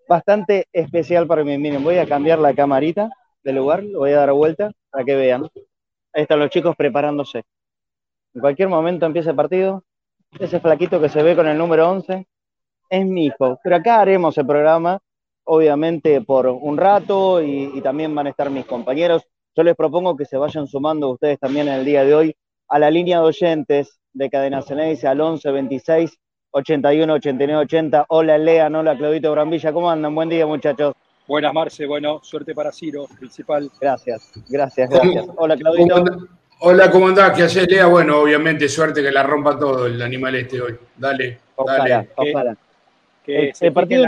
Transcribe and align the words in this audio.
bastante 0.07 0.67
especial 0.71 1.25
para 1.25 1.43
mí. 1.43 1.57
Miren, 1.57 1.83
voy 1.83 1.97
a 1.97 2.05
cambiar 2.05 2.37
la 2.37 2.53
camarita 2.53 3.09
del 3.43 3.55
lugar, 3.55 3.83
lo 3.83 3.99
voy 3.99 4.11
a 4.11 4.17
dar 4.17 4.31
vuelta 4.33 4.71
para 4.91 5.03
que 5.03 5.15
vean. 5.15 5.49
Ahí 6.13 6.21
están 6.21 6.37
los 6.37 6.51
chicos 6.51 6.75
preparándose. 6.75 7.41
En 8.35 8.41
cualquier 8.41 8.69
momento 8.69 9.07
empieza 9.07 9.31
el 9.31 9.35
partido. 9.35 9.83
Ese 10.39 10.59
flaquito 10.59 11.01
que 11.01 11.09
se 11.09 11.23
ve 11.23 11.35
con 11.35 11.47
el 11.47 11.57
número 11.57 11.89
11 11.89 12.27
es 12.91 13.05
mi 13.07 13.25
hijo. 13.25 13.59
Pero 13.63 13.77
acá 13.77 14.01
haremos 14.01 14.37
el 14.37 14.45
programa, 14.45 14.99
obviamente, 15.45 16.21
por 16.21 16.45
un 16.45 16.77
rato 16.77 17.41
y, 17.41 17.81
también 17.81 18.13
van 18.13 18.27
a 18.27 18.29
estar 18.29 18.51
mis 18.51 18.67
compañeros. 18.67 19.23
Yo 19.55 19.63
les 19.63 19.75
propongo 19.75 20.15
que 20.15 20.25
se 20.25 20.37
vayan 20.37 20.67
sumando 20.67 21.09
ustedes 21.09 21.39
también 21.39 21.69
en 21.69 21.73
el 21.73 21.85
día 21.85 22.05
de 22.05 22.13
hoy 22.13 22.35
a 22.67 22.79
la 22.79 22.89
línea 22.89 23.19
de 23.19 23.25
oyentes 23.25 23.99
de 24.13 24.29
Cadena 24.29 24.61
Ceneice 24.61 25.07
al 25.07 25.21
11 25.21 25.51
26 25.51 26.17
81 26.51 27.13
89 27.13 27.63
80. 27.63 28.05
Hola 28.09 28.37
Lea, 28.37 28.67
hola 28.67 28.97
Claudito 28.97 29.31
Brambilla, 29.31 29.73
¿cómo 29.73 29.89
andan? 29.89 30.15
Buen 30.15 30.29
día 30.29 30.45
muchachos. 30.45 30.93
Buenas 31.27 31.53
Marce, 31.53 31.85
bueno, 31.85 32.19
suerte 32.23 32.53
para 32.53 32.71
Ciro, 32.71 33.07
principal. 33.17 33.69
Gracias, 33.81 34.31
gracias, 34.47 34.89
gracias. 34.89 35.25
Hola 35.35 35.57
Claudito. 35.57 36.05
Hola, 36.59 36.89
¿cómo 36.89 37.07
andás? 37.07 37.31
¿Qué 37.31 37.43
haces, 37.43 37.69
Lea? 37.69 37.85
Bueno, 37.87 38.21
obviamente, 38.21 38.69
suerte 38.69 39.03
que 39.03 39.11
la 39.11 39.23
rompa 39.23 39.59
todo 39.59 39.87
el 39.87 40.01
animal 40.01 40.35
este 40.35 40.61
hoy. 40.61 40.75
Dale, 40.95 41.39
dale. 41.57 42.09
Ojalá 42.15 42.55
el, 43.27 43.73
partido 43.73 44.05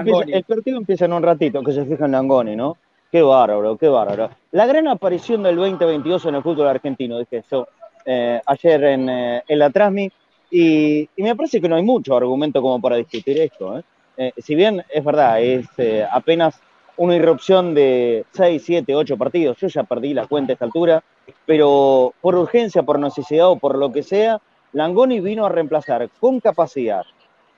empieza, 0.78 1.06
en 1.06 1.14
un 1.14 1.24
ratito, 1.24 1.64
que 1.64 1.72
se 1.72 1.86
fija 1.86 2.06
en 2.06 2.12
Langoni, 2.12 2.56
¿no? 2.56 2.78
Qué 3.12 3.22
bárbaro, 3.22 3.78
qué 3.78 3.88
bárbaro. 3.88 4.30
La 4.52 4.66
gran 4.66 4.88
aparición 4.88 5.44
del 5.44 5.56
2022 5.56 6.26
en 6.26 6.36
el 6.36 6.44
fútbol 6.44 6.68
argentino, 6.68 7.18
dije 7.20 7.38
eso 7.38 7.68
eh, 8.10 8.40
ayer 8.46 8.84
en, 8.86 9.10
eh, 9.10 9.44
en, 9.46 9.60
la 9.60 9.70
Transmi, 9.70 10.10
y, 10.50 11.10
me 11.18 11.36
parece 11.36 11.60
que 11.60 11.68
no 11.68 11.76
hay 11.76 11.84
mucho 11.84 12.16
argumento 12.16 12.62
como 12.62 12.80
para 12.80 12.96
discutir 12.96 13.38
esto. 13.38 13.84
¿eh? 14.18 14.32
si 14.38 14.56
bien 14.56 14.82
es 14.90 15.04
verdad, 15.04 15.42
es 15.42 15.68
apenas 16.10 16.60
una 16.96 17.18
irrupción 17.18 17.76
de 17.76 18.26
6, 18.32 18.64
7, 18.66 18.96
8 18.96 19.18
partidos, 19.18 19.58
yo 19.58 19.68
ya 19.68 19.84
perdí 19.84 20.14
la 20.14 20.26
cuenta 20.26 20.54
a 20.54 20.56
esta 20.56 20.64
altura, 20.64 21.04
pero 21.46 22.14
por 22.22 22.36
urgencia, 22.36 22.82
por 22.82 22.98
necesidad 22.98 23.50
o 23.50 23.60
por 23.60 23.78
lo 23.78 23.92
que 23.92 24.04
sea, 24.04 24.42
Langoni 24.72 25.20
vino 25.20 25.46
a 25.46 25.50
reemplazar 25.50 26.10
con 26.20 26.40
capacidad, 26.40 27.04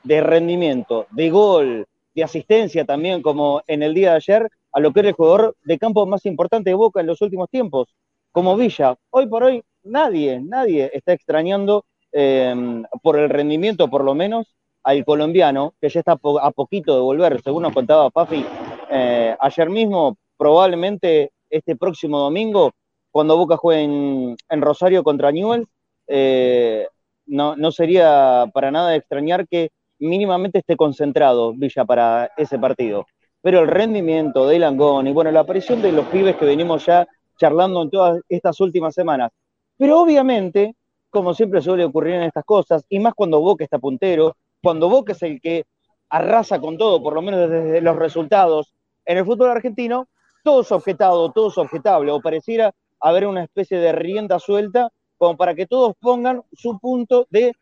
de 0.03 0.22
rendimiento, 0.22 1.06
de 1.11 1.30
gol, 1.30 1.86
de 2.16 2.23
asistencia 2.23 2.86
también, 2.86 3.22
como 3.22 3.61
en 3.67 3.84
el 3.84 3.94
día 3.94 4.11
de 4.11 4.16
ayer, 4.16 4.50
a 4.72 4.80
lo 4.80 4.91
que 4.91 5.02
era 5.02 5.09
el 5.09 5.16
jugador 5.16 5.56
de 5.63 5.78
campo 5.78 6.06
más 6.08 6.25
importante 6.25 6.72
de 6.72 6.75
Boca 6.75 7.02
en 7.02 7.08
los 7.08 7.22
últimos 7.22 7.50
tiempos, 7.50 7.88
como 8.31 8.56
Villa. 8.56 8.95
Hoy 9.11 9.28
por 9.28 9.44
hoy 9.44 9.63
nadie, 9.83 10.41
nadie 10.41 10.89
está 10.94 11.13
extrañando 11.13 11.85
em, 12.11 12.83
por 13.02 13.17
el 13.17 13.30
rendimiento, 13.30 13.89
por 13.89 14.03
lo 14.03 14.16
menos, 14.16 14.47
al 14.83 15.03
colombiano, 15.05 15.73
que 15.80 15.89
ya 15.89 15.99
está 15.99 16.13
a 16.13 16.52
poquito 16.52 16.95
de 16.95 17.02
volver, 17.02 17.41
según 17.41 17.63
nos 17.63 17.73
contaba 17.73 18.09
Pafi 18.09 18.45
eh, 18.91 19.35
ayer 19.39 19.69
mismo, 19.69 20.18
probablemente 20.38 21.31
este 21.50 21.75
próximo 21.75 22.19
domingo, 22.19 22.72
cuando 23.12 23.38
Boca 23.38 23.57
juegue 23.57 23.84
en, 23.84 24.62
Rosario 24.62 25.03
contra 25.03 25.31
Newell, 25.31 25.66
eh, 26.07 26.88
no, 27.25 27.56
no 27.56 27.72
sería 27.72 28.45
para 28.53 28.72
nada 28.72 28.91
de 28.91 28.97
extrañar 28.97 29.47
que 29.47 29.69
mínimamente 30.00 30.59
esté 30.59 30.75
concentrado 30.75 31.53
Villa 31.53 31.85
para 31.85 32.31
ese 32.38 32.57
partido. 32.57 33.06
Pero 33.41 33.62
el 33.62 33.68
rendimiento 33.68 34.47
de 34.47 34.59
Langón 34.59 35.07
y 35.07 35.13
bueno, 35.13 35.31
la 35.31 35.41
aparición 35.41 35.81
de 35.81 35.91
los 35.91 36.06
pibes 36.07 36.35
que 36.35 36.45
venimos 36.45 36.85
ya 36.85 37.07
charlando 37.38 37.81
en 37.84 37.89
todas 37.89 38.22
estas 38.28 38.59
últimas 38.59 38.94
semanas. 38.94 39.31
Pero 39.79 40.01
obviamente, 40.01 40.75
como 41.09 41.34
siempre 41.34 41.62
suele 41.62 41.85
ocurrir 41.85 42.16
en 42.16 42.23
estas 42.23 42.44
cosas, 42.44 42.85
y 42.90 43.00
más 43.00 43.13
cuando 43.13 43.40
Boca 43.40 43.63
está 43.63 43.79
puntero, 43.79 44.35
cuando 44.62 44.90
Boca 44.90 45.13
es 45.13 45.23
el 45.23 45.40
que 45.40 45.66
arrasa 46.09 46.59
con 46.59 46.78
todo, 46.78 47.01
por 47.01 47.13
lo 47.13 47.22
menos 47.22 47.50
desde 47.50 47.79
los 47.79 47.95
resultados, 47.95 48.73
en 49.06 49.19
el 49.19 49.25
fútbol 49.25 49.51
argentino, 49.51 50.09
todo 50.44 50.62
es 50.62 50.72
objetado, 50.73 51.31
todo 51.31 51.47
es 51.47 51.57
objetable, 51.57 52.12
o 52.12 52.19
pareciera 52.19 52.73
haber 53.00 53.25
una 53.25 53.41
especie 53.41 53.79
de 53.79 53.94
rienda 53.94 54.38
suelta 54.38 54.91
como 55.18 55.38
para 55.38 55.56
que 55.56 55.66
todos 55.66 55.95
pongan 56.01 56.44
su 56.51 56.78
punto 56.78 57.25
de 57.29 57.53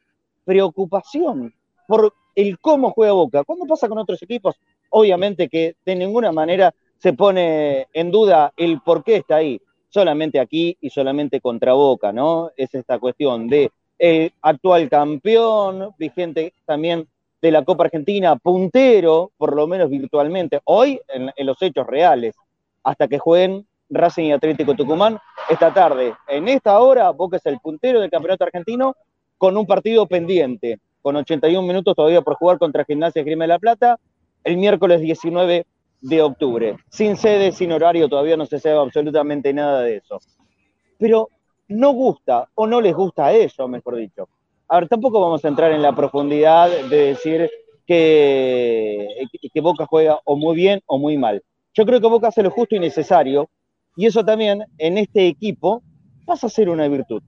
preocupación 0.44 1.53
por 1.88 2.16
el 2.33 2.57
cómo 2.57 2.94
juega 2.94 3.13
Boca. 3.13 3.44
¿Cuándo 3.44 3.67
pasa 3.67 3.88
con 3.88 4.00
otros 4.00 4.23
equipos? 4.23 4.56
Obviamente 4.89 5.50
que 5.50 5.75
de 5.85 5.95
ninguna 5.95 6.31
manera 6.31 6.73
se 6.97 7.13
pone 7.13 7.85
en 7.94 8.09
duda 8.09 8.53
el 8.57 8.81
por 8.81 9.03
qué 9.03 9.17
está 9.17 9.35
ahí. 9.35 9.61
Solamente 9.90 10.40
aquí 10.40 10.78
y 10.81 10.90
solamente 10.90 11.42
contra 11.42 11.74
Boca, 11.74 12.12
¿no? 12.12 12.52
Es 12.56 12.74
esta 12.74 13.00
cuestión 13.00 13.48
de 13.48 13.72
el 13.98 14.31
actual 14.42 14.90
campeón, 14.90 15.92
vigente 15.98 16.53
también 16.66 17.08
de 17.42 17.52
la 17.52 17.64
Copa 17.64 17.86
Argentina, 17.86 18.36
puntero, 18.36 19.31
por 19.38 19.56
lo 19.56 19.66
menos 19.68 19.90
virtualmente, 19.90 20.59
hoy 20.66 21.00
en, 21.08 21.31
en 21.36 21.46
los 21.46 21.62
hechos 21.62 21.88
reales, 21.88 22.36
hasta 22.84 23.08
que 23.08 23.18
jueguen 23.18 23.66
Racing 23.90 24.25
y 24.25 24.31
Atlético 24.34 24.75
Tucumán 24.75 25.18
esta 25.50 25.74
tarde. 25.74 26.14
En 26.28 26.48
esta 26.48 26.80
hora, 26.80 27.09
Boca 27.12 27.38
es 27.38 27.46
el 27.46 27.59
puntero 27.59 28.00
del 28.00 28.12
campeonato 28.12 28.44
argentino 28.44 28.96
con 29.38 29.58
un 29.58 29.66
partido 29.66 30.06
pendiente 30.06 30.80
con 31.08 31.16
81 31.16 31.66
minutos 31.66 31.96
todavía 31.96 32.22
por 32.22 32.36
jugar 32.36 32.58
contra 32.58 32.84
Gimnasia 32.84 33.24
Grima 33.24 33.46
de 33.46 33.48
la 33.48 33.59
Plata, 33.59 33.98
el 34.44 34.58
miércoles 34.58 35.00
19 35.00 35.66
de 36.02 36.22
octubre. 36.22 36.78
Sin 36.90 37.18
sede, 37.18 37.52
sin 37.52 37.72
horario, 37.72 38.08
todavía 38.08 38.38
no 38.38 38.46
se 38.46 38.59
sabe 38.59 38.78
absolutamente 38.78 39.53
nada 39.53 39.81
de 39.81 39.97
eso. 39.97 40.19
Pero 40.97 41.30
no 41.68 41.91
gusta, 41.91 42.50
o 42.56 42.68
no 42.68 42.81
les 42.81 42.96
gusta 42.96 43.28
a 43.28 43.34
ellos, 43.34 43.58
mejor 43.68 43.96
dicho. 43.96 44.28
A 44.68 44.80
ver, 44.80 44.90
tampoco 44.90 45.19
vamos 45.19 45.44
a 45.44 45.47
entrar 45.47 45.72
en 45.72 45.81
la 45.81 45.96
profundidad 45.96 46.69
de 46.90 46.97
decir 46.97 47.50
que, 47.86 49.07
que 49.53 49.62
Boca 49.62 49.86
juega 49.86 50.19
o 50.25 50.36
muy 50.36 50.56
bien 50.56 50.81
o 50.86 50.97
muy 50.97 51.18
mal. 51.18 51.44
Yo 51.74 51.86
creo 51.86 52.02
que 52.02 52.07
Boca 52.07 52.28
hace 52.28 52.44
lo 52.44 52.52
justo 52.52 52.75
y 52.75 52.80
necesario, 52.80 53.50
y 53.96 54.06
eso 54.06 54.24
también 54.24 54.63
en 54.78 54.97
este 54.97 55.28
equipo 55.28 55.81
pasa 56.25 56.47
a 56.47 56.50
ser 56.50 56.69
una 56.69 56.88
virtud. 56.88 57.22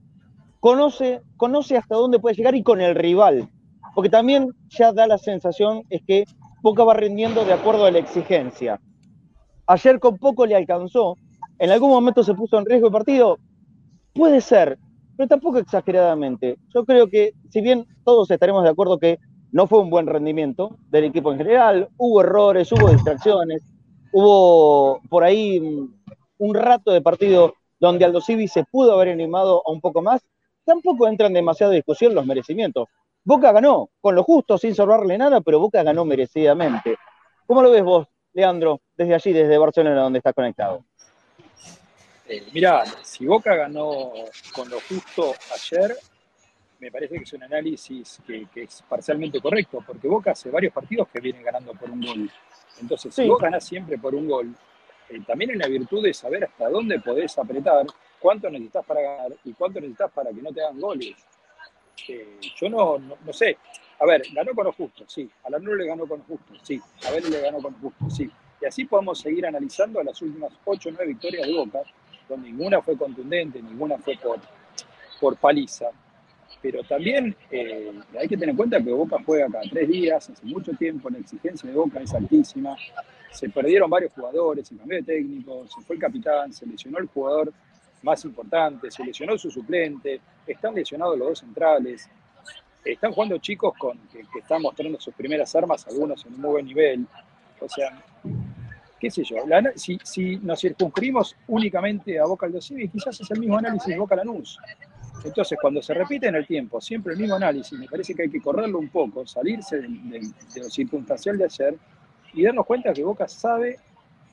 Conoce, 0.60 1.22
conoce 1.36 1.76
hasta 1.76 1.94
dónde 1.94 2.18
puede 2.18 2.36
llegar 2.36 2.54
y 2.54 2.62
con 2.62 2.80
el 2.80 2.94
rival 2.94 3.48
porque 3.94 4.10
también 4.10 4.50
ya 4.68 4.92
da 4.92 5.06
la 5.06 5.18
sensación 5.18 5.82
es 5.90 6.02
que 6.06 6.24
Boca 6.62 6.84
va 6.84 6.94
rindiendo 6.94 7.44
de 7.44 7.52
acuerdo 7.52 7.86
a 7.86 7.90
la 7.90 7.98
exigencia. 7.98 8.80
Ayer 9.66 9.98
con 9.98 10.18
poco 10.18 10.46
le 10.46 10.56
alcanzó, 10.56 11.16
en 11.58 11.70
algún 11.70 11.90
momento 11.90 12.22
se 12.22 12.34
puso 12.34 12.58
en 12.58 12.66
riesgo 12.66 12.88
el 12.88 12.92
partido, 12.92 13.38
puede 14.14 14.40
ser, 14.40 14.78
pero 15.16 15.28
tampoco 15.28 15.58
exageradamente. 15.58 16.58
Yo 16.74 16.84
creo 16.84 17.08
que 17.08 17.32
si 17.50 17.60
bien 17.60 17.86
todos 18.04 18.30
estaremos 18.30 18.62
de 18.64 18.70
acuerdo 18.70 18.98
que 18.98 19.18
no 19.52 19.66
fue 19.66 19.80
un 19.80 19.90
buen 19.90 20.06
rendimiento 20.06 20.76
del 20.90 21.04
equipo 21.04 21.32
en 21.32 21.38
general, 21.38 21.88
hubo 21.96 22.20
errores, 22.20 22.70
hubo 22.72 22.90
distracciones, 22.90 23.62
hubo 24.12 25.00
por 25.08 25.24
ahí 25.24 25.60
un 26.38 26.54
rato 26.54 26.90
de 26.92 27.00
partido 27.00 27.54
donde 27.78 28.04
Aldo 28.04 28.20
Civi 28.20 28.48
se 28.48 28.64
pudo 28.64 28.92
haber 28.92 29.08
animado 29.08 29.62
a 29.66 29.72
un 29.72 29.80
poco 29.80 30.02
más, 30.02 30.20
tampoco 30.64 31.08
entran 31.08 31.32
demasiado 31.32 31.72
discusión 31.72 32.14
los 32.14 32.26
merecimientos. 32.26 32.88
Boca 33.22 33.52
ganó, 33.52 33.90
con 34.00 34.14
lo 34.14 34.22
justo, 34.22 34.56
sin 34.56 34.74
salvarle 34.74 35.18
nada, 35.18 35.40
pero 35.40 35.60
Boca 35.60 35.82
ganó 35.82 36.04
merecidamente. 36.04 36.96
¿Cómo 37.46 37.62
lo 37.62 37.70
ves 37.70 37.82
vos, 37.82 38.08
Leandro, 38.32 38.80
desde 38.96 39.14
allí, 39.14 39.32
desde 39.32 39.58
Barcelona, 39.58 40.02
donde 40.02 40.18
estás 40.18 40.34
conectado? 40.34 40.84
Eh, 42.26 42.46
mirá, 42.52 42.84
si 43.02 43.26
Boca 43.26 43.54
ganó 43.54 44.12
con 44.54 44.70
lo 44.70 44.80
justo 44.80 45.34
ayer, 45.54 45.96
me 46.78 46.90
parece 46.90 47.16
que 47.16 47.24
es 47.24 47.32
un 47.34 47.42
análisis 47.42 48.22
que, 48.26 48.46
es 48.54 48.82
parcialmente 48.88 49.40
correcto, 49.40 49.84
porque 49.86 50.08
Boca 50.08 50.30
hace 50.30 50.48
varios 50.48 50.72
partidos 50.72 51.08
que 51.08 51.20
vienen 51.20 51.42
ganando 51.42 51.74
por 51.74 51.90
un 51.90 52.00
gol. 52.00 52.30
Entonces, 52.80 53.14
si 53.14 53.28
vos 53.28 53.38
ganás 53.38 53.64
siempre 53.64 53.98
por 53.98 54.14
un 54.14 54.28
gol, 54.28 54.54
eh, 55.10 55.20
también 55.26 55.50
hay 55.50 55.58
la 55.58 55.66
virtud 55.66 56.02
de 56.02 56.14
saber 56.14 56.44
hasta 56.44 56.70
dónde 56.70 56.98
podés 57.00 57.36
apretar, 57.36 57.84
cuánto 58.18 58.48
necesitas 58.48 58.86
para 58.86 59.02
ganar 59.02 59.32
y 59.44 59.52
cuánto 59.52 59.78
necesitas 59.78 60.10
para 60.10 60.30
que 60.30 60.40
no 60.40 60.52
te 60.52 60.62
hagan 60.62 60.80
goles 60.80 61.16
yo 62.56 62.68
no, 62.68 62.98
no, 62.98 63.32
sé. 63.32 63.56
A 63.98 64.06
ver, 64.06 64.22
ganó 64.32 64.52
con 64.54 64.64
lo 64.64 64.72
justo, 64.72 65.04
sí. 65.06 65.28
A 65.44 65.50
la 65.50 65.58
le 65.58 65.86
ganó 65.86 66.06
con 66.06 66.18
lo 66.18 66.24
justo, 66.24 66.54
sí. 66.62 66.80
A 67.06 67.10
Vélez 67.10 67.30
le 67.30 67.40
ganó 67.40 67.60
con 67.60 67.72
lo 67.72 67.78
justo, 67.78 68.10
sí. 68.10 68.30
Y 68.60 68.66
así 68.66 68.84
podemos 68.84 69.20
seguir 69.20 69.46
analizando 69.46 70.02
las 70.02 70.20
últimas 70.22 70.52
8 70.64 70.88
o 70.88 70.92
9 70.92 71.06
victorias 71.08 71.46
de 71.46 71.54
Boca, 71.54 71.80
donde 72.28 72.50
ninguna 72.50 72.82
fue 72.82 72.96
contundente, 72.96 73.62
ninguna 73.62 73.98
fue 73.98 74.16
por, 74.16 74.38
por 75.20 75.36
paliza. 75.36 75.86
pero 76.60 76.82
también 76.84 77.34
eh, 77.50 77.92
hay 78.18 78.28
que 78.28 78.36
tener 78.36 78.50
en 78.50 78.56
cuenta 78.56 78.82
que 78.82 78.90
Boca 78.90 79.16
juega 79.24 79.48
cada 79.50 79.64
tres 79.70 79.88
días, 79.88 80.28
hace 80.28 80.46
mucho 80.46 80.72
tiempo, 80.72 81.08
la 81.08 81.18
exigencia 81.18 81.68
de 81.68 81.74
Boca 81.74 82.00
es 82.00 82.12
altísima, 82.12 82.76
se 83.30 83.48
perdieron 83.48 83.88
varios 83.88 84.12
jugadores, 84.12 84.68
se 84.68 84.76
cambió 84.76 84.98
de 84.98 85.04
técnico, 85.04 85.66
se 85.68 85.80
fue 85.82 85.96
el 85.96 86.02
capitán, 86.02 86.52
se 86.52 86.66
lesionó 86.66 86.98
el 86.98 87.06
jugador 87.06 87.52
más 88.02 88.24
importante, 88.24 88.90
se 88.90 89.04
lesionó 89.04 89.36
su 89.36 89.50
suplente, 89.50 90.20
están 90.46 90.74
lesionados 90.74 91.18
los 91.18 91.28
dos 91.28 91.38
centrales, 91.40 92.08
están 92.84 93.12
jugando 93.12 93.38
chicos 93.38 93.74
con, 93.78 93.98
que, 94.08 94.22
están 94.38 94.62
mostrando 94.62 94.98
sus 95.00 95.14
primeras 95.14 95.54
armas, 95.54 95.86
algunos 95.86 96.24
en 96.24 96.34
un 96.34 96.40
muy 96.40 96.50
buen 96.50 96.66
nivel. 96.66 97.06
O 97.60 97.68
sea, 97.68 98.02
qué 98.98 99.10
sé 99.10 99.22
yo, 99.24 99.36
si, 99.74 100.36
nos 100.38 100.60
circunscribimos 100.60 101.36
únicamente 101.48 102.18
a 102.18 102.24
Boca 102.24 102.46
Aldo 102.46 102.58
quizás 102.58 103.20
es 103.20 103.30
el 103.30 103.40
mismo 103.40 103.58
análisis 103.58 103.88
de 103.88 103.98
Boca 103.98 104.16
Lanús. 104.16 104.58
Entonces, 105.22 105.58
cuando 105.60 105.82
se 105.82 105.92
repite 105.92 106.28
en 106.28 106.36
el 106.36 106.46
tiempo 106.46 106.80
siempre 106.80 107.12
el 107.12 107.18
mismo 107.18 107.34
análisis, 107.34 107.78
me 107.78 107.86
parece 107.86 108.14
que 108.14 108.22
hay 108.22 108.30
que 108.30 108.40
correrlo 108.40 108.78
un 108.78 108.88
poco, 108.88 109.26
salirse 109.26 109.78
de, 109.78 109.88
de 109.88 110.60
lo 110.62 110.70
circunstancial 110.70 111.36
de 111.36 111.44
ayer 111.44 111.76
y 112.32 112.42
darnos 112.42 112.64
cuenta 112.64 112.94
que 112.94 113.04
Boca 113.04 113.28
sabe 113.28 113.78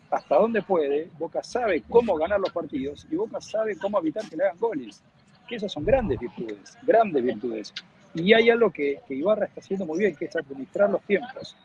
hasta 0.10 0.36
dónde 0.36 0.62
puede, 0.62 1.10
Boca 1.18 1.44
sabe 1.44 1.84
cómo 1.90 2.16
ganar 2.16 2.40
los 2.40 2.52
partidos 2.52 3.06
y 3.12 3.16
Boca 3.16 3.42
sabe 3.42 3.78
cómo 3.78 4.00
evitar 4.00 4.28
que 4.30 4.38
le 4.38 4.46
hagan 4.46 4.58
goles. 4.60 5.04
Que 5.48 5.56
esas 5.56 5.72
son 5.72 5.86
grandes 5.86 6.20
virtudes, 6.20 6.78
grandes 6.84 7.24
virtudes. 7.24 7.74
Y 8.14 8.34
hay 8.34 8.50
algo 8.50 8.72
que, 8.72 9.02
Ibarra 9.10 9.46
está 9.46 9.62
haciendo 9.62 9.86
muy 9.86 10.00
bien, 10.00 10.16
que 10.16 10.26
es 10.26 10.36
administrar 10.36 10.90
los 10.90 11.02
tiempos. 11.04 11.56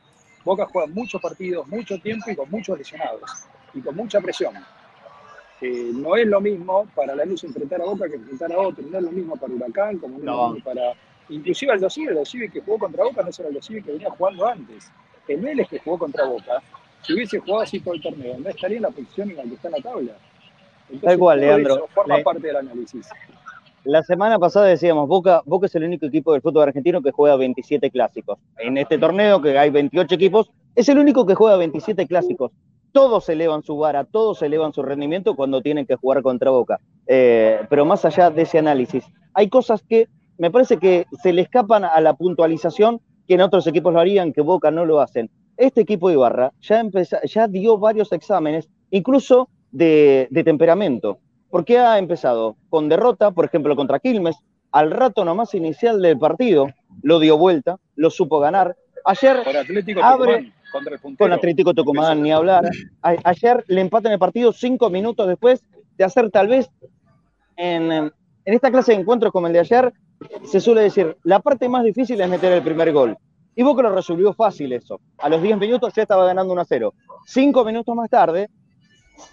Boca 0.44 0.66
juega 0.66 0.88
muchos 0.92 1.20
partidos, 1.20 1.66
mucho 1.68 1.98
tiempo 1.98 2.30
y 2.30 2.36
con 2.36 2.50
muchos 2.50 2.76
lesionados 2.76 3.30
y 3.74 3.80
con 3.80 3.94
mucha 3.96 4.20
presión. 4.20 4.54
Eh, 5.60 5.92
no 5.94 6.16
es 6.16 6.26
lo 6.26 6.40
mismo 6.40 6.86
para 6.94 7.14
la 7.14 7.24
luz 7.24 7.44
enfrentar 7.44 7.80
a 7.80 7.84
Boca 7.84 8.08
que 8.08 8.16
enfrentar 8.16 8.52
a 8.52 8.58
otro, 8.58 8.84
no 8.84 8.98
es 8.98 9.04
lo 9.04 9.12
mismo 9.12 9.36
para 9.36 9.52
Huracán 9.52 9.98
como 9.98 10.18
no. 10.18 10.56
para... 10.64 10.92
Inclusive 11.28 11.72
al 11.72 11.80
Dosivi, 11.80 12.08
el 12.08 12.16
Dosivi 12.16 12.50
que 12.50 12.60
jugó 12.60 12.78
contra 12.80 13.04
Boca 13.04 13.22
no 13.22 13.30
es 13.30 13.38
el 13.38 13.54
Dosivi 13.54 13.82
que 13.82 13.92
venía 13.92 14.10
jugando 14.10 14.46
antes. 14.46 14.90
El 15.28 15.40
Vélez 15.40 15.68
que 15.68 15.78
jugó 15.78 15.98
contra 15.98 16.24
Boca, 16.26 16.60
si 17.02 17.14
hubiese 17.14 17.38
jugado 17.38 17.62
así 17.62 17.80
todo 17.80 17.94
el 17.94 18.02
torneo, 18.02 18.38
no 18.38 18.48
estaría 18.48 18.76
en 18.76 18.82
la 18.82 18.90
posición 18.90 19.30
en 19.30 19.36
la 19.36 19.42
que 19.42 19.54
está 19.54 19.68
en 19.68 19.74
la 19.74 19.80
tabla. 19.80 20.12
Entonces, 20.84 21.08
Tal 21.08 21.18
cual, 21.18 21.40
Leandro. 21.40 21.74
Eso 21.74 21.88
forma 21.94 22.18
parte 22.18 22.46
del 22.46 22.56
análisis. 22.56 23.08
La 23.84 24.02
semana 24.04 24.38
pasada 24.38 24.66
decíamos, 24.66 25.08
Boca, 25.08 25.42
Boca 25.44 25.66
es 25.66 25.74
el 25.74 25.84
único 25.84 26.06
equipo 26.06 26.32
del 26.32 26.42
fútbol 26.42 26.68
argentino 26.68 27.02
que 27.02 27.10
juega 27.10 27.34
27 27.34 27.90
clásicos. 27.90 28.38
En 28.58 28.78
este 28.78 28.96
torneo, 28.96 29.42
que 29.42 29.58
hay 29.58 29.70
28 29.70 30.14
equipos, 30.14 30.52
es 30.76 30.88
el 30.88 30.98
único 30.98 31.26
que 31.26 31.34
juega 31.34 31.56
27 31.56 32.06
clásicos. 32.06 32.52
Todos 32.92 33.28
elevan 33.28 33.64
su 33.64 33.76
vara, 33.76 34.04
todos 34.04 34.40
elevan 34.42 34.72
su 34.72 34.82
rendimiento 34.82 35.34
cuando 35.34 35.62
tienen 35.62 35.86
que 35.86 35.96
jugar 35.96 36.22
contra 36.22 36.50
Boca. 36.50 36.78
Eh, 37.08 37.60
pero 37.68 37.84
más 37.84 38.04
allá 38.04 38.30
de 38.30 38.42
ese 38.42 38.58
análisis, 38.58 39.04
hay 39.34 39.48
cosas 39.48 39.82
que 39.82 40.08
me 40.38 40.50
parece 40.50 40.76
que 40.76 41.06
se 41.20 41.32
le 41.32 41.42
escapan 41.42 41.84
a 41.84 42.00
la 42.00 42.14
puntualización 42.14 43.00
que 43.26 43.34
en 43.34 43.40
otros 43.40 43.66
equipos 43.66 43.92
lo 43.92 44.00
harían, 44.00 44.32
que 44.32 44.42
Boca 44.42 44.70
no 44.70 44.84
lo 44.84 45.00
hacen. 45.00 45.28
Este 45.62 45.80
equipo 45.80 46.08
de 46.08 46.14
Ibarra 46.14 46.52
ya, 46.60 46.82
ya 47.24 47.48
dio 47.48 47.78
varios 47.78 48.12
exámenes, 48.12 48.68
incluso 48.90 49.48
de 49.70 50.42
temperamento 50.44 51.18
porque 51.52 51.78
ha 51.78 51.98
empezado 51.98 52.56
con 52.70 52.88
derrota, 52.88 53.30
por 53.30 53.44
ejemplo, 53.44 53.76
contra 53.76 53.98
Quilmes, 53.98 54.36
al 54.72 54.90
rato 54.90 55.22
nomás 55.22 55.52
inicial 55.54 56.00
del 56.00 56.18
partido, 56.18 56.68
lo 57.02 57.18
dio 57.18 57.36
vuelta, 57.36 57.76
lo 57.94 58.08
supo 58.08 58.40
ganar. 58.40 58.74
Ayer 59.04 59.36
abre 60.02 60.50
contra 60.72 60.94
el 60.94 61.16
con 61.18 61.30
Atlético 61.30 61.74
Tucumán, 61.74 62.22
ni 62.22 62.32
hablar. 62.32 62.64
ayer 63.02 63.62
le 63.68 63.82
empatan 63.82 64.12
el 64.12 64.18
partido 64.18 64.50
cinco 64.54 64.88
minutos 64.88 65.28
después 65.28 65.62
de 65.98 66.04
hacer 66.04 66.30
tal 66.30 66.48
vez 66.48 66.70
en, 67.56 67.92
en 67.92 68.12
esta 68.46 68.70
clase 68.70 68.92
de 68.92 69.00
encuentros 69.02 69.30
como 69.30 69.46
el 69.46 69.52
de 69.52 69.58
ayer, 69.58 69.92
se 70.44 70.58
suele 70.58 70.80
decir, 70.80 71.18
la 71.22 71.40
parte 71.40 71.68
más 71.68 71.84
difícil 71.84 72.18
es 72.18 72.30
meter 72.30 72.50
el 72.50 72.62
primer 72.62 72.94
gol. 72.94 73.18
Y 73.54 73.62
Boca 73.62 73.82
lo 73.82 73.94
resolvió 73.94 74.32
fácil 74.32 74.72
eso. 74.72 75.00
A 75.18 75.28
los 75.28 75.42
10 75.42 75.58
minutos 75.58 75.92
ya 75.94 76.02
estaba 76.02 76.24
ganando 76.24 76.52
1 76.52 76.62
a 76.62 76.64
0. 76.64 76.94
Cinco 77.26 77.64
minutos 77.64 77.94
más 77.94 78.08
tarde, 78.08 78.48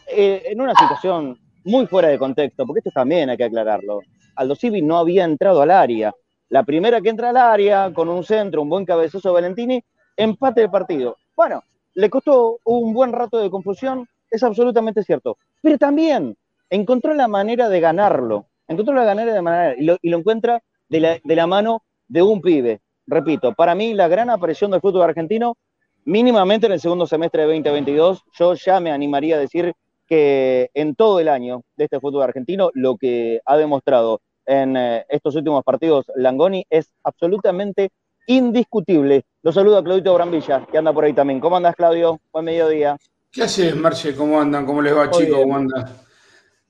eh, 0.07 0.43
en 0.47 0.61
una 0.61 0.75
situación 0.75 1.39
muy 1.63 1.87
fuera 1.87 2.09
de 2.09 2.19
contexto, 2.19 2.65
porque 2.65 2.79
esto 2.79 2.91
también 2.91 3.29
hay 3.29 3.37
que 3.37 3.45
aclararlo. 3.45 4.01
Aldo 4.35 4.55
Civi 4.55 4.81
no 4.81 4.97
había 4.97 5.23
entrado 5.23 5.61
al 5.61 5.71
área. 5.71 6.13
La 6.49 6.63
primera 6.63 7.01
que 7.01 7.09
entra 7.09 7.29
al 7.29 7.37
área, 7.37 7.93
con 7.93 8.09
un 8.09 8.23
centro, 8.23 8.61
un 8.61 8.69
buen 8.69 8.85
cabezazo 8.85 9.29
de 9.29 9.33
Valentini, 9.33 9.83
empate 10.17 10.63
el 10.63 10.69
partido. 10.69 11.17
Bueno, 11.35 11.63
le 11.93 12.09
costó 12.09 12.59
un 12.65 12.93
buen 12.93 13.13
rato 13.13 13.37
de 13.37 13.49
confusión, 13.49 14.07
es 14.29 14.43
absolutamente 14.43 15.03
cierto. 15.03 15.37
Pero 15.61 15.77
también 15.77 16.35
encontró 16.69 17.13
la 17.13 17.27
manera 17.27 17.69
de 17.69 17.79
ganarlo. 17.79 18.47
Encontró 18.67 18.93
la 18.93 19.05
manera 19.05 19.31
de 19.31 19.41
ganar 19.41 19.75
y 19.77 19.85
lo, 19.85 19.97
encuentra 20.01 20.61
de 20.89 21.21
de 21.23 21.35
la 21.35 21.47
mano 21.47 21.83
de 22.07 22.21
un 22.21 22.41
pibe. 22.41 22.81
Repito, 23.09 23.53
para 23.53 23.73
mí 23.73 23.95
la 23.95 24.07
gran 24.07 24.29
aparición 24.29 24.69
del 24.69 24.81
fútbol 24.81 25.01
argentino, 25.01 25.57
mínimamente 26.05 26.67
en 26.67 26.73
el 26.73 26.79
segundo 26.79 27.07
semestre 27.07 27.41
de 27.41 27.47
2022, 27.47 28.21
yo 28.37 28.53
ya 28.53 28.79
me 28.79 28.91
animaría 28.91 29.35
a 29.35 29.39
decir 29.39 29.73
que 30.07 30.69
en 30.75 30.93
todo 30.93 31.19
el 31.19 31.27
año 31.27 31.63
de 31.75 31.85
este 31.85 31.99
fútbol 31.99 32.21
argentino 32.21 32.69
lo 32.75 32.97
que 32.97 33.41
ha 33.45 33.57
demostrado 33.57 34.21
en 34.45 34.77
eh, 34.77 35.05
estos 35.09 35.35
últimos 35.35 35.63
partidos 35.63 36.05
Langoni 36.15 36.65
es 36.69 36.91
absolutamente 37.03 37.89
indiscutible. 38.27 39.25
Lo 39.41 39.51
saludo 39.51 39.79
a 39.79 39.83
Claudito 39.83 40.13
Brambilla, 40.13 40.67
que 40.71 40.77
anda 40.77 40.93
por 40.93 41.03
ahí 41.03 41.13
también. 41.13 41.39
¿Cómo 41.39 41.57
andas, 41.57 41.75
Claudio? 41.75 42.19
Buen 42.31 42.45
mediodía. 42.45 42.95
¿Qué 43.31 43.41
haces, 43.41 43.75
Marce? 43.75 44.15
¿Cómo 44.15 44.39
andan? 44.39 44.67
¿Cómo 44.67 44.83
les 44.83 44.95
va, 44.95 45.09
chicos? 45.09 45.39
¿Cómo 45.39 45.55
andan? 45.55 45.85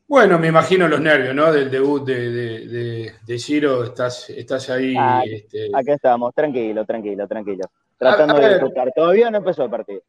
Bueno, 0.09 0.39
me 0.39 0.47
imagino 0.47 0.87
los 0.87 0.99
nervios, 0.99 1.35
¿no? 1.35 1.53
Del 1.53 1.69
debut 1.69 2.03
de, 2.03 2.31
de, 2.31 3.13
de, 3.23 3.39
Ciro, 3.39 3.83
estás, 3.83 4.27
estás 4.31 4.67
ahí. 4.71 4.95
Ah, 4.97 5.21
este... 5.23 5.69
Aquí 5.71 5.91
estamos, 5.91 6.33
tranquilo, 6.33 6.83
tranquilo, 6.83 7.27
tranquilo. 7.27 7.69
Tratando 7.95 8.39
de 8.39 8.49
disfrutar. 8.49 8.91
Todavía 8.95 9.29
no 9.29 9.37
empezó 9.37 9.65
el 9.65 9.69
partido. 9.69 10.01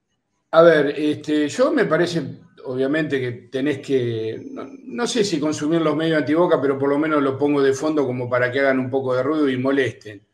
A 0.52 0.62
ver, 0.62 0.94
este, 0.98 1.50
yo 1.50 1.70
me 1.70 1.84
parece 1.84 2.22
obviamente 2.64 3.20
que 3.20 3.32
tenés 3.50 3.80
que, 3.80 4.42
no, 4.84 5.06
sé 5.06 5.22
si 5.22 5.38
consumir 5.38 5.82
los 5.82 5.94
medios 5.94 6.16
antiboca, 6.16 6.58
pero 6.58 6.78
por 6.78 6.88
lo 6.88 6.98
menos 6.98 7.22
lo 7.22 7.36
pongo 7.36 7.60
de 7.60 7.74
fondo 7.74 8.06
como 8.06 8.26
para 8.26 8.50
que 8.50 8.60
hagan 8.60 8.78
un 8.78 8.88
poco 8.88 9.14
de 9.14 9.22
ruido 9.22 9.50
y 9.50 9.58
molesten. 9.58 10.26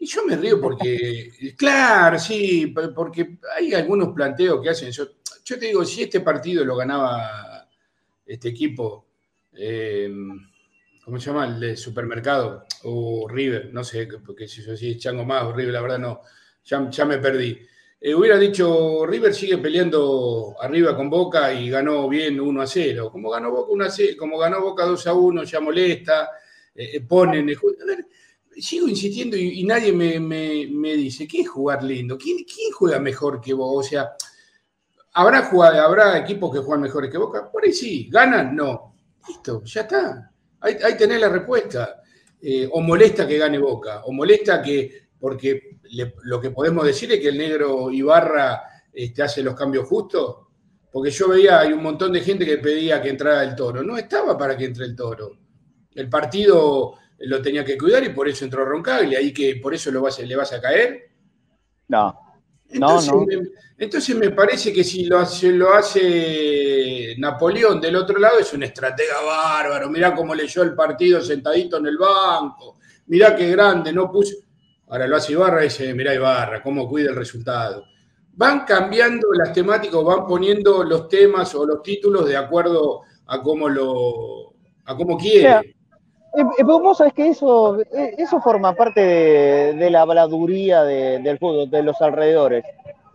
Y 0.00 0.04
yo 0.04 0.26
me 0.26 0.36
río 0.36 0.60
porque, 0.60 1.30
claro, 1.56 2.18
sí, 2.18 2.74
porque 2.94 3.38
hay 3.56 3.72
algunos 3.72 4.12
planteos 4.12 4.60
que 4.60 4.68
hacen. 4.68 4.90
Yo, 4.90 5.04
yo 5.42 5.58
te 5.58 5.64
digo, 5.64 5.82
si 5.82 6.02
este 6.02 6.20
partido 6.20 6.62
lo 6.62 6.76
ganaba 6.76 7.66
este 8.26 8.50
equipo, 8.50 9.03
eh, 9.56 10.12
¿cómo 11.04 11.20
se 11.20 11.26
llama? 11.26 11.46
El 11.46 11.60
de 11.60 11.76
supermercado 11.76 12.64
o 12.84 13.28
River, 13.28 13.70
no 13.72 13.84
sé, 13.84 14.08
porque 14.24 14.48
si 14.48 14.62
yo 14.62 14.76
sí 14.76 14.98
chango 14.98 15.24
más 15.24 15.44
o 15.44 15.52
River, 15.52 15.74
la 15.74 15.82
verdad 15.82 15.98
no, 15.98 16.20
ya, 16.64 17.04
me 17.04 17.18
perdí. 17.18 17.58
Eh, 18.00 18.14
hubiera 18.14 18.38
dicho, 18.38 19.06
River 19.06 19.34
sigue 19.34 19.58
peleando 19.58 20.54
arriba 20.60 20.96
con 20.96 21.10
Boca 21.10 21.52
y 21.52 21.70
ganó 21.70 22.08
bien 22.08 22.40
1 22.40 22.62
a 22.62 22.66
0. 22.66 23.10
Como 23.10 23.30
ganó 23.30 23.50
Boca 23.50 23.72
1 23.72 23.84
a 23.84 23.90
0, 23.90 24.16
como 24.18 24.38
ganó 24.38 24.60
Boca 24.60 24.84
2 24.84 25.06
a 25.06 25.14
1, 25.14 25.44
ya 25.44 25.60
molesta, 25.60 26.30
eh, 26.74 26.90
eh, 26.94 27.00
ponen. 27.00 27.54
sigo 28.56 28.88
insistiendo 28.88 29.36
y, 29.36 29.64
nadie 29.64 29.92
me, 29.92 30.94
dice, 30.96 31.26
¿qué 31.28 31.42
es 31.42 31.48
jugar 31.48 31.82
lindo? 31.82 32.16
¿Quién, 32.18 32.44
juega 32.72 32.98
mejor 32.98 33.40
que 33.40 33.52
Boca? 33.52 33.78
O 33.78 33.82
sea, 33.82 34.12
¿habrá, 35.12 35.50
¿habrá 35.84 36.18
equipos 36.18 36.52
que 36.52 36.60
juegan 36.60 36.82
mejores 36.82 37.10
que 37.10 37.18
Boca? 37.18 37.50
Por 37.50 37.64
ahí 37.64 37.72
sí, 37.72 38.08
¿ganan? 38.10 38.54
No. 38.56 38.93
Listo, 39.28 39.62
ya 39.64 39.80
está. 39.82 40.30
Ahí, 40.60 40.76
ahí 40.82 40.96
tenés 40.96 41.20
la 41.20 41.28
respuesta. 41.28 42.02
o 42.72 42.80
molesta 42.80 43.26
que 43.26 43.38
gane 43.38 43.58
Boca, 43.58 44.04
o 44.04 44.12
molesta 44.12 44.60
que, 44.62 45.08
porque 45.18 45.78
lo 46.24 46.40
que 46.40 46.50
podemos 46.50 46.84
decir 46.84 47.10
es 47.12 47.20
que 47.20 47.28
el 47.28 47.38
negro 47.38 47.90
Ibarra 47.90 48.62
este, 48.92 49.22
hace 49.22 49.42
los 49.42 49.54
cambios 49.54 49.88
justos, 49.88 50.36
porque 50.92 51.10
yo 51.10 51.28
veía, 51.28 51.60
hay 51.60 51.72
un 51.72 51.82
montón 51.82 52.12
de 52.12 52.20
gente 52.20 52.46
que 52.46 52.58
pedía 52.58 53.02
que 53.02 53.08
entrara 53.08 53.42
el 53.42 53.56
toro. 53.56 53.82
No 53.82 53.96
estaba 53.96 54.38
para 54.38 54.56
que 54.56 54.66
entre 54.66 54.84
el 54.84 54.94
toro. 54.94 55.38
El 55.92 56.08
partido 56.08 56.94
lo 57.18 57.42
tenía 57.42 57.64
que 57.64 57.76
cuidar 57.76 58.04
y 58.04 58.10
por 58.10 58.28
eso 58.28 58.44
entró 58.44 58.64
Roncaglia, 58.64 59.18
ahí 59.18 59.32
que 59.32 59.56
por 59.56 59.74
eso 59.74 59.90
lo 59.90 60.02
vas, 60.02 60.18
le 60.20 60.36
vas 60.36 60.52
a 60.52 60.60
caer. 60.60 61.10
No. 61.88 62.23
Entonces, 62.74 63.12
no, 63.12 63.20
Me, 63.20 63.48
entonces 63.78 64.16
me 64.16 64.30
parece 64.30 64.72
que 64.72 64.82
si 64.82 65.04
lo 65.04 65.18
hace, 65.18 65.52
lo 65.52 65.72
hace 65.74 67.14
Napoleón 67.18 67.80
del 67.80 67.96
otro 67.96 68.18
lado 68.18 68.38
es 68.38 68.52
un 68.52 68.64
estratega 68.64 69.22
bárbaro. 69.24 69.88
Mirá 69.90 70.14
cómo 70.14 70.34
leyó 70.34 70.62
el 70.62 70.74
partido 70.74 71.20
sentadito 71.20 71.78
en 71.78 71.86
el 71.86 71.96
banco. 71.96 72.78
Mirá 73.06 73.36
qué 73.36 73.50
grande, 73.50 73.92
no 73.92 74.10
puso. 74.10 74.36
Ahora 74.88 75.06
lo 75.06 75.16
hace 75.16 75.32
Ibarra 75.32 75.60
y 75.60 75.64
dice, 75.64 75.94
mirá 75.94 76.14
Ibarra, 76.14 76.62
cómo 76.62 76.88
cuida 76.88 77.10
el 77.10 77.16
resultado. 77.16 77.84
Van 78.32 78.64
cambiando 78.64 79.28
las 79.32 79.52
temáticas, 79.52 80.02
van 80.02 80.26
poniendo 80.26 80.82
los 80.82 81.08
temas 81.08 81.54
o 81.54 81.64
los 81.64 81.82
títulos 81.82 82.26
de 82.26 82.36
acuerdo 82.36 83.02
a 83.26 83.40
cómo 83.40 83.68
lo 83.68 84.54
a 84.84 84.96
cómo 84.96 85.16
quiere. 85.16 85.76
Eh, 86.36 86.42
eh, 86.58 86.64
vos 86.64 86.98
sabés 86.98 87.12
que 87.12 87.28
eso, 87.28 87.80
eh, 87.80 88.14
eso 88.18 88.40
forma 88.40 88.74
parte 88.74 89.00
de, 89.00 89.90
la 89.90 90.02
habladuría 90.02 90.82
del 90.82 91.38
fútbol, 91.38 91.70
de 91.70 91.82
los 91.82 92.00
alrededores. 92.02 92.64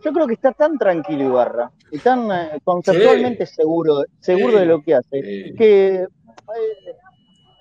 Yo 0.02 0.12
creo 0.12 0.26
que 0.26 0.34
está 0.34 0.52
tan 0.52 0.78
tranquilo 0.78 1.24
Ibarra 1.24 1.70
y 1.90 1.98
tan 1.98 2.28
conceptualmente 2.64 3.44
seguro, 3.44 4.04
seguro 4.20 4.58
de 4.58 4.64
lo 4.64 4.82
que 4.82 4.94
hace, 4.94 5.20
que 5.58 6.06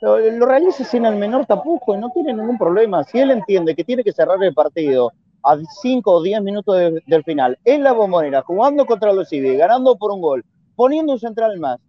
lo, 0.02 0.46
realice 0.46 0.86
sin 0.86 1.06
el 1.06 1.18
menor 1.18 1.46
tapujo 1.46 1.96
y 1.96 1.98
no 1.98 2.10
tiene 2.12 2.34
ningún 2.34 2.58
problema. 2.58 3.04
Si 3.04 3.20
él 3.20 3.32
entiende 3.32 3.76
que 3.76 3.84
tiene 3.84 4.06
que 4.06 4.14
cerrar 4.14 4.42
el 4.42 4.54
partido 4.54 5.12
a 5.44 5.58
5 5.82 6.10
o 6.10 6.24
10 6.24 6.42
minutos 6.42 6.94
del 7.06 7.24
final, 7.26 7.60
en 7.66 7.84
la 7.84 7.92
bombonera, 7.92 8.42
jugando 8.44 8.86
contra 8.86 9.12
los 9.12 9.28
civiles, 9.28 9.58
ganando 9.58 9.98
por 9.98 10.14
un 10.14 10.22
gol, 10.22 10.46
poniendo 10.78 11.12
un 11.12 11.20
central 11.20 11.60
más, 11.60 11.80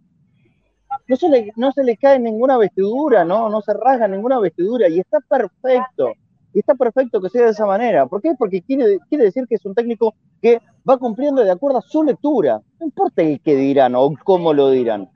no 1.11 1.17
se 1.17 1.27
le, 1.27 1.51
no 1.57 1.73
se 1.73 1.83
le 1.83 1.97
cae 1.97 2.19
ninguna 2.19 2.57
vestidura, 2.57 3.25
¿no? 3.25 3.49
no 3.49 3.61
se 3.61 3.73
rasga 3.73 4.07
ninguna 4.07 4.39
vestidura 4.39 4.87
y 4.87 4.97
está 4.97 5.19
perfecto. 5.19 6.13
Y 6.53 6.59
está 6.59 6.73
perfecto 6.73 7.19
que 7.19 7.29
sea 7.29 7.43
de 7.45 7.51
esa 7.51 7.65
manera. 7.65 8.05
¿Por 8.05 8.21
qué? 8.21 8.33
Porque 8.39 8.61
quiere, 8.61 8.97
quiere 9.09 9.25
decir 9.25 9.45
que 9.45 9.55
es 9.55 9.65
un 9.65 9.75
técnico 9.75 10.15
que 10.41 10.61
va 10.89 10.97
cumpliendo 10.97 11.43
de 11.43 11.51
acuerdo 11.51 11.79
a 11.79 11.81
su 11.81 12.01
lectura. 12.03 12.61
No 12.79 12.85
importa 12.85 13.23
el 13.23 13.41
qué 13.41 13.57
dirán 13.57 13.93
o 13.95 14.13
cómo 14.23 14.53
lo 14.53 14.69
dirán. 14.69 15.09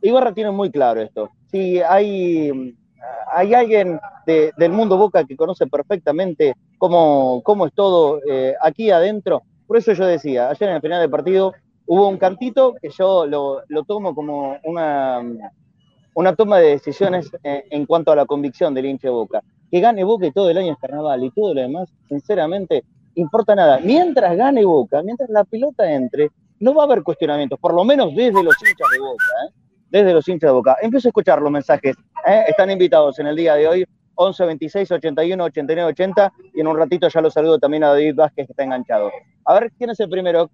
Ibarra 0.00 0.32
tiene 0.32 0.50
muy 0.50 0.70
claro 0.70 1.02
esto. 1.02 1.28
Si 1.50 1.78
hay, 1.78 2.74
hay 3.30 3.52
alguien 3.52 4.00
del 4.26 4.72
mundo 4.72 4.96
Boca 4.96 5.24
que 5.24 5.36
conoce 5.36 5.66
perfectamente 5.66 6.54
cómo, 6.78 7.42
cómo 7.44 7.66
es 7.66 7.74
todo 7.74 8.20
eh, 8.26 8.54
aquí 8.62 8.90
adentro, 8.90 9.42
por 9.66 9.76
eso 9.76 9.92
yo 9.92 10.06
decía, 10.06 10.48
ayer 10.48 10.70
en 10.70 10.76
el 10.76 10.80
final 10.80 11.00
del 11.00 11.10
partido 11.10 11.52
hubo 11.86 12.08
un 12.08 12.18
cantito 12.18 12.74
que 12.80 12.90
yo 12.90 13.26
lo, 13.26 13.62
tomo 13.86 14.14
como 14.14 14.58
una, 14.64 15.22
una 16.14 16.34
toma 16.34 16.58
de 16.58 16.70
decisiones 16.70 17.30
en, 17.42 17.86
cuanto 17.86 18.12
a 18.12 18.16
la 18.16 18.26
convicción 18.26 18.74
del 18.74 18.86
hincha 18.86 19.08
de 19.08 19.14
Boca. 19.14 19.42
Que 19.70 19.80
gane 19.80 20.04
Boca 20.04 20.26
y 20.26 20.32
todo 20.32 20.50
el 20.50 20.58
año 20.58 20.72
es 20.72 20.78
carnaval 20.78 21.24
y 21.24 21.30
todo 21.30 21.54
lo 21.54 21.60
demás, 21.60 21.92
sinceramente, 22.08 22.84
importa 23.14 23.54
nada. 23.54 23.78
Mientras 23.80 24.36
gane 24.36 24.64
Boca, 24.64 25.02
mientras 25.02 25.28
la 25.30 25.44
pelota 25.44 25.90
entre, 25.90 26.30
no 26.60 26.74
va 26.74 26.82
a 26.82 26.86
haber 26.86 27.02
cuestionamientos, 27.02 27.58
por 27.58 27.74
lo 27.74 27.84
menos 27.84 28.14
desde 28.14 28.42
los 28.42 28.54
hinchas 28.62 28.88
de 28.92 28.98
Boca. 29.00 29.24
¿eh? 29.46 29.64
desde 29.94 30.12
los 30.12 30.26
hinchas 30.26 30.48
de 30.48 30.52
Boca. 30.52 30.76
Empiezo 30.82 31.06
a 31.06 31.10
escuchar 31.10 31.40
los 31.40 31.52
mensajes. 31.52 31.94
¿eh? 32.26 32.44
Están 32.48 32.68
invitados 32.68 33.16
en 33.20 33.28
el 33.28 33.36
día 33.36 33.54
de 33.54 33.68
hoy, 33.68 33.84
11 34.16 34.44
26 34.44 34.90
81 34.90 35.44
89 35.44 35.90
80, 35.92 36.32
y 36.52 36.60
en 36.60 36.66
un 36.66 36.76
ratito 36.76 37.06
ya 37.06 37.20
lo 37.20 37.30
saludo 37.30 37.60
también 37.60 37.84
a 37.84 37.90
David 37.90 38.16
Vázquez, 38.16 38.46
que 38.46 38.52
está 38.52 38.64
enganchado. 38.64 39.12
A 39.44 39.54
ver, 39.54 39.70
¿quién 39.78 39.90
es 39.90 40.00
el 40.00 40.08
primero? 40.08 40.50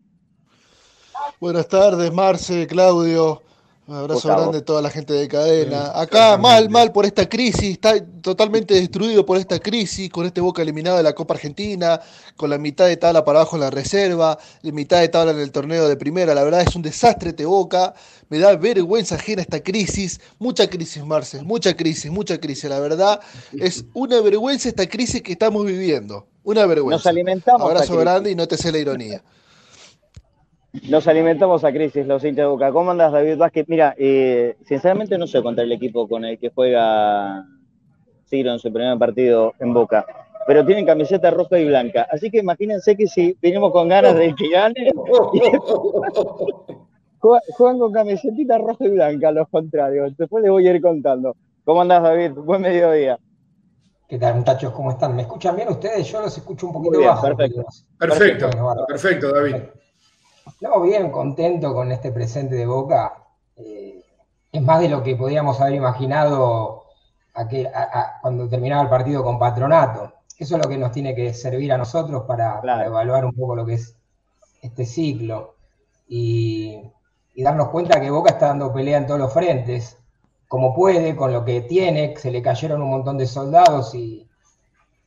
Buenas 1.41 1.69
tardes, 1.69 2.13
Marce, 2.13 2.67
Claudio. 2.67 3.43
Un 3.91 3.97
abrazo 3.97 4.29
grande 4.29 4.59
a 4.59 4.65
toda 4.65 4.81
la 4.81 4.89
gente 4.89 5.13
de 5.15 5.27
cadena. 5.27 5.91
Acá 6.01 6.37
mal, 6.37 6.71
mal 6.71 6.93
por 6.93 7.07
esta 7.07 7.29
crisis, 7.29 7.73
está 7.73 7.95
totalmente 8.23 8.73
destruido 8.75 9.27
por 9.27 9.37
esta 9.37 9.59
crisis, 9.59 10.09
con 10.11 10.27
este 10.27 10.41
Boca 10.41 10.63
eliminado 10.63 10.99
de 10.99 11.03
la 11.03 11.13
Copa 11.13 11.35
Argentina, 11.35 12.01
con 12.37 12.51
la 12.51 12.59
mitad 12.59 12.87
de 12.87 12.97
tabla 12.97 13.25
para 13.25 13.41
abajo 13.41 13.57
en 13.57 13.63
la 13.63 13.71
reserva, 13.71 14.39
la 14.63 14.73
mitad 14.73 15.01
de 15.01 15.09
tabla 15.09 15.33
en 15.33 15.41
el 15.41 15.51
torneo 15.51 15.89
de 15.89 15.97
primera. 15.97 16.37
La 16.37 16.45
verdad 16.45 16.61
es 16.61 16.77
un 16.77 16.83
desastre 16.83 17.31
este 17.31 17.45
Boca. 17.47 17.95
Me 18.29 18.39
da 18.39 18.55
vergüenza 18.55 19.17
ajena 19.17 19.43
esta 19.43 19.61
crisis. 19.61 20.21
Mucha 20.39 20.71
crisis, 20.71 21.05
Marce, 21.05 21.43
mucha 21.43 21.75
crisis, 21.75 22.13
mucha 22.13 22.39
crisis. 22.39 22.71
La 22.71 22.79
verdad 22.79 23.21
es 23.59 23.85
una 23.95 24.21
vergüenza 24.21 24.69
esta 24.69 24.89
crisis 24.89 25.21
que 25.21 25.33
estamos 25.33 25.67
viviendo. 25.67 26.29
Una 26.45 26.65
vergüenza. 26.65 26.99
Nos 26.99 27.07
alimentamos. 27.07 27.69
Abrazo 27.69 27.97
grande 27.97 28.31
y 28.31 28.37
no 28.37 28.47
te 28.47 28.57
sé 28.57 28.71
la 28.71 28.79
ironía. 28.79 29.21
Nos 30.89 31.09
alimentamos 31.09 31.65
a 31.65 31.73
crisis 31.73 32.07
los 32.07 32.23
hinchas 32.23 32.45
de 32.45 32.47
Boca. 32.47 32.71
¿Cómo 32.71 32.93
andas, 32.93 33.11
David 33.11 33.39
Vázquez? 33.39 33.67
Mira, 33.69 33.93
eh, 33.99 34.57
sinceramente 34.65 35.19
no 35.19 35.27
sé 35.27 35.43
contra 35.43 35.65
el 35.65 35.73
equipo 35.73 36.07
con 36.07 36.25
el 36.25 36.39
que 36.39 36.51
juega 36.51 37.45
Ciro 38.27 38.53
en 38.53 38.61
su 38.61 38.73
primer 38.73 38.97
partido 38.97 39.53
en 39.59 39.75
Boca, 39.75 40.07
pero 40.47 40.65
tienen 40.65 40.87
camiseta 40.87 41.33
roja 41.33 41.59
y 41.59 41.67
blanca. 41.67 42.07
Así 42.11 42.31
que 42.31 42.39
imagínense 42.39 42.97
que 42.97 43.09
si 43.09 43.37
venimos 43.43 43.73
con 43.73 43.89
ganas 43.89 44.15
de 44.15 44.33
que 44.37 44.49
gane, 44.49 44.93
juegan 47.19 47.81
con 47.81 47.93
camiseta 47.93 48.59
roja 48.59 48.85
y 48.85 48.91
blanca, 48.91 49.33
los 49.33 49.49
contrarios. 49.49 50.17
Después 50.17 50.41
les 50.43 50.53
voy 50.53 50.69
a 50.69 50.73
ir 50.73 50.81
contando. 50.81 51.35
¿Cómo 51.65 51.83
andás, 51.83 52.05
David? 52.05 52.31
Buen 52.33 52.63
mediodía. 52.63 53.19
¿Qué 54.07 54.19
tal, 54.19 54.37
muchachos? 54.37 54.73
¿Cómo 54.73 54.93
están? 54.93 55.17
¿Me 55.17 55.23
escuchan 55.23 55.57
bien 55.57 55.69
ustedes? 55.69 56.07
Yo 56.11 56.21
los 56.21 56.37
escucho 56.37 56.69
un 56.69 56.75
poquito 56.75 57.01
bajo. 57.01 57.27
Perfecto. 57.27 57.65
Perfecto, 57.99 58.51
perfecto, 58.87 59.33
David. 59.33 59.57
No, 60.61 60.81
bien 60.81 61.11
contento 61.11 61.75
con 61.75 61.91
este 61.93 62.13
presente 62.13 62.55
de 62.55 62.67
Boca. 62.67 63.25
Eh, 63.57 64.05
es 64.53 64.63
más 64.63 64.81
de 64.81 64.89
lo 64.89 65.03
que 65.03 65.17
podíamos 65.17 65.61
haber 65.61 65.75
imaginado 65.75 66.85
cuando 68.21 68.49
terminaba 68.49 68.83
el 68.83 68.89
partido 68.89 69.23
con 69.23 69.39
Patronato. 69.39 70.13
Eso 70.39 70.57
es 70.57 70.63
lo 70.63 70.69
que 70.69 70.79
nos 70.79 70.93
tiene 70.93 71.15
que 71.15 71.33
servir 71.35 71.73
a 71.73 71.79
nosotros 71.79 72.25
para, 72.27 72.61
evaluar 72.85 73.25
un 73.25 73.33
poco 73.33 73.55
lo 73.55 73.67
que 73.67 73.75
es 73.75 73.97
este 74.63 74.85
ciclo 74.85 75.55
y, 76.09 76.83
darnos 77.37 77.69
cuenta 77.69 78.01
que 78.01 78.11
Boca 78.11 78.33
está 78.33 78.49
dando 78.49 78.71
pelea 78.71 78.99
en 78.99 79.07
todos 79.07 79.21
los 79.21 79.33
frentes, 79.33 79.97
como 80.47 80.75
puede, 80.75 81.17
con 81.17 81.33
lo 81.33 81.43
que 81.43 81.63
tiene, 81.63 82.15
se 82.19 82.31
le 82.31 82.43
cayeron 82.43 82.83
un 82.83 82.91
montón 82.91 83.17
de 83.17 83.27
soldados 83.27 83.95
y, 83.95 84.29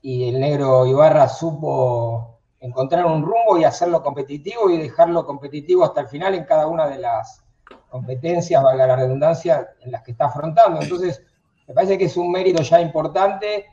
y 0.01 0.29
el 0.29 0.39
negro 0.39 0.87
Ibarra 0.87 1.29
supo 1.29 2.39
encontrar 2.63 3.05
un 3.05 3.21
rumbo 3.21 3.57
y 3.57 3.65
hacerlo 3.65 4.01
competitivo 4.01 4.69
y 4.69 4.77
dejarlo 4.77 5.25
competitivo 5.25 5.83
hasta 5.83 5.99
el 5.99 6.07
final 6.07 6.33
en 6.33 6.45
cada 6.45 6.65
una 6.67 6.87
de 6.87 6.97
las 6.97 7.43
competencias, 7.89 8.63
valga 8.63 8.87
la 8.87 8.95
redundancia, 8.95 9.71
en 9.81 9.91
las 9.91 10.01
que 10.01 10.11
está 10.11 10.25
afrontando. 10.25 10.81
Entonces, 10.81 11.21
me 11.67 11.73
parece 11.73 11.97
que 11.97 12.05
es 12.05 12.15
un 12.15 12.31
mérito 12.31 12.63
ya 12.63 12.79
importante 12.79 13.65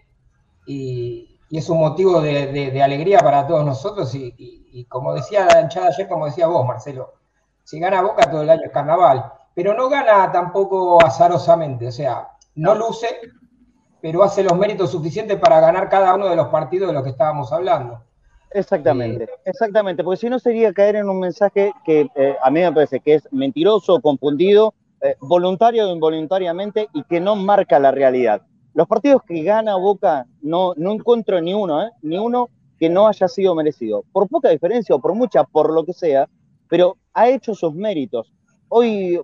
y, 0.66 1.38
es 1.50 1.68
un 1.68 1.78
motivo 1.78 2.20
de, 2.20 2.80
alegría 2.82 3.20
para 3.20 3.47
todos 3.47 3.64
nosotros. 3.64 4.12
Y, 4.14 4.85
como 4.88 5.14
decía 5.14 5.47
la 5.47 5.61
hinchada 5.61 5.88
ayer, 5.88 6.09
como 6.09 6.26
decía 6.26 6.49
vos, 6.49 6.66
Marcelo, 6.66 7.14
si 7.62 7.78
gana 7.78 8.02
Boca 8.02 8.28
todo 8.28 8.42
el 8.42 8.50
año 8.50 8.62
es 8.64 8.73
carnaval, 8.73 9.32
pero 9.54 9.75
no 9.75 9.88
gana 9.88 10.32
tampoco 10.32 11.04
azarosamente, 11.04 11.88
o 11.88 11.92
sea, 11.92 12.28
no 12.56 12.75
luce, 12.75 13.09
pero 14.00 14.23
hace 14.25 14.42
los 14.42 14.56
méritos 14.56 14.90
suficientes 14.90 15.38
para 15.38 15.61
ganar 15.61 15.88
cada 15.88 16.14
uno 16.14 16.28
de 16.28 16.37
los 16.37 16.49
partidos 16.49 16.88
de 16.88 16.94
los 16.94 17.04
que 17.04 17.11
estábamos 17.11 17.52
hablando. 17.52 18.02
Exactamente, 18.52 19.28
exactamente, 19.45 20.02
porque 20.02 20.16
si 20.19 20.28
no 20.28 20.38
sería 20.38 20.73
caer 20.73 20.97
en 20.97 21.09
un 21.09 21.21
mensaje 21.21 21.73
que 21.85 22.09
eh, 22.16 22.37
a 22.42 22.50
mí 22.50 22.61
me 22.61 22.73
parece 22.73 22.99
que 22.99 23.14
es 23.14 23.28
mentiroso, 23.33 24.00
confundido, 24.00 24.75
eh, 25.02 25.14
voluntario 25.21 25.88
o 25.88 25.95
involuntariamente 25.95 26.88
y 26.92 27.04
que 27.04 27.21
no 27.21 27.37
marca 27.37 27.78
la 27.78 27.92
realidad. 27.92 28.42
Los 28.75 28.88
partidos 28.88 29.23
que 29.23 29.42
gana 29.42 29.76
Boca 29.76 30.26
no, 30.42 30.75
no 30.76 30.92
encuentro 30.92 31.40
ni 31.40 31.54
uno, 31.54 31.83
¿eh? 31.83 31.90
ni 32.02 32.19
uno 32.19 32.49
que 32.78 32.88
no 32.88 33.07
haya 33.07 33.28
sido 33.28 33.54
merecido, 33.54 34.04
por 34.12 34.28
poca 34.28 34.49
diferencia 34.49 34.97
o 34.97 35.00
por 35.00 35.14
mucha, 35.14 35.45
por 35.45 35.73
lo 35.73 35.85
que 35.85 35.92
sea, 35.92 36.28
pero 36.69 36.97
ha 37.14 37.28
hecho 37.28 37.54
sus 37.54 37.75
méritos. 37.75 38.33
Hoy, 38.69 39.21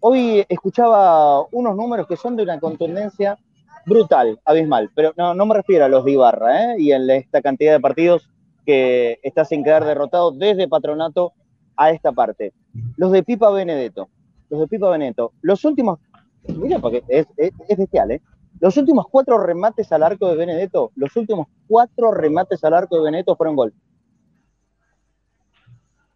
hoy 0.00 0.44
escuchaba 0.48 1.44
unos 1.50 1.76
números 1.76 2.06
que 2.06 2.16
son 2.16 2.36
de 2.36 2.44
una 2.44 2.60
contundencia 2.60 3.36
brutal, 3.84 4.38
abismal, 4.44 4.90
pero 4.94 5.12
no, 5.16 5.34
no 5.34 5.46
me 5.46 5.54
refiero 5.54 5.86
a 5.86 5.88
los 5.88 6.04
de 6.04 6.12
Ibarra, 6.12 6.74
¿eh? 6.74 6.76
y 6.78 6.92
en 6.92 7.08
esta 7.10 7.42
cantidad 7.42 7.72
de 7.72 7.80
partidos 7.80 8.28
que 8.70 9.18
está 9.24 9.44
sin 9.44 9.64
quedar 9.64 9.84
derrotado 9.84 10.30
desde 10.30 10.68
Patronato 10.68 11.32
a 11.76 11.90
esta 11.90 12.12
parte. 12.12 12.52
Los 12.96 13.10
de 13.10 13.24
Pipa 13.24 13.50
Benedetto, 13.50 14.08
los 14.48 14.60
de 14.60 14.68
Pipa 14.68 14.88
Benedetto, 14.90 15.32
los 15.42 15.64
últimos, 15.64 15.98
mira, 16.44 16.78
porque 16.78 17.02
es, 17.08 17.26
es, 17.36 17.76
bestial, 17.76 18.12
¿eh? 18.12 18.22
Los 18.60 18.76
últimos 18.76 19.06
cuatro 19.10 19.38
remates 19.38 19.90
al 19.90 20.04
arco 20.04 20.28
de 20.28 20.36
Benedetto, 20.36 20.92
los 20.94 21.16
últimos 21.16 21.48
cuatro 21.66 22.12
remates 22.12 22.62
al 22.62 22.74
arco 22.74 22.96
de 22.96 23.02
Benedetto 23.02 23.34
fueron 23.34 23.56
gol. 23.56 23.74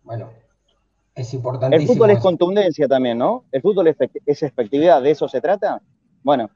Bueno, 0.04 0.30
es 1.16 1.34
importantísimo. 1.34 1.90
El 1.90 1.98
fútbol 1.98 2.10
es 2.10 2.20
contundencia 2.20 2.86
también, 2.86 3.18
¿no? 3.18 3.46
El 3.50 3.62
fútbol 3.62 3.88
es, 3.88 3.96
es 4.26 4.42
efectividad, 4.44 5.02
¿de 5.02 5.10
eso 5.10 5.26
se 5.26 5.40
trata? 5.40 5.82
Bueno, 6.22 6.50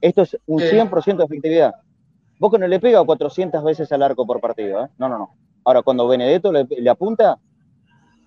esto 0.00 0.22
es 0.22 0.38
un 0.46 0.60
100% 0.60 1.16
de 1.16 1.24
efectividad. 1.24 1.74
Boca 2.40 2.56
no 2.56 2.66
le 2.66 2.80
pega 2.80 3.04
400 3.04 3.62
veces 3.62 3.92
al 3.92 4.02
arco 4.02 4.26
por 4.26 4.40
partido, 4.40 4.82
¿eh? 4.82 4.88
No, 4.96 5.10
no, 5.10 5.18
no. 5.18 5.34
Ahora, 5.62 5.82
cuando 5.82 6.08
Benedetto 6.08 6.50
le, 6.50 6.90
apunta, 6.90 7.38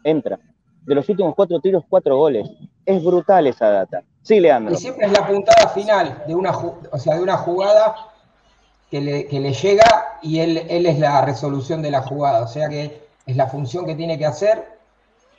entra. 0.04 0.40
De 0.84 0.94
los 0.94 1.10
últimos 1.10 1.34
cuatro 1.36 1.60
tiros, 1.60 1.84
cuatro 1.90 2.16
goles. 2.16 2.48
Es 2.86 3.04
brutal 3.04 3.48
esa 3.48 3.70
data. 3.70 4.04
Sí, 4.22 4.40
Leandro. 4.40 4.76
Y 4.76 4.78
siempre 4.78 5.08
es 5.08 5.12
la 5.12 5.26
puntada 5.26 5.68
final 5.70 6.24
de 6.28 6.36
una, 6.36 6.52
o 6.52 7.00
sea, 7.00 7.16
de 7.16 7.24
una 7.24 7.38
jugada 7.38 7.96
que 8.92 9.02
le, 9.02 9.54
llega 9.54 10.20
y 10.22 10.40
él, 10.40 10.62
él 10.70 10.86
es 10.86 11.00
la 11.00 11.26
resolución 11.26 11.82
de 11.82 11.90
la 11.90 12.04
jugada. 12.04 12.44
O 12.44 12.48
sea 12.48 12.70
que 12.70 13.08
es 13.26 13.36
la 13.36 13.48
función 13.48 13.84
que 13.88 13.96
tiene 13.96 14.20
que 14.20 14.28
hacer 14.28 14.64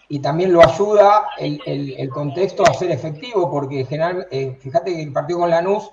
y 0.08 0.18
también 0.18 0.52
lo 0.52 0.64
ayuda 0.64 1.28
el, 1.38 2.10
contexto 2.10 2.64
a 2.64 2.74
ser 2.74 2.90
efectivo, 2.90 3.48
porque 3.48 3.84
general, 3.84 4.26
eh, 4.32 4.58
fíjate 4.60 4.96
que 4.96 5.02
el 5.02 5.12
partido 5.12 5.38
con 5.38 5.50
Lanús 5.50 5.92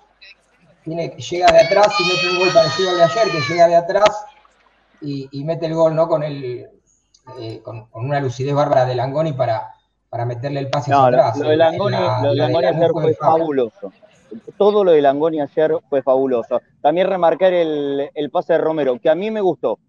llega 0.86 1.52
de 1.52 1.60
atrás 1.60 1.88
y 2.00 2.04
mete 2.04 2.30
un 2.30 2.40
gol 2.40 2.54
parecido 2.54 2.90
al 2.92 2.98
de 2.98 3.04
ayer, 3.04 3.32
que 3.32 3.54
llega 3.54 3.68
de 3.68 3.76
atrás 3.76 4.26
y, 5.02 5.44
mete 5.44 5.66
el 5.66 5.76
gol, 5.76 5.96
¿no? 5.96 6.08
Con 6.08 6.24
el 6.24 6.70
eh, 7.40 7.62
con, 7.62 7.88
una 7.94 8.20
lucidez 8.20 8.54
bárbara 8.54 8.86
de 8.86 8.96
Langoni 8.96 9.34
para, 9.34 9.74
para 10.10 10.26
meterle 10.26 10.60
el 10.60 10.70
pase 10.70 10.92
hacia 10.92 11.06
atrás. 11.06 11.38
Lo 11.38 11.50
de 11.50 11.58
Langoni, 11.58 11.96
ayer 11.96 12.92
fue 12.92 13.14
fabuloso. 13.14 13.94
Todo 14.58 14.84
lo 14.84 14.92
de 14.92 15.02
Langoni 15.02 15.42
ayer 15.42 15.74
fue 15.90 16.02
fabuloso. 16.02 16.62
También 16.82 17.08
remarcar 17.08 17.54
el, 17.54 18.10
pase 18.32 18.54
de 18.54 18.60
Romero, 18.60 19.00
que 19.00 19.10
a 19.10 19.16
mí 19.16 19.30
me 19.30 19.42
gustó. 19.42 19.80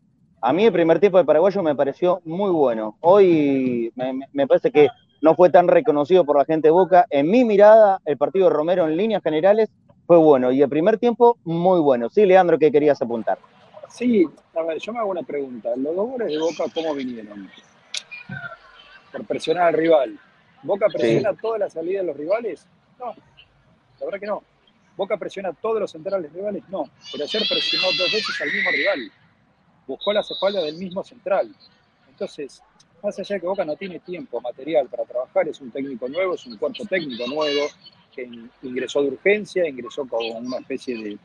A 0.40 0.52
mí 0.52 0.64
el 0.64 0.72
primer 0.72 0.98
tiempo 0.98 1.18
de 1.18 1.24
paraguayo 1.24 1.62
me 1.62 1.76
pareció 1.76 2.20
muy 2.24 2.50
bueno. 2.50 2.96
Hoy 3.00 3.92
me, 3.94 4.26
me, 4.32 4.46
parece 4.48 4.72
que 4.72 4.88
no 5.20 5.36
fue 5.36 5.50
tan 5.50 5.68
reconocido 5.68 6.24
por 6.24 6.36
la 6.36 6.44
gente 6.44 6.68
de 6.68 6.72
Boca. 6.72 7.06
En 7.10 7.30
mi 7.30 7.44
mirada, 7.44 8.00
el 8.04 8.18
partido 8.18 8.48
de 8.48 8.54
Romero 8.54 8.88
en 8.88 8.96
líneas 8.96 9.22
generales 9.22 9.70
fue 10.12 10.18
bueno. 10.18 10.52
Y 10.52 10.60
el 10.60 10.68
primer 10.68 10.98
tiempo, 10.98 11.38
muy 11.42 11.80
bueno. 11.80 12.10
Sí, 12.10 12.26
Leandro, 12.26 12.58
¿qué 12.58 12.70
querías 12.70 13.00
apuntar? 13.00 13.38
Sí, 13.88 14.28
a 14.54 14.62
ver, 14.62 14.78
yo 14.78 14.92
me 14.92 14.98
hago 14.98 15.08
una 15.08 15.22
pregunta. 15.22 15.70
¿Los 15.74 15.96
dos 15.96 16.06
goles 16.10 16.28
de 16.28 16.38
Boca 16.38 16.64
cómo 16.74 16.94
vinieron? 16.94 17.50
Por 19.10 19.24
presionar 19.24 19.68
al 19.68 19.72
rival. 19.72 20.20
¿Boca 20.62 20.88
presiona 20.92 21.32
toda 21.32 21.60
la 21.60 21.70
salida 21.70 22.00
de 22.00 22.06
los 22.08 22.16
rivales? 22.16 22.66
No, 22.98 23.06
la 23.06 24.04
verdad 24.04 24.20
que 24.20 24.26
no. 24.26 24.42
¿Boca 24.98 25.16
presiona 25.16 25.50
todos 25.54 25.80
los 25.80 25.90
centrales 25.90 26.30
rivales? 26.30 26.62
No. 26.68 26.84
Pero 27.10 27.24
ayer 27.24 27.42
presionó 27.48 27.86
dos 27.86 28.12
veces 28.12 28.38
al 28.42 28.52
mismo 28.52 28.70
rival. 28.70 29.12
Buscó 29.86 30.12
las 30.12 30.30
espaldas 30.30 30.64
del 30.64 30.76
mismo 30.76 31.02
central. 31.02 31.56
Entonces, 32.10 32.62
más 33.02 33.18
allá 33.18 33.36
de 33.36 33.40
que 33.40 33.46
Boca 33.46 33.64
no 33.64 33.76
tiene 33.76 33.98
tiempo 34.00 34.42
material 34.42 34.88
para 34.90 35.04
trabajar, 35.04 35.48
es 35.48 35.58
un 35.62 35.70
técnico 35.70 36.06
nuevo, 36.06 36.34
es 36.34 36.44
un 36.44 36.58
cuerpo 36.58 36.84
técnico 36.84 37.26
nuevo, 37.28 37.66
que 38.14 38.28
ingresó 38.62 39.02
de 39.02 39.08
urgencia, 39.08 39.68
ingresó 39.68 40.06
con 40.06 40.24
una 40.46 40.58
especie 40.58 41.18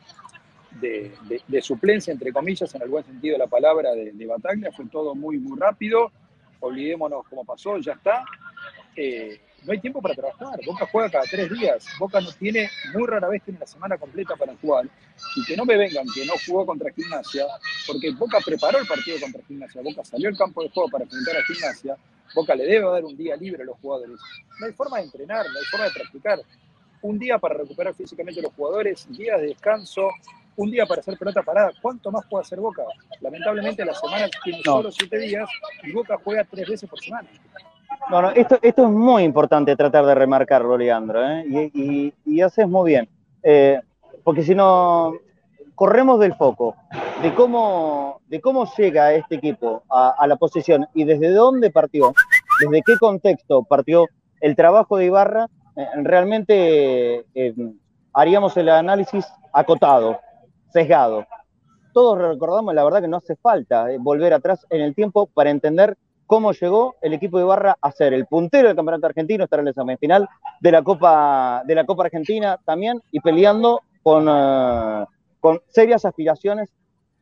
de, 0.82 1.12
de, 1.48 1.62
suplencia, 1.62 2.12
entre 2.12 2.32
comillas, 2.32 2.74
en 2.76 2.82
el 2.82 2.90
buen 2.90 3.04
sentido 3.04 3.34
de 3.34 3.40
la 3.40 3.48
palabra, 3.48 3.92
de, 3.94 4.12
de 4.12 4.26
Bataglia. 4.26 4.72
Fue 4.72 4.86
todo 4.86 5.16
muy, 5.16 5.38
muy 5.38 5.60
rápido. 5.60 6.12
Olvidémonos 6.60 7.26
cómo 7.30 7.46
pasó, 7.46 7.78
ya 7.78 7.94
está. 7.94 8.26
Eh, 8.96 9.40
no 9.64 9.74
hay 9.74 9.80
tiempo 9.80 10.02
para 10.02 10.16
trabajar. 10.16 10.60
Boca 10.66 10.88
juega 10.92 11.10
cada 11.10 11.24
tres 11.26 11.52
días. 11.52 11.86
Boca 12.00 12.22
no 12.22 12.32
tiene, 12.32 12.70
muy 12.94 13.08
rara 13.08 13.28
vez 13.28 13.44
tiene 13.44 13.60
la 13.60 13.68
semana 13.68 13.98
completa 13.98 14.36
para 14.36 14.56
jugar. 14.56 14.88
Y 15.36 15.46
que 15.46 15.58
no 15.58 15.66
me 15.66 15.78
vengan 15.78 16.06
que 16.14 16.26
no 16.26 16.34
jugó 16.46 16.66
contra 16.66 16.92
Gimnasia, 16.92 17.46
porque 17.86 18.12
Boca 18.12 18.40
preparó 18.46 18.80
el 18.80 18.88
partido 18.88 19.20
contra 19.20 19.42
Gimnasia. 19.44 19.82
Boca 19.82 20.06
salió 20.06 20.30
al 20.30 20.38
campo 20.38 20.64
de 20.64 20.70
juego 20.70 20.90
para 20.90 21.04
enfrentar 21.04 21.38
a 21.38 21.44
Gimnasia. 21.44 21.98
Boca 22.36 22.56
le 22.56 22.66
debe 22.66 22.90
dar 22.90 23.04
un 23.04 23.18
día 23.18 23.36
libre 23.36 23.64
a 23.64 23.66
los 23.66 23.78
jugadores. 23.80 24.18
No 24.60 24.66
hay 24.66 24.74
forma 24.74 24.98
de 24.98 25.04
entrenar, 25.04 25.46
no 25.52 25.60
hay 25.60 25.66
forma 25.66 25.86
de 25.86 25.92
practicar. 25.92 26.40
Un 27.02 27.20
día 27.20 27.38
para 27.38 27.56
recuperar 27.56 27.94
físicamente 27.94 28.40
a 28.40 28.44
los 28.44 28.54
jugadores, 28.54 29.08
días 29.10 29.40
de 29.40 29.48
descanso, 29.48 30.10
un 30.56 30.72
día 30.72 30.86
para 30.86 31.02
hacer 31.02 31.18
pelota 31.18 31.44
parada. 31.44 31.72
¿Cuánto 31.82 32.12
más 32.12 32.26
puede 32.30 32.42
hacer 32.42 32.60
Boca? 32.60 32.84
Lamentablemente 33.22 33.86
la 33.86 33.94
semana 33.94 34.28
tiene 34.44 34.62
solo 34.64 34.92
siete 34.92 35.20
días 35.20 35.50
y 35.84 35.92
Boca 35.92 36.18
juega 36.24 36.44
tres 36.44 36.68
veces 36.68 36.90
por 36.90 37.00
semana. 37.00 37.30
No, 38.10 38.22
no, 38.22 38.32
esto, 38.32 38.58
esto 38.62 38.84
es 38.84 38.90
muy 38.90 39.24
importante 39.24 39.76
tratar 39.76 40.06
de 40.06 40.16
remarcarlo, 40.16 40.78
Leandro, 40.78 41.24
¿eh? 41.26 41.46
y, 41.74 42.14
y, 42.26 42.42
haces 42.42 42.68
muy 42.68 42.92
bien. 42.92 43.10
Eh, 43.44 43.80
porque 44.24 44.44
si 44.44 44.56
no, 44.56 45.14
corremos 45.76 46.20
del 46.20 46.34
foco 46.36 46.76
de 47.22 47.34
cómo, 47.34 48.22
de 48.28 48.42
cómo 48.42 48.70
llega 48.78 49.14
este 49.14 49.36
equipo 49.36 49.84
a, 49.90 50.26
la 50.28 50.36
posición 50.36 50.88
y 50.94 51.04
desde 51.04 51.32
dónde 51.32 51.72
partió, 51.72 52.14
desde 52.60 52.82
qué 52.86 52.98
contexto 52.98 53.64
partió 53.64 54.06
el 54.42 54.56
trabajo 54.56 54.98
de 54.98 55.06
Ibarra, 55.06 55.48
eh, 55.78 55.88
realmente 56.04 57.26
haríamos 58.14 58.58
el 58.58 58.70
análisis 58.70 59.26
acotado, 59.54 60.20
sesgado. 60.74 61.26
Todos 61.94 62.18
recordamos, 62.18 62.74
la 62.74 62.84
verdad, 62.84 63.02
que 63.02 63.08
no 63.08 63.18
hace 63.18 63.36
falta 63.36 63.88
volver 64.00 64.34
atrás 64.34 64.66
en 64.70 64.82
el 64.82 64.94
tiempo 64.94 65.28
para 65.28 65.50
entender 65.52 65.98
cómo 66.28 66.52
llegó 66.52 66.96
el 67.02 67.14
equipo 67.14 67.40
de 67.40 67.46
Barra 67.46 67.78
a 67.82 67.92
ser 67.92 68.14
el 68.14 68.26
puntero 68.26 68.68
del 68.68 68.76
campeonato 68.76 69.08
argentino, 69.08 69.46
estar 69.46 69.60
en 69.60 69.68
el 69.68 69.98
final 69.98 70.28
de 70.60 70.72
la 70.72 70.84
Copa, 70.84 71.64
de 71.66 71.74
la 71.74 71.86
Copa 71.86 72.04
Argentina 72.04 72.60
también 72.66 73.02
y 73.12 73.20
peleando 73.22 73.82
con, 74.04 74.28
eh, 74.30 75.06
con 75.40 75.62
serias 75.70 76.06
aspiraciones 76.06 76.70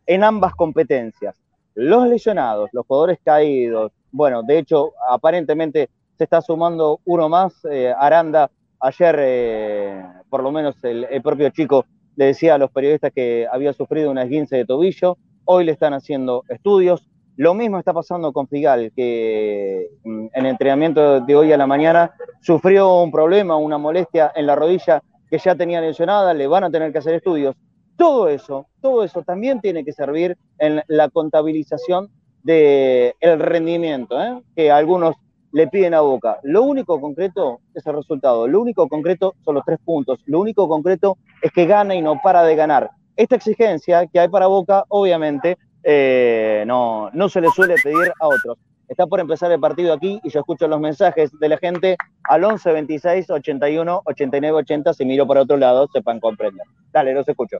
en 0.07 0.23
ambas 0.23 0.55
competencias. 0.55 1.35
Los 1.75 2.07
lesionados, 2.07 2.69
los 2.73 2.85
jugadores 2.85 3.19
caídos, 3.23 3.91
bueno, 4.11 4.43
de 4.43 4.59
hecho, 4.59 4.93
aparentemente 5.07 5.89
se 6.17 6.23
está 6.23 6.41
sumando 6.41 6.99
uno 7.05 7.29
más, 7.29 7.53
eh, 7.65 7.93
Aranda, 7.97 8.49
ayer 8.79 9.15
eh, 9.19 10.03
por 10.29 10.43
lo 10.43 10.51
menos 10.51 10.75
el, 10.83 11.21
propio 11.21 11.49
chico 11.49 11.85
le 12.15 12.25
decía 12.25 12.55
a 12.55 12.57
los 12.57 12.71
periodistas 12.71 13.11
que 13.13 13.47
había 13.51 13.73
sufrido 13.73 14.11
una 14.11 14.23
esguince 14.23 14.55
de 14.57 14.65
tobillo, 14.65 15.17
hoy 15.45 15.65
le 15.65 15.73
están 15.73 15.93
haciendo 15.93 16.43
estudios, 16.49 17.07
lo 17.37 17.53
mismo 17.53 17.77
está 17.77 17.93
pasando 17.93 18.31
con 18.31 18.47
Figal, 18.47 18.93
que 18.95 19.89
mm, 20.03 20.27
en 20.33 20.45
el 20.45 20.51
entrenamiento 20.51 21.19
de 21.19 21.35
hoy 21.35 21.51
a 21.51 21.57
la 21.57 21.67
mañana 21.67 22.13
sufrió 22.41 23.01
un 23.01 23.11
problema, 23.11 23.57
una 23.57 23.77
molestia 23.77 24.31
en 24.35 24.45
la 24.45 24.55
rodilla 24.55 25.03
que 25.29 25.37
ya 25.37 25.55
tenía 25.55 25.81
lesionada, 25.81 26.33
le 26.33 26.47
van 26.47 26.63
a 26.63 26.71
tener 26.71 26.93
que 26.93 26.99
hacer 26.99 27.15
estudios. 27.15 27.55
Todo 27.97 28.29
eso, 28.29 28.67
todo 28.81 29.03
eso 29.03 29.21
también 29.23 29.59
tiene 29.59 29.83
que 29.83 29.91
servir 29.91 30.37
en 30.59 30.81
la 30.87 31.09
contabilización 31.09 32.09
del 32.43 33.39
rendimiento, 33.39 34.21
¿eh? 34.21 34.41
que 34.55 34.71
algunos 34.71 35.15
le 35.55 35.67
piden 35.67 35.93
a 35.93 36.01
Boca. 36.01 36.37
Lo 36.43 36.63
único 36.63 36.99
concreto 36.99 37.61
es 37.73 37.87
el 37.87 37.95
resultado, 37.95 38.45
lo 38.45 38.59
único 38.59 38.89
concreto 38.89 39.35
son 39.45 39.55
los 39.55 39.63
tres 39.63 39.79
puntos, 39.85 40.19
lo 40.25 40.41
único 40.41 40.67
concreto 40.67 41.17
es 41.41 41.49
que 41.53 41.65
gana 41.65 41.95
y 41.95 42.01
no 42.01 42.19
para 42.21 42.43
de 42.43 42.57
ganar. 42.57 42.89
Esta 43.15 43.37
exigencia 43.37 44.05
que 44.05 44.19
hay 44.19 44.27
para 44.27 44.47
Boca, 44.47 44.83
obviamente, 44.89 45.57
eh, 45.81 46.65
no, 46.67 47.09
no 47.13 47.29
se 47.29 47.39
le 47.39 47.47
suele 47.51 47.75
pedir 47.81 48.11
a 48.19 48.27
otros. 48.27 48.57
Está 48.89 49.07
por 49.07 49.21
empezar 49.21 49.49
el 49.49 49.61
partido 49.61 49.93
aquí 49.93 50.19
y 50.25 50.29
yo 50.29 50.41
escucho 50.41 50.67
los 50.67 50.81
mensajes 50.81 51.31
de 51.39 51.47
la 51.47 51.57
gente 51.57 51.95
al 52.25 52.43
11 52.43 52.73
26 52.73 53.29
81 53.29 54.01
89 54.03 54.57
80. 54.57 54.93
Si 54.93 55.05
miro 55.05 55.25
para 55.25 55.43
otro 55.43 55.55
lado, 55.55 55.87
sepan 55.93 56.19
comprender. 56.19 56.67
Dale, 56.91 57.13
los 57.13 57.27
escucho. 57.29 57.59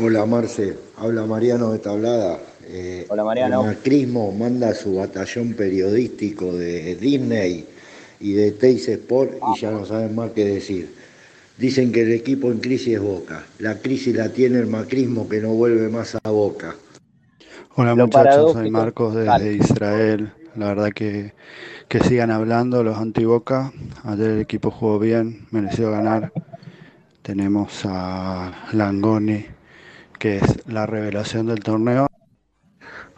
Hola 0.00 0.26
Marce, 0.26 0.76
habla 0.96 1.26
Mariano 1.26 1.72
de 1.72 1.80
Tablada. 1.80 2.38
Eh, 2.68 3.04
Hola 3.08 3.24
Mariano. 3.24 3.62
El 3.62 3.66
macrismo 3.66 4.30
manda 4.30 4.72
su 4.72 4.94
batallón 4.94 5.54
periodístico 5.54 6.52
de 6.52 6.94
Disney 6.94 7.66
y 8.20 8.32
de 8.34 8.52
Teis 8.52 8.86
Sport 8.86 9.32
y 9.42 9.60
ya 9.60 9.72
no 9.72 9.84
saben 9.84 10.14
más 10.14 10.30
qué 10.30 10.44
decir. 10.44 10.94
Dicen 11.56 11.90
que 11.90 12.02
el 12.02 12.12
equipo 12.12 12.52
en 12.52 12.58
crisis 12.58 12.94
es 12.94 13.00
Boca. 13.00 13.44
La 13.58 13.78
crisis 13.78 14.14
la 14.14 14.28
tiene 14.28 14.60
el 14.60 14.68
macrismo 14.68 15.28
que 15.28 15.40
no 15.40 15.48
vuelve 15.48 15.88
más 15.88 16.16
a 16.22 16.30
Boca. 16.30 16.76
Hola 17.74 17.96
muchachos, 17.96 18.52
soy 18.52 18.70
Marcos 18.70 19.16
desde 19.16 19.54
Israel. 19.54 20.32
La 20.54 20.68
verdad 20.68 20.90
que, 20.92 21.32
que 21.88 21.98
sigan 22.04 22.30
hablando 22.30 22.84
los 22.84 22.96
anti-Boca. 22.98 23.72
Ayer 24.04 24.30
el 24.30 24.40
equipo 24.40 24.70
jugó 24.70 25.00
bien, 25.00 25.48
mereció 25.50 25.90
ganar. 25.90 26.32
Tenemos 27.22 27.82
a 27.84 28.68
Langoni, 28.72 29.44
que 30.18 30.36
es 30.36 30.66
la 30.66 30.86
revelación 30.86 31.46
del 31.46 31.60
torneo. 31.60 32.06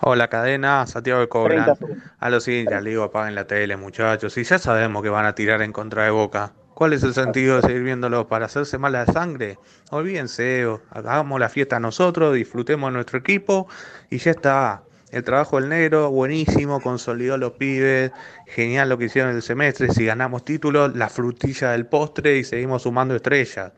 Hola 0.00 0.28
cadena, 0.28 0.86
Santiago 0.86 1.20
de 1.20 1.28
Cobran. 1.28 1.76
A 2.18 2.30
los 2.30 2.44
siguiente, 2.44 2.80
le 2.80 2.90
digo 2.90 3.04
apaguen 3.04 3.34
la 3.34 3.46
tele 3.46 3.76
muchachos. 3.76 4.36
Y 4.38 4.44
ya 4.44 4.58
sabemos 4.58 5.02
que 5.02 5.08
van 5.08 5.26
a 5.26 5.34
tirar 5.34 5.62
en 5.62 5.72
contra 5.72 6.04
de 6.04 6.10
Boca. 6.10 6.52
¿Cuál 6.74 6.94
es 6.94 7.02
el 7.02 7.12
sentido 7.12 7.56
de 7.56 7.62
seguir 7.62 7.82
viéndolo? 7.82 8.26
¿Para 8.26 8.46
hacerse 8.46 8.78
mala 8.78 9.04
sangre? 9.04 9.58
Olvídense, 9.90 10.66
hagamos 10.90 11.38
la 11.38 11.50
fiesta 11.50 11.78
nosotros, 11.78 12.34
disfrutemos 12.34 12.90
nuestro 12.92 13.18
equipo 13.18 13.68
y 14.08 14.18
ya 14.18 14.30
está. 14.30 14.82
El 15.10 15.24
trabajo 15.24 15.60
del 15.60 15.68
negro, 15.68 16.10
buenísimo, 16.10 16.80
consolidó 16.80 17.34
a 17.34 17.38
los 17.38 17.52
pibes, 17.52 18.12
genial 18.46 18.88
lo 18.88 18.96
que 18.96 19.06
hicieron 19.06 19.34
el 19.34 19.42
semestre. 19.42 19.88
Si 19.90 20.06
ganamos 20.06 20.44
títulos, 20.44 20.96
la 20.96 21.08
frutilla 21.08 21.72
del 21.72 21.86
postre 21.86 22.38
y 22.38 22.44
seguimos 22.44 22.82
sumando 22.82 23.14
estrellas. 23.16 23.72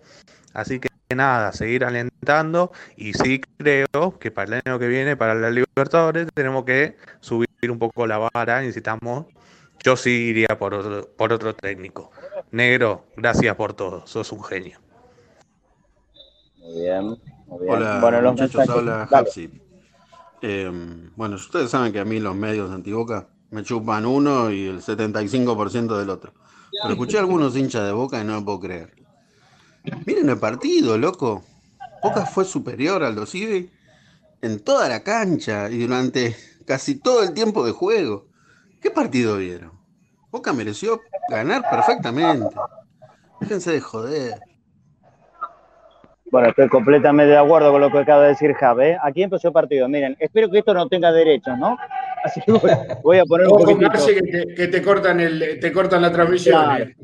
Así 0.53 0.79
que 0.79 0.92
nada, 1.15 1.53
seguir 1.53 1.85
alentando 1.85 2.73
y 2.97 3.13
sí 3.13 3.41
creo 3.59 4.19
que 4.19 4.31
para 4.31 4.57
el 4.57 4.63
año 4.65 4.79
que 4.79 4.89
viene, 4.89 5.17
para 5.17 5.35
la 5.35 5.51
Libertadores, 5.51 6.29
tenemos 6.35 6.65
que 6.65 6.97
subir 7.21 7.49
un 7.69 7.79
poco 7.79 8.07
la 8.07 8.19
vara. 8.19 8.61
Necesitamos, 8.61 9.27
yo 9.83 9.97
sí 9.97 10.11
iría 10.11 10.59
por 10.59 10.75
otro, 10.75 11.09
por 11.17 11.33
otro 11.33 11.55
técnico. 11.55 12.11
Negro, 12.51 13.07
gracias 13.17 13.55
por 13.57 13.75
todo, 13.75 14.07
sos 14.07 14.33
un 14.33 14.43
genio. 14.45 14.79
Muy 16.59 16.81
bien, 16.81 17.07
muy 17.47 17.61
bien. 17.61 17.73
Hola, 17.75 17.99
bueno, 18.01 18.33
muchachos, 18.33 18.69
habla 18.69 19.09
Hapsi. 19.11 19.51
Em, 20.43 21.11
bueno, 21.15 21.37
ustedes 21.37 21.71
saben 21.71 21.93
que 21.93 22.01
a 22.01 22.05
mí 22.05 22.19
los 22.19 22.35
medios 22.35 22.71
anti-Boca 22.71 23.29
me 23.51 23.63
chupan 23.63 24.07
uno 24.07 24.51
y 24.51 24.67
el 24.67 24.81
75% 24.81 25.99
del 25.99 26.11
otro. 26.11 26.33
Pero 26.71 26.95
escuché 26.95 27.19
a 27.19 27.21
algunos 27.21 27.57
hinchas 27.57 27.85
de 27.85 27.93
Boca 27.93 28.21
y 28.21 28.25
no 28.25 28.39
me 28.39 28.45
puedo 28.45 28.61
creer. 28.61 29.02
Miren 30.07 30.29
el 30.29 30.39
partido, 30.39 30.97
loco. 30.99 31.43
Boca 32.03 32.27
fue 32.27 32.45
superior 32.45 33.03
a 33.03 33.11
los 33.11 33.35
en 33.35 34.59
toda 34.65 34.89
la 34.89 35.03
cancha 35.03 35.71
y 35.71 35.79
durante 35.79 36.37
casi 36.67 36.99
todo 36.99 37.23
el 37.23 37.33
tiempo 37.33 37.65
de 37.65 37.73
juego. 37.73 38.27
¿Qué 38.81 38.91
partido 38.91 39.37
vieron? 39.37 39.73
Boca 40.31 40.53
mereció 40.53 41.01
ganar 41.29 41.63
perfectamente. 41.71 42.55
Déjense 43.41 43.73
de 43.73 43.81
joder. 43.81 44.41
Bueno, 46.31 46.49
estoy 46.49 46.69
completamente 46.69 47.33
de 47.33 47.39
acuerdo 47.39 47.71
con 47.71 47.81
lo 47.81 47.91
que 47.91 47.99
acaba 47.99 48.23
de 48.23 48.29
decir 48.29 48.55
Javi. 48.55 48.85
¿eh? 48.85 48.99
Aquí 49.03 49.23
empezó 49.23 49.49
el 49.49 49.55
partido. 49.55 49.89
Miren, 49.89 50.17
espero 50.19 50.51
que 50.51 50.61
esto 50.61 50.73
no 50.73 50.89
tenga 50.89 51.13
derechos, 51.13 51.59
¿no? 51.59 51.77
Así 52.25 52.41
que 52.41 52.53
voy, 53.03 53.19
a 53.19 53.25
poner 53.25 53.47
un 53.49 53.59
poquito. 53.59 53.91
Que 53.91 54.23
te, 54.23 54.55
que 54.55 54.69
te 54.69 54.83
cortan 54.83 55.21
el, 55.21 55.59
te 55.61 55.73
cortan 55.73 56.03
la 56.03 56.13
transmisión. 56.13 56.77
¿eh? 56.81 56.97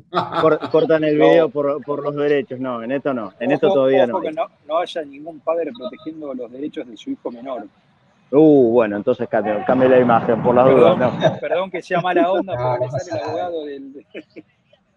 cortan 0.70 1.04
el 1.04 1.16
video 1.16 1.48
por, 1.48 1.82
por, 1.84 2.02
los 2.02 2.14
derechos. 2.14 2.60
No, 2.60 2.82
en 2.82 2.92
esto 2.92 3.12
no. 3.12 3.32
En 3.40 3.52
esto 3.52 3.72
todavía 3.72 4.06
no. 4.06 4.20
que 4.20 4.32
no. 4.32 4.46
No 4.66 4.78
haya 4.78 5.02
ningún 5.02 5.40
padre 5.40 5.70
protegiendo 5.76 6.32
los 6.34 6.50
derechos 6.50 6.86
de 6.88 6.96
su 6.96 7.10
hijo 7.10 7.30
menor. 7.30 7.66
Uh, 8.30 8.72
bueno, 8.72 8.96
entonces 8.96 9.26
cambie, 9.28 9.64
cambie 9.66 9.88
la 9.88 9.98
imagen, 9.98 10.42
por 10.42 10.54
las 10.54 10.68
dudas. 10.68 10.98
No. 10.98 11.38
Perdón 11.40 11.70
que 11.70 11.80
sea 11.82 12.00
mala 12.00 12.30
onda, 12.30 12.54
porque 12.56 12.84
me 12.84 13.00
sale 13.00 13.20
el 13.20 13.28
abogado 13.28 13.64
del. 13.64 14.06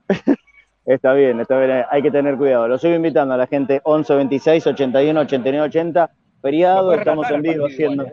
Está 0.84 1.14
bien, 1.14 1.40
está 1.40 1.60
bien, 1.60 1.86
hay 1.92 2.02
que 2.02 2.10
tener 2.10 2.38
cuidado. 2.38 2.68
Lo 2.68 2.80
sigo 2.80 2.96
invitando 2.96 3.36
a 3.36 3.38
la 3.38 3.46
gente 3.46 3.82
11 3.84 4.16
26 4.16 4.66
81 4.66 5.20
89 5.22 5.68
80. 5.68 6.10
Feriado, 6.42 6.94
estamos 6.96 7.30
en 7.30 7.42
vivo 7.44 7.68
haciendo, 7.68 8.08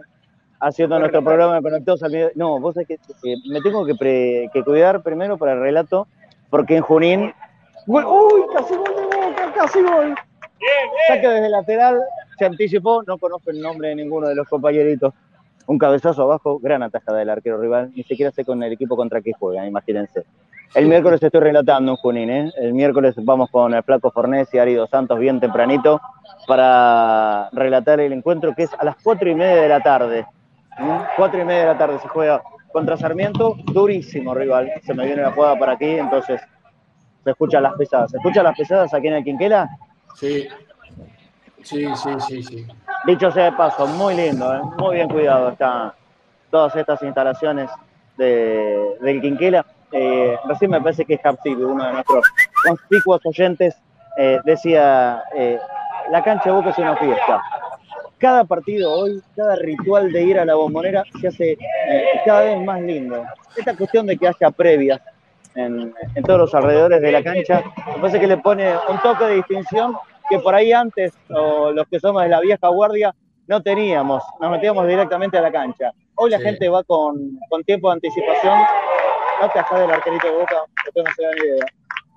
haciendo 0.60 0.98
nuestro 0.98 1.22
programa 1.22 1.56
de 1.56 1.62
Conectados 1.62 2.02
al 2.02 2.32
No, 2.34 2.58
vos 2.60 2.74
sabés 2.74 2.88
que 2.88 3.36
me 3.48 3.60
tengo 3.60 3.84
que, 3.84 4.48
que, 4.52 4.64
cuidar 4.64 5.02
primero 5.02 5.38
para 5.38 5.52
el 5.52 5.60
relato, 5.60 6.06
porque 6.50 6.76
en 6.76 6.82
Junín. 6.82 7.34
¡Uy! 7.86 8.42
¡Casi 8.54 8.74
gol 8.74 8.94
de 8.94 9.16
boca! 9.16 9.52
¡Casi 9.54 9.82
gol! 9.82 10.14
Saque 11.08 11.28
desde 11.28 11.48
lateral, 11.48 12.00
se 12.38 12.44
anticipó, 12.44 13.02
no 13.04 13.18
conozco 13.18 13.50
el 13.50 13.60
nombre 13.60 13.88
de 13.88 13.94
ninguno 13.94 14.28
de 14.28 14.34
los 14.34 14.48
compañeritos. 14.48 15.14
Un 15.66 15.78
cabezazo 15.78 16.22
abajo, 16.22 16.58
gran 16.58 16.82
atajada 16.82 17.18
del 17.18 17.30
arquero 17.30 17.60
rival, 17.60 17.92
ni 17.94 18.02
siquiera 18.02 18.32
sé 18.32 18.44
con 18.44 18.62
el 18.62 18.72
equipo 18.72 18.96
contra 18.96 19.20
qué 19.20 19.32
juegan, 19.32 19.66
imagínense. 19.66 20.24
El 20.74 20.86
miércoles 20.86 21.22
estoy 21.22 21.40
relatando 21.40 21.92
en 21.92 21.96
Junín, 21.96 22.30
¿eh? 22.30 22.52
El 22.56 22.74
miércoles 22.74 23.14
vamos 23.16 23.50
con 23.50 23.72
el 23.72 23.82
Flaco 23.82 24.10
Fornés 24.10 24.52
y 24.52 24.58
Arido 24.58 24.86
Santos 24.86 25.18
bien 25.18 25.40
tempranito 25.40 26.00
para 26.46 27.48
relatar 27.52 28.00
el 28.00 28.12
encuentro 28.12 28.54
que 28.54 28.64
es 28.64 28.70
a 28.78 28.84
las 28.84 28.96
cuatro 29.02 29.30
y 29.30 29.34
media 29.34 29.62
de 29.62 29.68
la 29.68 29.80
tarde. 29.80 30.26
Cuatro 31.16 31.40
y 31.40 31.44
media 31.44 31.60
de 31.60 31.66
la 31.66 31.78
tarde 31.78 31.98
se 31.98 32.08
juega 32.08 32.42
contra 32.72 32.96
Sarmiento, 32.96 33.56
durísimo 33.72 34.34
rival. 34.34 34.72
Se 34.84 34.94
me 34.94 35.06
viene 35.06 35.22
la 35.22 35.32
jugada 35.32 35.58
para 35.58 35.72
aquí, 35.72 35.98
entonces 35.98 36.40
se 37.24 37.30
escuchan 37.30 37.62
las 37.62 37.74
pesadas. 37.74 38.10
¿Se 38.10 38.16
escuchan 38.18 38.44
las 38.44 38.56
pesadas 38.56 38.94
aquí 38.94 39.08
en 39.08 39.14
el 39.14 39.24
Quinquela? 39.24 39.68
Sí, 40.14 40.48
sí, 41.62 41.86
sí, 41.96 42.10
sí, 42.26 42.42
sí. 42.42 42.66
Dicho 43.06 43.30
sea 43.30 43.46
de 43.46 43.52
paso, 43.52 43.86
muy 43.86 44.14
lindo, 44.14 44.54
¿eh? 44.54 44.60
muy 44.78 44.96
bien 44.96 45.08
cuidado 45.08 45.50
están 45.50 45.92
todas 46.50 46.74
estas 46.76 47.02
instalaciones 47.02 47.70
de, 48.16 48.96
del 49.00 49.20
Quinquela. 49.20 49.64
Eh, 49.92 50.36
recién 50.46 50.70
me 50.70 50.80
parece 50.80 51.04
que 51.04 51.14
es 51.14 51.20
Capsibi, 51.20 51.62
uno 51.62 51.84
de 51.84 51.92
nuestros 51.92 52.24
conspicuos 52.64 53.24
oyentes, 53.24 53.76
eh, 54.18 54.38
decía, 54.44 55.22
eh, 55.34 55.58
la 56.10 56.22
cancha 56.22 56.50
de 56.50 56.56
Boca 56.56 56.70
es 56.70 56.78
una 56.78 56.96
fiesta. 56.96 57.42
Cada 58.18 58.44
partido 58.44 58.92
hoy, 58.92 59.22
cada 59.37 59.57
ritual 59.57 60.11
de 60.12 60.22
ir 60.22 60.38
a 60.38 60.44
la 60.44 60.54
bombonera 60.54 61.04
se 61.20 61.28
hace 61.28 61.59
cada 62.24 62.42
vez 62.42 62.61
más 62.64 62.81
lindo. 62.83 63.22
Esta 63.57 63.76
cuestión 63.76 64.07
de 64.07 64.16
que 64.16 64.26
haya 64.26 64.50
previas 64.50 65.00
en, 65.54 65.94
en, 66.14 66.22
todos 66.24 66.40
los 66.40 66.54
alrededores 66.54 67.00
de 67.00 67.12
la 67.12 67.22
cancha, 67.22 67.62
me 67.87 68.00
parece 68.00 68.20
que 68.20 68.26
le 68.26 68.38
pone 68.38 68.72
un 68.88 68.98
toque 69.02 69.24
de 69.24 69.35
distinción 69.37 69.96
que 70.28 70.38
por 70.38 70.54
ahí 70.54 70.72
antes, 70.72 71.12
o 71.31 71.70
los 71.70 71.87
que 71.88 72.00
somos 72.00 72.22
de 72.22 72.28
la 72.28 72.40
vieja 72.40 72.68
guardia, 72.68 73.14
no 73.46 73.62
teníamos, 73.62 74.22
nos 74.40 74.50
metíamos 74.50 74.87
directamente 74.87 75.38
a 75.38 75.40
la 75.40 75.50
cancha. 75.50 75.90
Hoy 76.16 76.31
la 76.31 76.38
gente 76.38 76.68
va 76.68 76.85
con, 76.85 77.38
con, 77.48 77.64
tiempo 77.64 77.88
de 77.88 77.94
anticipación, 77.94 78.59
no 79.40 79.48
te 79.48 79.78
del 79.78 79.90
arquerito 79.90 80.26
de 80.26 80.33
boca, 80.35 80.57
no 80.94 81.04
se 81.16 81.22
da 81.22 81.31
ni 81.35 81.48
idea. 81.48 81.64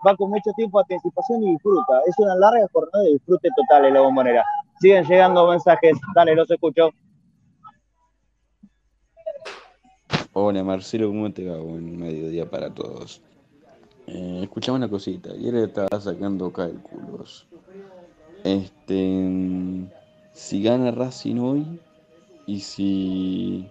Va 0.05 0.15
con 0.15 0.29
mucho 0.29 0.51
tiempo 0.57 0.79
de 0.79 0.95
anticipación 0.95 1.43
y 1.43 1.51
disfruta. 1.51 2.01
Es 2.07 2.17
una 2.17 2.35
larga 2.35 2.67
jornada 2.73 3.03
de 3.05 3.11
disfrute 3.11 3.49
total 3.55 3.85
en 3.85 3.93
la 3.93 4.01
bombonera. 4.01 4.43
Siguen 4.81 5.05
llegando 5.05 5.47
mensajes, 5.47 5.95
dale, 6.15 6.33
los 6.33 6.49
escucho. 6.49 6.89
Hola 10.33 10.63
Marcelo, 10.63 11.07
¿cómo 11.09 11.31
te 11.31 11.47
va? 11.47 11.57
Buen 11.57 11.99
mediodía 11.99 12.49
para 12.49 12.73
todos. 12.73 13.21
Eh, 14.07 14.39
escuchame 14.41 14.79
una 14.79 14.89
cosita, 14.89 15.29
ayer 15.33 15.53
estaba 15.53 16.01
sacando 16.01 16.51
cálculos. 16.51 17.45
Este, 18.43 19.87
si 20.33 20.63
gana 20.63 20.89
Racing 20.89 21.37
hoy 21.37 21.79
y 22.47 22.61
si 22.61 23.69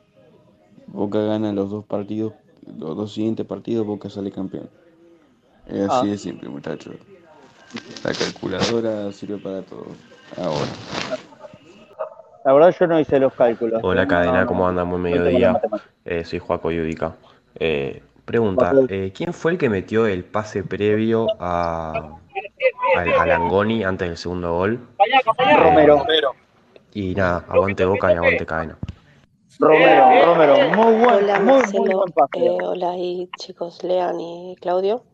Boca 0.87 1.19
gana 1.23 1.53
los 1.53 1.71
dos 1.71 1.85
partidos, 1.87 2.35
los 2.79 2.97
dos 2.97 3.13
siguientes 3.13 3.45
partidos, 3.47 3.85
Boca 3.85 4.09
sale 4.11 4.31
campeón. 4.31 4.71
Es 5.67 5.89
así 5.89 6.07
ah. 6.07 6.11
de 6.13 6.19
simple, 6.19 6.49
muchachos. 6.51 6.95
La 8.05 8.13
calculadora 8.13 9.11
sirve 9.11 9.39
para 9.39 9.63
todo. 9.63 9.87
Ahora. 10.37 10.67
La 12.45 12.53
verdad 12.53 12.75
yo 12.79 12.87
no 12.87 12.99
hice 12.99 13.21
los 13.21 13.35
cálculos. 13.35 13.81
Hola 13.83 14.07
cadena, 14.07 14.47
¿cómo 14.47 14.67
andan? 14.67 14.89
Buen 14.89 15.03
mediodía. 15.03 15.61
Eh, 16.05 16.25
soy 16.25 16.39
Juaco 16.39 16.71
Yudica. 16.71 17.17
Eh, 17.55 18.03
pregunta, 18.25 18.73
eh, 18.89 19.13
¿quién 19.15 19.33
fue 19.35 19.53
el 19.53 19.59
que 19.59 19.69
metió 19.69 20.07
el 20.07 20.25
pase 20.25 20.63
previo 20.63 21.27
a, 21.39 22.19
a, 22.97 23.27
Langoni 23.27 23.85
antes 23.85 24.09
del 24.09 24.17
segundo 24.17 24.55
gol. 24.55 24.81
Romero. 25.57 26.05
Y 26.93 27.15
nada, 27.15 27.45
aguante 27.49 27.85
Boca 27.85 28.13
y 28.13 28.17
aguante 28.17 28.47
Cadena. 28.47 28.77
Romero, 29.59 30.25
Romero, 30.25 30.57
muy 30.71 30.95
buen, 30.95 31.15
hola, 31.17 31.41
muy, 31.41 31.63
muy 31.73 31.95
buen 31.95 32.09
eh, 32.37 32.59
hola 32.63 32.97
y 32.97 33.29
chicos, 33.39 33.83
Lean 33.85 34.19
y 34.19 34.57
Claudio. 34.61 35.05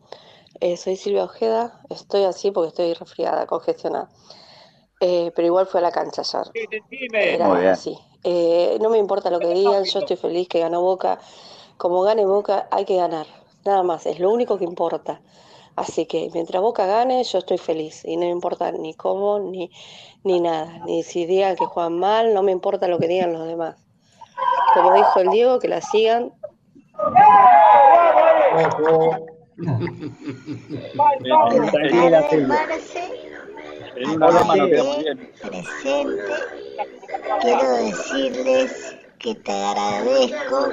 Eh, 0.61 0.77
soy 0.77 0.97
Silvia 0.97 1.25
Ojeda, 1.25 1.81
estoy 1.91 2.25
así 2.25 2.51
porque 2.51 2.69
estoy 2.69 2.95
resfriada, 2.95 3.47
congestionada. 3.47 4.09
Eh, 5.01 5.33
pero 5.35 5.47
igual 5.47 5.67
fue 5.67 5.81
a 5.81 5.83
la 5.83 5.93
cancha 5.93 6.23
ayer. 6.23 6.71
Era 7.13 7.73
así. 7.73 7.97
no 8.81 8.91
me 8.91 8.99
importa 8.99 9.31
lo 9.31 9.39
que 9.39 9.49
digan, 9.49 9.85
yo 9.85 10.01
estoy 10.01 10.17
feliz 10.17 10.49
que 10.49 10.61
ganó 10.61 10.81
Boca. 10.81 11.19
Como 11.77 12.03
gane 12.03 12.25
Boca, 12.25 12.69
hay 12.71 12.85
que 12.85 12.97
ganar. 12.97 13.27
Nada 13.65 13.83
más, 13.83 14.07
es 14.07 14.21
lo 14.21 14.31
único 14.31 14.59
que 14.59 14.65
importa. 14.65 15.21
Así 15.77 16.07
que 16.07 16.31
mientras 16.33 16.63
Boca 16.63 16.87
gane, 16.87 17.23
yo 17.23 17.39
estoy 17.39 17.59
feliz 17.59 18.03
y 18.05 18.17
no 18.17 18.23
me 18.23 18.31
importa 18.31 18.73
ni 18.73 18.95
cómo 18.95 19.39
ni, 19.39 19.71
ni 20.25 20.41
nada. 20.41 20.81
Ni 20.87 21.03
si 21.03 21.27
digan 21.27 21.57
que 21.57 21.67
juegan 21.67 21.99
mal, 21.99 22.33
no 22.33 22.43
me 22.43 22.53
importa 22.53 22.89
lo 22.89 22.99
que 22.99 23.09
digan 23.09 23.35
los 23.35 23.47
demás. 23.47 23.77
Como 24.75 24.95
dijo 24.95 25.21
el 25.21 25.29
Diego, 25.29 25.59
que 25.59 25.69
la 25.69 25.83
sigan. 25.83 26.33
presente, 35.43 36.35
quiero 37.41 37.77
decirles 37.79 38.97
que 39.19 39.35
te 39.35 39.53
agradezco 39.53 40.69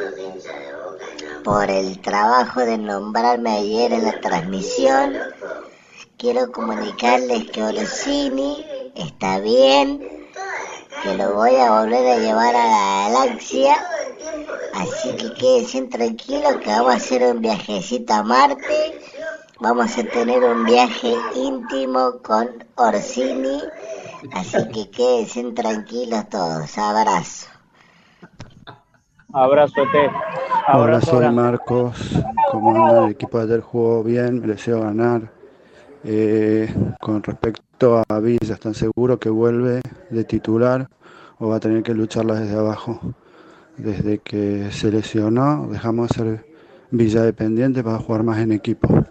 por 1.44 1.70
el 1.70 2.00
trabajo 2.02 2.62
de 2.62 2.78
nombrarme 2.78 3.52
ayer 3.52 3.94
en 3.94 4.06
la 4.06 4.20
transmisión. 4.20 5.18
Quiero 6.18 6.52
comunicarles 6.52 7.50
que 7.52 7.64
Orsini 7.64 8.66
está 8.96 9.40
bien, 9.40 10.28
que 11.04 11.16
lo 11.16 11.34
voy 11.34 11.56
a 11.56 11.82
volver 11.82 12.08
a 12.08 12.18
llevar 12.18 12.56
a 12.56 12.68
la 12.68 13.10
galaxia. 13.10 13.76
Así 14.74 15.16
que 15.16 15.34
quédense 15.34 15.82
tranquilos 15.84 16.58
que 16.58 16.70
vamos 16.70 16.94
a 16.94 16.98
hacer 16.98 17.24
un 17.24 17.42
viajecito 17.42 18.14
a 18.14 18.24
Marte. 18.24 19.02
Vamos 19.64 19.98
a 19.98 20.04
tener 20.04 20.44
un 20.44 20.66
viaje 20.66 21.16
íntimo 21.36 22.18
con 22.22 22.50
Orsini. 22.76 23.62
Así 24.34 24.58
que 24.68 24.90
quédense 24.90 25.42
tranquilos 25.54 26.28
todos. 26.28 26.78
Abrazo. 26.78 27.48
Abrazo, 29.32 29.84
T. 29.90 30.12
Abrazo, 30.68 31.16
Hola, 31.16 31.32
Marcos. 31.32 31.96
¿Cómo 32.52 32.72
anda? 32.76 33.06
El 33.06 33.12
equipo 33.12 33.38
de 33.38 33.46
ayer 33.46 33.62
jugó 33.62 34.04
bien, 34.04 34.42
mereció 34.42 34.82
ganar. 34.82 35.32
Eh, 36.04 36.68
con 37.00 37.24
respecto 37.24 38.04
a 38.10 38.20
Villa, 38.20 38.56
¿están 38.56 38.74
seguros 38.74 39.18
que 39.18 39.30
vuelve 39.30 39.82
de 40.10 40.26
titular 40.26 40.90
o 41.40 41.48
va 41.48 41.56
a 41.56 41.60
tener 41.62 41.84
que 41.84 41.94
lucharla 41.94 42.42
desde 42.42 42.60
abajo? 42.60 43.00
Desde 43.78 44.18
que 44.18 44.72
se 44.74 44.92
lesionó, 44.92 45.68
dejamos 45.72 46.10
de 46.10 46.16
ser 46.16 46.46
Villa 46.92 47.22
dependiente 47.22 47.82
para 47.82 47.98
jugar 48.00 48.24
más 48.24 48.40
en 48.40 48.52
equipo. 48.52 49.06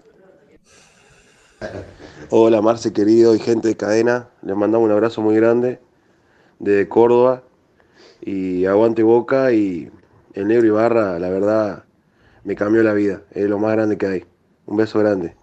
Hola 2.31 2.63
Marce 2.63 2.93
querido 2.93 3.35
y 3.35 3.39
gente 3.39 3.69
de 3.69 3.77
cadena, 3.77 4.31
les 4.43 4.57
mandamos 4.57 4.87
un 4.87 4.93
abrazo 4.93 5.21
muy 5.21 5.37
grande 5.37 5.81
de 6.59 6.89
Córdoba 6.89 7.43
y 8.21 8.65
aguante 8.67 9.03
boca 9.03 9.53
y 9.53 9.91
el 10.35 10.49
negro 10.49 10.67
Ibarra, 10.67 11.19
la 11.19 11.29
verdad, 11.29 11.85
me 12.45 12.55
cambió 12.55 12.83
la 12.83 12.95
vida. 12.95 13.23
Es 13.33 13.49
lo 13.49 13.59
más 13.59 13.73
grande 13.73 13.99
que 13.99 14.07
hay. 14.07 14.25
Un 14.67 14.77
beso 14.77 14.99
grande. 14.99 15.35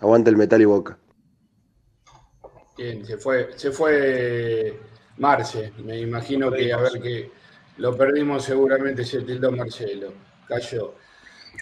Aguanta 0.00 0.30
el 0.30 0.36
metal 0.36 0.60
y 0.62 0.64
boca. 0.66 0.98
Bien, 2.76 3.04
se 3.04 3.16
fue, 3.16 3.50
se 3.56 3.70
fue 3.70 4.78
Marce. 5.18 5.72
Me 5.84 6.00
imagino 6.00 6.50
que 6.50 6.72
a 6.72 6.78
ver 6.78 7.00
que 7.00 7.30
lo 7.78 7.96
perdimos 7.96 8.44
seguramente 8.44 9.04
se 9.04 9.22
tildó 9.22 9.50
Marcelo. 9.50 10.12
Cayó. 10.46 10.94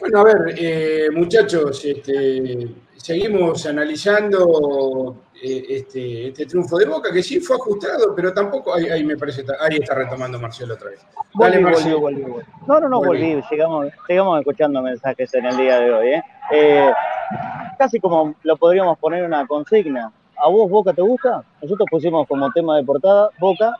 Bueno, 0.01 0.21
a 0.21 0.25
ver, 0.25 0.55
eh, 0.57 1.09
muchachos, 1.13 1.85
este, 1.85 2.69
seguimos 2.97 3.67
analizando 3.67 5.25
eh, 5.43 5.65
este, 5.69 6.29
este, 6.29 6.47
triunfo 6.47 6.79
de 6.79 6.87
Boca, 6.87 7.13
que 7.13 7.23
sí 7.23 7.41
fue 7.41 7.57
ajustado, 7.57 8.15
pero 8.15 8.33
tampoco, 8.33 8.75
ahí, 8.75 9.03
me 9.05 9.17
parece, 9.17 9.45
ahí 9.61 9.79
está 9.79 9.95
retomando 9.95 10.39
Marcelo 10.39 10.75
otra 10.75 10.91
vez. 10.91 11.01
Dale, 11.35 11.59
Marcelo. 11.59 12.11
no, 12.67 12.81
no, 12.81 12.89
no, 12.89 13.03
volví, 13.03 13.43
llegamos, 13.51 13.87
escuchando 14.39 14.83
mensajes 14.83 15.35
en 15.35 15.47
el 15.47 15.57
día 15.57 15.81
de 15.81 15.93
hoy. 15.93 16.09
¿eh? 16.09 16.23
¿eh? 16.53 16.93
casi 17.79 17.99
como 17.99 18.35
lo 18.43 18.57
podríamos 18.57 18.99
poner 18.99 19.25
una 19.25 19.47
consigna. 19.47 20.13
¿A 20.37 20.49
vos 20.49 20.71
Boca 20.71 20.93
te 20.93 21.03
gusta? 21.03 21.45
Nosotros 21.61 21.89
pusimos 21.91 22.27
como 22.27 22.51
tema 22.53 22.77
de 22.77 22.85
portada 22.85 23.31
Boca, 23.39 23.77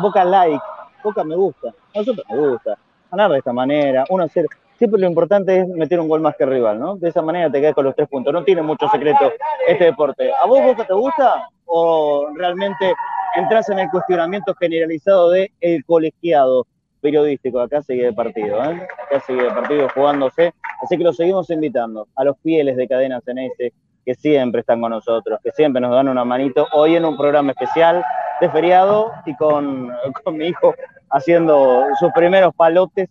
Boca 0.00 0.24
like, 0.24 0.62
Boca 1.02 1.24
me 1.24 1.36
gusta, 1.36 1.68
a 1.68 1.98
nosotros 1.98 2.26
me 2.30 2.48
gusta. 2.48 2.78
Ganar 3.10 3.30
de 3.30 3.38
esta 3.38 3.52
manera, 3.52 4.04
1 4.08 4.26
0 4.32 4.48
siempre 4.78 5.00
lo 5.00 5.06
importante 5.06 5.60
es 5.60 5.68
meter 5.68 6.00
un 6.00 6.08
gol 6.08 6.20
más 6.20 6.36
que 6.36 6.44
el 6.44 6.50
rival, 6.50 6.78
¿no? 6.78 6.96
De 6.96 7.08
esa 7.08 7.22
manera 7.22 7.50
te 7.50 7.60
quedas 7.60 7.74
con 7.74 7.84
los 7.84 7.94
tres 7.94 8.08
puntos. 8.08 8.32
No 8.32 8.44
tiene 8.44 8.62
mucho 8.62 8.88
secreto 8.88 9.32
este 9.66 9.84
deporte. 9.84 10.30
¿A 10.42 10.46
vos 10.46 10.62
Boca 10.62 10.84
te 10.86 10.94
gusta 10.94 11.48
o 11.66 12.28
realmente 12.34 12.94
entras 13.36 13.68
en 13.70 13.78
el 13.78 13.90
cuestionamiento 13.90 14.54
generalizado 14.54 15.30
de 15.30 15.50
el 15.60 15.84
colegiado 15.84 16.66
periodístico? 17.00 17.60
Acá 17.60 17.82
sigue 17.82 18.08
el 18.08 18.14
partido, 18.14 18.62
¿eh? 18.64 18.86
Acá 19.06 19.20
sigue 19.26 19.46
el 19.46 19.54
partido 19.54 19.88
jugándose. 19.94 20.52
Así 20.82 20.96
que 20.96 21.04
lo 21.04 21.12
seguimos 21.12 21.48
invitando 21.50 22.06
a 22.14 22.24
los 22.24 22.36
fieles 22.42 22.76
de 22.76 22.88
Cadena 22.88 23.20
Ceneice 23.20 23.72
que 24.04 24.14
siempre 24.14 24.60
están 24.60 24.80
con 24.80 24.90
nosotros, 24.90 25.40
que 25.42 25.50
siempre 25.50 25.80
nos 25.80 25.90
dan 25.90 26.08
una 26.08 26.24
manito. 26.24 26.68
Hoy 26.72 26.94
en 26.94 27.04
un 27.04 27.16
programa 27.16 27.50
especial 27.50 28.04
de 28.40 28.48
feriado 28.50 29.10
y 29.24 29.34
con, 29.34 29.90
con 30.22 30.36
mi 30.36 30.46
hijo 30.46 30.74
haciendo 31.10 31.86
sus 31.98 32.12
primeros 32.12 32.54
palotes 32.54 33.08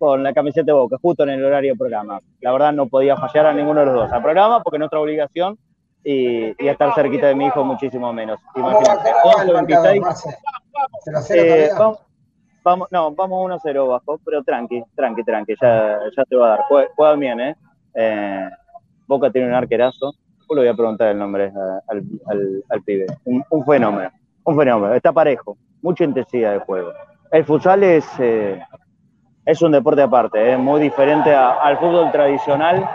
con 0.00 0.22
la 0.22 0.32
camiseta 0.32 0.64
de 0.64 0.72
Boca, 0.72 0.96
justo 1.00 1.24
en 1.24 1.28
el 1.28 1.44
horario 1.44 1.76
programa. 1.76 2.20
La 2.40 2.52
verdad 2.52 2.72
no 2.72 2.86
podía 2.86 3.18
fallar 3.18 3.44
a 3.44 3.52
ninguno 3.52 3.80
de 3.80 3.86
los 3.86 3.94
dos. 3.96 4.10
Al 4.10 4.22
programa, 4.22 4.62
porque 4.62 4.76
es 4.76 4.78
nuestra 4.78 4.98
obligación, 4.98 5.58
y, 6.02 6.46
y 6.58 6.68
estar 6.68 6.94
cerquita 6.94 7.26
de 7.26 7.34
mi 7.34 7.44
hijo 7.44 7.62
muchísimo 7.62 8.10
menos. 8.10 8.40
Imagínate, 8.56 9.10
11 11.04 11.34
eh, 11.34 11.70
vamos, 12.64 12.88
no, 12.90 13.10
vamos 13.12 13.62
1-0 13.62 13.88
bajo, 13.90 14.18
pero 14.24 14.42
tranqui, 14.42 14.82
tranqui, 14.94 15.22
tranqui, 15.22 15.54
ya, 15.60 15.98
ya 16.16 16.24
te 16.24 16.34
va 16.34 16.46
a 16.46 16.48
dar. 16.56 16.60
Juega, 16.96 17.14
bien, 17.16 17.38
¿eh? 17.38 17.54
¿eh? 17.92 18.48
Boca 19.06 19.30
tiene 19.30 19.48
un 19.48 19.54
arquerazo. 19.54 20.14
Yo 20.48 20.54
le 20.54 20.62
voy 20.62 20.68
a 20.68 20.74
preguntar 20.74 21.08
el 21.08 21.18
nombre 21.18 21.52
al, 21.88 22.02
al, 22.26 22.64
al 22.70 22.82
pibe. 22.84 23.04
Un, 23.26 23.44
un, 23.50 23.66
fenómeno, 23.66 24.10
un 24.44 24.56
fenómeno. 24.56 24.94
Está 24.94 25.12
parejo, 25.12 25.58
mucha 25.82 26.04
intensidad 26.04 26.52
de 26.52 26.60
juego. 26.60 26.90
El 27.30 27.44
futsal 27.44 27.82
es, 27.84 28.06
eh, 28.18 28.58
es 29.50 29.60
un 29.62 29.72
deporte 29.72 30.00
aparte, 30.00 30.52
es 30.52 30.58
muy 30.58 30.80
diferente 30.80 31.34
al 31.34 31.76
fútbol 31.78 32.12
tradicional. 32.12 32.88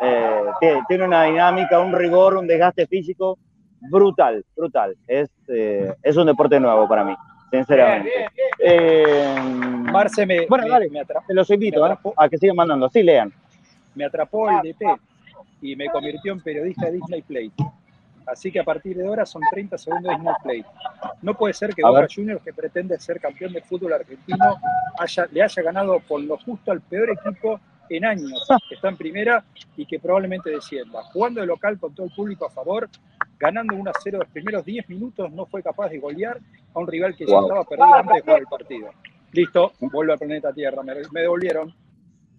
Eh, 0.00 0.44
tiene, 0.88 1.04
una 1.04 1.24
dinámica, 1.24 1.78
un 1.78 1.92
rigor, 1.92 2.38
un 2.38 2.46
desgaste 2.46 2.86
físico 2.86 3.38
brutal, 3.80 4.42
brutal. 4.56 4.96
Es, 5.06 5.28
eh, 5.48 5.92
es 6.02 6.16
un 6.16 6.26
deporte 6.26 6.58
nuevo 6.58 6.88
para 6.88 7.04
mí, 7.04 7.14
sinceramente. 7.50 8.10
Eh, 8.58 9.34
Marce 9.92 10.24
me, 10.24 10.46
bueno, 10.46 10.66
dale, 10.68 10.88
me 10.88 11.04
te 11.04 11.34
los 11.34 11.50
invito 11.50 11.84
a 11.84 12.28
que 12.30 12.38
sigan 12.38 12.56
mandando. 12.56 12.88
Sí, 12.88 13.02
lean. 13.02 13.30
Me 13.94 14.06
atrapó 14.06 14.48
el 14.48 14.72
DT 14.72 14.86
y 15.60 15.76
me 15.76 15.88
convirtió 15.88 16.32
en 16.32 16.40
periodista 16.40 16.86
de 16.86 16.92
Disney 16.92 17.20
Play. 17.20 17.52
Así 18.30 18.52
que 18.52 18.60
a 18.60 18.64
partir 18.64 18.96
de 18.96 19.06
ahora 19.06 19.26
son 19.26 19.42
30 19.50 19.76
segundos 19.76 20.10
de 20.10 20.14
Disney 20.16 20.34
Play. 20.42 20.64
No 21.22 21.34
puede 21.34 21.52
ser 21.52 21.74
que 21.74 21.82
Boca 21.82 22.06
Juniors, 22.14 22.42
que 22.42 22.52
pretende 22.52 22.98
ser 22.98 23.20
campeón 23.20 23.52
del 23.52 23.62
fútbol 23.64 23.92
argentino, 23.92 24.56
haya, 24.98 25.26
le 25.32 25.42
haya 25.42 25.62
ganado 25.62 25.98
por 26.00 26.20
lo 26.20 26.38
justo 26.38 26.70
al 26.70 26.80
peor 26.80 27.10
equipo 27.10 27.60
en 27.88 28.04
años 28.04 28.46
que 28.68 28.76
está 28.76 28.88
en 28.88 28.96
primera 28.96 29.44
y 29.76 29.84
que 29.84 29.98
probablemente 29.98 30.50
descienda. 30.50 31.02
Jugando 31.12 31.40
de 31.40 31.46
local 31.46 31.78
con 31.78 31.92
todo 31.92 32.06
el 32.06 32.12
público 32.12 32.46
a 32.46 32.50
favor, 32.50 32.88
ganando 33.38 33.74
1 33.74 33.90
a 33.90 33.94
0 34.00 34.18
los 34.18 34.28
primeros 34.28 34.64
10 34.64 34.88
minutos, 34.88 35.30
no 35.32 35.46
fue 35.46 35.62
capaz 35.62 35.88
de 35.88 35.98
golear 35.98 36.38
a 36.72 36.78
un 36.78 36.86
rival 36.86 37.16
que 37.16 37.26
ya 37.26 37.38
estaba 37.38 37.64
perdido 37.64 37.94
antes 37.94 38.14
de 38.14 38.20
jugar 38.22 38.38
el 38.38 38.46
partido. 38.46 38.90
Listo, 39.32 39.72
vuelvo 39.80 40.12
al 40.12 40.18
planeta 40.18 40.52
Tierra, 40.52 40.82
me, 40.82 40.94
me 41.12 41.20
devolvieron. 41.20 41.74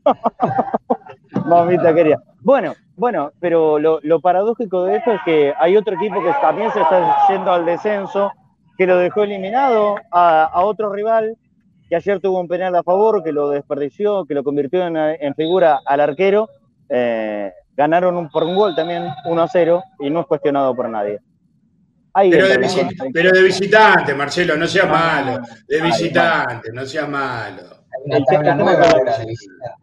Mamita 1.45 1.93
quería. 1.93 2.19
Bueno, 2.41 2.73
bueno, 2.95 3.31
pero 3.39 3.79
lo, 3.79 4.21
paradójico 4.21 4.85
de 4.85 4.97
esto 4.97 5.11
es 5.11 5.19
que 5.25 5.53
hay 5.59 5.77
otro 5.77 5.95
equipo 5.95 6.21
que 6.21 6.31
también 6.41 6.71
se 6.71 6.81
está 6.81 7.27
yendo 7.29 7.51
al 7.51 7.65
descenso, 7.65 8.31
que 8.77 8.87
lo 8.87 8.97
dejó 8.97 9.23
eliminado 9.23 9.95
a, 10.11 10.51
otro 10.63 10.91
rival, 10.91 11.37
que 11.89 11.95
ayer 11.95 12.19
tuvo 12.19 12.39
un 12.39 12.47
penal 12.47 12.75
a 12.75 12.83
favor, 12.83 13.23
que 13.23 13.31
lo 13.31 13.49
desperdició, 13.49 14.25
que 14.25 14.33
lo 14.33 14.43
convirtió 14.43 14.85
en, 14.85 15.35
figura 15.35 15.79
al 15.85 15.99
arquero. 15.99 16.49
Eh, 16.89 17.51
ganaron 17.75 18.17
un, 18.17 18.29
por 18.29 18.43
un 18.43 18.55
gol 18.55 18.75
también 18.75 19.07
1 19.25 19.41
a 19.41 19.47
0 19.47 19.83
y 19.99 20.09
no 20.09 20.21
es 20.21 20.27
cuestionado 20.27 20.75
por 20.75 20.89
nadie. 20.89 21.19
pero, 22.13 22.47
de 22.47 22.57
visitante, 22.57 23.11
pero, 23.13 23.31
de 23.31 23.43
visitante, 23.43 24.13
Marcelo, 24.13 24.57
no 24.57 24.67
sea 24.67 24.85
malo. 24.85 25.41
De 25.67 25.81
visitante, 25.81 26.71
no 26.73 26.85
sea 26.85 27.05
malo 27.07 27.80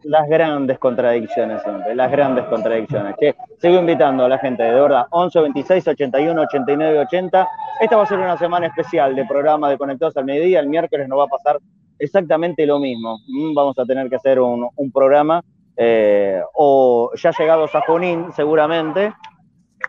las 0.03 0.27
grandes 0.27 0.79
contradicciones 0.79 1.61
siempre, 1.63 1.95
las 1.95 2.11
grandes 2.11 2.45
contradicciones. 2.45 3.15
Que 3.19 3.35
sigo 3.59 3.79
invitando 3.79 4.25
a 4.25 4.29
la 4.29 4.37
gente, 4.37 4.63
de 4.63 4.73
verdad, 4.73 5.05
11, 5.11 5.39
26, 5.41 5.87
81, 5.87 6.41
89, 6.41 6.99
80. 6.99 7.47
Esta 7.79 7.95
va 7.95 8.03
a 8.03 8.07
ser 8.07 8.19
una 8.19 8.37
semana 8.37 8.67
especial 8.67 9.15
de 9.15 9.25
programa 9.25 9.69
de 9.69 9.77
Conectados 9.77 10.17
al 10.17 10.25
Mediodía. 10.25 10.59
El 10.59 10.69
miércoles 10.69 11.07
nos 11.07 11.19
va 11.19 11.23
a 11.25 11.27
pasar 11.27 11.59
exactamente 11.97 12.65
lo 12.65 12.79
mismo. 12.79 13.19
Mm, 13.27 13.53
vamos 13.53 13.77
a 13.77 13.85
tener 13.85 14.09
que 14.09 14.15
hacer 14.15 14.39
un, 14.39 14.69
programa, 14.93 15.43
eh, 15.77 16.41
o 16.53 17.11
ya 17.15 17.31
llegados 17.37 17.73
a 17.75 17.81
Junín, 17.81 18.31
seguramente, 18.35 19.13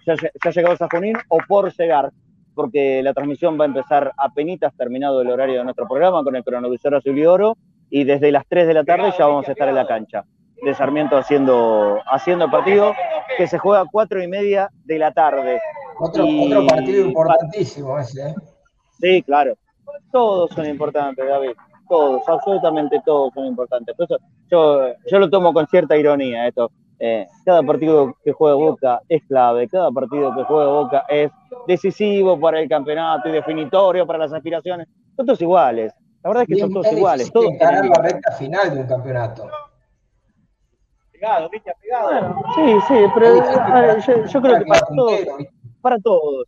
ya, 0.07 0.15
ya 0.15 0.51
llegados 0.51 0.83
a 0.83 0.89
Junín, 0.91 1.17
o 1.29 1.39
por 1.49 1.73
llegar 1.75 2.11
porque 2.55 3.03
la 3.03 3.15
transmisión 3.15 3.59
va 3.59 3.65
a 3.65 3.69
empezar 3.69 4.13
a 4.19 4.29
penitas 4.35 4.75
terminado 4.77 5.23
el 5.23 5.31
horario 5.31 5.59
de 5.59 5.65
nuestro 5.65 5.87
programa 5.87 6.23
con 6.23 6.37
el 6.37 6.45
cronovisor 6.45 6.95
azul 6.95 7.19
y 7.19 7.25
oro 7.25 7.57
y 7.91 8.05
desde 8.05 8.33
las 8.33 8.47
3 8.49 8.67
de 8.69 8.75
la 8.75 8.85
tarde 8.85 9.13
ya 9.19 9.27
vamos 9.27 9.49
a 9.49 9.53
estar 9.53 9.69
en 9.69 9.75
la 9.75 9.87
cancha 9.87 10.25
de 10.63 10.75
Sarmiento 10.75 11.17
haciendo, 11.17 11.99
haciendo 12.07 12.45
el 12.45 12.51
partido 12.51 12.95
que 13.37 13.47
se 13.47 13.59
juega 13.59 13.81
a 13.81 13.87
4 13.91 14.23
y 14.23 14.29
media 14.29 14.71
de 14.85 14.99
la 14.99 15.13
tarde. 15.13 15.61
Otro, 15.99 16.25
otro 16.27 16.67
partido 16.67 17.07
importantísimo 17.07 17.99
ese. 17.99 18.31
¿eh? 18.31 18.35
Sí, 19.01 19.23
claro. 19.23 19.55
Todos 20.13 20.51
son 20.51 20.67
importantes, 20.67 21.27
David. 21.27 21.53
Todos, 21.89 22.29
absolutamente 22.29 23.01
todos 23.05 23.33
son 23.35 23.47
importantes. 23.47 23.97
yo, 24.51 24.81
yo 25.11 25.19
lo 25.19 25.29
tomo 25.29 25.53
con 25.53 25.67
cierta 25.67 25.97
ironía 25.97 26.47
esto. 26.47 26.71
Eh, 27.03 27.27
cada 27.47 27.63
partido 27.63 28.15
que 28.23 28.33
juega 28.33 28.57
Boca 28.57 29.01
es 29.09 29.23
clave, 29.25 29.67
cada 29.69 29.91
partido 29.91 30.35
que 30.35 30.45
juega 30.45 30.71
Boca 30.71 31.05
es 31.09 31.31
decisivo 31.67 32.39
para 32.39 32.61
el 32.61 32.69
campeonato 32.69 33.31
y 33.31 33.33
definitorio 33.33 34.07
para 34.07 34.19
las 34.19 34.33
aspiraciones. 34.33 34.87
Todos 35.17 35.41
iguales. 35.41 35.95
La 36.23 36.31
verdad 36.31 36.43
es 36.43 36.49
que 36.49 36.61
son 36.61 36.73
todos 36.73 36.93
iguales. 36.93 37.33
Todos 37.33 37.53
ganar 37.59 37.87
la 37.87 38.03
recta 38.03 38.33
final 38.33 38.75
de 38.75 38.81
un 38.81 38.87
campeonato. 38.87 39.49
Pegado, 41.13 41.49
viste, 41.51 41.73
pegado. 41.81 42.35
sí, 42.55 42.79
sí, 42.89 42.95
pero 43.15 43.37
yo, 44.27 44.41
creo 44.41 44.59
que 44.59 44.65
para 44.65 44.81
todos, 44.95 45.21
para 45.81 45.99
todos, 45.99 46.47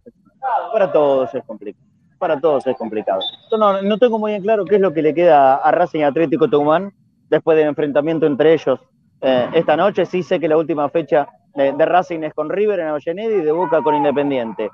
para 0.73 0.93
todos 0.93 1.35
es 1.35 1.45
complicado. 1.45 1.87
Para 2.19 2.41
todos 2.41 2.67
es 2.67 2.77
complicado. 2.77 3.21
no, 3.59 3.83
no 3.83 3.99
tengo 3.99 4.19
muy 4.19 4.33
bien 4.33 4.43
claro 4.43 4.65
qué 4.65 4.77
es 4.77 4.81
lo 4.81 4.93
que 4.93 5.03
le 5.03 5.13
queda 5.13 5.57
a 5.57 5.71
Racing 5.73 6.05
Atlético 6.05 6.49
Tucumán 6.49 6.93
después 7.29 7.57
del 7.57 7.67
enfrentamiento 7.67 8.27
entre 8.27 8.55
ellos 8.55 8.79
eh, 9.21 9.49
esta 9.55 9.77
noche. 9.77 10.07
Sí 10.07 10.23
sé 10.23 10.39
que 10.39 10.49
la 10.49 10.57
última 10.57 10.89
fecha 10.89 11.29
de, 11.55 11.73
Racing 11.85 12.23
es 12.23 12.35
con 12.35 12.51
River 12.51 12.81
en 12.81 12.89
Avellaneda 12.89 13.35
y 13.35 13.41
de 13.41 13.53
Boca 13.53 13.83
con 13.83 13.95
Independiente. 13.95 14.71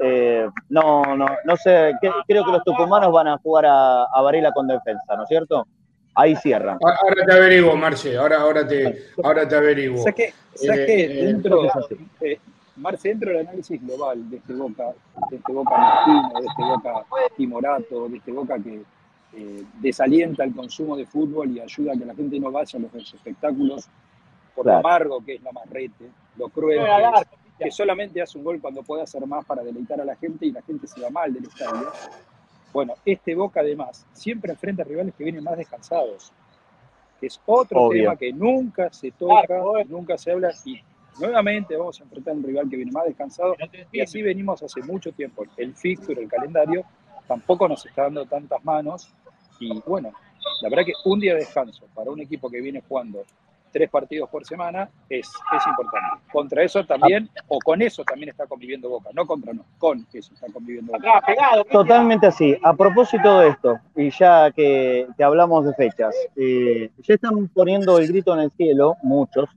Eh, 0.00 0.48
no, 0.68 1.16
no, 1.16 1.26
no 1.44 1.56
sé, 1.56 1.92
creo 2.00 2.44
que 2.44 2.52
los 2.52 2.62
tucumanos 2.64 3.12
van 3.12 3.28
a 3.28 3.38
jugar 3.38 3.66
a, 3.66 4.04
a 4.04 4.22
Varela 4.22 4.52
con 4.52 4.68
defensa, 4.68 5.16
¿no 5.16 5.24
es 5.24 5.28
cierto? 5.28 5.66
Ahí 6.14 6.36
cierran. 6.36 6.78
Ahora 6.82 7.26
te 7.26 7.32
averiguo, 7.32 7.76
Marce, 7.76 8.16
ahora, 8.16 8.40
ahora, 8.40 8.66
te, 8.66 9.06
ahora 9.22 9.46
te 9.46 9.56
averiguo. 9.56 9.98
¿Sabes 9.98 10.14
qué? 10.14 10.34
Eh, 10.62 11.24
dentro, 11.26 11.64
eh, 12.20 12.40
Marce, 12.76 13.08
dentro 13.08 13.30
del 13.30 13.46
análisis 13.46 13.84
global 13.84 14.28
de 14.30 14.36
este 14.36 14.52
Boca, 14.52 14.84
de 15.30 15.36
este 15.36 15.52
Boca 15.52 15.76
Martino, 15.76 16.32
de 16.40 16.46
este 16.46 16.62
Boca 16.62 17.06
Timorato, 17.36 18.08
de 18.08 18.16
este 18.16 18.32
Boca 18.32 18.56
que 18.58 18.82
desalienta 19.80 20.42
el 20.42 20.54
consumo 20.54 20.96
de 20.96 21.06
fútbol 21.06 21.50
y 21.50 21.60
ayuda 21.60 21.92
a 21.92 21.96
que 21.96 22.04
la 22.04 22.14
gente 22.14 22.40
no 22.40 22.50
vaya 22.50 22.78
a 22.78 22.82
los 22.82 23.14
espectáculos 23.14 23.88
por 24.56 24.66
lo 24.66 24.76
amargo 24.78 25.24
que 25.24 25.34
es 25.34 25.42
la 25.42 25.52
marrete, 25.52 26.10
lo 26.36 26.48
cruel 26.48 26.80
que, 26.80 27.47
solamente 27.70 28.22
hace 28.22 28.38
un 28.38 28.44
gol 28.44 28.60
cuando 28.60 28.82
puede 28.82 29.02
hacer 29.02 29.24
más 29.26 29.44
para 29.44 29.62
deleitar 29.62 30.00
a 30.00 30.04
la 30.04 30.16
gente 30.16 30.46
y 30.46 30.52
la 30.52 30.62
gente 30.62 30.86
se 30.86 31.00
va 31.00 31.10
mal 31.10 31.32
del 31.32 31.44
estadio. 31.44 31.90
Bueno, 32.72 32.94
este 33.04 33.34
Boca 33.34 33.60
además 33.60 34.06
siempre 34.12 34.52
enfrenta 34.52 34.82
a 34.82 34.84
rivales 34.84 35.14
que 35.14 35.24
vienen 35.24 35.42
más 35.42 35.56
descansados, 35.56 36.32
que 37.20 37.26
es 37.26 37.40
otro 37.46 37.88
tema 37.88 38.16
que 38.16 38.32
nunca 38.32 38.92
se 38.92 39.10
toca, 39.10 39.58
nunca 39.88 40.18
se 40.18 40.32
habla 40.32 40.52
y 40.64 40.80
nuevamente 41.18 41.76
vamos 41.76 41.98
a 42.00 42.04
enfrentar 42.04 42.34
a 42.34 42.36
un 42.36 42.44
rival 42.44 42.68
que 42.68 42.76
viene 42.76 42.92
más 42.92 43.06
descansado 43.06 43.56
y 43.90 44.00
así 44.00 44.22
venimos 44.22 44.62
hace 44.62 44.82
mucho 44.82 45.12
tiempo. 45.12 45.44
El 45.56 45.74
fixture, 45.74 46.22
el 46.22 46.28
calendario, 46.28 46.84
tampoco 47.26 47.68
nos 47.68 47.84
está 47.84 48.02
dando 48.02 48.26
tantas 48.26 48.64
manos 48.64 49.12
y 49.58 49.80
bueno, 49.86 50.12
la 50.62 50.68
verdad 50.68 50.84
que 50.84 50.92
un 51.04 51.18
día 51.18 51.34
de 51.34 51.40
descanso 51.40 51.86
para 51.94 52.10
un 52.10 52.20
equipo 52.20 52.48
que 52.48 52.60
viene 52.60 52.82
jugando 52.86 53.24
tres 53.70 53.90
partidos 53.90 54.28
por 54.28 54.44
semana 54.44 54.88
es, 55.08 55.28
es 55.28 55.66
importante. 55.66 56.24
Contra 56.32 56.62
eso 56.62 56.84
también, 56.84 57.28
o 57.48 57.58
con 57.58 57.82
eso 57.82 58.04
también 58.04 58.30
está 58.30 58.46
conviviendo 58.46 58.88
Boca, 58.88 59.10
no 59.14 59.26
contra 59.26 59.52
no, 59.52 59.64
con 59.78 60.06
eso 60.12 60.34
está 60.34 60.46
conviviendo 60.52 60.92
Boca. 60.92 61.22
Totalmente 61.70 62.26
así. 62.26 62.56
A 62.62 62.74
propósito 62.74 63.40
de 63.40 63.48
esto, 63.48 63.78
y 63.96 64.10
ya 64.10 64.50
que, 64.50 65.06
hablamos 65.22 65.66
de 65.66 65.74
fechas, 65.74 66.14
eh, 66.36 66.90
ya 66.98 67.14
están 67.14 67.48
poniendo 67.48 67.98
el 67.98 68.08
grito 68.08 68.34
en 68.34 68.40
el 68.40 68.50
cielo, 68.52 68.96
muchos, 69.02 69.48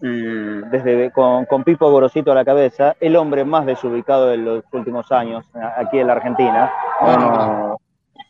mm, 0.00 0.70
desde 0.70 1.10
con, 1.10 1.46
Pipo 1.64 1.90
Gorosito 1.90 2.32
a 2.32 2.34
la 2.34 2.44
cabeza, 2.44 2.96
el 3.00 3.16
hombre 3.16 3.44
más 3.44 3.66
desubicado 3.66 4.28
de 4.28 4.36
los 4.36 4.64
últimos 4.72 5.10
años 5.12 5.46
aquí 5.76 5.98
en 5.98 6.06
la 6.06 6.14
Argentina. 6.14 6.72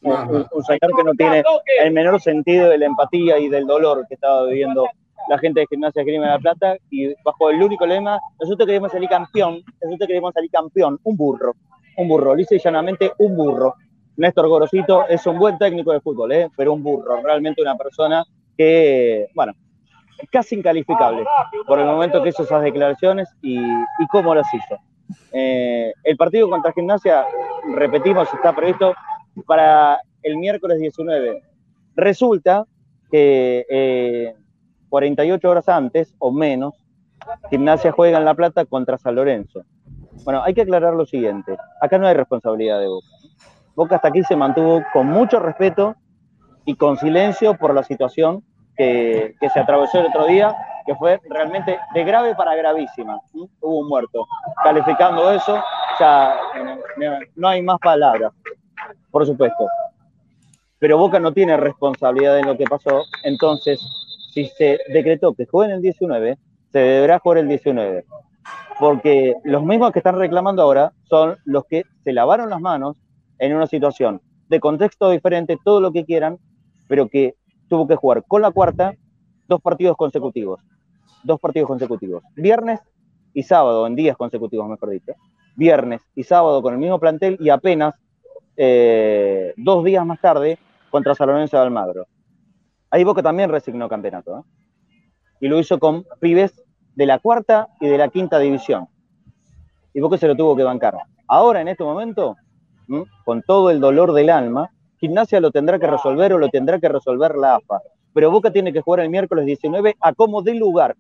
un, 0.03 0.65
señor 0.65 0.97
que 0.97 1.05
no 1.05 1.13
tiene 1.13 1.43
el 1.83 1.93
menor 1.93 2.21
sentido 2.21 2.71
de 2.71 2.79
la 2.79 2.87
empatía 2.87 3.39
y 3.39 3.49
del 3.49 3.67
dolor 3.67 4.07
que 4.09 4.15
estaba 4.15 4.47
viviendo 4.47 4.89
la 5.29 5.39
gente 5.39 5.61
de 5.61 5.67
Gimnasia 5.67 6.03
Grima 6.03 6.27
de 6.27 6.31
la 6.33 6.39
Plata 6.39 6.77
y 6.91 7.15
bajo 7.23 7.51
el 7.51 7.63
único 7.63 7.87
lema, 7.87 8.19
nosotros 8.41 8.67
queremos 8.67 8.93
salir 8.93 9.09
campeón, 9.09 9.63
nosotros 9.83 10.07
queremos 10.07 10.33
salir 10.35 10.51
campeón, 10.51 10.99
un 11.03 11.17
burro, 11.17 11.55
un 11.97 12.09
burro, 12.09 12.35
dice 12.35 12.59
llanamente 12.59 13.13
un 13.19 13.37
burro. 13.37 13.75
Néstor 14.17 14.49
Gorosito 14.49 15.07
es 15.09 15.27
un 15.27 15.39
buen 15.39 15.57
técnico 15.57 15.93
de 15.93 16.01
fútbol, 16.01 16.33
¿eh? 16.33 16.49
pero 16.57 16.73
un 16.73 16.83
burro, 16.83 17.23
realmente 17.23 17.63
una 17.63 17.77
persona 17.77 18.25
que, 18.57 19.29
bueno, 19.35 19.55
casi 20.31 20.57
incalificable 20.57 21.25
por 21.67 21.79
el 21.79 21.87
momento 21.87 22.23
que 22.23 22.29
hizo 22.29 22.43
esas 22.43 22.63
declaraciones 22.63 23.29
y, 23.41 23.59
y 23.59 24.07
cómo 24.11 24.35
las 24.35 24.53
hizo. 24.53 24.77
Eh, 25.33 25.93
el 26.05 26.17
partido 26.17 26.49
contra 26.49 26.73
Gimnasia, 26.73 27.25
repetimos, 27.75 28.33
está 28.33 28.55
previsto 28.55 28.95
para 29.47 30.01
el 30.23 30.37
miércoles 30.37 30.79
19. 30.79 31.43
Resulta 31.97 32.65
que 33.11 34.35
48 34.91 35.47
eh, 35.47 35.51
horas 35.51 35.69
antes 35.69 36.15
o 36.19 36.31
menos, 36.31 36.75
Gimnasia 37.49 37.93
juega 37.93 38.19
en 38.19 38.25
La 38.25 38.35
Plata 38.35 38.67
contra 38.67 38.99
San 38.99 39.15
Lorenzo. 39.15 39.63
Bueno, 40.25 40.43
hay 40.43 40.53
que 40.53 40.63
aclarar 40.63 40.95
lo 40.95 41.07
siguiente. 41.07 41.57
Acá 41.81 41.99
no 41.99 42.07
hay 42.07 42.15
responsabilidad 42.15 42.81
de 42.81 42.89
Boca. 42.89 43.07
Boca 43.75 43.97
hasta 43.97 44.09
aquí 44.09 44.23
se 44.25 44.37
mantuvo 44.37 44.83
con 44.93 45.07
mucho 45.07 45.41
respeto 45.41 45.95
y 46.65 46.75
con 46.75 46.99
silencio 46.99 47.57
por 47.57 47.75
la 47.75 47.83
situación 47.83 48.45
que, 48.77 49.35
se 49.53 49.61
atravesó 49.61 50.01
el 50.01 50.07
otro 50.07 50.27
día 50.27 50.55
que 50.87 50.95
fue 50.95 51.21
realmente 51.29 51.79
de 51.95 52.05
grave 52.05 52.35
para 52.35 52.55
gravísima. 52.55 53.21
Hubo 53.33 53.81
un 53.81 53.89
muerto. 53.89 54.27
Calificando 54.63 55.31
eso, 55.31 55.63
ya 55.99 56.37
no 57.37 57.49
hay 57.49 57.63
más 57.63 57.79
palabras, 57.79 58.33
por 59.11 59.27
supuesto. 59.27 59.67
Pero 60.79 60.97
Boca 60.97 61.21
no 61.21 61.33
tiene 61.33 61.57
responsabilidad 61.59 62.39
en 62.39 62.47
lo 62.47 62.57
que 62.57 62.65
pasó, 62.65 63.03
entonces, 63.23 63.81
si 64.33 64.47
se 64.47 64.79
decretó 64.89 65.35
que 65.35 65.47
jueguen 65.47 65.77
el 65.77 65.83
19, 65.83 66.39
se 66.73 66.79
deberá 66.79 67.19
jugar 67.19 67.39
el 67.39 67.49
19. 67.49 68.05
Porque 68.79 69.35
los 69.45 69.63
mismos 69.63 69.93
que 69.93 69.99
están 69.99 70.19
reclamando 70.19 70.63
ahora 70.63 70.93
son 71.05 71.37
los 71.45 71.65
que 71.67 71.85
se 72.05 72.13
lavaron 72.13 72.49
las 72.49 72.61
manos 72.61 72.97
en 73.39 73.55
una 73.55 73.67
situación 73.67 74.21
de 74.49 74.61
contexto 74.61 75.11
diferente, 75.11 75.59
todo 75.63 75.81
lo 75.81 75.93
que 75.93 76.05
quieran, 76.05 76.39
pero 76.89 77.09
que 77.09 77.35
tuvo 77.69 77.87
que 77.87 77.97
jugar 77.97 78.25
con 78.27 78.43
la 78.43 78.51
cuarta 78.51 78.95
dos 79.49 79.61
partidos 79.61 79.97
consecutivos. 79.97 80.61
Dos 81.23 81.39
partidos 81.39 81.69
consecutivos. 81.69 82.23
Viernes 82.35 82.81
y 83.35 83.43
sábado, 83.43 83.87
en 83.87 83.95
días 83.95 84.17
consecutivos, 84.17 84.69
mejor 84.69 84.91
dicho. 84.91 85.13
Viernes 85.57 86.03
y 86.15 86.23
sábado 86.23 86.63
con 86.63 86.73
el 86.73 86.81
mismo 86.81 86.99
plantel 86.99 87.37
y 87.41 87.51
apenas 87.51 87.95
eh, 88.57 89.53
dos 89.57 89.85
días 89.85 90.05
más 90.07 90.21
tarde 90.21 90.59
contra 90.91 91.15
San 91.15 91.29
Lorenzo 91.29 91.57
de 91.57 91.63
Almagro. 91.63 92.07
Ahí 92.91 93.05
Boca 93.05 93.23
también 93.23 93.51
resignó 93.51 93.89
campeonato. 93.89 94.39
¿eh? 94.39 94.43
Y 95.41 95.49
lo 95.49 95.59
hizo 95.59 95.79
con 95.79 96.05
pibes 96.21 96.63
de 96.95 97.07
la 97.07 97.19
cuarta 97.19 97.69
y 97.81 97.89
de 97.89 97.99
la 97.99 98.09
quinta 98.09 98.39
división. 98.39 98.89
Y 99.95 100.01
Boca 100.01 100.19
se 100.19 100.27
lo 100.27 100.37
tuvo 100.37 100.57
que 100.57 100.63
bancar. 100.63 100.97
Ahora, 101.29 101.61
en 101.61 101.69
este 101.69 101.85
momento, 101.85 102.37
con 103.25 103.43
todo 103.43 103.71
el 103.71 103.81
dolor 103.81 104.13
del 104.13 104.31
alma, 104.31 104.71
Gimnasia 104.99 105.41
lo 105.41 105.51
tendrá 105.51 105.79
que 105.79 105.87
resolver 105.87 106.33
o 106.33 106.39
lo 106.39 106.49
tendrá 106.49 106.79
que 106.79 106.89
resolver 106.89 107.37
la 107.37 107.57
AFA 107.57 107.81
pero 108.13 108.31
Boca 108.31 108.51
tiene 108.51 108.73
que 108.73 108.81
jugar 108.81 109.01
el 109.01 109.11
miércoles 109.11 109.47
19 109.47 109.97
a 110.01 110.13
como 110.13 110.43
dé 110.43 110.55
lugar, 110.55 110.97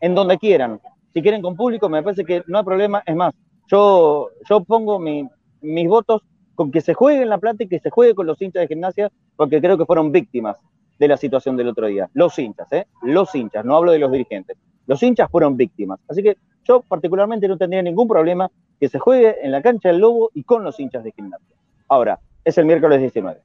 en 0.00 0.14
donde 0.14 0.38
quieran. 0.38 0.80
Si 1.12 1.22
quieren 1.22 1.42
con 1.42 1.56
público, 1.56 1.88
me 1.88 2.02
parece 2.02 2.24
que 2.24 2.42
no 2.46 2.58
hay 2.58 2.64
problema. 2.64 3.02
Es 3.06 3.16
más, 3.16 3.34
yo, 3.66 4.28
yo 4.48 4.62
pongo 4.62 4.98
mis 4.98 5.88
votos 5.88 6.22
con 6.54 6.70
que 6.70 6.80
se 6.80 6.94
juegue 6.94 7.22
en 7.22 7.28
La 7.28 7.38
Plata 7.38 7.64
y 7.64 7.68
que 7.68 7.78
se 7.78 7.90
juegue 7.90 8.14
con 8.14 8.26
los 8.26 8.40
hinchas 8.42 8.60
de 8.60 8.68
gimnasia, 8.68 9.10
porque 9.36 9.60
creo 9.60 9.78
que 9.78 9.86
fueron 9.86 10.12
víctimas 10.12 10.56
de 10.98 11.08
la 11.08 11.16
situación 11.16 11.56
del 11.56 11.68
otro 11.68 11.86
día. 11.86 12.08
Los 12.14 12.38
hinchas, 12.38 12.72
¿eh? 12.72 12.86
Los 13.02 13.34
hinchas, 13.34 13.64
no 13.64 13.76
hablo 13.76 13.92
de 13.92 13.98
los 13.98 14.10
dirigentes. 14.10 14.56
Los 14.86 15.02
hinchas 15.02 15.30
fueron 15.30 15.56
víctimas. 15.56 16.00
Así 16.08 16.22
que 16.22 16.36
yo 16.64 16.80
particularmente 16.82 17.46
no 17.48 17.56
tendría 17.56 17.82
ningún 17.82 18.08
problema 18.08 18.50
que 18.80 18.88
se 18.88 18.98
juegue 18.98 19.36
en 19.42 19.52
la 19.52 19.62
cancha 19.62 19.88
del 19.88 19.98
Lobo 19.98 20.30
y 20.34 20.42
con 20.44 20.64
los 20.64 20.78
hinchas 20.80 21.04
de 21.04 21.12
gimnasia. 21.12 21.56
Ahora, 21.88 22.18
es 22.44 22.58
el 22.58 22.64
miércoles 22.64 23.00
19 23.00 23.40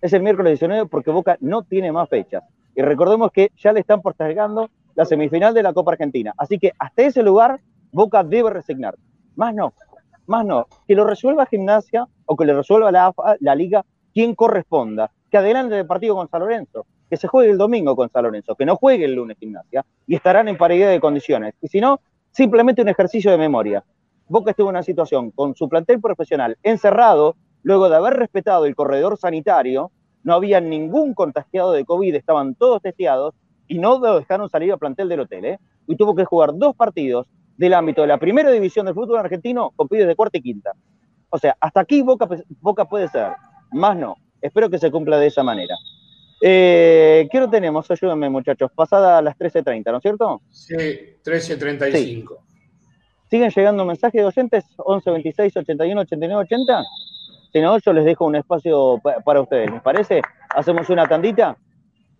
es 0.00 0.12
el 0.12 0.22
miércoles 0.22 0.58
19 0.60 0.88
porque 0.88 1.10
Boca 1.10 1.36
no 1.40 1.62
tiene 1.62 1.92
más 1.92 2.08
fechas. 2.08 2.44
Y 2.74 2.82
recordemos 2.82 3.32
que 3.32 3.50
ya 3.56 3.72
le 3.72 3.80
están 3.80 4.00
postergando 4.00 4.70
la 4.94 5.04
semifinal 5.04 5.54
de 5.54 5.62
la 5.62 5.72
Copa 5.72 5.92
Argentina. 5.92 6.32
Así 6.36 6.58
que 6.58 6.72
hasta 6.78 7.02
ese 7.02 7.22
lugar 7.22 7.60
Boca 7.92 8.22
debe 8.22 8.50
resignar. 8.50 8.96
Más 9.34 9.54
no, 9.54 9.72
más 10.26 10.44
no. 10.44 10.66
Que 10.86 10.94
lo 10.94 11.04
resuelva 11.04 11.46
Gimnasia 11.46 12.06
o 12.26 12.36
que 12.36 12.44
le 12.44 12.54
resuelva 12.54 12.92
la, 12.92 13.12
la 13.40 13.54
Liga 13.54 13.84
quien 14.12 14.34
corresponda. 14.34 15.10
Que 15.30 15.38
adelante 15.38 15.78
el 15.78 15.86
partido 15.86 16.14
con 16.14 16.28
San 16.28 16.40
Lorenzo. 16.40 16.86
Que 17.08 17.16
se 17.16 17.28
juegue 17.28 17.50
el 17.50 17.58
domingo 17.58 17.94
con 17.96 18.10
San 18.10 18.24
Lorenzo. 18.24 18.54
Que 18.54 18.66
no 18.66 18.76
juegue 18.76 19.04
el 19.04 19.14
lunes 19.14 19.36
Gimnasia. 19.38 19.84
Y 20.06 20.14
estarán 20.14 20.48
en 20.48 20.56
paridad 20.56 20.90
de 20.90 21.00
condiciones. 21.00 21.54
Y 21.60 21.68
si 21.68 21.80
no, 21.80 22.00
simplemente 22.30 22.82
un 22.82 22.88
ejercicio 22.88 23.30
de 23.30 23.38
memoria. 23.38 23.84
Boca 24.28 24.50
estuvo 24.50 24.68
en 24.68 24.76
una 24.76 24.82
situación 24.82 25.30
con 25.30 25.54
su 25.56 25.68
plantel 25.68 26.00
profesional 26.00 26.58
encerrado 26.62 27.36
luego 27.62 27.88
de 27.88 27.96
haber 27.96 28.14
respetado 28.14 28.66
el 28.66 28.76
corredor 28.76 29.18
sanitario, 29.18 29.90
no 30.22 30.34
había 30.34 30.60
ningún 30.60 31.14
contagiado 31.14 31.72
de 31.72 31.84
COVID, 31.84 32.14
estaban 32.14 32.54
todos 32.54 32.82
testeados 32.82 33.34
y 33.66 33.78
no 33.78 33.98
lo 33.98 34.18
dejaron 34.18 34.48
salir 34.48 34.72
al 34.72 34.78
plantel 34.78 35.08
del 35.08 35.20
hotel. 35.20 35.44
¿eh? 35.44 35.58
Y 35.86 35.96
tuvo 35.96 36.14
que 36.14 36.24
jugar 36.24 36.56
dos 36.56 36.76
partidos 36.76 37.26
del 37.56 37.74
ámbito 37.74 38.02
de 38.02 38.08
la 38.08 38.18
primera 38.18 38.50
división 38.50 38.86
del 38.86 38.94
fútbol 38.94 39.18
argentino 39.18 39.72
con 39.74 39.88
pibes 39.88 40.06
de 40.06 40.16
cuarta 40.16 40.38
y 40.38 40.42
quinta. 40.42 40.72
O 41.30 41.38
sea, 41.38 41.56
hasta 41.60 41.80
aquí 41.80 42.02
Boca, 42.02 42.28
Boca 42.60 42.84
puede 42.84 43.08
ser, 43.08 43.32
más 43.72 43.96
no. 43.96 44.16
Espero 44.40 44.70
que 44.70 44.78
se 44.78 44.90
cumpla 44.90 45.18
de 45.18 45.26
esa 45.26 45.42
manera. 45.42 45.76
Eh, 46.40 47.28
¿Qué 47.30 47.38
hora 47.38 47.50
tenemos? 47.50 47.90
Ayúdenme, 47.90 48.28
muchachos. 48.30 48.70
Pasada 48.74 49.18
a 49.18 49.22
las 49.22 49.36
13.30, 49.36 49.90
¿no 49.90 49.96
es 49.96 50.02
cierto? 50.02 50.40
Sí, 50.50 50.74
13.35. 51.24 52.38
¿Siguen 53.28 53.50
llegando 53.50 53.84
mensajes 53.84 54.20
de 54.20 54.24
oyentes? 54.24 54.64
11 54.76 55.10
26 55.10 55.56
81 55.56 56.00
89 56.00 56.42
80. 56.44 56.84
Si 57.52 57.60
no, 57.60 57.78
yo 57.78 57.92
les 57.92 58.04
dejo 58.04 58.24
un 58.24 58.36
espacio 58.36 59.00
para 59.24 59.40
ustedes. 59.40 59.70
¿Les 59.70 59.82
parece? 59.82 60.22
Hacemos 60.50 60.88
una 60.90 61.06
tandita 61.06 61.56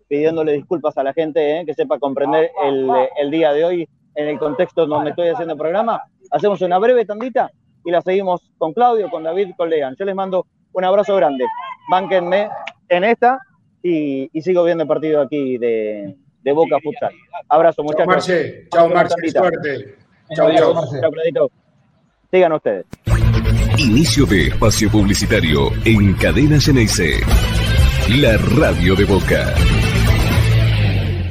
pidiéndole 0.07 0.53
disculpas 0.53 0.97
a 0.97 1.03
la 1.03 1.13
gente 1.13 1.59
¿eh? 1.59 1.65
que 1.65 1.73
sepa 1.73 1.99
comprender 1.99 2.51
el, 2.63 3.31
día 3.31 3.53
de 3.53 3.63
hoy 3.63 3.89
en 4.15 4.27
el 4.27 4.39
contexto 4.39 4.85
donde 4.87 5.11
estoy 5.11 5.29
haciendo 5.29 5.53
el 5.53 5.59
programa. 5.59 6.01
Hacemos 6.31 6.61
una 6.61 6.79
breve 6.79 7.05
tandita 7.05 7.51
y 7.85 7.91
la 7.91 8.01
seguimos 8.01 8.51
con 8.57 8.73
Claudio, 8.73 9.09
con 9.09 9.23
David, 9.23 9.51
con 9.55 9.69
Lean. 9.69 9.95
Yo 9.97 10.05
les 10.05 10.15
mando 10.15 10.47
un 10.73 10.83
abrazo 10.83 11.15
grande. 11.15 11.45
Bánquenme 11.89 12.49
en 12.87 13.03
esta 13.03 13.39
y, 13.81 14.29
sigo 14.41 14.63
viendo 14.63 14.83
el 14.83 14.87
partido 14.87 15.21
aquí 15.21 15.57
de, 15.57 16.15
Boca 16.53 16.77
Futsal. 16.83 17.13
Abrazo, 17.47 17.83
muchachos. 17.83 18.25
Chao, 18.25 18.35
Marce. 18.35 18.67
Chao, 18.71 18.89
Marce. 18.89 19.31
Suerte. 19.31 19.95
Chao, 20.33 20.51
Chao, 20.55 21.49
Sigan 22.31 22.53
ustedes. 22.53 22.85
Inicio 23.77 24.25
de 24.25 24.47
espacio 24.47 24.89
publicitario 24.91 25.71
en 25.85 26.13
Cadena 26.15 26.59
Geneise. 26.59 27.21
La 28.21 28.37
radio 28.59 28.95
de 28.95 29.05
Boca. 29.05 29.53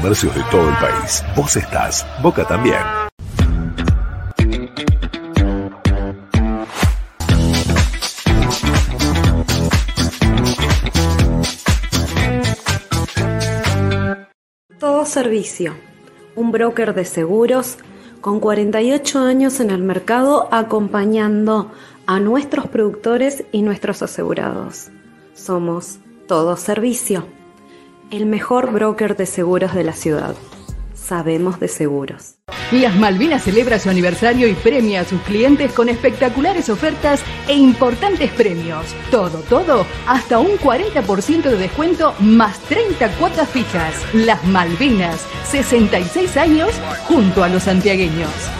comercios 0.00 0.34
de 0.34 0.42
todo 0.50 0.66
el 0.66 0.76
país. 0.76 1.22
Vos 1.36 1.56
estás, 1.56 2.06
Boca 2.22 2.46
también. 2.46 2.78
Todo 14.78 15.04
Servicio, 15.04 15.74
un 16.34 16.50
broker 16.50 16.94
de 16.94 17.04
seguros 17.04 17.76
con 18.22 18.40
48 18.40 19.18
años 19.18 19.60
en 19.60 19.70
el 19.70 19.82
mercado 19.82 20.48
acompañando 20.50 21.72
a 22.06 22.20
nuestros 22.20 22.68
productores 22.68 23.44
y 23.52 23.60
nuestros 23.60 24.02
asegurados. 24.02 24.88
Somos 25.34 25.98
Todo 26.26 26.56
Servicio 26.56 27.39
el 28.10 28.26
mejor 28.26 28.72
broker 28.72 29.16
de 29.16 29.26
seguros 29.26 29.74
de 29.74 29.84
la 29.84 29.92
ciudad. 29.92 30.34
Sabemos 30.94 31.58
de 31.58 31.68
seguros. 31.68 32.36
Las 32.72 32.94
Malvinas 32.94 33.42
celebra 33.42 33.78
su 33.78 33.90
aniversario 33.90 34.46
y 34.46 34.54
premia 34.54 35.00
a 35.00 35.04
sus 35.04 35.20
clientes 35.22 35.72
con 35.72 35.88
espectaculares 35.88 36.68
ofertas 36.68 37.22
e 37.48 37.54
importantes 37.54 38.30
premios. 38.30 38.86
Todo, 39.10 39.38
todo, 39.48 39.86
hasta 40.06 40.38
un 40.38 40.56
40% 40.58 41.42
de 41.42 41.56
descuento 41.56 42.14
más 42.20 42.60
30 42.60 43.08
cuotas 43.18 43.48
fijas. 43.48 43.94
Las 44.14 44.44
Malvinas, 44.44 45.26
66 45.50 46.36
años 46.36 46.70
junto 47.08 47.42
a 47.42 47.48
los 47.48 47.64
santiagueños. 47.64 48.59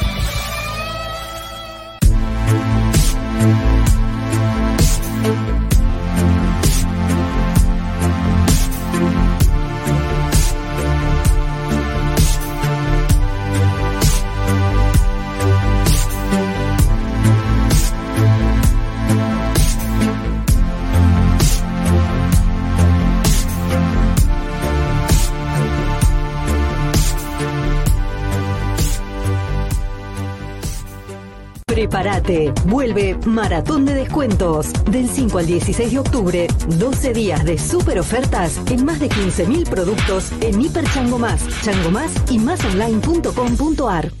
Vuelve 32.71 33.17
Maratón 33.25 33.83
de 33.83 33.93
Descuentos. 33.93 34.71
Del 34.89 35.09
5 35.09 35.39
al 35.39 35.45
16 35.45 35.91
de 35.91 35.99
octubre, 35.99 36.47
12 36.79 37.13
días 37.13 37.43
de 37.43 37.57
super 37.57 37.99
ofertas 37.99 38.61
en 38.71 38.85
más 38.85 39.01
de 39.01 39.09
15.000 39.09 39.69
productos 39.69 40.31
en 40.39 40.61
Hiper 40.61 40.85
Chango 40.85 41.19
Más, 41.19 41.43
Chango 41.63 41.91
Más 41.91 42.13
y 42.31 42.39
másonline.com.ar. 42.39 44.20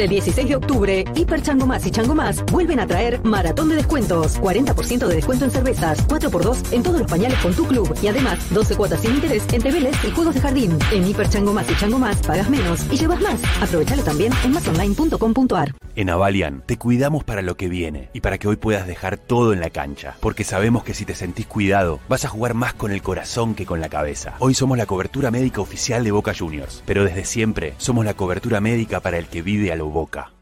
El 0.00 0.08
16 0.08 0.48
de 0.48 0.56
octubre, 0.56 1.04
Hiper 1.14 1.42
Chango 1.42 1.66
Más 1.66 1.86
y 1.86 1.90
Chango 1.90 2.14
Más 2.14 2.44
vuelven 2.46 2.80
a 2.80 2.86
traer 2.86 3.22
maratón 3.22 3.68
de 3.68 3.76
descuentos. 3.76 4.40
40% 4.40 5.06
de 5.06 5.14
descuento 5.14 5.44
en 5.44 5.50
cervezas, 5.50 6.06
4x2 6.08 6.72
en 6.72 6.82
todos 6.82 7.00
los 7.00 7.10
pañales 7.10 7.38
con 7.40 7.52
tu 7.54 7.66
club 7.66 7.94
y 8.02 8.08
además 8.08 8.38
12 8.50 8.76
cuotas 8.76 9.00
sin 9.00 9.14
interés 9.14 9.44
en 9.52 9.62
tebeles 9.62 9.96
y 10.04 10.10
juegos 10.10 10.34
de 10.34 10.40
jardín. 10.40 10.78
En 10.92 11.06
Hiper 11.06 11.28
Chango 11.28 11.52
Más 11.52 11.70
y 11.70 11.76
Chango 11.76 11.98
Más 11.98 12.16
pagas 12.22 12.48
menos 12.48 12.80
y 12.90 12.96
llevas 12.96 13.20
más. 13.20 13.40
Aprovechalo 13.62 14.02
también 14.02 14.32
en 14.42 14.52
masonline.com.ar. 14.52 15.74
En 15.96 16.08
Avalian 16.08 16.62
te 16.64 16.78
cuidamos 16.78 17.24
para 17.24 17.42
lo 17.42 17.56
que 17.56 17.68
viene 17.68 18.08
y 18.14 18.20
para 18.20 18.38
que 18.38 18.48
hoy 18.48 18.56
puedas 18.56 18.86
dejar 18.86 19.18
todo 19.18 19.52
en 19.52 19.60
la 19.60 19.70
cancha, 19.70 20.16
porque 20.20 20.44
sabemos 20.44 20.84
que 20.84 20.94
si 20.94 21.04
te 21.04 21.14
sentís 21.14 21.46
cuidado, 21.46 22.00
vas 22.08 22.24
a 22.24 22.28
jugar 22.28 22.54
más 22.54 22.72
con 22.74 22.92
el 22.92 23.02
corazón 23.02 23.54
que 23.54 23.66
con 23.66 23.80
la 23.80 23.88
cabeza. 23.88 24.34
Hoy 24.38 24.54
somos 24.54 24.78
la 24.78 24.86
cobertura 24.86 25.30
médica 25.30 25.60
oficial 25.60 26.04
de 26.04 26.12
Boca 26.12 26.32
Juniors, 26.32 26.82
pero 26.86 27.04
desde 27.04 27.24
siempre 27.24 27.74
somos 27.76 28.04
la 28.04 28.14
cobertura 28.14 28.60
médica 28.60 29.00
para 29.00 29.18
el 29.18 29.26
que 29.26 29.42
vive 29.42 29.72
a 29.72 29.76
lo 29.76 29.89
Boca. 29.90 30.32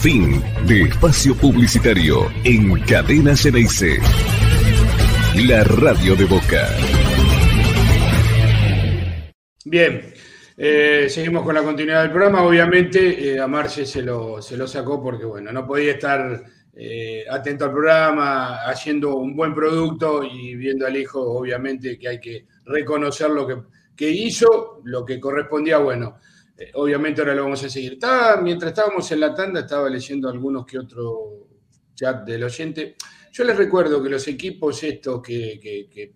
Fin 0.00 0.42
de 0.66 0.82
espacio 0.82 1.34
publicitario 1.36 2.28
en 2.44 2.80
Cadena 2.80 3.36
Ceneice. 3.36 3.98
La 5.46 5.64
radio 5.64 6.14
de 6.16 6.24
Boca. 6.24 6.68
Bien, 9.64 10.12
eh, 10.56 11.06
seguimos 11.08 11.44
con 11.44 11.54
la 11.54 11.62
continuidad 11.62 12.02
del 12.02 12.10
programa. 12.10 12.42
Obviamente 12.42 13.34
eh, 13.34 13.40
a 13.40 13.46
Marce 13.46 13.86
se 13.86 14.02
lo, 14.02 14.42
se 14.42 14.56
lo 14.56 14.66
sacó 14.66 15.02
porque, 15.02 15.24
bueno, 15.24 15.52
no 15.52 15.66
podía 15.66 15.92
estar 15.92 16.44
eh, 16.74 17.24
atento 17.30 17.66
al 17.66 17.72
programa, 17.72 18.64
haciendo 18.64 19.16
un 19.16 19.36
buen 19.36 19.54
producto 19.54 20.24
y 20.24 20.54
viendo 20.56 20.86
al 20.86 20.96
hijo, 20.96 21.20
obviamente 21.20 21.98
que 21.98 22.08
hay 22.08 22.20
que 22.20 22.46
reconocer 22.66 23.30
lo 23.30 23.46
que, 23.46 23.56
que 23.96 24.10
hizo, 24.10 24.80
lo 24.84 25.04
que 25.04 25.20
correspondía, 25.20 25.78
bueno 25.78 26.18
eh, 26.56 26.70
obviamente 26.74 27.20
ahora 27.20 27.34
lo 27.34 27.44
vamos 27.44 27.64
a 27.64 27.68
seguir. 27.68 27.98
mientras 28.42 28.70
estábamos 28.70 29.10
en 29.10 29.20
la 29.20 29.34
tanda, 29.34 29.60
estaba 29.60 29.88
leyendo 29.88 30.28
algunos 30.28 30.66
que 30.66 30.78
otro 30.78 31.48
chat 31.94 32.24
del 32.24 32.44
oyente. 32.44 32.96
Yo 33.32 33.44
les 33.44 33.56
recuerdo 33.56 34.02
que 34.02 34.10
los 34.10 34.26
equipos 34.28 34.82
estos 34.82 35.22
que, 35.22 36.14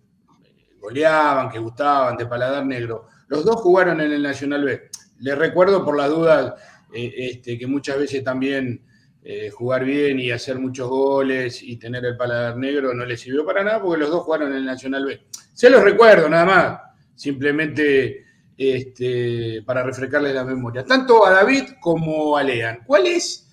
goleaban, 0.79 1.49
que 1.49 1.59
gustaban, 1.59 2.15
de 2.15 2.25
paladar 2.27 2.65
negro, 2.65 3.07
los 3.27 3.43
dos 3.43 3.55
jugaron 3.57 3.99
en 4.01 4.11
el 4.11 4.21
Nacional 4.21 4.63
B. 4.63 4.89
Les 5.19 5.37
recuerdo 5.37 5.83
por 5.83 5.97
la 5.97 6.07
duda 6.07 6.55
eh, 6.93 7.13
este, 7.17 7.57
que 7.57 7.65
muchas 7.65 7.97
veces 7.97 8.23
también 8.23 8.83
eh, 9.23 9.49
jugar 9.49 9.83
bien 9.83 10.19
y 10.19 10.31
hacer 10.31 10.59
muchos 10.59 10.87
goles 10.87 11.61
y 11.61 11.77
tener 11.77 12.05
el 12.05 12.15
paladar 12.15 12.55
negro 12.55 12.93
no 12.93 13.03
les 13.03 13.19
sirvió 13.19 13.45
para 13.45 13.63
nada 13.63 13.81
porque 13.81 13.99
los 13.99 14.09
dos 14.09 14.23
jugaron 14.23 14.51
en 14.51 14.59
el 14.59 14.65
Nacional 14.65 15.05
B. 15.05 15.27
Se 15.51 15.69
los 15.69 15.83
recuerdo 15.83 16.29
nada 16.29 16.45
más. 16.45 16.79
Simplemente 17.15 18.26
este, 18.57 19.61
para 19.65 19.83
refrescarles 19.83 20.33
la 20.33 20.43
memoria, 20.43 20.83
tanto 20.83 21.25
a 21.25 21.31
David 21.31 21.63
como 21.79 22.35
a 22.35 22.43
Lean. 22.43 22.79
¿Cuál 22.85 23.05
es 23.05 23.47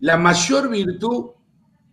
la 0.00 0.16
mayor 0.16 0.68
virtud 0.68 1.30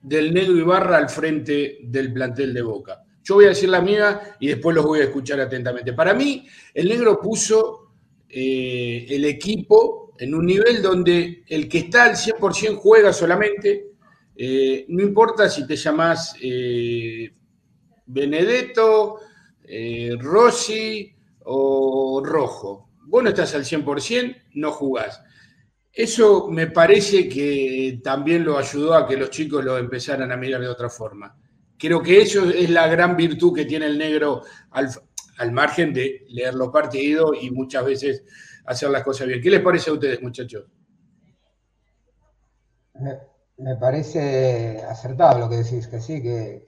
del 0.02 0.34
Negro 0.34 0.58
Ibarra 0.58 0.98
al 0.98 1.10
frente 1.10 1.80
del 1.84 2.12
plantel 2.12 2.54
de 2.54 2.62
Boca? 2.62 3.04
Yo 3.24 3.36
voy 3.36 3.46
a 3.46 3.50
decir 3.50 3.70
la 3.70 3.82
mía 3.82 4.36
y 4.40 4.48
después 4.48 4.76
los 4.76 4.86
voy 4.86 5.00
a 5.00 5.06
escuchar 5.06 5.40
atentamente. 5.40 5.94
Para 5.94 6.14
mí, 6.14 6.46
el 6.74 6.90
Negro 6.90 7.20
puso 7.22 7.92
eh, 8.30 9.06
el 9.10 9.24
equipo 9.26 10.14
en 10.20 10.34
un 10.34 10.46
nivel 10.46 10.82
donde 10.82 11.44
el 11.48 11.70
que 11.70 11.80
está 11.80 12.06
al 12.06 12.16
100% 12.16 12.76
juega 12.78 13.14
solamente, 13.14 13.92
eh, 14.36 14.86
no 14.90 15.04
importa 15.04 15.50
si 15.50 15.66
te 15.66 15.76
llamas 15.76 16.36
eh, 16.42 17.32
Benedetto, 18.06 19.20
Rossi, 20.20 21.17
o 21.50 22.22
rojo. 22.24 22.90
Vos 23.06 23.24
no 23.24 23.30
estás 23.30 23.56
al 23.56 23.64
100%, 23.64 24.44
no 24.56 24.72
jugás. 24.72 25.22
Eso 25.94 26.50
me 26.50 26.68
parece 26.68 27.28
que 27.30 28.02
también 28.04 28.44
lo 28.44 28.58
ayudó 28.58 28.94
a 28.94 29.08
que 29.08 29.18
los 29.18 29.30
chicos 29.30 29.64
lo 29.64 29.78
empezaran 29.78 30.32
a 30.32 30.38
mirar 30.38 30.62
de 30.62 30.68
otra 30.68 30.90
forma. 30.90 31.36
Creo 31.78 32.02
que 32.02 32.22
eso 32.22 32.50
es 32.50 32.70
la 32.70 32.88
gran 32.88 33.16
virtud 33.16 33.56
que 33.56 33.66
tiene 33.66 33.86
el 33.86 33.98
negro 33.98 34.44
al, 34.72 35.52
margen 35.52 35.94
de 35.94 36.26
leer 36.30 36.54
los 36.54 36.70
partidos 36.70 37.38
y 37.42 37.50
muchas 37.52 37.86
veces 37.86 38.24
hacer 38.66 38.90
las 38.90 39.04
cosas 39.04 39.28
bien. 39.28 39.42
¿Qué 39.42 39.50
les 39.50 39.62
parece 39.62 39.90
a 39.90 39.94
ustedes, 39.94 40.22
muchachos? 40.22 40.66
Me, 43.58 43.76
parece 43.78 44.82
acertado 44.82 45.40
lo 45.40 45.50
que 45.50 45.58
decís, 45.58 45.88
que 45.88 46.02
sí, 46.02 46.22
que 46.22 46.66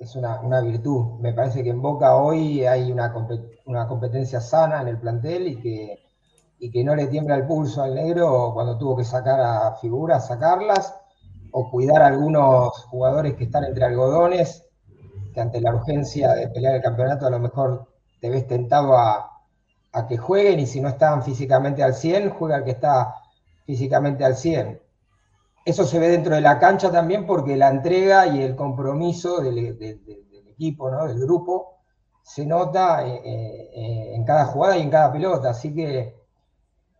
es 0.00 0.16
una, 0.16 0.60
virtud. 0.62 1.20
Me 1.20 1.34
parece 1.34 1.62
que 1.62 1.70
en 1.70 1.82
Boca 1.82 2.16
hoy 2.16 2.64
hay 2.64 2.90
una, 2.90 3.14
una 3.66 3.86
competencia 3.86 4.40
sana 4.40 4.80
en 4.80 4.88
el 4.88 4.98
plantel 4.98 5.46
y 5.46 5.60
que, 5.60 5.98
y 6.58 6.70
que 6.70 6.82
no 6.82 6.96
le 6.96 7.06
tiembla 7.06 7.36
el 7.36 7.46
pulso 7.46 7.82
al 7.82 7.94
negro 7.94 8.52
cuando 8.54 8.78
tuvo 8.78 8.96
que 8.96 9.04
sacar 9.04 9.40
a 9.40 9.74
figuras, 9.76 10.26
sacarlas, 10.26 10.94
o 11.52 11.70
cuidar 11.70 12.02
a 12.02 12.06
algunos 12.06 12.84
jugadores 12.86 13.34
que 13.34 13.44
están 13.44 13.64
entre 13.64 13.84
algodones 13.84 14.64
que 15.34 15.40
ante 15.40 15.60
la 15.60 15.74
urgencia 15.74 16.32
de 16.34 16.48
pelear 16.48 16.76
el 16.76 16.82
campeonato 16.82 17.26
a 17.26 17.30
lo 17.30 17.38
mejor 17.38 17.88
te 18.20 18.30
ves 18.30 18.46
tentado 18.46 18.96
a, 18.96 19.30
a 19.92 20.06
que 20.06 20.16
jueguen 20.16 20.60
y 20.60 20.66
si 20.66 20.80
no 20.80 20.88
están 20.88 21.22
físicamente 21.22 21.82
al 21.82 21.94
100, 21.94 22.30
juega 22.30 22.58
el 22.58 22.64
que 22.64 22.72
está 22.72 23.14
físicamente 23.66 24.24
al 24.24 24.36
100. 24.36 24.80
Eso 25.64 25.84
se 25.84 25.98
ve 25.98 26.08
dentro 26.08 26.34
de 26.34 26.40
la 26.40 26.58
cancha 26.58 26.90
también 26.90 27.26
porque 27.26 27.56
la 27.56 27.68
entrega 27.68 28.26
y 28.26 28.42
el 28.42 28.56
compromiso 28.56 29.40
del, 29.40 29.58
equipo, 30.48 30.90
¿no? 30.90 31.06
del 31.06 31.20
grupo, 31.20 31.80
se 32.22 32.46
nota 32.46 33.06
eh, 33.06 33.20
eh, 33.24 34.14
en 34.14 34.24
cada 34.24 34.46
jugada 34.46 34.78
y 34.78 34.82
en 34.82 34.90
cada 34.90 35.12
pelota. 35.12 35.50
Así 35.50 35.74
que 35.74 36.16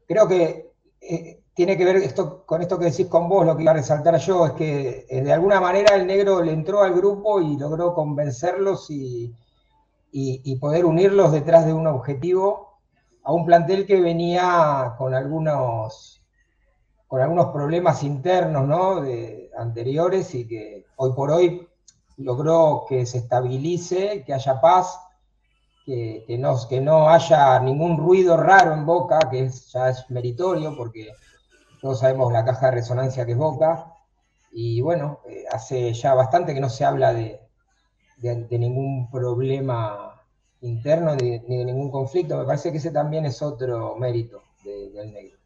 creo 0.06 0.28
que 0.28 0.72
eh, 1.00 1.42
tiene 1.54 1.76
que 1.76 1.84
ver 1.84 1.96
esto, 1.96 2.44
con 2.44 2.60
esto 2.60 2.78
que 2.78 2.86
decís 2.86 3.06
con 3.06 3.28
vos, 3.28 3.46
lo 3.46 3.56
que 3.56 3.62
iba 3.62 3.72
a 3.72 3.76
resaltar 3.76 4.16
yo, 4.18 4.46
es 4.46 4.52
que 4.52 5.06
de 5.10 5.32
alguna 5.32 5.60
manera 5.60 5.94
el 5.94 6.06
negro 6.06 6.42
le 6.42 6.52
entró 6.52 6.82
al 6.82 6.94
grupo 6.94 7.40
y 7.40 7.56
logró 7.56 7.94
convencerlos 7.94 8.90
y, 8.90 9.34
y 10.12 10.56
poder 10.56 10.84
unirlos 10.84 11.32
detrás 11.32 11.66
de 11.66 11.72
un 11.72 11.86
objetivo 11.86 12.80
a 13.22 13.32
un 13.32 13.44
plantel 13.44 13.86
que 13.86 14.00
venía 14.00 14.94
con 14.98 15.14
algunos 15.14 16.19
con 17.10 17.20
algunos 17.20 17.46
problemas 17.46 18.04
internos 18.04 18.68
¿no? 18.68 19.02
anteriores 19.58 20.32
y 20.32 20.46
que 20.46 20.86
hoy 20.94 21.12
por 21.12 21.32
hoy 21.32 21.68
logró 22.18 22.84
que 22.88 23.04
se 23.04 23.18
estabilice, 23.18 24.22
que 24.24 24.32
haya 24.32 24.60
paz, 24.60 24.96
que, 25.84 26.24
que 26.68 26.80
no 26.80 27.08
haya 27.08 27.58
ningún 27.58 27.98
ruido 27.98 28.36
raro 28.36 28.74
en 28.74 28.86
Boca, 28.86 29.18
que 29.28 29.48
ya 29.48 29.88
es 29.88 30.08
meritorio 30.08 30.76
porque 30.76 31.10
todos 31.80 31.98
sabemos 31.98 32.32
la 32.32 32.44
caja 32.44 32.66
de 32.66 32.76
resonancia 32.76 33.26
que 33.26 33.32
es 33.32 33.38
Boca. 33.38 33.92
Y 34.52 34.80
bueno, 34.80 35.18
eh, 35.28 35.46
hace 35.50 35.92
ya 35.92 36.14
bastante 36.14 36.54
que 36.54 36.60
no 36.60 36.68
se 36.68 36.84
habla 36.84 37.12
de, 37.12 37.40
de, 38.18 38.56
ningún 38.56 39.10
problema 39.10 40.22
interno 40.60 41.16
ni, 41.16 41.40
de 41.40 41.64
ningún 41.64 41.90
conflicto. 41.90 42.38
Me 42.38 42.44
parece 42.44 42.70
que 42.70 42.78
ese 42.78 42.92
también 42.92 43.26
es 43.26 43.42
otro 43.42 43.96
mérito 43.96 44.44
del 44.62 45.12
negro. 45.12 45.38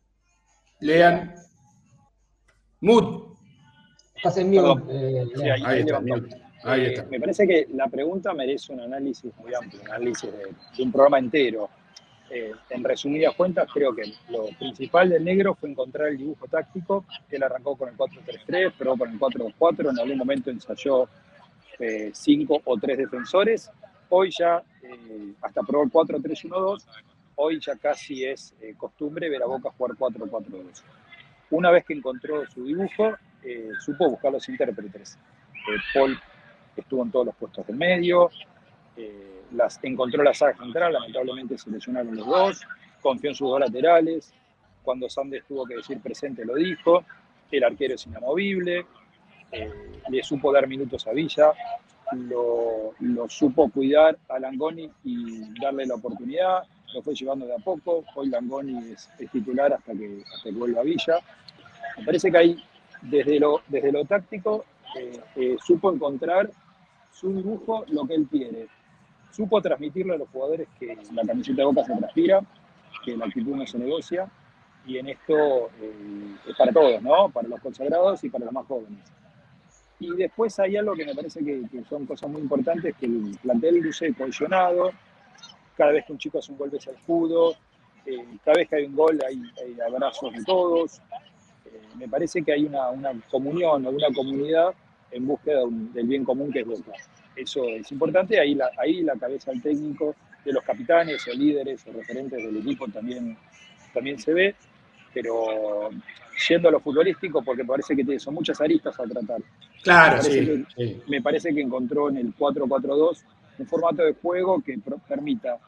Lean. 0.81 1.44
Mood. 2.85 3.35
Estás 4.15 4.37
en 4.37 4.53
eh, 4.53 4.61
ahí, 5.65 5.81
está, 5.81 6.03
eh, 6.77 7.03
me 7.11 7.19
parece 7.19 7.47
que 7.47 7.67
la 7.73 7.89
pregunta 7.89 8.35
merece 8.35 8.75
un 8.75 8.81
análisis 8.81 9.33
muy 9.39 9.55
amplio, 9.55 9.81
un 9.81 9.89
análisis 9.89 10.31
de, 10.31 10.83
un 10.83 10.93
programa 10.93 11.19
entero. 11.19 11.71
Eh, 12.29 12.53
en 12.69 12.85
resumidas 12.85 13.35
cuentas, 13.37 13.69
creo 13.73 13.95
que 13.95 14.13
lo 14.29 14.49
principal 14.59 15.09
del 15.09 15.25
negro 15.25 15.55
fue 15.55 15.71
encontrar 15.71 16.09
el 16.09 16.19
dibujo 16.19 16.47
táctico. 16.47 17.07
Él 17.31 17.43
arrancó 17.43 17.75
con 17.75 17.89
el 17.89 17.97
4-3-3, 17.97 18.73
pero 18.79 18.97
con 18.99 19.11
el 19.11 19.19
4-2-4. 19.19 19.91
En 19.91 19.99
algún 19.99 20.19
momento 20.19 20.51
ensayó 20.51 21.09
cinco 22.13 22.61
o 22.65 22.77
tres 22.77 22.99
defensores. 22.99 23.71
Hoy 24.11 24.31
ya, 24.31 24.63
hasta 25.41 25.63
probó 25.63 25.85
el 25.85 25.91
4-3-1-2. 25.91 26.85
Hoy 27.37 27.61
ya 27.61 27.77
casi 27.77 28.27
es 28.27 28.55
costumbre 28.77 29.31
ver 29.31 29.43
a 29.43 29.47
Boca 29.47 29.71
jugar 29.71 29.97
4-4-2. 29.97 30.83
Una 31.55 31.71
vez 31.71 31.85
que 31.85 31.93
encontró 31.93 32.45
su 32.51 32.65
dibujo, 32.65 33.15
eh, 33.45 33.71
supo 33.79 34.11
buscar 34.11 34.33
los 34.33 34.49
intérpretes. 34.49 35.17
Eh, 35.55 35.79
Paul 35.95 36.19
estuvo 36.77 37.05
en 37.05 37.13
todos 37.13 37.27
los 37.27 37.37
puestos 37.37 37.65
del 37.69 37.77
medio, 37.77 38.29
eh, 38.97 39.43
las, 39.53 39.79
encontró 39.85 40.25
la 40.25 40.35
saga 40.35 40.57
central, 40.57 40.95
lamentablemente 40.95 41.57
se 41.57 41.71
lesionaron 41.71 42.17
los 42.17 42.27
dos, 42.27 42.63
confió 43.01 43.31
en 43.31 43.37
sus 43.37 43.49
dos 43.49 43.61
laterales, 43.61 44.35
cuando 44.83 45.09
Sandes 45.09 45.45
tuvo 45.47 45.65
que 45.65 45.77
decir 45.77 46.01
presente 46.01 46.45
lo 46.45 46.57
dijo, 46.57 47.05
el 47.53 47.63
arquero 47.63 47.95
es 47.95 48.05
inamovible, 48.05 48.85
le 50.11 50.23
supo 50.25 50.53
dar 50.53 50.67
minutos 50.67 51.07
a 51.07 51.13
Villa, 51.13 51.53
lo, 52.13 53.29
supo 53.29 53.71
cuidar 53.71 54.19
a 54.29 54.41
Langoni 54.41 54.91
y 55.05 55.61
darle 55.61 55.87
la 55.87 55.95
oportunidad, 55.95 56.65
lo 56.93 57.03
fue 57.03 57.15
llevando 57.15 57.47
de 57.47 57.55
a 57.55 57.59
poco. 57.59 58.05
Hoy 58.15 58.29
Langoni 58.29 58.93
es, 58.93 59.09
titular 59.33 59.73
hasta 59.73 59.93
que, 59.93 60.23
hasta 60.33 60.51
que 60.51 60.57
vuelva 60.57 60.81
a 60.81 60.85
Villa. 60.85 61.21
Me 61.99 62.05
parece 62.05 62.31
que 62.31 62.39
ahí, 62.39 62.65
desde 63.03 63.39
lo, 63.39 63.61
desde 63.69 63.93
lo 63.93 64.05
táctico, 64.05 64.65
eh, 64.97 65.21
eh, 65.37 65.57
supo 65.65 65.93
encontrar 65.93 66.51
su 67.13 67.33
dibujo, 67.35 67.85
lo 67.89 68.07
que 68.07 68.15
él 68.15 68.27
quiere. 68.31 68.69
Supo 69.31 69.61
transmitirle 69.61 70.15
a 70.15 70.19
los 70.19 70.29
jugadores 70.29 70.69
que 70.79 70.97
la 71.13 71.23
camiseta 71.23 71.63
de 71.63 71.65
Boca 71.65 71.85
se 71.85 71.95
transpira, 71.95 72.41
que 73.05 73.17
la 73.17 73.27
actitud 73.27 73.57
no 73.57 73.67
se 73.67 73.79
negocia, 73.79 74.29
y 74.87 74.99
en 74.99 75.09
esto 75.09 75.71
eh, 75.81 76.37
es 76.49 76.57
para 76.57 76.73
todos, 76.73 77.03
¿no? 77.03 77.29
Para 77.31 77.49
los 77.49 77.61
consagrados 77.61 78.23
y 78.25 78.31
para 78.31 78.45
los 78.45 78.55
más 78.55 78.67
jóvenes. 78.67 79.01
Y 79.99 80.15
después 80.17 80.59
hay 80.59 80.77
algo 80.77 80.95
que 80.95 81.07
me 81.07 81.15
parece 81.15 81.45
que, 81.45 81.67
son 81.89 82.07
cosas 82.07 82.31
muy 82.31 82.43
importantes, 82.43 82.95
que 82.97 83.07
el 83.07 83.39
plantel 83.43 83.77
luce 83.77 84.13
cohesionado, 84.15 84.91
cada 85.77 85.93
vez 85.93 86.05
que 86.05 86.13
un 86.13 86.19
chico 86.19 86.39
hace 86.39 86.53
un 86.53 86.59
gol 86.59 86.71
de 86.71 86.79
al 86.79 86.95
escudo, 86.95 87.55
cada 88.45 88.59
vez 88.59 88.69
que 88.69 88.77
hay 88.77 88.85
un 88.85 88.95
gol 88.95 89.19
hay 89.27 89.41
abrazos 89.81 90.33
de 90.33 90.45
todos, 90.45 91.01
me 91.99 92.09
parece 92.09 92.43
que 92.43 92.53
hay 92.53 92.65
una, 92.65 92.91
una 92.91 93.13
comunión 93.31 93.87
o 93.87 93.91
una 93.91 94.09
comunidad 94.15 94.75
en 95.11 95.27
búsqueda 95.27 95.61
del 95.93 96.07
bien 96.07 96.25
común 96.25 96.53
que 96.53 96.61
es 96.61 96.67
Boca. 96.67 96.93
Eso 97.37 97.65
es 97.65 97.91
importante, 97.91 98.39
ahí 98.39 98.55
la, 98.55 98.71
ahí 98.77 99.03
la 99.03 99.15
cabeza 99.15 99.51
del 99.51 99.63
técnico, 99.63 100.15
de 100.45 100.53
los 100.53 100.63
capitanes 100.63 101.27
o 101.27 101.33
líderes 101.33 101.85
o 101.87 101.93
referentes 101.93 102.39
del 102.39 102.57
equipo 102.57 102.87
también, 102.89 103.37
también 103.93 104.19
se 104.19 104.33
ve, 104.33 104.55
pero 105.13 105.91
yendo 106.49 106.69
a 106.69 106.73
lo 106.73 106.81
futbolístico, 106.81 107.43
porque 107.43 107.65
parece 107.65 107.97
que 107.97 108.19
son 108.19 108.35
muchas 108.35 108.61
aristas 108.61 108.99
a 108.99 109.05
tratar. 109.05 109.41
Claro, 109.83 110.17
me 110.17 110.23
parece, 110.23 110.57
sí, 110.57 110.65
que, 110.77 111.03
Me 111.09 111.23
parece 111.23 111.55
que 111.55 111.61
encontró 111.61 112.09
en 112.09 112.19
el 112.19 112.35
4-4-2 112.35 113.25
un 113.59 113.67
formato 113.67 114.03
de 114.03 114.15
juego 114.15 114.61
que 114.63 114.79
permita 115.09 115.59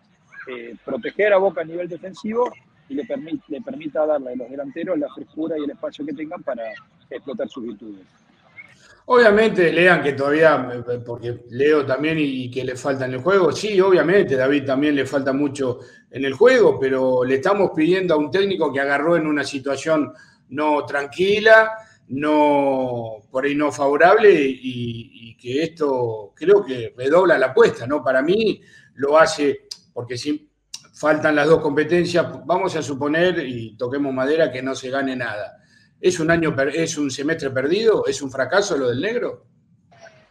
eh, 0.49 0.75
proteger 0.85 1.33
a 1.33 1.39
Boca 1.39 1.61
a 1.61 1.65
nivel 1.65 1.89
defensivo 1.89 2.53
y 2.89 2.95
le, 2.95 3.05
permite, 3.05 3.45
le 3.49 3.61
permita 3.61 4.07
darle 4.07 4.33
a 4.33 4.37
los 4.37 4.51
delanteros 4.51 4.99
la 4.99 5.13
frescura 5.13 5.59
y 5.59 5.65
el 5.65 5.71
espacio 5.71 6.05
que 6.07 6.13
tengan 6.13 6.43
para 6.43 6.63
explotar 7.11 7.49
sus 7.49 7.65
virtudes. 7.65 8.07
Obviamente, 9.09 9.73
lean 9.73 10.03
que 10.03 10.15
todavía, 10.15 10.83
porque 11.05 11.45
leo 11.51 11.87
también 11.87 12.19
y 12.19 12.51
que 12.51 12.65
le 12.65 12.75
falta 12.75 13.05
en 13.05 13.13
el 13.13 13.21
juego. 13.21 13.53
Sí, 13.53 13.81
obviamente, 13.81 14.35
David 14.35 14.65
también 14.65 14.97
le 14.97 15.07
falta 15.07 15.33
mucho 15.33 15.79
en 16.11 16.25
el 16.25 16.35
juego, 16.35 16.79
pero 16.81 17.23
le 17.23 17.37
estamos 17.37 17.71
pidiendo 17.75 18.15
a 18.15 18.17
un 18.17 18.33
técnico 18.33 18.73
que 18.73 18.81
agarró 18.81 19.17
en 19.17 19.29
una 19.29 19.45
situación 19.45 20.13
no 20.49 20.85
tranquila, 20.85 21.71
no 22.09 23.19
por 23.31 23.45
ahí 23.45 23.55
no 23.55 23.71
favorable 23.71 24.33
y, 24.33 25.11
y 25.13 25.37
que 25.37 25.63
esto 25.63 26.33
creo 26.35 26.65
que 26.65 26.93
redobla 26.97 27.39
la 27.39 27.47
apuesta, 27.47 27.87
¿no? 27.87 28.03
Para 28.03 28.23
mí 28.23 28.61
lo 28.95 29.19
hace, 29.19 29.67
porque 29.93 30.17
si, 30.17 30.46
faltan 30.97 31.37
las 31.37 31.47
dos 31.47 31.61
competencias, 31.61 32.27
vamos 32.47 32.75
a 32.75 32.83
suponer, 32.83 33.47
y 33.47 33.77
toquemos 33.77 34.15
madera, 34.15 34.51
que 34.51 34.63
no 34.63 34.75
se 34.75 34.91
gane 34.91 35.15
nada. 35.15 35.59
¿Es 36.01 36.19
un 36.21 36.31
año, 36.31 36.57
es 36.73 36.97
un 36.97 37.11
semestre 37.11 37.51
perdido? 37.51 38.07
¿Es 38.07 38.23
un 38.23 38.31
fracaso 38.31 38.79
lo 38.79 38.89
del 38.89 39.01
negro? 39.01 39.45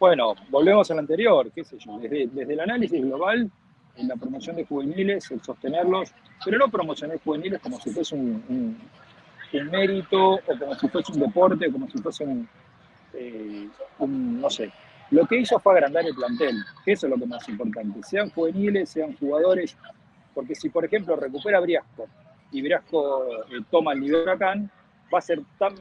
Bueno, 0.00 0.34
volvemos 0.50 0.90
al 0.90 0.98
anterior, 0.98 1.50
qué 1.54 1.64
sé 1.64 1.76
yo, 1.78 1.98
desde, 1.98 2.52
el 2.52 2.60
análisis 2.60 3.00
global, 3.00 3.50
en 3.96 4.08
la 4.08 4.16
promoción 4.16 4.56
de 4.56 4.66
juveniles, 4.66 5.30
el 5.30 5.42
sostenerlos, 5.42 6.12
pero 6.44 6.58
no 6.58 6.68
promocionar 6.68 7.18
juveniles 7.22 7.60
como 7.60 7.80
si 7.80 7.90
fuese 7.90 8.14
un, 8.16 8.76
mérito, 9.70 10.34
o 10.34 10.58
como 10.58 10.74
si 10.74 10.88
fuese 10.88 11.12
un 11.12 11.20
deporte, 11.20 11.68
o 11.68 11.72
como 11.72 11.88
si 11.88 11.98
fuese 11.98 12.24
eh, 13.14 13.68
un, 14.00 14.40
no 14.40 14.50
sé. 14.50 14.70
Lo 15.12 15.24
que 15.26 15.38
hizo 15.38 15.60
fue 15.60 15.74
agrandar 15.74 16.04
el 16.04 16.14
plantel, 16.14 16.56
que 16.84 16.92
eso 16.92 17.06
es 17.06 17.12
lo 17.12 17.18
que 17.18 17.26
más 17.26 17.48
importante. 17.48 18.02
Sean 18.02 18.28
juveniles, 18.30 18.90
sean 18.90 19.16
jugadores 19.16 19.76
porque 20.36 20.54
si, 20.54 20.68
por 20.68 20.84
ejemplo, 20.84 21.16
recupera 21.16 21.60
Briasco 21.60 22.06
y 22.52 22.60
Briasco 22.60 23.46
eh, 23.46 23.62
toma 23.70 23.94
el 23.94 24.00
nivel 24.00 24.20
huracán, 24.20 24.70
va 25.12 25.18
a 25.18 25.22
ser 25.22 25.40
tan 25.58 25.74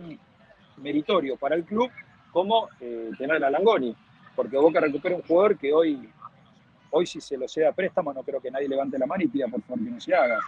meritorio 0.78 1.36
para 1.36 1.56
el 1.56 1.66
club 1.66 1.92
como 2.32 2.70
eh, 2.80 3.12
tener 3.18 3.44
a 3.44 3.50
Langoni. 3.50 3.94
Porque 4.34 4.56
Boca 4.56 4.80
recupera 4.80 5.14
un 5.14 5.24
jugador 5.24 5.58
que 5.58 5.74
hoy, 5.74 6.10
hoy 6.90 7.06
si 7.06 7.20
se 7.20 7.36
lo 7.36 7.50
sea 7.50 7.74
préstamo, 7.74 8.14
no 8.14 8.24
creo 8.24 8.40
que 8.40 8.50
nadie 8.50 8.70
levante 8.70 8.98
la 8.98 9.06
mano 9.06 9.24
y 9.24 9.28
pida 9.28 9.50
por 9.50 9.62
favor 9.62 9.84
que 9.84 9.92
no 9.92 10.00
se 10.00 10.16
haga. 10.16 10.40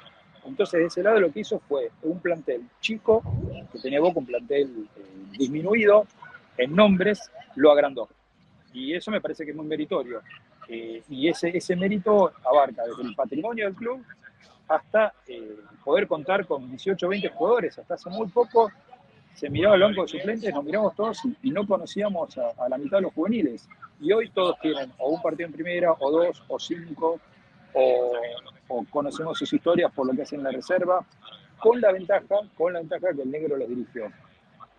Entonces, 0.45 0.79
de 0.79 0.85
ese 0.85 1.03
lado 1.03 1.19
lo 1.19 1.29
que 1.29 1.41
hizo 1.41 1.59
fue 1.59 1.91
un 2.03 2.21
plantel 2.21 2.61
chico, 2.79 3.21
que 3.73 3.79
tenía 3.79 3.99
Boca 3.99 4.19
un 4.19 4.25
plantel 4.25 4.87
eh, 4.95 5.01
disminuido 5.37 6.07
en 6.57 6.73
nombres, 6.73 7.29
lo 7.55 7.73
agrandó. 7.73 8.07
Y 8.71 8.93
eso 8.93 9.11
me 9.11 9.19
parece 9.19 9.43
que 9.43 9.51
es 9.51 9.57
muy 9.57 9.65
meritorio. 9.65 10.21
Y 10.69 11.27
ese, 11.27 11.55
ese 11.55 11.75
mérito 11.75 12.31
abarca 12.43 12.83
desde 12.85 13.03
el 13.03 13.15
patrimonio 13.15 13.65
del 13.65 13.75
club 13.75 14.03
hasta 14.67 15.13
eh, 15.27 15.55
poder 15.83 16.07
contar 16.07 16.45
con 16.45 16.69
18 16.69 17.05
o 17.05 17.09
20 17.09 17.29
jugadores. 17.29 17.79
Hasta 17.79 17.93
hace 17.93 18.09
muy 18.09 18.27
poco 18.27 18.71
se 19.33 19.49
miraba 19.49 19.75
el 19.75 19.81
banco 19.81 20.01
de 20.01 20.07
suplentes, 20.07 20.53
nos 20.53 20.63
miramos 20.63 20.95
todos 20.95 21.19
y, 21.43 21.51
no 21.51 21.65
conocíamos 21.67 22.35
a, 22.37 22.67
la 22.67 22.77
mitad 22.77 22.97
de 22.97 23.03
los 23.03 23.13
juveniles. 23.13 23.69
Y 24.01 24.11
hoy 24.11 24.29
todos 24.29 24.59
tienen 24.59 24.91
o 24.97 25.09
un 25.09 25.21
partido 25.21 25.47
en 25.47 25.53
primera, 25.53 25.93
o 25.93 26.11
dos, 26.11 26.43
o 26.47 26.59
cinco, 26.59 27.19
o, 27.73 28.83
conocemos 28.89 29.37
sus 29.37 29.53
historias 29.53 29.91
por 29.93 30.07
lo 30.07 30.13
que 30.13 30.23
hacen 30.23 30.39
en 30.39 30.45
la 30.45 30.51
reserva, 30.51 31.05
con 31.59 31.79
la 31.79 31.91
ventaja, 31.91 32.23
con 32.57 32.73
la 32.73 32.79
ventaja 32.79 33.13
que 33.13 33.21
el 33.21 33.31
negro 33.31 33.57
los 33.57 33.69
dirigió. 33.69 34.11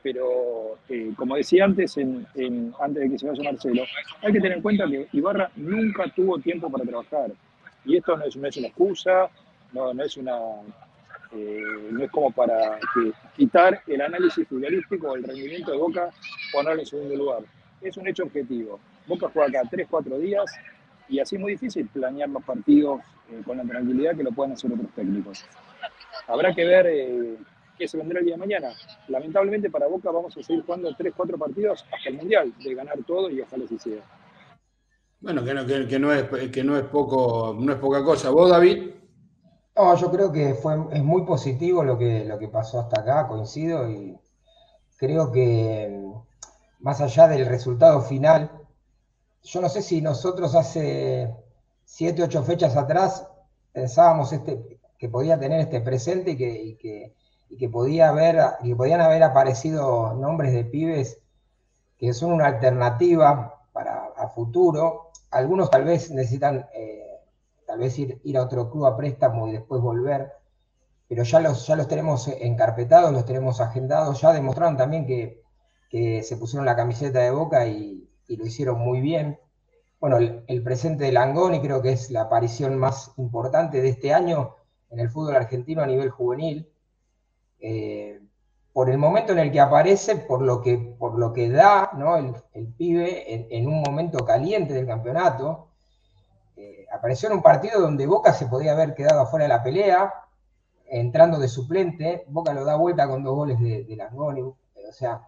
Pero 0.03 0.79
eh, 0.89 1.13
como 1.17 1.37
decía 1.37 1.65
antes, 1.65 1.97
antes 1.99 3.03
de 3.03 3.11
que 3.11 3.19
se 3.19 3.29
vaya 3.29 3.43
Marcelo, 3.43 3.83
hay 4.23 4.33
que 4.33 4.41
tener 4.41 4.59
en 4.59 4.63
cuenta 4.63 4.87
que 4.87 5.09
Ibarra 5.13 5.51
nunca 5.57 6.05
tuvo 6.15 6.39
tiempo 6.39 6.71
para 6.71 6.85
trabajar. 6.85 7.33
Y 7.85 7.97
esto 7.97 8.17
no 8.17 8.25
es, 8.25 8.37
una 8.37 8.49
excusa, 8.49 9.29
no, 9.73 9.95
no 9.95 10.03
es 10.03 10.17
una 10.17 10.37
eh, 11.33 11.63
no 11.91 12.05
es 12.05 12.11
como 12.11 12.31
para 12.31 12.79
quitar 13.37 13.83
el 13.87 14.01
análisis 14.01 14.49
futbolístico 14.49 15.09
o 15.09 15.17
el 15.17 15.25
rendimiento 15.25 15.73
de 15.73 15.79
Boca, 15.79 16.11
ponerlo 16.53 16.81
en 16.81 16.87
segundo 16.87 17.17
lugar. 17.17 17.43
Es 17.83 17.97
un 17.97 18.07
hecho 18.09 18.25
objetivo. 18.25 18.81
Boca 19.07 19.29
juega 19.33 19.61
acá 19.61 19.71
3-4 19.71 20.19
días 20.19 20.51
y 21.09 21.19
así 21.19 21.37
es 21.37 21.41
muy 21.41 21.53
difícil 21.53 21.87
planear 21.89 22.29
los 22.29 22.43
partidos 22.45 23.01
eh, 23.31 23.43
con 23.45 23.59
la 23.59 23.65
tranquilidad 23.65 24.17
que 24.17 24.23
lo 24.23 24.33
pueden 24.33 24.53
hacer 24.53 24.73
otros 24.73 24.91
técnicos. 24.95 25.45
Habrá 26.27 26.55
que 26.55 26.65
ver 26.65 26.87
qué 27.79 27.89
se 27.89 27.97
vendrá 27.97 28.19
el 28.19 28.27
día 28.27 28.35
de 28.35 28.41
mañana. 28.41 28.73
Lamentablemente 29.09 29.71
para 29.71 29.87
Boca 29.87 30.11
vamos 30.11 30.37
a 30.37 30.43
seguir 30.43 30.65
jugando 30.65 30.91
3-4 30.91 31.39
partidos 31.39 31.87
hasta 31.93 32.09
el 32.09 32.17
Mundial, 32.17 32.53
de 32.63 32.75
ganar 32.75 32.99
todo 33.07 33.31
y 33.31 33.41
ojalá 33.41 33.65
así 33.65 33.79
sea. 33.79 34.03
Bueno, 35.21 35.45
que 35.45 35.55
no, 35.55 35.67
que, 35.67 35.99
no, 35.99 36.13
es, 36.13 36.51
que 36.51 36.65
no, 36.65 36.77
es 36.77 36.85
poco, 36.85 37.57
no 37.59 37.73
es 37.73 37.79
poca 37.79 38.05
cosa. 38.05 38.31
¿Vos, 38.31 38.51
David? 38.51 38.91
No, 39.77 39.97
yo 39.97 40.11
creo 40.11 40.33
que 40.33 40.55
fue, 40.55 40.75
es 40.93 41.03
muy 41.03 41.25
positivo 41.25 41.83
lo 41.83 41.97
que, 41.97 42.25
lo 42.25 42.39
que 42.39 42.49
pasó 42.49 42.81
hasta 42.81 43.01
acá, 43.01 43.27
coincido, 43.27 43.91
y 43.91 44.17
creo 44.97 45.33
que 45.33 46.05
más 46.81 47.01
allá 47.01 47.29
del 47.29 47.47
resultado 47.47 48.01
final, 48.03 48.51
yo 49.43 49.61
no 49.61 49.69
sé 49.69 49.83
si 49.83 50.01
nosotros 50.01 50.55
hace 50.55 51.35
siete, 51.85 52.23
ocho 52.23 52.43
fechas 52.43 52.77
atrás 52.77 53.27
pensábamos 53.73 54.33
este, 54.33 54.81
que 54.99 55.09
podía 55.09 55.39
tener 55.39 55.61
este 55.61 55.81
presente 55.81 56.33
y 56.33 56.37
que, 56.37 56.77
que, 56.81 57.15
podía 57.71 58.09
haber, 58.09 58.39
que 58.63 58.77
podían 58.77 59.01
haber 59.01 59.23
aparecido 59.23 60.15
nombres 60.15 60.53
de 60.53 60.65
pibes 60.65 61.21
que 61.99 62.13
son 62.13 62.33
una 62.33 62.47
alternativa 62.47 63.55
para 63.73 64.07
a 64.17 64.29
futuro. 64.29 65.11
Algunos 65.31 65.71
tal 65.71 65.85
vez 65.85 66.11
necesitan 66.11 66.67
eh, 66.75 67.21
tal 67.67 67.79
vez 67.79 67.99
ir, 67.99 68.21
ir, 68.25 68.39
a 68.39 68.43
otro 68.43 68.71
club 68.71 68.87
a 68.87 68.97
préstamo 68.97 69.49
y 69.49 69.53
después 69.53 69.81
volver, 69.81 70.33
pero 71.09 71.23
ya 71.23 71.41
los, 71.41 71.67
ya 71.67 71.77
los 71.77 71.89
tenemos 71.89 72.29
encarpetados, 72.29 73.13
los 73.13 73.25
tenemos 73.25 73.61
agendados, 73.61 74.21
ya 74.21 74.33
demostraron 74.33 74.77
también 74.77 75.07
que, 75.07 75.43
que 75.91 76.23
se 76.23 76.37
pusieron 76.37 76.67
la 76.67 76.77
camiseta 76.77 77.21
de 77.21 77.31
boca 77.31 77.67
y, 77.67 78.09
y 78.29 78.37
lo 78.37 78.47
hicieron 78.47 78.79
muy 78.79 79.01
bien. 79.01 79.39
Bueno, 80.01 80.19
el, 80.19 80.63
presente 80.63 81.05
de 81.05 81.13
Langoni 81.13 81.61
creo 81.61 81.83
que 81.83 81.91
es 81.91 82.11
la 82.11 82.23
aparición 82.23 82.79
más 82.79 83.13
importante 83.17 83.83
de 83.83 83.89
este 83.89 84.15
año 84.15 84.55
en 84.91 85.01
el 85.01 85.11
fútbol 85.11 85.35
argentino 85.35 85.83
a 85.83 85.87
nivel 85.87 86.11
juvenil. 86.11 86.69
Eh, 87.61 88.21
por 88.73 88.91
el 88.91 88.99
momento 88.99 89.33
en 89.33 89.41
el 89.41 89.51
que 89.51 89.61
aparece, 89.61 90.17
por 90.17 90.43
lo 90.43 90.63
que, 90.63 90.79
por 90.79 91.19
lo 91.19 91.33
que 91.33 91.51
da 91.51 91.91
¿no? 91.97 92.17
el, 92.17 92.67
pibe 92.77 93.49
en, 93.51 93.67
un 93.67 93.83
momento 93.83 94.25
caliente 94.25 94.75
del 94.75 94.87
campeonato. 94.87 95.69
Eh, 96.57 96.87
apareció 96.93 97.29
en 97.29 97.37
un 97.37 97.43
partido 97.43 97.81
donde 97.81 98.07
Boca 98.07 98.33
se 98.33 98.47
podía 98.47 98.73
haber 98.73 98.95
quedado 98.95 99.23
afuera 99.23 99.45
de 99.45 99.49
la 99.49 99.63
pelea, 99.63 100.15
entrando 100.87 101.39
de 101.39 101.49
suplente. 101.49 102.25
Boca 102.29 102.53
lo 102.53 102.65
da 102.65 102.77
vuelta 102.77 103.09
con 103.09 103.25
dos 103.25 103.35
goles 103.35 103.59
de, 103.61 103.85
de 103.85 103.97
Langoni. 103.97 104.43
O 104.43 104.93
sea, 104.93 105.27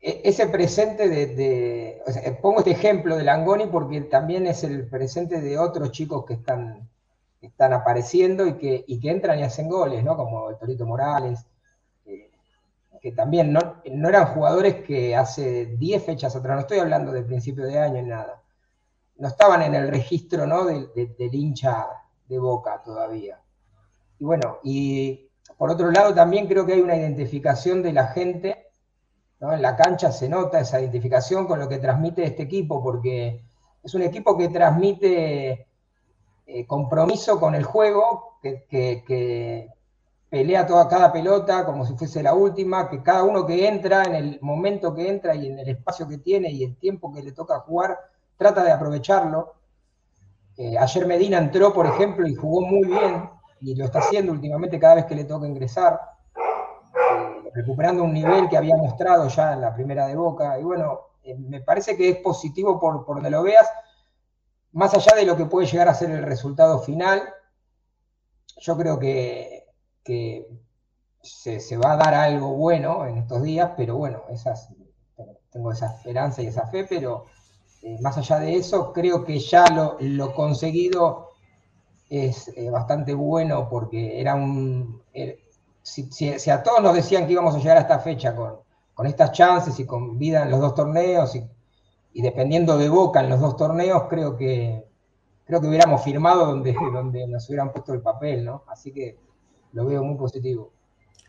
e, 0.00 0.20
ese 0.24 0.46
presente 0.46 1.08
de, 1.08 2.02
pongo 2.40 2.60
este 2.60 2.70
ejemplo 2.72 3.16
de 3.16 3.24
Langoni 3.24 3.66
porque 3.66 4.02
también 4.02 4.46
es 4.46 4.62
el 4.62 4.86
presente 4.88 5.40
de 5.40 5.58
otros 5.58 5.90
chicos 5.90 6.24
que 6.24 6.34
están, 6.34 6.88
están 7.46 7.72
apareciendo 7.72 8.46
y 8.46 8.54
que, 8.54 8.84
que 8.84 9.10
entran 9.10 9.38
y 9.38 9.42
hacen 9.42 9.68
goles, 9.68 10.02
¿no? 10.04 10.16
Como 10.16 10.50
el 10.50 10.58
Torito 10.58 10.86
Morales, 10.86 11.46
que 13.00 13.12
también 13.12 13.52
no, 13.52 13.82
eran 13.84 14.34
jugadores 14.34 14.84
que 14.84 15.14
hace 15.14 15.66
10 15.66 16.04
fechas 16.04 16.34
atrás, 16.34 16.56
no 16.56 16.60
estoy 16.62 16.78
hablando 16.78 17.12
del 17.12 17.24
principio 17.24 17.64
de 17.64 17.78
año 17.78 18.02
ni 18.02 18.08
nada, 18.08 18.42
no 19.18 19.28
estaban 19.28 19.62
en 19.62 19.74
el 19.74 19.88
registro 19.88 20.46
¿no? 20.46 20.64
del 20.64 21.34
hincha 21.34 21.86
de 22.28 22.38
boca 22.38 22.82
todavía. 22.84 23.40
Y 24.18 24.24
bueno, 24.24 24.58
y 24.64 25.28
por 25.56 25.70
otro 25.70 25.90
lado 25.90 26.14
también 26.14 26.48
creo 26.48 26.66
que 26.66 26.72
hay 26.72 26.80
una 26.80 26.96
identificación 26.96 27.82
de 27.82 27.92
la 27.92 28.08
gente 28.08 28.66
en 29.40 29.62
la 29.62 29.76
cancha 29.76 30.10
se 30.10 30.28
nota 30.28 30.60
esa 30.60 30.80
identificación 30.80 31.46
con 31.46 31.58
lo 31.58 31.68
que 31.68 31.78
transmite 31.78 32.24
este 32.24 32.44
equipo, 32.44 32.82
porque 32.82 33.44
es 33.82 33.94
un 33.94 34.02
equipo 34.02 34.36
que 34.36 34.48
transmite 34.48 35.65
eh, 36.46 36.66
compromiso 36.66 37.40
con 37.40 37.54
el 37.54 37.64
juego, 37.64 38.38
que, 38.40 39.68
pelea 40.28 40.66
toda 40.66 40.88
cada 40.88 41.12
pelota 41.12 41.64
como 41.64 41.86
si 41.86 41.94
fuese 41.94 42.22
la 42.22 42.34
última, 42.34 42.88
que 42.88 43.02
cada 43.02 43.22
uno 43.22 43.46
que 43.46 43.66
entra, 43.66 44.04
en 44.04 44.14
el 44.14 44.38
momento 44.42 44.94
que 44.94 45.08
entra 45.08 45.34
y 45.34 45.46
en 45.46 45.58
el 45.58 45.68
espacio 45.68 46.06
que 46.08 46.18
tiene 46.18 46.50
y 46.50 46.64
el 46.64 46.76
tiempo 46.76 47.12
que 47.12 47.22
le 47.22 47.32
toca 47.32 47.60
jugar, 47.60 47.98
trata 48.36 48.64
de 48.64 48.72
aprovecharlo. 48.72 49.54
Eh, 50.56 50.76
ayer 50.78 51.06
Medina 51.06 51.38
entró, 51.38 51.72
por 51.72 51.86
ejemplo, 51.86 52.26
y 52.26 52.34
jugó 52.34 52.60
muy 52.62 52.86
bien, 52.86 53.30
y 53.60 53.74
lo 53.74 53.84
está 53.84 54.00
haciendo 54.00 54.32
últimamente 54.32 54.78
cada 54.78 54.96
vez 54.96 55.06
que 55.06 55.14
le 55.14 55.24
toca 55.24 55.46
ingresar 55.46 55.98
recuperando 57.54 58.04
un 58.04 58.12
nivel 58.12 58.48
que 58.48 58.56
había 58.56 58.76
mostrado 58.76 59.28
ya 59.28 59.54
en 59.54 59.62
la 59.62 59.74
primera 59.74 60.06
de 60.06 60.14
Boca. 60.14 60.58
Y 60.60 60.62
bueno, 60.62 61.00
eh, 61.24 61.34
me 61.34 61.60
parece 61.62 61.96
que 61.96 62.10
es 62.10 62.16
positivo 62.18 62.78
por, 62.78 63.04
por 63.04 63.16
donde 63.16 63.30
lo 63.30 63.42
veas, 63.42 63.66
más 64.76 64.92
allá 64.92 65.16
de 65.16 65.24
lo 65.24 65.38
que 65.38 65.46
puede 65.46 65.66
llegar 65.66 65.88
a 65.88 65.94
ser 65.94 66.10
el 66.10 66.22
resultado 66.22 66.80
final. 66.80 67.22
Yo 68.58 68.76
creo 68.76 68.98
que, 68.98 69.64
se, 71.22 71.76
va 71.78 71.92
a 71.92 71.96
dar 71.96 72.12
algo 72.12 72.52
bueno 72.52 73.06
en 73.06 73.16
estos 73.16 73.42
días, 73.42 73.72
pero 73.74 73.96
bueno, 73.96 74.22
tengo 75.50 75.72
esa 75.72 75.86
esperanza 75.86 76.42
y 76.42 76.48
esa 76.48 76.66
fe, 76.66 76.84
pero 76.84 77.24
eh, 77.82 77.96
más 78.02 78.18
allá 78.18 78.38
de 78.38 78.54
eso, 78.56 78.92
creo 78.92 79.24
que 79.24 79.38
ya 79.40 79.64
lo, 79.98 80.34
conseguido 80.34 81.30
es 82.10 82.48
eh, 82.48 82.68
bastante 82.68 83.14
bueno 83.14 83.70
porque 83.70 84.20
era 84.20 84.34
un, 84.34 85.02
si, 85.82 86.50
a 86.50 86.62
todos 86.62 86.82
nos 86.82 86.94
decían 86.94 87.26
que 87.26 87.32
íbamos 87.32 87.54
a 87.54 87.58
llegar 87.58 87.78
a 87.78 87.80
esta 87.80 87.98
fecha 88.00 88.36
con, 88.36 88.58
con 88.92 89.06
estas 89.06 89.32
chances 89.32 89.80
y 89.80 89.86
con 89.86 90.18
vida 90.18 90.42
en 90.42 90.50
los 90.50 90.60
dos 90.60 90.74
torneos 90.74 91.34
y, 91.34 91.48
dependiendo 92.22 92.78
de 92.78 92.88
Boca 92.88 93.20
en 93.20 93.30
los 93.30 93.40
dos 93.40 93.56
torneos, 93.56 94.04
creo 94.08 94.36
que, 94.36 94.84
creo 95.44 95.60
que 95.60 95.66
hubiéramos 95.68 96.02
firmado 96.02 96.46
donde, 96.46 96.74
donde 96.92 97.26
nos 97.26 97.48
hubieran 97.48 97.72
puesto 97.72 97.92
el 97.92 98.00
papel, 98.00 98.44
¿no? 98.44 98.64
Así 98.68 98.92
que 98.92 99.16
lo 99.72 99.86
veo 99.86 100.02
muy 100.02 100.16
positivo. 100.16 100.72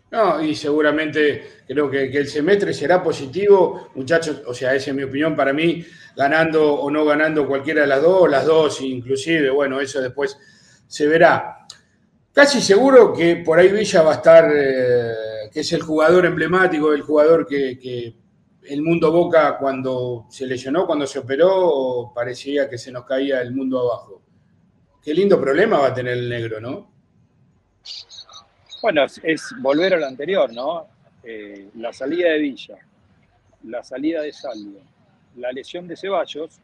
No, 0.10 0.42
y 0.42 0.56
seguramente 0.56 1.44
creo 1.68 1.90
que, 1.90 2.10
que, 2.10 2.18
el 2.20 2.28
semestre 2.28 2.74
será 2.74 3.04
positivo, 3.04 3.90
muchachos, 3.96 4.42
o 4.48 4.54
sea, 4.54 4.74
esa 4.74 4.92
es 4.92 4.96
mi 4.96 5.04
opinión 5.04 5.36
para 5.36 5.52
mí, 5.52 5.86
ganando 6.16 6.76
o 6.76 6.90
no 6.90 7.04
ganando 7.04 7.46
cualquiera 7.46 7.82
de 7.82 7.88
las 7.88 8.02
dos, 8.02 8.30
las 8.30 8.46
dos 8.46 8.80
inclusive, 8.82 9.50
bueno, 9.50 9.82
eso 9.82 10.02
después 10.02 10.38
se 10.88 11.08
verá. 11.08 11.68
Casi 12.38 12.62
seguro 12.62 13.14
que 13.14 13.38
por 13.38 13.60
ahí 13.60 13.70
Villa 13.70 14.04
va 14.04 14.12
a 14.12 14.16
estar, 14.16 14.52
eh, 14.56 15.50
que 15.52 15.62
es 15.62 15.74
el 15.74 15.82
jugador 15.82 16.26
emblemático, 16.26 16.94
el 16.94 17.02
jugador 17.02 17.48
que, 17.48 18.16
el 18.68 18.82
mundo 18.82 19.12
Boca 19.12 19.58
cuando 19.58 20.26
se 20.30 20.46
lesionó, 20.46 20.86
cuando 20.86 21.08
se 21.08 21.20
operó, 21.20 22.12
parecía 22.14 22.70
que 22.70 22.78
se 22.78 22.92
nos 22.92 23.06
caía 23.06 23.42
el 23.42 23.54
mundo 23.54 23.80
abajo. 23.80 24.22
Qué 25.02 25.14
lindo 25.14 25.40
problema 25.40 25.80
va 25.80 25.88
a 25.88 25.94
tener 25.94 26.18
el 26.18 26.28
negro, 26.28 26.60
¿no? 26.60 26.92
Bueno, 28.82 29.06
es, 29.24 29.56
volver 29.60 29.94
a 29.94 29.98
lo 29.98 30.06
anterior, 30.06 30.52
¿no? 30.54 30.88
Eh, 31.24 31.70
la 31.76 31.94
salida 31.94 32.30
de 32.32 32.40
Villa, 32.40 32.78
la 33.64 33.84
salida 33.84 34.22
de 34.22 34.34
Salvio, 34.34 34.82
la 35.38 35.52
lesión 35.52 35.88
de 35.88 35.96
Ceballos, 35.96 36.60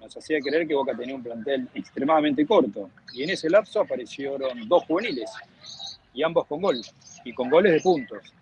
nos 0.00 0.16
hacía 0.16 0.40
creer 0.40 0.66
que 0.66 0.74
Boca 0.74 0.96
tenía 0.96 1.14
un 1.14 1.22
plantel 1.22 1.68
extremadamente 1.74 2.44
corto. 2.44 2.90
Y 3.14 3.22
en 3.22 3.30
ese 3.30 3.48
lapso 3.48 3.80
aparecieron 3.80 4.68
dos 4.68 4.84
juveniles, 4.84 5.30
y 6.12 6.22
ambos 6.22 6.46
con 6.46 6.60
gol, 6.60 6.80
y 7.24 7.32
con 7.32 7.48
goles 7.48 7.72
de 7.72 7.80
puntos, 7.80 8.32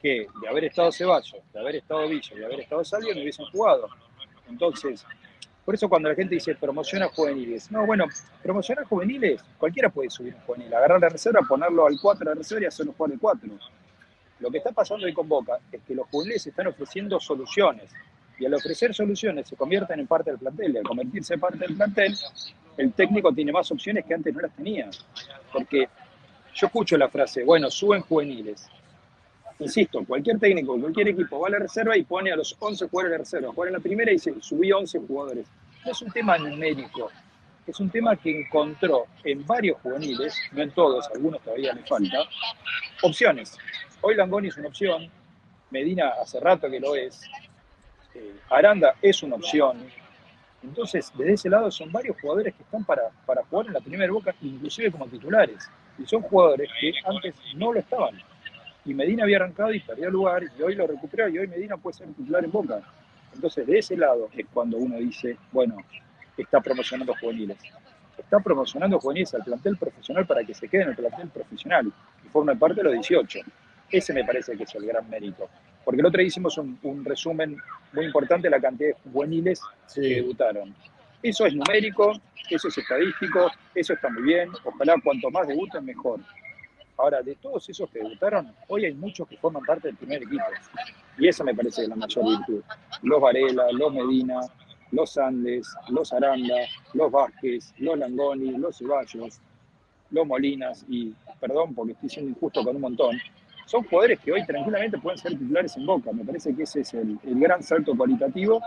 que 0.00 0.26
de 0.40 0.48
haber 0.48 0.64
estado 0.64 0.90
Ceballos, 0.92 1.42
de 1.52 1.60
haber 1.60 1.76
estado 1.76 2.08
Villa, 2.08 2.36
de 2.36 2.44
haber 2.44 2.60
estado 2.60 2.84
Salvio, 2.84 3.14
no 3.14 3.20
hubiesen 3.20 3.46
jugado. 3.46 3.88
Entonces, 4.48 5.04
por 5.64 5.74
eso 5.74 5.88
cuando 5.88 6.08
la 6.08 6.14
gente 6.14 6.34
dice 6.34 6.54
promociona 6.54 7.08
juveniles, 7.08 7.70
no, 7.70 7.86
bueno, 7.86 8.06
promocionar 8.42 8.84
juveniles, 8.84 9.42
cualquiera 9.58 9.88
puede 9.88 10.10
subir 10.10 10.34
un 10.34 10.40
juvenil, 10.40 10.74
agarrar 10.74 11.00
la 11.00 11.08
reserva, 11.08 11.40
ponerlo 11.48 11.86
al 11.86 11.98
4 12.00 12.18
de 12.20 12.24
la 12.24 12.34
reserva 12.34 12.64
y 12.64 12.66
hacerlo 12.66 12.94
jugar 12.96 13.12
el 13.12 13.18
4. 13.18 13.50
Lo 14.40 14.50
que 14.50 14.58
está 14.58 14.72
pasando 14.72 15.06
hoy 15.06 15.12
con 15.12 15.28
Boca 15.28 15.58
es 15.70 15.80
que 15.82 15.94
los 15.94 16.08
juveniles 16.08 16.46
están 16.46 16.66
ofreciendo 16.66 17.20
soluciones, 17.20 17.90
y 18.40 18.46
al 18.46 18.54
ofrecer 18.54 18.94
soluciones 18.94 19.46
se 19.46 19.54
convierten 19.54 20.00
en 20.00 20.06
parte 20.06 20.30
del 20.30 20.38
plantel. 20.38 20.74
Y 20.74 20.78
al 20.78 20.82
convertirse 20.82 21.34
en 21.34 21.40
parte 21.40 21.58
del 21.58 21.76
plantel, 21.76 22.16
el 22.78 22.92
técnico 22.94 23.32
tiene 23.34 23.52
más 23.52 23.70
opciones 23.70 24.04
que 24.06 24.14
antes 24.14 24.34
no 24.34 24.40
las 24.40 24.56
tenía. 24.56 24.88
Porque 25.52 25.86
yo 26.54 26.66
escucho 26.66 26.96
la 26.96 27.10
frase, 27.10 27.44
bueno, 27.44 27.70
suben 27.70 28.00
juveniles. 28.00 28.66
Insisto, 29.60 30.02
cualquier 30.06 30.38
técnico, 30.38 30.80
cualquier 30.80 31.08
equipo 31.08 31.38
va 31.38 31.48
a 31.48 31.50
la 31.50 31.58
reserva 31.58 31.94
y 31.94 32.02
pone 32.02 32.32
a 32.32 32.36
los 32.36 32.56
11 32.58 32.88
jugadores 32.88 33.12
de 33.12 33.18
reserva. 33.18 33.52
Juega 33.54 33.68
en 33.68 33.74
la 33.74 33.80
primera 33.80 34.10
y 34.10 34.14
dice, 34.14 34.34
subí 34.40 34.72
11 34.72 35.00
jugadores. 35.00 35.46
No 35.84 35.92
es 35.92 36.00
un 36.00 36.10
tema 36.10 36.38
numérico, 36.38 37.10
es 37.66 37.78
un 37.78 37.90
tema 37.90 38.16
que 38.16 38.40
encontró 38.40 39.06
en 39.22 39.46
varios 39.46 39.78
juveniles, 39.82 40.34
no 40.52 40.62
en 40.62 40.70
todos, 40.70 41.08
algunos 41.14 41.42
todavía 41.42 41.74
le 41.74 41.82
falta, 41.84 42.18
opciones. 43.02 43.58
Hoy 44.00 44.14
Langoni 44.14 44.48
es 44.48 44.56
una 44.56 44.68
opción, 44.68 45.10
Medina 45.70 46.14
hace 46.22 46.40
rato 46.40 46.70
que 46.70 46.80
lo 46.80 46.96
es, 46.96 47.22
eh, 48.14 48.34
Aranda 48.48 48.94
es 49.02 49.22
una 49.22 49.36
opción. 49.36 49.78
Entonces, 50.62 51.12
desde 51.16 51.34
ese 51.34 51.50
lado 51.50 51.70
son 51.70 51.92
varios 51.92 52.18
jugadores 52.20 52.54
que 52.54 52.62
están 52.62 52.84
para, 52.84 53.02
para 53.26 53.44
jugar 53.44 53.66
en 53.66 53.74
la 53.74 53.80
primera 53.80 54.10
boca, 54.10 54.34
inclusive 54.40 54.90
como 54.90 55.06
titulares. 55.06 55.68
Y 55.98 56.06
son 56.06 56.22
jugadores 56.22 56.70
que 56.80 56.92
antes 57.04 57.34
no 57.54 57.72
lo 57.72 57.80
estaban. 57.80 58.18
Y 58.84 58.94
Medina 58.94 59.24
había 59.24 59.36
arrancado 59.36 59.72
y 59.72 59.80
perdió 59.80 60.10
lugar, 60.10 60.42
y 60.58 60.62
hoy 60.62 60.74
lo 60.74 60.86
recuperó, 60.86 61.28
y 61.28 61.38
hoy 61.38 61.46
Medina 61.46 61.76
puede 61.76 61.98
ser 61.98 62.08
titular 62.08 62.44
en 62.44 62.50
boca. 62.50 62.80
Entonces, 63.34 63.66
de 63.66 63.78
ese 63.78 63.96
lado 63.96 64.28
es 64.36 64.46
cuando 64.52 64.78
uno 64.78 64.96
dice, 64.96 65.36
bueno, 65.52 65.76
está 66.36 66.60
promocionando 66.60 67.14
juveniles. 67.20 67.58
Está 68.18 68.40
promocionando 68.40 68.98
juveniles 68.98 69.34
al 69.34 69.44
plantel 69.44 69.76
profesional 69.76 70.26
para 70.26 70.44
que 70.44 70.54
se 70.54 70.68
quede 70.68 70.82
en 70.82 70.88
el 70.90 70.96
plantel 70.96 71.28
profesional 71.28 71.92
y 72.24 72.28
forme 72.28 72.56
parte 72.56 72.76
de 72.76 72.84
los 72.84 72.92
18. 72.92 73.40
Ese 73.90 74.12
me 74.12 74.24
parece 74.24 74.56
que 74.56 74.64
es 74.64 74.74
el 74.74 74.86
gran 74.86 75.08
mérito. 75.08 75.48
Porque 75.84 76.00
el 76.00 76.06
otro 76.06 76.18
día 76.18 76.28
hicimos 76.28 76.56
un, 76.58 77.04
resumen 77.04 77.56
muy 77.92 78.06
importante 78.06 78.48
de 78.48 78.50
la 78.50 78.60
cantidad 78.60 78.90
de 78.90 79.10
juveniles 79.10 79.60
que 79.92 80.00
debutaron. 80.00 80.74
Eso 81.22 81.46
es 81.46 81.54
numérico, 81.54 82.12
eso 82.48 82.68
es 82.68 82.78
estadístico, 82.78 83.50
eso 83.74 83.94
está 83.94 84.08
muy 84.10 84.22
bien. 84.22 84.50
Ojalá 84.64 84.94
cuanto 85.02 85.30
más 85.30 85.48
debuten, 85.48 85.84
mejor. 85.84 86.20
Ahora, 87.00 87.22
de 87.22 87.34
todos 87.36 87.66
esos 87.66 87.88
que 87.88 87.98
debutaron, 88.00 88.52
hoy 88.68 88.84
hay 88.84 88.92
muchos 88.92 89.26
que 89.26 89.38
forman 89.38 89.64
parte 89.64 89.88
del 89.88 89.96
primer 89.96 90.22
equipo. 90.22 90.44
Y 91.16 91.28
esa 91.28 91.42
me 91.44 91.54
parece 91.54 91.88
la 91.88 91.96
mayor 91.96 92.26
virtud. 92.26 92.62
Los 93.02 93.20
Varela, 93.22 93.72
los 93.72 93.94
Medina, 93.94 94.40
los 94.92 95.16
Andes, 95.16 95.66
los 95.88 96.12
Aranda, 96.12 96.56
los 96.92 97.10
Vázquez, 97.10 97.72
los 97.78 97.98
Langoni, 97.98 98.50
los 98.58 98.76
Ceballos, 98.76 99.40
los 100.10 100.26
Molinas, 100.26 100.84
y 100.90 101.14
perdón 101.40 101.74
porque 101.74 101.92
estoy 101.92 102.10
siendo 102.10 102.32
injusto 102.32 102.62
con 102.62 102.76
un 102.76 102.82
montón, 102.82 103.16
son 103.64 103.82
jugadores 103.84 104.20
que 104.20 104.32
hoy 104.32 104.44
tranquilamente 104.44 104.98
pueden 104.98 105.18
ser 105.18 105.32
titulares 105.32 105.76
en 105.78 105.86
Boca. 105.86 106.12
Me 106.12 106.24
parece 106.24 106.54
que 106.54 106.64
ese 106.64 106.80
es 106.80 106.92
el, 106.92 107.18
gran 107.22 107.62
salto 107.62 107.96
cualitativo 107.96 108.60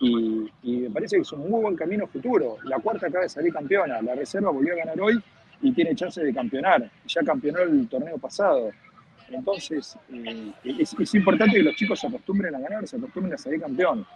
y, 0.00 0.48
me 0.64 0.90
parece 0.90 1.16
que 1.16 1.22
es 1.22 1.32
un 1.32 1.48
muy 1.48 1.60
buen 1.60 1.76
camino 1.76 2.08
futuro. 2.08 2.56
La 2.64 2.80
cuarta 2.80 3.06
acaba 3.06 3.22
de 3.22 3.28
salir 3.28 3.52
campeona, 3.52 4.02
la 4.02 4.16
reserva 4.16 4.50
volvió 4.50 4.72
a 4.72 4.76
ganar 4.76 5.00
hoy 5.00 5.22
y 5.62 5.72
tiene 5.72 5.94
chance 5.94 6.22
de 6.22 6.34
campeonar. 6.34 6.90
Ya 7.06 7.22
campeonó 7.22 7.60
el 7.60 7.88
torneo 7.88 8.18
pasado. 8.18 8.70
Entonces, 9.28 9.96
eh, 10.12 10.52
es, 10.64 11.14
importante 11.14 11.56
que 11.56 11.62
los 11.62 11.76
chicos 11.76 12.00
se 12.00 12.08
acostumbren 12.08 12.54
a 12.54 12.60
ganar, 12.60 12.86
se 12.86 12.96
acostumbren 12.96 13.34
a 13.34 13.38
salir 13.38 13.60
campeón. 13.60 14.06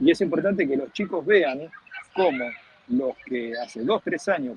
Y 0.00 0.10
es 0.10 0.20
importante 0.22 0.66
que 0.66 0.76
los 0.76 0.92
chicos 0.92 1.24
vean 1.24 1.70
cómo 2.14 2.46
los 2.88 3.14
que 3.24 3.52
hace 3.56 3.84
dos, 3.84 4.02
tres 4.02 4.26
años 4.28 4.56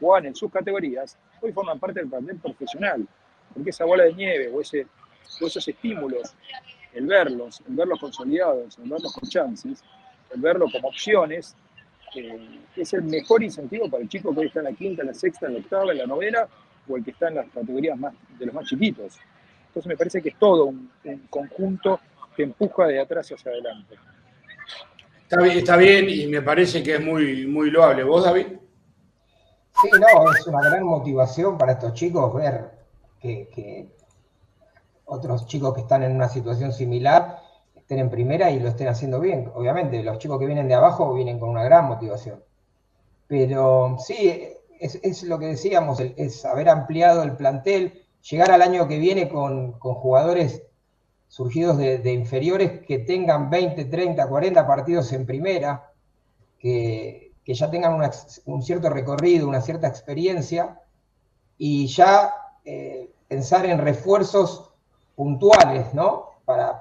juegan 0.00 0.26
en 0.26 0.34
sus 0.34 0.50
categorías, 0.50 1.18
hoy 1.40 1.52
forman 1.52 1.78
parte 1.78 2.00
del 2.00 2.08
plantel 2.08 2.38
profesional. 2.38 3.06
Porque 3.52 3.70
esa 3.70 3.84
bola 3.84 4.04
de 4.04 4.14
nieve 4.14 4.48
o, 4.48 4.60
ese, 4.60 4.86
esos 5.40 5.68
estímulos, 5.68 6.34
el 6.94 7.06
verlos, 7.06 7.60
el 7.68 7.74
verlos 7.74 8.00
consolidados, 8.00 8.78
el 8.78 8.88
verlos 8.88 9.12
con 9.12 9.28
chances, 9.28 9.82
el 10.32 10.40
verlos 10.40 10.72
como 10.72 10.88
opciones, 10.88 11.56
eh, 12.16 12.60
es 12.76 12.92
el 12.92 13.04
mejor 13.04 13.42
incentivo 13.42 13.90
para 13.90 14.02
el 14.02 14.08
chico 14.08 14.32
que 14.32 14.40
hoy 14.40 14.46
está 14.46 14.60
en 14.60 14.66
la 14.66 14.72
quinta, 14.72 15.02
en 15.02 15.08
la 15.08 15.14
sexta, 15.14 15.46
en 15.46 15.54
la 15.54 15.60
octava, 15.60 15.92
en 15.92 15.98
la 15.98 16.06
novena, 16.06 16.46
o 16.88 16.96
el 16.96 17.04
que 17.04 17.12
está 17.12 17.28
en 17.28 17.36
las 17.36 17.50
categorías 17.50 17.98
más, 17.98 18.14
de 18.38 18.46
los 18.46 18.54
más 18.54 18.66
chiquitos. 18.66 19.18
Entonces 19.68 19.88
me 19.88 19.96
parece 19.96 20.22
que 20.22 20.30
es 20.30 20.38
todo 20.38 20.66
un, 20.66 20.90
un 21.04 21.18
conjunto 21.28 22.00
que 22.36 22.44
empuja 22.44 22.86
de 22.86 23.00
atrás 23.00 23.30
hacia 23.30 23.50
adelante. 23.50 23.96
Está 25.42 25.76
bien, 25.76 26.08
y 26.08 26.26
me 26.26 26.42
parece 26.42 26.82
que 26.82 26.94
es 26.94 27.04
muy, 27.04 27.46
muy 27.46 27.70
loable. 27.70 28.04
¿Vos, 28.04 28.24
David? 28.24 28.46
Sí, 29.82 29.88
no, 29.98 30.32
es 30.32 30.46
una 30.46 30.60
gran 30.60 30.84
motivación 30.84 31.58
para 31.58 31.72
estos 31.72 31.94
chicos 31.94 32.32
ver 32.34 32.70
que, 33.20 33.88
otros 35.06 35.46
chicos 35.46 35.74
que 35.74 35.80
están 35.80 36.02
en 36.02 36.14
una 36.14 36.28
situación 36.28 36.72
similar 36.72 37.40
estén 37.84 37.98
en 37.98 38.08
primera 38.08 38.50
y 38.50 38.58
lo 38.60 38.70
estén 38.70 38.88
haciendo 38.88 39.20
bien. 39.20 39.50
Obviamente, 39.54 40.02
los 40.02 40.18
chicos 40.18 40.38
que 40.38 40.46
vienen 40.46 40.68
de 40.68 40.74
abajo 40.74 41.12
vienen 41.12 41.38
con 41.38 41.50
una 41.50 41.62
gran 41.64 41.84
motivación. 41.84 42.42
Pero 43.26 43.98
sí, 43.98 44.48
es, 44.80 45.22
lo 45.24 45.38
que 45.38 45.48
decíamos, 45.48 46.00
es 46.00 46.44
haber 46.46 46.70
ampliado 46.70 47.22
el 47.22 47.36
plantel, 47.36 48.02
llegar 48.28 48.50
al 48.52 48.62
año 48.62 48.88
que 48.88 48.98
viene 48.98 49.28
con, 49.28 49.72
con 49.72 49.94
jugadores 49.96 50.62
surgidos 51.28 51.76
de, 51.76 52.12
inferiores 52.12 52.80
que 52.86 53.00
tengan 53.00 53.50
20, 53.50 53.84
30, 53.84 54.28
40 54.28 54.66
partidos 54.66 55.12
en 55.12 55.26
primera, 55.26 55.92
que, 56.58 57.32
ya 57.44 57.70
tengan 57.70 58.00
un 58.46 58.62
cierto 58.62 58.88
recorrido, 58.88 59.46
una 59.46 59.60
cierta 59.60 59.88
experiencia, 59.88 60.80
y 61.58 61.86
ya 61.88 62.32
eh, 62.64 63.10
pensar 63.28 63.66
en 63.66 63.78
refuerzos 63.78 64.70
puntuales, 65.14 65.92
¿no? 65.92 66.23
Para, 66.44 66.78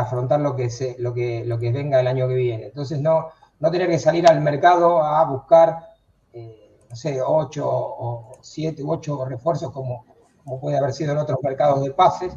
afrontar 0.00 0.40
lo 0.40 0.56
que, 0.56 0.70
se, 0.70 0.96
lo, 0.98 1.14
que, 1.14 1.44
lo 1.44 1.58
que 1.58 1.70
venga 1.70 2.00
el 2.00 2.08
año 2.08 2.26
que 2.26 2.34
viene. 2.34 2.66
Entonces, 2.66 3.00
no, 3.00 3.28
no 3.60 3.70
tener 3.70 3.88
que 3.88 3.98
salir 3.98 4.26
al 4.28 4.40
mercado 4.40 5.02
a 5.02 5.24
buscar, 5.24 5.94
eh, 6.32 6.78
no 6.90 6.96
sé, 6.96 7.22
8 7.22 7.64
o 7.66 8.32
7 8.40 8.82
u 8.82 8.90
8 8.90 9.24
refuerzos 9.26 9.70
como, 9.70 10.04
como 10.44 10.60
puede 10.60 10.78
haber 10.78 10.92
sido 10.92 11.12
en 11.12 11.18
otros 11.18 11.38
mercados 11.42 11.82
de 11.82 11.92
pases, 11.92 12.36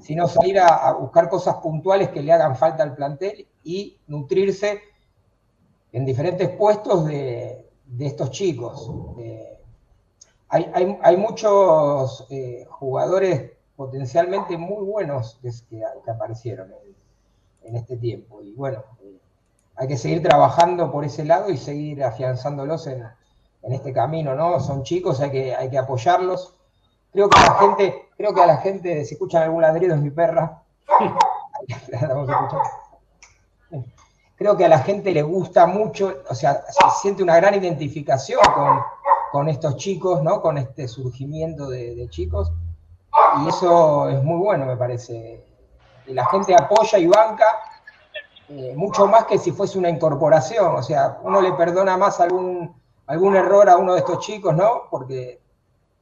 sino 0.00 0.28
salir 0.28 0.60
a, 0.60 0.92
buscar 0.92 1.28
cosas 1.28 1.56
puntuales 1.56 2.10
que 2.10 2.22
le 2.22 2.32
hagan 2.32 2.56
falta 2.56 2.82
al 2.82 2.94
plantel 2.94 3.48
y 3.62 3.98
nutrirse 4.06 4.80
en 5.92 6.04
diferentes 6.04 6.48
puestos 6.50 7.06
de, 7.06 7.70
estos 7.98 8.30
chicos. 8.30 8.90
hay, 10.48 11.16
muchos 11.16 12.26
eh, 12.30 12.66
jugadores 12.68 13.52
potencialmente 13.76 14.56
muy 14.56 14.84
buenos 14.84 15.40
que, 15.42 15.82
aparecieron 16.10 16.72
en, 17.62 17.76
este 17.76 17.96
tiempo. 17.96 18.42
Y 18.42 18.52
bueno, 18.52 18.84
eh, 19.02 19.18
hay 19.76 19.88
que 19.88 19.96
seguir 19.96 20.22
trabajando 20.22 20.92
por 20.92 21.04
ese 21.04 21.24
lado 21.24 21.50
y 21.50 21.56
seguir 21.56 22.04
afianzándolos 22.04 22.86
en, 22.86 23.04
este 23.62 23.94
camino, 23.94 24.34
¿no? 24.34 24.60
Son 24.60 24.82
chicos, 24.82 25.20
hay 25.20 25.30
que, 25.30 25.54
hay 25.54 25.70
que 25.70 25.78
apoyarlos. 25.78 26.54
Creo 27.10 27.30
que 27.30 27.40
la 27.40 27.54
gente 27.54 28.04
Creo 28.16 28.32
que 28.32 28.42
a 28.42 28.46
la 28.46 28.58
gente, 28.58 29.04
si 29.04 29.14
escuchan 29.14 29.42
algún 29.42 29.62
ladrido, 29.62 29.94
es 29.94 30.00
mi 30.00 30.10
perra. 30.10 30.62
Creo 34.36 34.56
que 34.56 34.64
a 34.64 34.68
la 34.68 34.78
gente 34.80 35.12
le 35.12 35.22
gusta 35.22 35.66
mucho, 35.66 36.22
o 36.28 36.34
sea, 36.34 36.64
se 36.68 36.90
siente 37.00 37.22
una 37.22 37.36
gran 37.36 37.54
identificación 37.54 38.40
con, 39.32 39.48
estos 39.48 39.76
chicos, 39.76 40.22
¿no? 40.22 40.40
Con 40.40 40.58
este 40.58 40.86
surgimiento 40.86 41.68
de, 41.68 42.06
chicos. 42.10 42.52
Y 43.42 43.48
eso 43.48 44.08
es 44.08 44.22
muy 44.22 44.38
bueno, 44.38 44.66
me 44.66 44.76
parece. 44.76 45.44
La 46.06 46.26
gente 46.26 46.54
apoya 46.54 46.98
y 46.98 47.06
banca 47.06 47.46
eh, 48.48 48.74
mucho 48.76 49.06
más 49.06 49.24
que 49.24 49.38
si 49.38 49.52
fuese 49.52 49.78
una 49.78 49.88
incorporación. 49.88 50.74
O 50.74 50.82
sea, 50.82 51.18
uno 51.22 51.40
le 51.40 51.52
perdona 51.52 51.96
más 51.96 52.20
algún, 52.20 52.74
algún 53.06 53.36
error 53.36 53.68
a 53.68 53.76
uno 53.76 53.94
de 53.94 54.00
estos 54.00 54.18
chicos, 54.20 54.54
¿no? 54.54 54.82
Porque 54.90 55.40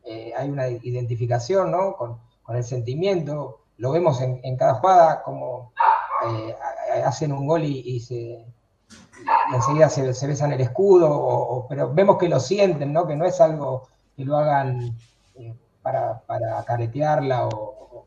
eh, 0.05 0.33
hay 0.37 0.51
una 0.51 0.69
identificación 0.69 1.71
¿no? 1.71 1.97
con, 1.97 2.19
el 2.49 2.65
sentimiento, 2.65 3.61
lo 3.79 3.93
vemos 3.93 4.21
en, 4.21 4.57
cada 4.59 4.75
jugada 4.75 5.23
como 5.23 5.73
eh, 6.27 6.55
hacen 7.03 7.33
un 7.33 7.47
gol 7.47 7.65
y, 7.65 7.99
se, 8.01 8.45
enseguida 9.55 9.89
se, 9.89 10.27
besan 10.27 10.53
el 10.53 10.61
escudo, 10.61 11.65
pero 11.71 11.95
vemos 11.95 12.19
que 12.19 12.29
lo 12.29 12.39
sienten, 12.41 12.93
¿no? 12.93 13.07
que 13.07 13.17
no 13.17 13.25
es 13.25 13.41
algo 13.41 13.89
que 14.15 14.27
lo 14.27 14.37
hagan 14.37 14.95
para, 15.83 16.65
caretearla 16.67 17.49
o, 17.49 18.07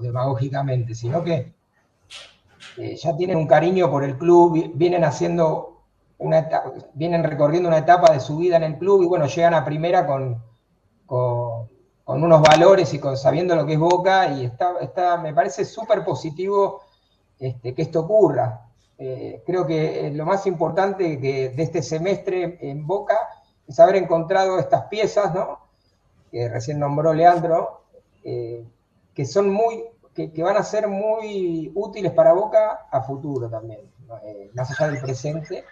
demagógicamente, 0.00 0.94
sino 0.94 1.24
que 1.24 1.54
ya 2.76 3.16
tienen 3.16 3.38
un 3.38 3.46
cariño 3.46 3.90
por 3.90 4.04
el 4.04 4.18
club, 4.18 4.72
vienen 4.74 5.04
haciendo 5.04 5.76
una 6.18 6.48
vienen 6.94 7.24
recorriendo 7.24 7.68
una 7.68 7.78
etapa 7.78 8.12
de 8.12 8.20
su 8.20 8.36
vida 8.36 8.56
en 8.56 8.62
el 8.62 8.78
club 8.78 9.02
y 9.02 9.06
bueno, 9.06 9.26
llegan 9.26 9.54
a 9.54 9.64
primera 9.64 10.06
con, 10.06 10.42
con, 11.06 11.68
unos 12.06 12.42
valores 12.42 12.92
y 12.92 12.98
con, 12.98 13.16
sabiendo 13.16 13.56
lo 13.56 13.64
que 13.64 13.74
es 13.74 13.78
Boca, 13.78 14.28
y 14.28 14.44
está, 14.44 14.74
está 14.80 15.16
me 15.16 15.32
parece 15.32 15.64
súper 15.64 16.04
positivo 16.04 16.82
este, 17.38 17.74
que 17.74 17.82
esto 17.82 18.00
ocurra. 18.00 18.62
Eh, 18.98 19.42
creo 19.44 19.66
que 19.66 20.10
lo 20.14 20.24
más 20.24 20.46
importante 20.46 21.16
de 21.16 21.54
este 21.56 21.82
semestre 21.82 22.58
en 22.60 22.86
Boca 22.86 23.16
es 23.66 23.78
haber 23.80 23.96
encontrado 23.96 24.58
estas 24.58 24.84
piezas, 24.84 25.34
¿no? 25.34 25.65
Que 26.30 26.48
recién 26.48 26.78
nombró 26.78 27.12
Leandro, 27.12 27.82
eh, 28.24 28.64
que 29.14 29.24
son 29.24 29.50
muy, 29.50 29.84
que, 30.14 30.30
van 30.42 30.56
a 30.56 30.62
ser 30.62 30.88
muy 30.88 31.70
útiles 31.74 32.12
para 32.12 32.32
Boca 32.32 32.86
a 32.90 33.02
futuro 33.02 33.48
también, 33.48 33.80
eh, 34.24 34.50
más 34.54 34.70
allá 34.70 34.90
del 34.90 35.00
presente. 35.00 35.64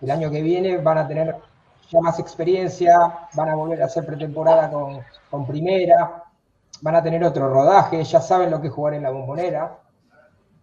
El 0.00 0.10
año 0.10 0.30
que 0.30 0.42
viene 0.42 0.78
van 0.78 0.98
a 0.98 1.08
tener 1.08 1.36
ya 1.90 2.00
más 2.00 2.18
experiencia, 2.18 3.28
van 3.34 3.48
a 3.48 3.54
volver 3.54 3.82
a 3.82 3.86
hacer 3.86 4.04
pretemporada 4.04 4.70
con, 4.70 5.46
primera, 5.46 6.24
van 6.80 6.96
a 6.96 7.02
tener 7.02 7.22
otro 7.24 7.48
rodaje, 7.48 8.02
ya 8.02 8.20
saben 8.20 8.50
lo 8.50 8.60
que 8.60 8.68
es 8.68 8.72
jugar 8.72 8.94
en 8.94 9.02
la 9.02 9.10
bombonera. 9.10 9.78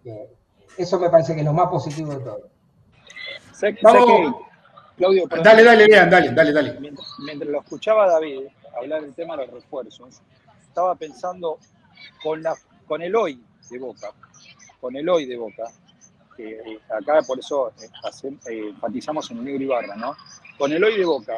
Eh, 0.06 0.30
eso 0.78 1.00
me 1.00 1.10
parece 1.10 1.34
que 1.34 1.42
es 1.42 1.46
lo 1.46 1.54
más 1.54 1.68
positivo 1.70 2.14
de 2.14 2.24
todo. 2.24 2.50
Claudio, 4.98 5.28
dale, 5.44 5.64
dale, 5.64 5.88
dale, 5.88 6.32
dale, 6.32 6.52
dale. 6.54 6.80
Mientras, 6.80 7.50
lo 7.50 7.62
escuchaba 7.62 8.08
David 8.08 8.48
hablar 8.78 9.02
del 9.02 9.14
tema 9.14 9.36
de 9.38 9.46
los 9.46 9.56
refuerzos, 9.56 10.22
estaba 10.62 10.96
pensando 10.96 11.58
con, 12.24 12.42
la, 12.42 12.56
con 12.88 13.02
el 13.02 13.16
hoy 13.16 13.44
de 13.70 13.80
Boca, 13.80 14.12
con 14.80 14.96
el 14.96 15.08
hoy 15.08 15.26
de 15.26 15.38
Boca, 15.38 15.66
que 16.36 16.80
acá 16.90 17.22
por 17.28 17.40
eso 17.40 17.74
enfatizamos 18.46 19.30
en 19.32 19.40
el 19.40 19.46
negro 19.46 19.64
Ibarra, 19.64 19.96
¿no? 19.96 20.16
Con 20.58 20.72
el 20.72 20.84
hoy 20.84 20.98
de 20.98 21.06
Boca, 21.06 21.38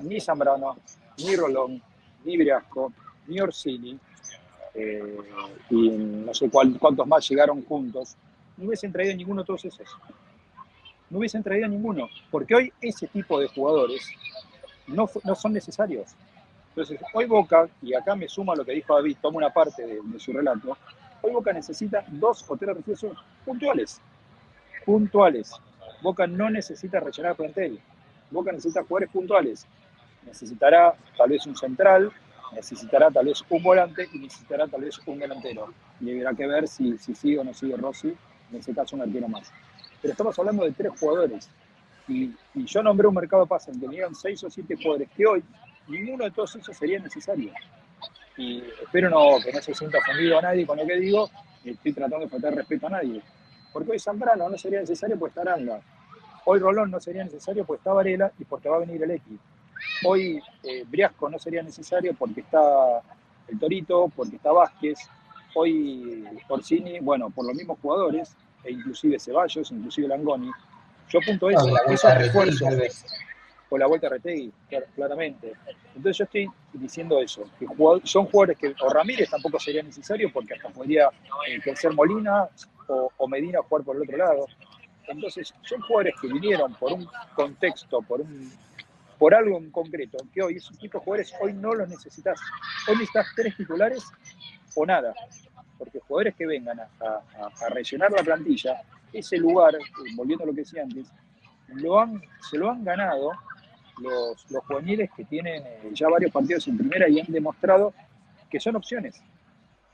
ni 0.00 0.20
Zambrano, 0.20 0.76
ni 1.18 1.34
Rolón, 1.36 1.82
ni 2.24 2.36
Briasco, 2.36 2.92
ni 3.26 3.40
Orsini, 3.40 3.98
eh, 4.74 5.18
y 5.70 5.88
no 5.88 6.32
sé 6.34 6.50
cuántos 6.50 7.06
más 7.06 7.28
llegaron 7.28 7.64
juntos, 7.64 8.16
no 8.56 8.66
hubiesen 8.66 8.92
traído 8.92 9.14
ninguno 9.16 9.42
de 9.42 9.46
todos 9.46 9.64
esos. 9.64 9.88
No 11.10 11.18
hubiesen 11.18 11.42
traído 11.42 11.68
ninguno, 11.68 12.08
porque 12.30 12.54
hoy 12.54 12.72
ese 12.80 13.06
tipo 13.06 13.40
de 13.40 13.48
jugadores 13.48 14.08
no, 14.86 15.08
no 15.24 15.34
son 15.34 15.52
necesarios. 15.52 16.14
Entonces, 16.80 17.00
hoy 17.12 17.24
Boca, 17.26 17.68
y 17.82 17.92
acá 17.92 18.14
me 18.14 18.28
suma 18.28 18.54
lo 18.54 18.64
que 18.64 18.70
dijo 18.70 18.94
David, 18.94 19.16
toma 19.20 19.38
una 19.38 19.50
parte 19.50 19.84
de, 19.84 20.20
su 20.20 20.32
relato, 20.32 20.78
hoy 21.22 21.32
Boca 21.32 21.52
necesita 21.52 22.04
dos 22.06 22.44
o 22.46 22.56
tres 22.56 22.76
refuerzos 22.76 23.18
puntuales. 23.44 24.00
Puntuales. 24.86 25.52
Boca 26.02 26.28
no 26.28 26.48
necesita 26.48 27.00
rellenar 27.00 27.34
plantel. 27.34 27.80
Boca 28.30 28.52
necesita 28.52 28.84
jugadores 28.84 29.10
puntuales. 29.10 29.66
Necesitará 30.24 30.94
tal 31.16 31.30
vez 31.30 31.44
un 31.46 31.56
central, 31.56 32.12
necesitará 32.52 33.10
tal 33.10 33.26
vez 33.26 33.42
un 33.50 33.60
volante 33.60 34.08
y 34.12 34.18
necesitará 34.20 34.68
tal 34.68 34.82
vez 34.82 35.00
un 35.04 35.18
delantero. 35.18 35.74
Y 36.00 36.16
habrá 36.20 36.32
que 36.32 36.46
ver 36.46 36.68
si, 36.68 36.96
si 36.98 37.12
sigue 37.12 37.40
o 37.40 37.44
no 37.44 37.54
sigue 37.54 37.76
Rossi, 37.76 38.14
en 38.52 38.56
ese 38.56 38.72
caso 38.72 38.94
un 38.94 39.02
arquero 39.02 39.26
más. 39.26 39.52
Pero 40.00 40.12
estamos 40.12 40.38
hablando 40.38 40.64
de 40.64 40.70
tres 40.70 40.92
jugadores. 41.00 41.50
Y, 42.06 42.32
yo 42.54 42.84
nombré 42.84 43.08
un 43.08 43.14
mercado 43.14 43.42
de 43.42 43.48
pases 43.48 43.74
donde 43.74 43.88
tenían 43.88 44.14
seis 44.14 44.44
o 44.44 44.48
siete 44.48 44.76
jugadores 44.76 45.08
que 45.16 45.26
hoy 45.26 45.44
ninguno 45.88 46.24
de 46.24 46.30
todos 46.30 46.56
esos 46.56 46.76
sería 46.76 46.98
necesario. 46.98 47.52
Y 48.36 48.62
espero 48.82 49.10
no, 49.10 49.42
que 49.42 49.52
no 49.52 49.60
se 49.60 49.74
sienta 49.74 49.98
ofendido 49.98 50.38
a 50.38 50.42
nadie 50.42 50.66
con 50.66 50.78
lo 50.78 50.86
que 50.86 50.96
digo, 50.96 51.28
estoy 51.64 51.92
tratando 51.92 52.24
de 52.24 52.28
faltar 52.28 52.54
respeto 52.54 52.86
a 52.86 52.90
nadie. 52.90 53.20
Porque 53.72 53.92
hoy 53.92 53.98
Zambrano 53.98 54.48
no 54.48 54.56
sería 54.56 54.80
necesario, 54.80 55.18
pues 55.18 55.30
está 55.30 55.42
Aranda. 55.42 55.80
Hoy 56.44 56.60
Rolón 56.60 56.90
no 56.90 57.00
sería 57.00 57.24
necesario, 57.24 57.64
pues 57.64 57.78
está 57.78 57.92
Varela 57.92 58.32
y 58.38 58.44
porque 58.44 58.68
va 58.68 58.76
a 58.76 58.80
venir 58.80 59.02
el 59.02 59.10
X. 59.10 59.38
Hoy 60.04 60.40
eh, 60.62 60.84
Briasco 60.88 61.28
no 61.28 61.38
sería 61.38 61.62
necesario 61.62 62.14
porque 62.14 62.40
está 62.40 63.02
el 63.48 63.58
Torito, 63.58 64.10
porque 64.14 64.36
está 64.36 64.52
Vázquez. 64.52 64.98
Hoy 65.54 66.24
Orsini, 66.48 67.00
bueno, 67.00 67.30
por 67.30 67.46
los 67.46 67.54
mismos 67.54 67.78
jugadores, 67.80 68.36
e 68.64 68.72
inclusive 68.72 69.18
Ceballos, 69.18 69.70
inclusive 69.72 70.08
Langoni. 70.08 70.50
Yo 71.08 71.20
apunto 71.20 71.50
eso, 71.50 71.66
esos 71.88 72.14
refuerzos. 72.14 73.04
Por 73.68 73.80
la 73.80 73.86
vuelta 73.86 74.06
a 74.06 74.10
Retegui, 74.10 74.52
claramente. 74.94 75.52
Entonces 75.94 76.16
yo 76.16 76.24
estoy 76.24 76.48
diciendo 76.72 77.20
eso, 77.20 77.44
son 78.04 78.26
jugadores 78.26 78.56
que, 78.56 78.74
o 78.80 78.88
Ramírez 78.88 79.28
tampoco 79.28 79.58
sería 79.58 79.82
necesario 79.82 80.32
porque 80.32 80.54
hasta 80.54 80.70
podría 80.70 81.10
eh, 81.46 81.76
ser 81.76 81.92
Molina 81.92 82.48
o, 82.88 83.28
Medina 83.28 83.60
jugar 83.68 83.84
por 83.84 83.96
el 83.96 84.02
otro 84.02 84.16
lado. 84.16 84.46
Entonces, 85.06 85.54
son 85.62 85.80
jugadores 85.82 86.14
que 86.20 86.28
vinieron 86.28 86.74
por 86.74 86.92
un 86.92 87.08
contexto, 87.34 88.00
por 88.02 88.20
un 88.20 88.50
por 89.18 89.34
algo 89.34 89.58
en 89.58 89.70
concreto, 89.70 90.18
que 90.32 90.42
hoy 90.42 90.56
esos 90.56 90.78
tipos 90.78 91.00
de 91.00 91.04
jugadores 91.04 91.34
hoy 91.40 91.52
no 91.52 91.74
los 91.74 91.88
necesitas. 91.88 92.40
Hoy 92.86 92.94
necesitas 92.94 93.26
tres 93.34 93.56
titulares 93.56 94.04
o 94.76 94.86
nada. 94.86 95.12
Porque 95.76 95.98
jugadores 95.98 96.36
que 96.36 96.46
vengan 96.46 96.80
a, 96.80 97.68
rellenar 97.70 98.12
la 98.12 98.22
plantilla, 98.22 98.80
ese 99.12 99.36
lugar, 99.36 99.74
eh, 99.74 99.78
volviendo 100.14 100.44
a 100.44 100.46
lo 100.46 100.52
que 100.52 100.60
decía 100.60 100.84
antes, 100.84 101.08
se 101.66 102.58
lo 102.58 102.70
han 102.70 102.84
ganado 102.84 103.32
los, 104.00 104.46
juveniles 104.66 105.10
que 105.16 105.24
tienen 105.24 105.62
eh, 105.66 105.90
ya 105.92 106.08
varios 106.08 106.32
partidos 106.32 106.66
en 106.68 106.78
primera 106.78 107.08
y 107.08 107.20
han 107.20 107.30
demostrado 107.32 107.92
que 108.50 108.60
son 108.60 108.76
opciones, 108.76 109.20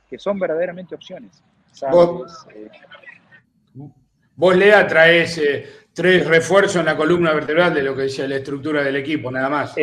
que 0.08 0.18
son 0.18 0.38
verdaderamente 0.38 0.94
opciones. 0.94 1.42
¿Vos, 1.90 2.46
eh, 2.54 2.70
vos 4.36 4.56
Lea, 4.56 4.86
traes 4.86 5.40
tres 5.94 6.26
refuerzos 6.26 6.76
en 6.76 6.86
la 6.86 6.96
columna 6.96 7.32
vertebral 7.32 7.72
de 7.72 7.82
lo 7.82 7.94
que 7.94 8.02
decía 8.02 8.26
la 8.26 8.36
estructura 8.36 8.82
del 8.82 8.96
equipo, 8.96 9.30
nada 9.30 9.48
más. 9.48 9.74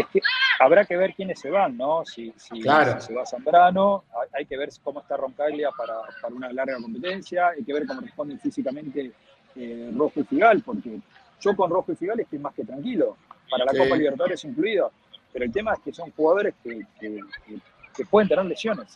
habrá 0.60 0.86
que 0.86 0.98
ver 0.98 1.14
quiénes 1.16 1.40
se 1.40 1.50
van, 1.50 1.78
¿no? 1.78 2.04
Si, 2.06 2.34
se 2.36 2.62
va 2.66 3.26
Zambrano, 3.26 4.04
hay 4.34 4.46
que 4.46 4.58
ver 4.58 4.70
cómo 4.84 5.00
está 5.00 5.16
Roncaglia 5.16 5.70
para, 5.72 5.94
para, 6.22 6.36
una 6.36 6.52
larga 6.52 6.76
competencia, 6.82 7.50
hay 7.50 7.64
que 7.64 7.74
ver 7.74 7.88
cómo 7.88 8.02
responden 8.02 8.40
físicamente 8.40 9.12
eh, 9.56 9.92
Rojo 9.96 10.20
y 10.20 10.24
Figal, 10.24 10.62
porque 10.62 11.00
yo 11.40 11.56
con 11.56 11.70
Rojo 11.70 11.94
y 11.94 11.96
Figal 11.96 12.20
estoy 12.20 12.40
más 12.40 12.54
que 12.54 12.66
tranquilo, 12.66 13.16
para 13.52 13.66
la 13.66 13.72
Copa 13.72 13.96
Libertadores 13.96 14.44
incluido, 14.46 14.92
pero 15.32 15.46
el 15.46 15.52
tema 15.52 15.74
es 15.74 15.80
que 15.82 15.94
son 15.94 16.12
jugadores 16.12 16.56
que, 16.64 16.82
que, 17.00 18.06
pueden 18.10 18.28
tener 18.28 18.46
lesiones. 18.46 18.96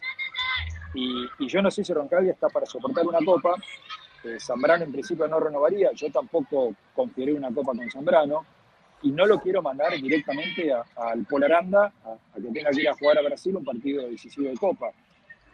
Y, 0.96 1.26
y, 1.38 1.48
yo 1.48 1.62
no 1.62 1.70
sé 1.70 1.84
si 1.84 1.94
Roncaglia 1.94 2.32
está 2.32 2.48
para 2.48 2.66
soportar 2.66 3.06
una 3.06 3.20
copa, 3.24 3.56
Zambrano 4.40 4.86
en 4.86 4.92
principio 4.92 5.28
no 5.28 5.40
renovaría, 5.40 5.92
yo 5.94 6.12
tampoco 6.12 6.74
confiaré 6.96 7.34
una 7.34 7.54
copa 7.54 7.74
con 7.74 7.92
Zambrano 7.92 8.46
y 9.04 9.12
no 9.12 9.26
lo 9.26 9.40
quiero 9.40 9.62
mandar 9.62 9.92
directamente 9.92 10.74
al 10.74 11.26
Polaranda 11.26 11.94
a, 12.04 12.14
a, 12.14 12.36
que 12.36 12.50
tenga 12.52 12.72
que 12.72 12.82
ir 12.82 12.90
a 12.90 12.96
jugar 12.96 13.20
a 13.20 13.22
Brasil 13.22 13.56
un 13.56 13.64
partido 13.64 14.08
decisivo 14.10 14.50
de 14.50 14.58
copa. 14.58 14.92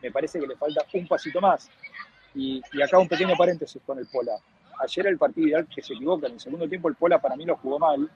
Me 0.02 0.12
parece 0.12 0.40
que 0.40 0.48
le 0.48 0.56
falta 0.56 0.86
un 0.94 1.08
pasito 1.08 1.42
más. 1.42 1.70
Y, 2.34 2.62
acá 2.82 2.98
un 2.98 3.08
pequeño 3.08 3.36
paréntesis 3.36 3.82
con 3.86 4.00
el 4.00 4.08
Pola. 4.08 4.34
Ayer 4.80 5.08
el 5.08 5.18
partido 5.18 5.48
ideal 5.48 5.68
que 5.68 5.82
se 5.82 5.94
equivoca, 5.94 6.28
en 6.28 6.34
el 6.34 6.40
segundo 6.40 6.68
tiempo 6.68 6.88
el 6.88 6.96
Pola 6.96 7.20
para 7.20 7.36
mí 7.36 7.46
lo 7.46 7.58
jugó 7.58 7.78
mal, 7.78 8.10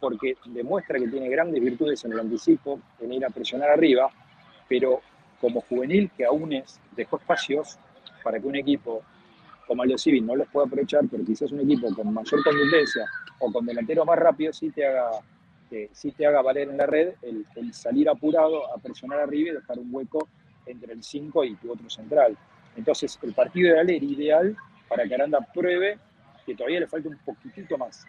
porque 0.00 0.36
demuestra 0.46 0.98
que 0.98 1.08
tiene 1.08 1.28
grandes 1.28 1.62
virtudes 1.62 2.04
en 2.04 2.12
el 2.12 2.20
anticipo, 2.20 2.80
en 3.00 3.12
ir 3.12 3.24
a 3.24 3.30
presionar 3.30 3.70
arriba, 3.70 4.10
pero 4.68 5.00
como 5.40 5.60
juvenil 5.62 6.10
que 6.16 6.24
aún 6.24 6.52
es, 6.52 6.80
dejó 6.96 7.16
espacios 7.16 7.78
para 8.22 8.38
que 8.40 8.46
un 8.46 8.56
equipo 8.56 9.02
como 9.66 9.82
Aldo 9.82 9.98
Civil 9.98 10.26
no 10.26 10.34
los 10.34 10.48
puede 10.48 10.66
aprovechar, 10.66 11.02
pero 11.10 11.24
quizás 11.24 11.52
un 11.52 11.60
equipo 11.60 11.94
con 11.94 12.12
mayor 12.12 12.42
contundencia 12.42 13.04
o 13.38 13.52
con 13.52 13.66
delantero 13.66 14.04
más 14.04 14.18
rápido 14.18 14.52
sí 14.52 14.70
te 14.70 14.86
haga, 14.86 15.10
eh, 15.70 15.90
te 16.16 16.26
haga 16.26 16.40
valer 16.40 16.70
en 16.70 16.78
la 16.78 16.86
red 16.86 17.14
el, 17.22 17.44
salir 17.74 18.08
apurado 18.08 18.74
a 18.74 18.78
presionar 18.78 19.20
arriba 19.20 19.50
y 19.50 19.54
dejar 19.54 19.78
un 19.78 19.94
hueco 19.94 20.28
entre 20.66 20.94
el 20.94 21.02
5 21.02 21.44
y 21.44 21.54
tu 21.56 21.70
otro 21.70 21.88
central. 21.90 22.36
Entonces, 22.76 23.18
el 23.22 23.34
partido 23.34 23.74
de 23.74 23.80
era 23.80 23.92
ideal 23.92 24.56
para 24.88 25.06
que 25.06 25.14
Aranda 25.14 25.40
pruebe 25.52 25.98
que 26.46 26.54
todavía 26.54 26.80
le 26.80 26.86
falta 26.86 27.08
un 27.08 27.18
poquitito 27.18 27.76
más. 27.76 28.06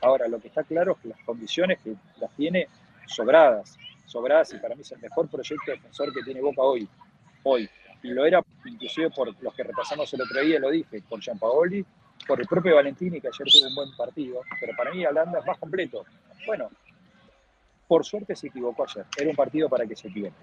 Ahora, 0.00 0.28
lo 0.28 0.40
que 0.40 0.48
está 0.48 0.62
claro 0.64 0.92
es 0.92 0.98
que 0.98 1.08
las 1.08 1.20
condiciones 1.24 1.78
que 1.82 1.94
las 2.20 2.30
tiene 2.32 2.68
sobradas, 3.06 3.76
sobradas 4.06 4.52
y 4.54 4.58
para 4.58 4.74
mí 4.74 4.82
es 4.82 4.92
el 4.92 5.00
mejor 5.00 5.28
proyecto 5.28 5.70
defensor 5.70 6.12
que 6.12 6.22
tiene 6.22 6.40
Boca 6.40 6.62
hoy. 6.62 6.88
Hoy, 7.42 7.68
y 8.02 8.08
lo 8.08 8.24
era 8.24 8.42
inclusive 8.64 9.10
por 9.10 9.34
los 9.42 9.54
que 9.54 9.62
repasamos 9.62 10.12
el 10.14 10.22
otro 10.22 10.40
día, 10.40 10.58
lo 10.58 10.70
dije, 10.70 11.02
por 11.08 11.20
Giampaoli, 11.20 11.84
por 12.26 12.40
el 12.40 12.46
propio 12.46 12.76
Valentini, 12.76 13.20
que 13.20 13.28
ayer 13.28 13.46
tuvo 13.46 13.68
un 13.68 13.74
buen 13.74 13.96
partido, 13.96 14.40
pero 14.60 14.76
para 14.76 14.92
mí 14.92 15.04
Holanda 15.04 15.40
es 15.40 15.46
más 15.46 15.58
completo. 15.58 16.04
Bueno, 16.46 16.70
por 17.86 18.04
suerte 18.04 18.36
se 18.36 18.48
equivocó 18.48 18.84
ayer, 18.84 19.06
era 19.16 19.30
un 19.30 19.36
partido 19.36 19.68
para 19.68 19.86
que 19.86 19.96
se 19.96 20.08
equivoque. 20.08 20.34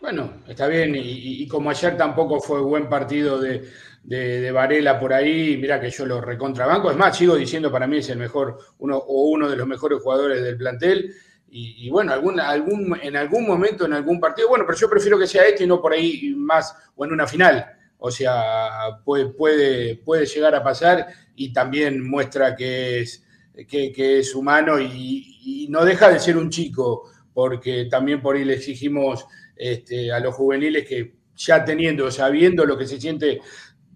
Bueno, 0.00 0.42
está 0.46 0.66
bien, 0.68 0.94
y, 0.96 1.46
como 1.48 1.70
ayer 1.70 1.96
tampoco 1.96 2.40
fue 2.40 2.60
buen 2.60 2.88
partido 2.88 3.40
de, 3.40 3.68
de, 4.02 4.50
Varela 4.52 5.00
por 5.00 5.12
ahí, 5.12 5.56
mira 5.56 5.80
que 5.80 5.90
yo 5.90 6.06
lo 6.06 6.20
recontrabanco, 6.20 6.90
es 6.90 6.96
más, 6.96 7.16
sigo 7.16 7.34
diciendo 7.34 7.72
para 7.72 7.86
mí 7.86 7.98
es 7.98 8.08
el 8.10 8.18
mejor, 8.18 8.58
uno 8.78 8.96
o 8.98 9.30
uno 9.30 9.48
de 9.48 9.56
los 9.56 9.66
mejores 9.66 10.00
jugadores 10.00 10.42
del 10.42 10.56
plantel, 10.56 11.14
y, 11.48 11.88
bueno, 11.88 12.12
algún, 12.12 12.38
algún, 12.38 12.98
en 13.02 13.16
algún 13.16 13.46
momento, 13.46 13.86
en 13.86 13.94
algún 13.94 14.20
partido, 14.20 14.48
bueno, 14.48 14.64
pero 14.66 14.76
yo 14.76 14.90
prefiero 14.90 15.18
que 15.18 15.26
sea 15.26 15.46
este 15.46 15.64
y 15.64 15.66
no 15.66 15.80
por 15.80 15.94
ahí 15.94 16.34
más 16.36 16.76
o 16.94 17.04
en 17.06 17.12
una 17.12 17.26
final. 17.26 17.64
O 17.98 18.10
sea, 18.10 19.00
puede, 19.04 19.26
puede, 19.26 19.96
puede 19.96 20.26
llegar 20.26 20.54
a 20.54 20.62
pasar 20.62 21.06
y 21.34 21.54
también 21.54 22.06
muestra 22.06 22.54
que 22.54 23.00
es, 23.00 23.24
que, 23.66 24.18
es 24.18 24.34
humano 24.34 24.78
y, 24.78 25.66
no 25.70 25.84
deja 25.84 26.10
de 26.10 26.18
ser 26.18 26.36
un 26.36 26.50
chico, 26.50 27.10
porque 27.32 27.86
también 27.86 28.20
por 28.20 28.36
ahí 28.36 28.44
le 28.44 28.54
exigimos 28.54 29.26
este, 29.56 30.12
a 30.12 30.20
los 30.20 30.34
juveniles 30.34 30.86
que 30.86 31.14
ya 31.36 31.64
teniendo, 31.64 32.10
sabiendo 32.10 32.64
lo 32.64 32.76
que 32.76 32.86
se 32.86 33.00
siente 33.00 33.40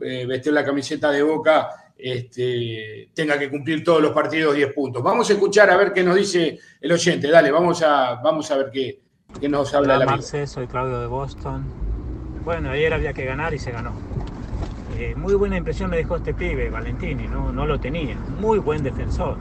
eh, 0.00 0.26
vestir 0.26 0.52
la 0.52 0.64
camiseta 0.64 1.10
de 1.10 1.22
boca, 1.22 1.68
este, 1.96 3.10
tenga 3.14 3.38
que 3.38 3.50
cumplir 3.50 3.84
todos 3.84 4.00
los 4.00 4.12
partidos 4.12 4.54
10 4.54 4.72
puntos. 4.72 5.02
Vamos 5.02 5.28
a 5.30 5.32
escuchar 5.34 5.70
a 5.70 5.76
ver 5.76 5.92
qué 5.92 6.02
nos 6.02 6.16
dice 6.16 6.58
el 6.80 6.92
oyente. 6.92 7.30
Dale, 7.30 7.50
vamos 7.50 7.82
a, 7.82 8.14
vamos 8.16 8.50
a 8.50 8.56
ver 8.56 8.70
qué, 8.72 9.00
nos 9.48 9.74
habla 9.74 9.96
Hola, 9.96 10.04
la 10.04 10.10
Marce, 10.12 10.46
soy 10.46 10.66
Claudio 10.66 11.00
de 11.00 11.06
Boston. 11.06 11.64
Bueno, 12.44 12.70
ayer 12.70 12.92
había 12.94 13.12
que 13.12 13.24
ganar 13.24 13.52
y 13.52 13.58
se 13.58 13.70
ganó. 13.70 13.92
Eh, 14.98 15.14
muy 15.14 15.34
buena 15.34 15.56
impresión 15.56 15.90
me 15.90 15.96
dejó 15.96 16.16
este 16.16 16.34
pibe, 16.34 16.68
Valentini, 16.68 17.28
¿no? 17.28 17.52
no 17.52 17.66
lo 17.66 17.78
tenía. 17.78 18.16
Muy 18.38 18.58
buen 18.58 18.82
defensor. 18.82 19.36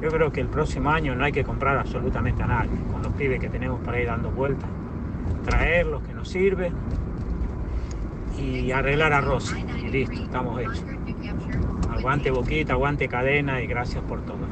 Yo 0.00 0.10
creo 0.10 0.32
que 0.32 0.40
el 0.40 0.48
próximo 0.48 0.90
año 0.90 1.14
no 1.14 1.24
hay 1.24 1.32
que 1.32 1.44
comprar 1.44 1.78
absolutamente 1.78 2.42
a 2.42 2.46
nadie. 2.46 2.70
Con 2.90 3.02
los 3.02 3.12
pibes 3.12 3.40
que 3.40 3.48
tenemos 3.48 3.80
para 3.84 4.00
ir 4.00 4.06
dando 4.06 4.30
vueltas, 4.30 4.68
traerlos 5.42 6.02
que 6.02 6.14
nos 6.14 6.28
sirve 6.28 6.72
y 8.38 8.70
arreglar 8.72 9.12
a 9.12 9.20
Rossi. 9.20 9.64
Y 9.78 9.88
listo, 9.88 10.22
estamos 10.22 10.60
hechos. 10.60 10.84
Aguante 11.90 12.30
Boquita, 12.30 12.72
aguante 12.72 13.08
Cadena 13.08 13.62
y 13.62 13.66
gracias 13.66 14.02
por 14.04 14.24
todo. 14.24 14.46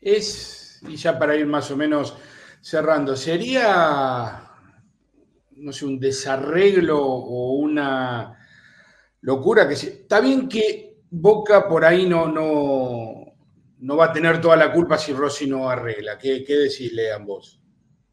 Es, 0.00 0.82
y 0.88 0.96
ya 0.96 1.18
para 1.18 1.36
ir 1.36 1.46
más 1.46 1.70
o 1.70 1.76
menos 1.76 2.16
cerrando, 2.60 3.16
sería, 3.16 4.50
no 5.56 5.72
sé, 5.72 5.86
un 5.86 5.98
desarreglo 5.98 7.00
o 7.00 7.52
una 7.54 8.38
locura 9.20 9.68
que 9.68 9.74
está 9.74 10.20
bien 10.20 10.48
que 10.48 10.92
Boca 11.14 11.68
por 11.68 11.84
ahí 11.84 12.08
no, 12.08 12.26
no, 12.26 13.34
no 13.78 13.96
va 13.96 14.06
a 14.06 14.12
tener 14.12 14.40
toda 14.40 14.56
la 14.56 14.72
culpa 14.72 14.96
si 14.96 15.12
Rossi 15.12 15.46
no 15.46 15.68
arregla. 15.68 16.16
¿Qué, 16.16 16.42
qué 16.42 16.56
decirle 16.56 17.12
ambos? 17.12 17.61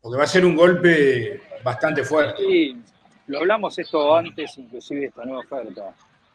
Porque 0.02 0.18
va 0.18 0.24
a 0.24 0.28
ser 0.28 0.46
un 0.46 0.56
golpe 0.56 1.42
bastante 1.64 2.04
fuerte. 2.04 2.42
Sí, 2.42 2.82
lo 3.28 3.40
hablamos 3.40 3.78
esto 3.78 4.16
antes, 4.16 4.58
inclusive 4.58 5.02
de 5.02 5.06
esta 5.08 5.26
nueva 5.26 5.42
oferta. 5.42 5.94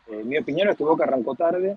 Eh, 0.08 0.22
mi 0.24 0.38
opinión 0.38 0.68
es 0.68 0.76
que 0.76 0.84
Boca 0.84 1.04
arrancó 1.04 1.34
tarde. 1.34 1.76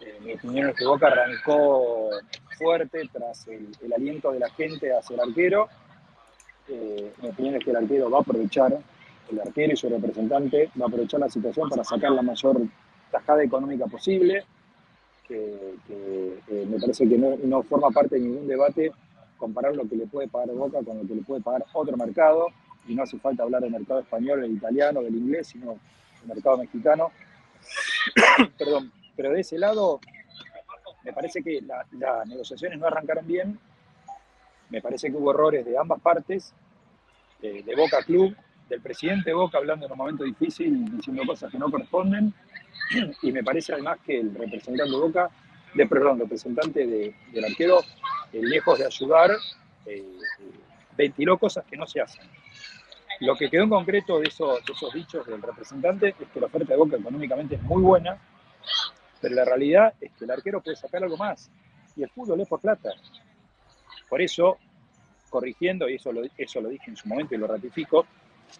Eh, 0.00 0.18
mi 0.22 0.34
opinión 0.34 0.68
es 0.70 0.76
que 0.76 0.84
Boca 0.84 1.08
arrancó 1.08 2.10
fuerte 2.56 3.08
tras 3.12 3.46
el, 3.48 3.92
aliento 3.92 4.32
de 4.32 4.38
la 4.38 4.50
gente 4.50 4.96
hacia 4.96 5.14
el 5.14 5.20
arquero. 5.20 5.68
Eh, 6.68 7.12
mi 7.22 7.28
opinión 7.28 7.56
es 7.56 7.64
que 7.64 7.70
el 7.70 7.76
arquero 7.76 8.10
va 8.10 8.18
a 8.18 8.20
aprovechar, 8.20 8.78
el 9.30 9.40
arquero 9.40 9.72
y 9.72 9.76
su 9.76 9.88
representante 9.88 10.70
va 10.80 10.84
a 10.84 10.88
aprovechar 10.88 11.20
la 11.20 11.28
situación 11.28 11.68
para 11.68 11.82
sacar 11.82 12.12
la 12.12 12.22
mayor 12.22 12.60
tajada 13.10 13.42
económica 13.42 13.86
posible, 13.86 14.44
que, 15.26 15.74
me 16.50 16.78
parece 16.78 17.08
que 17.08 17.18
no, 17.18 17.36
no, 17.42 17.62
forma 17.62 17.90
parte 17.90 18.14
de 18.14 18.22
ningún 18.22 18.46
debate 18.46 18.92
comparar 19.38 19.74
lo 19.74 19.88
que 19.88 19.96
le 19.96 20.06
puede 20.06 20.28
pagar 20.28 20.50
Boca 20.54 20.82
con 20.84 20.98
lo 20.98 21.06
que 21.06 21.14
le 21.14 21.22
puede 21.22 21.40
pagar 21.40 21.64
otro 21.72 21.96
mercado, 21.96 22.48
y 22.86 22.94
no 22.94 23.02
hace 23.02 23.18
falta 23.18 23.42
hablar 23.42 23.62
del 23.62 23.70
mercado 23.70 24.00
español, 24.00 24.40
del 24.42 24.52
italiano, 24.52 25.02
del 25.02 25.14
inglés, 25.14 25.48
sino 25.48 25.78
del 26.20 26.34
mercado 26.34 26.58
mexicano. 26.58 27.10
Perdón, 28.58 28.92
pero 29.16 29.30
de 29.30 29.40
ese 29.40 29.58
lado, 29.58 30.00
me 31.04 31.12
parece 31.12 31.42
que 31.42 31.60
las 31.62 32.26
negociaciones 32.26 32.78
no 32.78 32.86
arrancaron 32.86 33.26
bien, 33.26 33.58
me 34.70 34.82
parece 34.82 35.10
que 35.10 35.16
hubo 35.16 35.30
errores 35.30 35.64
de 35.64 35.78
ambas 35.78 36.00
partes, 36.00 36.54
de, 37.40 37.74
Boca 37.76 38.02
Club, 38.02 38.36
del 38.68 38.80
presidente 38.80 39.30
de 39.30 39.34
Boca 39.34 39.58
hablando 39.58 39.86
en 39.86 39.92
un 39.92 39.98
momento 39.98 40.24
difícil, 40.24 40.84
diciendo 40.96 41.22
cosas 41.26 41.50
que 41.50 41.58
no 41.58 41.70
corresponden, 41.70 42.34
y 43.22 43.32
me 43.32 43.42
parece 43.42 43.72
además 43.72 43.98
que 44.04 44.20
el 44.20 44.34
representante 44.34 44.90
de 44.90 44.98
Boca, 44.98 45.30
de, 45.74 45.86
perdón, 45.86 46.18
representante 46.18 46.86
del 46.86 47.44
arquero, 47.44 47.80
eh, 48.32 48.40
lejos 48.42 48.78
de 48.78 48.86
ayudar, 48.86 49.30
eh, 49.86 50.04
ventiló 50.96 51.38
cosas 51.38 51.64
que 51.64 51.76
no 51.76 51.86
se 51.86 52.00
hacen. 52.00 52.26
Lo 53.20 53.36
que 53.36 53.50
quedó 53.50 53.64
en 53.64 53.70
concreto 53.70 54.20
de 54.20 54.28
esos, 54.28 54.64
de 54.64 54.72
esos 54.72 54.92
dichos 54.92 55.26
del 55.26 55.42
representante 55.42 56.14
es 56.18 56.28
que 56.32 56.40
la 56.40 56.46
oferta 56.46 56.72
de 56.72 56.78
Boca 56.78 56.96
económicamente 56.96 57.56
es 57.56 57.62
muy 57.62 57.82
buena, 57.82 58.18
pero 59.20 59.34
la 59.34 59.44
realidad 59.44 59.94
es 60.00 60.12
que 60.12 60.24
el 60.24 60.30
arquero 60.30 60.60
puede 60.60 60.76
sacar 60.76 61.02
algo 61.02 61.16
más. 61.16 61.50
Y 61.96 62.04
el 62.04 62.10
fútbol 62.10 62.40
es 62.40 62.48
por 62.48 62.60
plata. 62.60 62.90
Por 64.08 64.22
eso, 64.22 64.58
corrigiendo, 65.28 65.88
y 65.88 65.96
eso 65.96 66.12
lo, 66.12 66.22
eso 66.36 66.60
lo 66.60 66.68
dije 66.68 66.90
en 66.90 66.96
su 66.96 67.08
momento 67.08 67.34
y 67.34 67.38
lo 67.38 67.48
ratifico, 67.48 68.06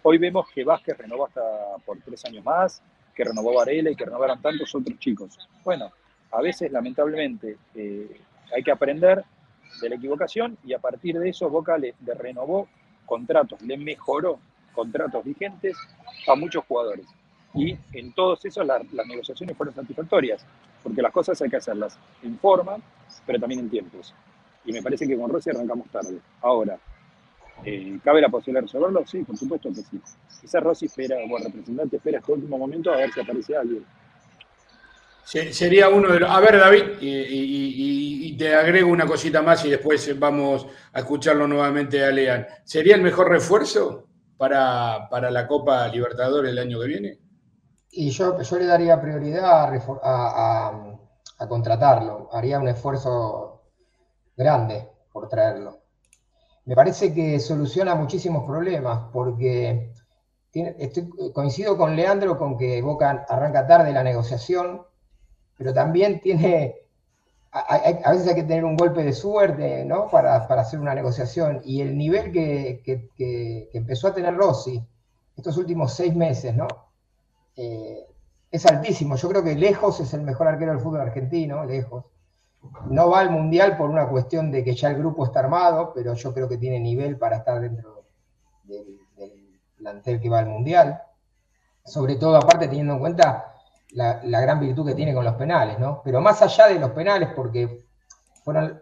hoy 0.03 0.17
vemos 0.17 0.47
que 0.53 0.63
Vázquez 0.63 0.97
renovó 0.97 1.27
hasta 1.27 1.41
por 1.85 1.99
tres 2.01 2.23
años 2.25 2.43
más, 2.43 2.81
que 3.15 3.23
renovó 3.23 3.55
Varela 3.55 3.89
y 3.91 3.95
que 3.95 4.05
renovaron 4.05 4.41
tantos 4.41 4.73
otros 4.75 4.99
chicos. 4.99 5.37
Bueno, 5.63 5.91
a 6.31 6.41
veces, 6.41 6.71
lamentablemente, 6.71 7.57
eh, 7.75 8.19
hay 8.55 8.63
que 8.63 8.71
aprender 8.71 9.23
de 9.81 9.89
la 9.89 9.95
equivocación 9.95 10.57
y 10.63 10.73
a 10.73 10.79
partir 10.79 11.17
de 11.19 11.29
eso 11.29 11.49
Boca 11.49 11.77
le, 11.77 11.93
renovó 12.17 12.67
contratos, 13.05 13.61
le 13.61 13.77
mejoró 13.77 14.39
contratos 14.73 15.23
vigentes 15.23 15.77
a 16.27 16.35
muchos 16.35 16.63
jugadores. 16.65 17.05
Y 17.53 17.75
en 17.93 18.13
todos 18.13 18.45
esos 18.45 18.65
las 18.65 19.07
negociaciones 19.07 19.57
fueron 19.57 19.73
satisfactorias, 19.73 20.45
porque 20.83 21.01
las 21.01 21.11
cosas 21.11 21.41
hay 21.41 21.49
que 21.49 21.57
hacerlas 21.57 21.97
en 22.21 22.37
forma, 22.37 22.77
pero 23.25 23.39
también 23.39 23.61
en 23.61 23.69
tiempos. 23.69 24.13
Y 24.65 24.71
me 24.71 24.83
parece 24.83 25.07
que 25.07 25.17
con 25.17 25.29
Rossi 25.29 25.49
arrancamos 25.49 25.87
tarde. 25.89 26.19
Ahora, 26.41 26.77
eh, 27.65 27.99
¿cabe 28.03 28.21
la 28.21 28.29
posibilidad 28.29 28.61
de 28.61 28.67
resolverlo? 28.67 29.05
Sí, 29.05 29.23
por 29.23 29.35
supuesto 29.35 29.69
que 29.69 29.81
sí. 29.81 29.99
Quizás 30.41 30.63
Rossi 30.63 30.85
espera, 30.85 31.17
o 31.17 31.37
el 31.37 31.43
representante 31.45 31.97
espera 31.97 32.19
este 32.19 32.31
último 32.31 32.57
momento 32.57 32.91
a 32.91 32.97
ver 32.97 33.11
si 33.11 33.19
aparece 33.19 33.55
alguien. 33.55 33.83
Sería 35.29 35.89
uno 35.89 36.11
de 36.11 36.21
los. 36.21 36.29
A 36.29 36.39
ver, 36.39 36.57
David, 36.57 36.83
y, 37.01 38.35
te 38.35 38.55
agrego 38.55 38.89
una 38.89 39.05
cosita 39.05 39.43
más 39.43 39.63
y 39.65 39.69
después 39.69 40.17
vamos 40.17 40.65
a 40.93 40.99
escucharlo 40.99 41.45
nuevamente 41.45 42.03
a 42.03 42.09
Lean. 42.09 42.47
¿Sería 42.63 42.95
el 42.95 43.03
mejor 43.03 43.29
refuerzo 43.29 44.07
para, 44.37 45.07
la 45.29 45.45
Copa 45.45 45.87
Libertadores 45.89 46.51
el 46.51 46.57
año 46.57 46.79
que 46.79 46.87
viene? 46.87 47.19
Y 47.91 48.09
yo, 48.09 48.41
yo 48.41 48.57
le 48.57 48.65
daría 48.65 48.99
prioridad 48.99 49.71
a, 50.01 51.47
contratarlo. 51.47 52.29
Haría 52.31 52.57
un 52.57 52.69
esfuerzo 52.69 53.65
grande 54.35 54.89
por 55.11 55.29
traerlo. 55.29 55.81
Me 56.65 56.75
parece 56.75 57.13
que 57.13 57.39
soluciona 57.39 57.93
muchísimos 57.93 58.45
problemas 58.47 59.09
porque 59.13 59.93
coincido 61.33 61.77
con 61.77 61.95
Leandro 61.95 62.35
con 62.39 62.57
que 62.57 62.81
Boca 62.81 63.25
arranca 63.29 63.67
tarde 63.67 63.93
la 63.93 64.01
negociación 64.01 64.89
pero 65.59 65.73
también 65.73 66.21
tiene, 66.21 66.77
a, 67.51 68.11
veces 68.13 68.29
hay 68.29 68.35
que 68.35 68.43
tener 68.43 68.63
un 68.63 68.77
golpe 68.77 69.03
de 69.03 69.11
suerte, 69.11 69.83
¿no? 69.83 70.07
Para, 70.07 70.37
hacer 70.37 70.79
una 70.79 70.95
negociación. 70.95 71.59
Y 71.65 71.81
el 71.81 71.97
nivel 71.97 72.31
que, 72.31 73.69
empezó 73.73 74.07
a 74.07 74.13
tener 74.13 74.37
Rossi 74.37 74.81
estos 75.35 75.57
últimos 75.57 75.93
seis 75.93 76.15
meses, 76.15 76.55
¿no? 76.55 76.65
Eh, 77.57 78.07
es 78.49 78.65
altísimo. 78.67 79.17
Yo 79.17 79.27
creo 79.27 79.43
que 79.43 79.55
lejos 79.55 79.99
es 79.99 80.13
el 80.13 80.21
mejor 80.21 80.47
arquero 80.47 80.71
del 80.71 80.79
fútbol 80.79 81.01
argentino, 81.01 81.65
lejos. 81.65 82.05
No 82.89 83.09
va 83.09 83.19
al 83.19 83.29
Mundial 83.29 83.75
por 83.75 83.89
una 83.89 84.07
cuestión 84.07 84.51
de 84.51 84.63
que 84.63 84.73
ya 84.73 84.89
el 84.89 84.97
grupo 84.97 85.25
está 85.25 85.41
armado, 85.41 85.91
pero 85.93 86.13
yo 86.13 86.33
creo 86.33 86.47
que 86.47 86.57
tiene 86.57 86.79
nivel 86.79 87.17
para 87.17 87.35
estar 87.35 87.59
dentro 87.59 88.05
del, 88.63 88.97
del 89.17 89.59
plantel 89.75 90.21
que 90.21 90.29
va 90.29 90.39
al 90.39 90.47
Mundial. 90.47 91.01
Sobre 91.83 92.15
todo, 92.15 92.37
aparte, 92.37 92.69
teniendo 92.69 92.93
en 92.93 92.99
cuenta 92.99 93.58
la, 93.91 94.21
gran 94.23 94.59
virtud 94.59 94.87
que 94.87 94.95
tiene 94.95 95.13
con 95.13 95.25
los 95.25 95.35
penales, 95.35 95.79
¿no? 95.79 96.01
Pero 96.03 96.21
más 96.21 96.41
allá 96.41 96.67
de 96.67 96.79
los 96.79 96.91
penales, 96.91 97.29
porque 97.35 97.85
fueron, 98.43 98.81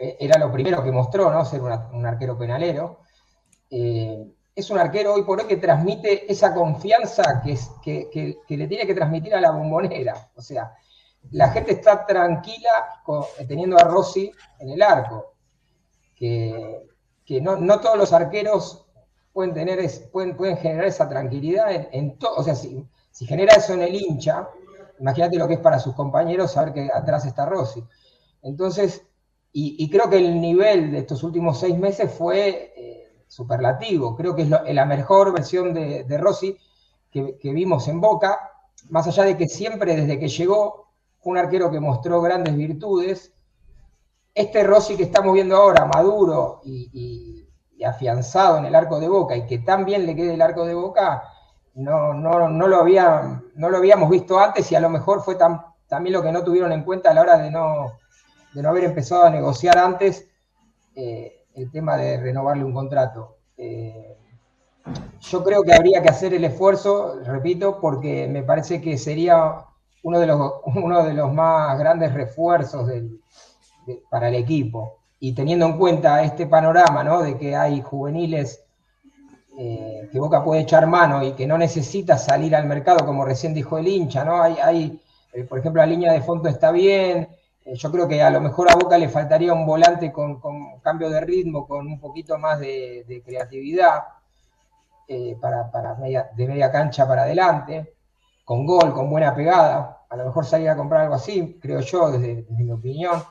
eh, 0.00 0.16
era 0.20 0.38
lo 0.38 0.50
primero 0.50 0.82
que 0.82 0.90
mostró, 0.90 1.30
¿no? 1.30 1.44
Ser 1.44 1.60
un 1.60 2.06
arquero 2.06 2.38
penalero. 2.38 3.00
Eh, 3.70 4.26
es 4.54 4.70
un 4.70 4.78
arquero 4.78 5.14
hoy 5.14 5.22
por 5.22 5.40
hoy 5.40 5.46
que 5.46 5.56
transmite 5.56 6.30
esa 6.30 6.54
confianza 6.54 7.40
que, 7.42 7.52
es, 7.52 7.70
que, 7.82 8.38
le 8.48 8.66
tiene 8.66 8.86
que 8.86 8.94
transmitir 8.94 9.34
a 9.34 9.40
la 9.40 9.50
bombonera. 9.50 10.30
O 10.36 10.42
sea, 10.42 10.74
la 11.30 11.48
gente 11.50 11.72
está 11.72 12.04
tranquila 12.04 13.02
teniendo 13.48 13.78
a 13.78 13.84
Rossi 13.84 14.30
en 14.58 14.70
el 14.70 14.82
arco. 14.82 15.34
Que, 16.14 16.82
no, 17.40 17.80
todos 17.80 17.96
los 17.96 18.12
arqueros 18.12 18.86
pueden, 19.32 19.54
tener 19.54 19.80
pueden, 20.12 20.36
pueden 20.36 20.58
generar 20.58 20.84
esa 20.84 21.08
tranquilidad 21.08 21.66
en, 21.70 22.18
todo. 22.18 22.36
O 22.36 22.42
sea, 22.42 22.54
si 23.12 23.26
genera 23.26 23.54
eso 23.54 23.74
en 23.74 23.82
el 23.82 23.94
hincha, 23.94 24.48
imagínate 24.98 25.36
lo 25.36 25.46
que 25.46 25.54
es 25.54 25.60
para 25.60 25.78
sus 25.78 25.94
compañeros 25.94 26.52
saber 26.52 26.72
que 26.72 26.90
atrás 26.92 27.24
está 27.26 27.46
Rossi. 27.46 27.84
Entonces, 28.42 29.06
y, 29.54 29.90
creo 29.90 30.08
que 30.08 30.16
el 30.16 30.40
nivel 30.40 30.92
de 30.92 30.98
estos 31.00 31.22
últimos 31.22 31.60
seis 31.60 31.76
meses 31.76 32.10
fue 32.10 32.72
eh, 32.74 33.22
superlativo. 33.28 34.16
Creo 34.16 34.34
que 34.34 34.42
es 34.42 34.48
la 34.48 34.86
mejor 34.86 35.32
versión 35.34 35.74
de, 35.74 36.18
Rossi 36.18 36.56
que, 37.10 37.36
vimos 37.42 37.86
en 37.88 38.00
Boca, 38.00 38.50
más 38.88 39.06
allá 39.06 39.24
de 39.24 39.36
que 39.36 39.48
siempre 39.48 39.94
desde 39.94 40.18
que 40.18 40.28
llegó 40.28 40.86
un 41.24 41.36
arquero 41.36 41.70
que 41.70 41.80
mostró 41.80 42.22
grandes 42.22 42.56
virtudes. 42.56 43.34
Este 44.34 44.64
Rossi 44.64 44.96
que 44.96 45.02
estamos 45.02 45.34
viendo 45.34 45.54
ahora, 45.56 45.84
maduro 45.84 46.62
y, 46.64 47.46
y 47.76 47.84
afianzado 47.84 48.56
en 48.56 48.64
el 48.64 48.74
arco 48.74 48.98
de 49.00 49.08
Boca, 49.08 49.36
y 49.36 49.44
que 49.44 49.58
tan 49.58 49.84
bien 49.84 50.06
le 50.06 50.16
quede 50.16 50.32
el 50.32 50.40
arco 50.40 50.64
de 50.64 50.74
Boca, 50.74 51.31
no, 51.74 52.14
no, 52.14 52.48
no, 52.48 52.66
lo 52.68 52.76
había, 52.76 53.42
no 53.54 53.70
lo 53.70 53.78
habíamos 53.78 54.10
visto 54.10 54.38
antes 54.38 54.70
y 54.70 54.74
a 54.74 54.80
lo 54.80 54.90
mejor 54.90 55.22
fue 55.22 55.36
también 55.36 56.12
lo 56.12 56.22
que 56.22 56.32
no 56.32 56.44
tuvieron 56.44 56.72
en 56.72 56.84
cuenta 56.84 57.10
a 57.10 57.14
la 57.14 57.22
hora 57.22 57.38
de 57.38 57.50
no, 57.50 57.92
de 58.52 58.62
no 58.62 58.68
haber 58.68 58.84
empezado 58.84 59.24
a 59.24 59.30
negociar 59.30 59.78
antes 59.78 60.28
eh, 60.94 61.44
el 61.54 61.70
tema 61.70 61.96
de 61.96 62.18
renovarle 62.18 62.64
un 62.64 62.74
contrato. 62.74 63.36
Eh, 63.56 64.16
yo 65.20 65.44
creo 65.44 65.62
que 65.62 65.72
habría 65.72 66.02
que 66.02 66.08
hacer 66.08 66.34
el 66.34 66.44
esfuerzo, 66.44 67.20
repito, 67.24 67.80
porque 67.80 68.26
me 68.28 68.42
parece 68.42 68.80
que 68.80 68.98
sería 68.98 69.64
uno 70.02 70.18
de 70.18 70.26
los, 70.26 70.52
uno 70.76 71.04
de 71.04 71.14
los 71.14 71.32
más 71.32 71.78
grandes 71.78 72.12
refuerzos 72.12 72.90
para 74.10 74.28
el 74.28 74.34
equipo. 74.34 74.98
Y 75.20 75.34
teniendo 75.34 75.66
en 75.66 75.78
cuenta 75.78 76.22
este 76.22 76.46
panorama, 76.46 77.04
¿no? 77.04 77.22
De 77.22 77.38
que 77.38 77.54
hay 77.54 77.80
juveniles 77.80 78.64
eh, 79.58 80.08
que 80.10 80.18
Boca 80.18 80.42
puede 80.42 80.62
echar 80.62 80.86
mano 80.86 81.22
y 81.22 81.32
que 81.32 81.46
no 81.46 81.58
necesita 81.58 82.16
salir 82.16 82.56
al 82.56 82.66
mercado, 82.66 83.04
como 83.04 83.24
recién 83.24 83.52
dijo 83.52 83.76
el 83.76 83.86
hincha, 83.86 84.24
¿no? 84.24 84.42
Hay, 84.42 84.98
eh, 85.32 85.44
por 85.44 85.58
ejemplo, 85.58 85.82
la 85.82 85.86
línea 85.86 86.12
de 86.12 86.22
fondo 86.22 86.48
está 86.48 86.72
bien. 86.72 87.28
Eh, 87.64 87.74
yo 87.74 87.92
creo 87.92 88.08
que 88.08 88.22
a 88.22 88.30
lo 88.30 88.40
mejor 88.40 88.70
a 88.70 88.74
Boca 88.74 88.96
le 88.96 89.10
faltaría 89.10 89.52
un 89.52 89.66
volante 89.66 90.10
con, 90.10 90.40
cambio 90.80 91.10
de 91.10 91.20
ritmo, 91.20 91.66
con 91.66 91.86
un 91.86 92.00
poquito 92.00 92.38
más 92.38 92.60
de, 92.60 93.22
creatividad 93.24 94.04
para, 95.40 95.96
de 96.34 96.46
media 96.46 96.72
cancha 96.72 97.06
para 97.06 97.24
adelante, 97.24 97.94
con 98.44 98.64
gol, 98.64 98.94
con 98.94 99.10
buena 99.10 99.34
pegada. 99.34 100.06
A 100.08 100.16
lo 100.16 100.24
mejor 100.26 100.46
salir 100.46 100.70
a 100.70 100.76
comprar 100.76 101.02
algo 101.02 101.14
así, 101.14 101.58
creo 101.60 101.80
yo, 101.80 102.10
desde, 102.10 102.46
mi 102.50 102.70
opinión. 102.70 103.22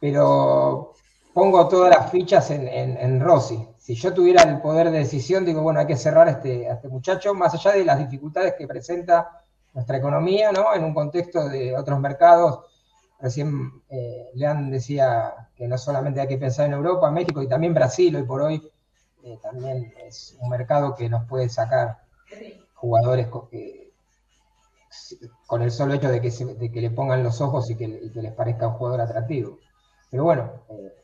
Pero 0.00 0.92
pongo 1.34 1.68
todas 1.68 1.90
las 1.96 2.10
fichas 2.10 2.50
en 2.50 3.20
Rossi 3.20 3.71
si 3.82 3.96
yo 3.96 4.14
tuviera 4.14 4.44
el 4.44 4.60
poder 4.60 4.92
de 4.92 4.98
decisión, 4.98 5.44
digo, 5.44 5.60
bueno, 5.60 5.80
hay 5.80 5.86
que 5.86 5.96
cerrar 5.96 6.28
este, 6.28 6.70
a 6.70 6.74
este 6.74 6.86
muchacho, 6.86 7.34
más 7.34 7.52
allá 7.52 7.72
de 7.72 7.84
las 7.84 7.98
dificultades 7.98 8.54
que 8.56 8.68
presenta 8.68 9.42
nuestra 9.74 9.96
economía, 9.96 10.52
¿no? 10.52 10.72
En 10.72 10.84
un 10.84 10.94
contexto 10.94 11.48
de 11.48 11.76
otros 11.76 11.98
mercados. 11.98 12.60
Recién 13.18 13.82
eh, 13.88 14.30
decía 14.70 15.48
que 15.56 15.66
no 15.66 15.76
solamente 15.78 16.20
hay 16.20 16.28
que 16.28 16.38
pensar 16.38 16.66
en 16.66 16.74
Europa, 16.74 17.10
México 17.10 17.42
y 17.42 17.48
también 17.48 17.74
Brasil, 17.74 18.14
hoy 18.14 18.22
por 18.22 18.42
hoy, 18.42 18.70
eh, 19.24 19.40
también 19.42 19.92
es 20.06 20.36
un 20.38 20.48
mercado 20.48 20.94
que 20.94 21.08
nos 21.08 21.26
puede 21.26 21.48
sacar 21.48 22.02
jugadores 22.74 23.26
con, 23.26 23.48
el 25.60 25.72
solo 25.72 25.94
hecho 25.94 26.08
de 26.08 26.20
que, 26.20 26.30
de 26.30 26.70
que, 26.70 26.80
le 26.80 26.90
pongan 26.92 27.24
los 27.24 27.40
ojos 27.40 27.68
y 27.68 27.74
que, 27.74 27.88
les 27.88 28.32
parezca 28.32 28.68
un 28.68 28.74
jugador 28.74 29.00
atractivo. 29.00 29.58
Pero 30.08 30.22
bueno, 30.22 30.52
eh, 30.68 31.01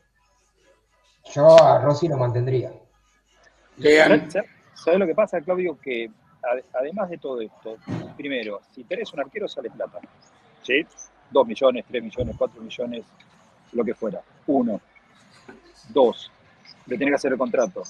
yo 1.33 1.61
a 1.61 1.79
Rossi 1.79 2.07
lo 2.07 2.17
mantendría. 2.17 2.71
¿Sabes 4.73 4.99
lo 4.99 5.05
que 5.05 5.15
pasa, 5.15 5.41
Claudio? 5.41 5.77
Que 5.79 6.09
además 6.73 7.09
de 7.09 7.17
todo 7.17 7.41
esto, 7.41 7.77
primero, 8.17 8.61
si 8.71 8.83
tenés 8.83 9.11
un 9.13 9.21
arquero 9.21 9.47
sale 9.47 9.69
plata. 9.69 9.99
¿Sí? 10.61 10.85
Dos 11.31 11.47
millones, 11.47 11.85
tres 11.87 12.03
millones, 12.03 12.35
cuatro 12.37 12.61
millones, 12.61 13.05
lo 13.73 13.83
que 13.83 13.93
fuera. 13.93 14.21
Uno. 14.47 14.81
Dos. 15.89 16.31
Le 16.85 16.97
tenés 16.97 17.11
que 17.11 17.15
hacer 17.15 17.31
el 17.33 17.37
contrato. 17.37 17.83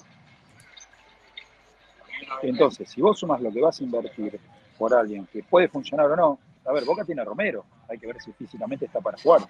Entonces, 2.42 2.90
si 2.90 3.02
vos 3.02 3.20
sumas 3.20 3.42
lo 3.42 3.52
que 3.52 3.62
vas 3.62 3.80
a 3.80 3.84
invertir 3.84 4.40
por 4.78 4.94
alguien 4.94 5.26
que 5.28 5.44
puede 5.44 5.68
funcionar 5.68 6.08
o 6.12 6.16
no, 6.16 6.40
a 6.66 6.74
ver, 6.74 6.86
Boca 6.86 7.04
tiene 7.04 7.22
a 7.22 7.26
Romero, 7.26 7.66
hay 7.88 7.98
que 7.98 8.08
ver 8.08 8.22
si 8.22 8.32
físicamente 8.34 8.86
está 8.86 9.00
para 9.02 9.18
jugar. 9.18 9.42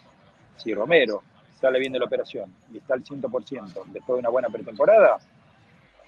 Si 0.58 0.74
Romero 0.74 1.24
sale 1.60 1.80
bien 1.80 1.92
de 1.92 2.00
la 2.00 2.06
operación 2.06 2.54
y 2.72 2.78
está 2.78 2.94
al 2.94 3.04
100% 3.04 3.86
después 3.88 4.16
de 4.16 4.20
una 4.20 4.30
buena 4.30 4.50
pretemporada, 4.50 5.18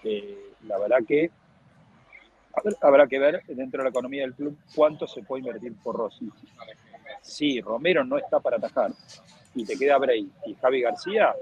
eh, 0.04 0.54
la 0.68 0.78
verdad 0.78 1.00
que 1.08 1.30
habrá 2.82 3.08
que 3.08 3.20
ver 3.20 3.44
dentro 3.48 3.80
de 3.80 3.86
la 3.86 3.90
economía 3.90 4.22
del 4.22 4.34
club 4.34 4.58
cuánto 4.76 5.08
se 5.08 5.24
puede 5.24 5.42
invertir 5.42 5.74
por 5.76 5.96
Rossi. 5.96 6.30
Si 7.22 7.62
Romero 7.62 8.04
no 8.04 8.18
está 8.18 8.40
para 8.40 8.58
atajar 8.58 8.92
y 9.56 9.66
te 9.66 9.78
queda 9.78 9.98
Bray 9.98 10.30
y 10.46 10.54
Javi 10.56 10.82
García, 10.82 11.34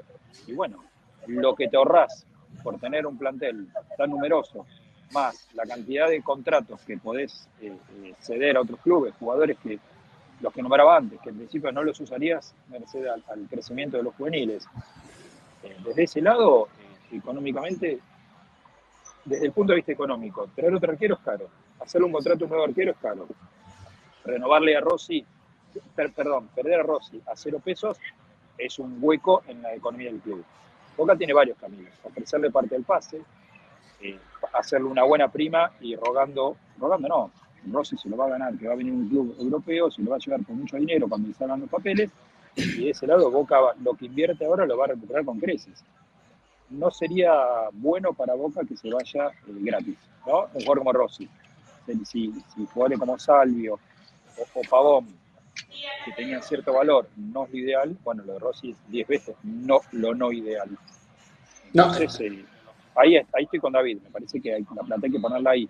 y 0.47 0.53
bueno, 0.53 0.83
lo 1.27 1.55
que 1.55 1.67
te 1.67 1.77
ahorrás 1.77 2.25
por 2.63 2.79
tener 2.79 3.05
un 3.05 3.17
plantel 3.17 3.67
tan 3.97 4.09
numeroso, 4.09 4.65
más 5.11 5.47
la 5.53 5.63
cantidad 5.63 6.09
de 6.09 6.21
contratos 6.21 6.81
que 6.81 6.97
podés 6.97 7.47
eh, 7.61 7.75
eh, 8.03 8.13
ceder 8.19 8.57
a 8.57 8.61
otros 8.61 8.79
clubes, 8.81 9.13
jugadores 9.19 9.57
que 9.59 9.79
los 10.41 10.53
que 10.53 10.61
nombraba 10.61 10.97
antes, 10.97 11.19
que 11.21 11.29
en 11.29 11.37
principio 11.37 11.71
no 11.71 11.83
los 11.83 11.99
usarías 11.99 12.53
merced 12.69 13.05
al, 13.07 13.47
crecimiento 13.49 13.97
de 13.97 14.03
los 14.03 14.15
juveniles. 14.15 14.65
Eh, 15.63 15.75
desde 15.83 16.03
ese 16.03 16.21
lado, 16.21 16.69
económicamente, 17.11 17.99
desde 19.25 19.45
el 19.45 19.51
punto 19.51 19.71
de 19.71 19.77
vista 19.77 19.91
económico, 19.91 20.49
traer 20.55 20.73
otro 20.73 20.91
arquero 20.91 21.15
es 21.15 21.21
caro. 21.21 21.49
Hacerle 21.79 22.07
un 22.07 22.13
contrato 22.13 22.43
a 22.43 22.45
un 22.45 22.49
nuevo 22.49 22.65
arquero 22.65 22.91
es 22.91 22.97
caro. 22.97 23.27
Renovarle 24.23 24.77
a 24.77 24.81
Rossi, 24.81 25.25
perdón, 25.95 26.49
perder 26.55 26.81
a 26.81 26.83
Rossi 26.83 27.21
a 27.25 27.35
cero 27.35 27.59
pesos 27.63 27.97
es 28.57 28.79
un 28.79 28.97
hueco 29.01 29.43
en 29.47 29.61
la 29.61 29.73
economía 29.73 30.11
del 30.11 30.19
club. 30.19 30.43
Boca 30.97 31.15
tiene 31.15 31.33
varios 31.33 31.57
caminos. 31.57 31.93
Ofrecerle 32.03 32.51
parte 32.51 32.75
del 32.75 32.83
pase, 32.83 33.21
eh, 34.01 34.19
hacerle 34.53 34.87
una 34.87 35.03
buena 35.03 35.29
prima 35.29 35.71
y 35.79 35.95
rogando, 35.95 36.57
rogando 36.77 37.07
no, 37.07 37.31
Rossi 37.71 37.97
se 37.97 38.09
lo 38.09 38.17
va 38.17 38.25
a 38.25 38.29
ganar, 38.29 38.57
que 38.57 38.67
va 38.67 38.73
a 38.73 38.77
venir 38.77 38.93
un 38.93 39.07
club 39.09 39.35
europeo, 39.39 39.91
se 39.91 40.01
lo 40.01 40.11
va 40.11 40.17
a 40.17 40.19
llevar 40.19 40.45
con 40.45 40.59
mucho 40.59 40.77
dinero 40.77 41.07
cuando 41.07 41.27
le 41.27 41.33
salgan 41.33 41.61
los 41.61 41.69
papeles, 41.69 42.09
y 42.55 42.83
de 42.83 42.89
ese 42.89 43.07
lado 43.07 43.29
Boca 43.29 43.57
lo 43.81 43.93
que 43.93 44.05
invierte 44.05 44.45
ahora 44.45 44.65
lo 44.65 44.77
va 44.77 44.85
a 44.85 44.87
recuperar 44.89 45.23
con 45.25 45.39
creces 45.39 45.83
no 46.69 46.91
sería 46.91 47.33
bueno 47.73 48.13
para 48.13 48.35
Boca 48.35 48.61
que 48.67 48.75
se 48.75 48.89
vaya 48.89 49.27
eh, 49.27 49.31
gratis, 49.47 49.97
¿no? 50.25 50.45
Un 50.53 50.61
jugador 50.61 50.77
como 50.79 50.93
Rossi. 50.93 51.27
Si, 52.05 52.31
si 52.53 52.65
jugadores 52.67 52.99
como 52.99 53.17
Salvio 53.17 53.79
o, 54.53 54.61
Pavón, 54.69 55.07
que 56.05 56.11
tenían 56.11 56.43
cierto 56.43 56.73
valor, 56.73 57.09
no 57.17 57.45
es 57.45 57.51
lo 57.51 57.57
ideal, 57.57 57.97
bueno, 58.03 58.23
lo 58.23 58.33
de 58.33 58.39
Rossi 58.39 58.71
es 58.71 58.77
10 58.89 59.07
veces 59.07 59.35
no, 59.43 59.81
lo 59.93 60.13
no 60.13 60.31
ideal. 60.31 60.69
Entonces, 61.73 62.19
eh, 62.19 62.45
ahí, 62.95 63.17
ahí 63.17 63.43
estoy 63.43 63.59
con 63.59 63.73
David, 63.73 63.99
me 64.03 64.09
parece 64.11 64.39
que 64.39 64.53
hay, 64.53 64.65
la 64.75 64.83
plata 64.83 65.01
hay 65.03 65.11
que 65.11 65.19
ponerla 65.19 65.49
ahí. 65.49 65.67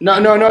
No, 0.00 0.20
no, 0.20 0.36
no, 0.36 0.48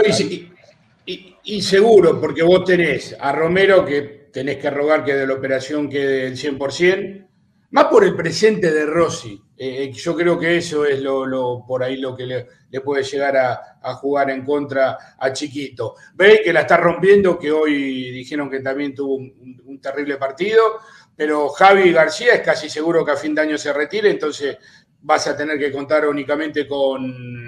y, 1.50 1.62
seguro, 1.62 2.20
porque 2.20 2.43
vos 2.43 2.66
tenés 2.66 3.16
a 3.18 3.32
Romero 3.32 3.86
que 3.86 4.28
tenés 4.34 4.58
que 4.58 4.70
rogar 4.70 5.06
que 5.06 5.16
de 5.16 5.26
la 5.26 5.36
operación 5.36 5.89
quede 5.89 6.28
el 6.28 6.36
100%, 6.36 7.26
más 7.72 7.86
por 7.86 8.04
el 8.04 8.14
presente 8.16 8.72
de 8.72 8.86
Rossi. 8.86 9.41
Eh, 9.58 9.91
yo 9.93 10.16
creo 10.16 10.38
que 10.38 10.58
eso 10.58 10.86
es 10.86 11.00
lo, 11.00 11.64
por 11.66 11.84
ahí 11.84 11.98
lo 11.98 12.16
que 12.16 12.26
le, 12.26 12.82
puede 12.82 13.04
llegar 13.04 13.38
a, 13.38 13.93
jugar 13.95 14.30
en 14.30 14.43
contra 14.43 15.16
a 15.18 15.32
Chiquito. 15.32 15.95
Ve 16.14 16.41
que 16.43 16.52
la 16.52 16.62
está 16.62 16.76
rompiendo, 16.76 17.39
que 17.39 17.52
hoy 17.52 18.12
dijeron 18.12 18.50
que 18.50 18.60
también 18.60 18.93
tuvo 18.93 19.16
un, 19.16 19.80
terrible 19.82 20.18
partido, 20.18 20.80
pero 21.16 21.50
Javi 21.50 21.91
García 21.91 22.34
es 22.34 22.41
casi 22.41 22.68
seguro 22.68 23.06
que 23.06 23.12
a 23.12 23.16
fin 23.16 23.34
de 23.34 23.41
año 23.41 23.58
se 23.58 23.72
retire, 23.72 24.10
entonces 24.10 24.58
vas 25.02 25.28
a 25.28 25.38
tener 25.38 25.58
que 25.58 25.72
contar 25.72 26.08
únicamente 26.08 26.68
con 26.68 27.06
eh, 27.06 27.47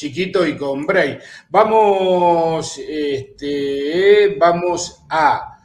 Chiquito 0.00 0.46
y 0.46 0.56
con 0.56 0.86
Bray. 0.86 1.18
Vamos, 1.50 2.78
este, 2.78 4.34
vamos 4.38 5.02
a 5.10 5.58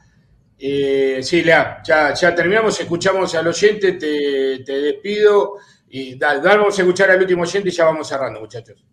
eh, 0.59 1.19
sí, 1.23 1.41
ya, 1.41 1.81
ya 1.85 2.35
terminamos, 2.35 2.77
escuchamos 2.77 3.33
al 3.33 3.47
oyente, 3.47 3.93
te, 3.93 4.81
despido 4.81 5.53
y 5.89 6.15
vamos 6.15 6.77
a 6.77 6.81
escuchar 6.81 7.11
al 7.11 7.21
último 7.21 7.43
oyente 7.43 7.69
y 7.69 7.71
ya 7.71 7.85
vamos 7.85 8.09
cerrando, 8.09 8.41
muchachos. 8.41 8.83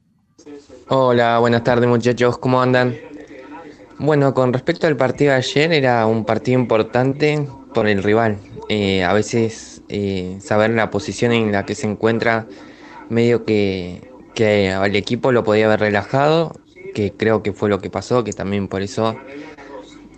Hola, 0.86 1.40
buenas 1.40 1.64
tardes 1.64 1.88
muchachos, 1.88 2.38
¿cómo 2.38 2.62
andan? 2.62 2.97
Bueno, 3.99 4.34
con 4.34 4.53
respecto 4.53 4.86
al 4.86 4.97
partido 4.97 5.32
de 5.32 5.38
ayer, 5.38 5.72
era 5.72 6.07
un 6.07 6.24
partido 6.24 6.61
importante 6.61 7.49
por 7.74 7.88
el 7.88 8.05
rival. 8.05 8.38
Eh, 8.68 9.03
a 9.03 9.12
veces 9.12 9.82
eh, 9.88 10.38
saber 10.40 10.70
la 10.70 10.90
posición 10.90 11.32
en 11.32 11.51
la 11.51 11.66
que 11.66 11.74
se 11.74 11.88
encuentra, 11.88 12.47
medio 13.09 13.45
que, 13.45 14.11
que 14.34 14.70
al 14.70 14.96
equipo 14.96 15.32
lo 15.32 15.44
podía 15.44 15.66
haber 15.66 15.80
relajado, 15.80 16.52
que 16.94 17.12
creo 17.12 17.42
que 17.42 17.52
fue 17.52 17.68
lo 17.68 17.80
que 17.80 17.90
pasó, 17.90 18.24
que 18.24 18.32
también 18.32 18.68
por 18.68 18.82
eso 18.82 19.16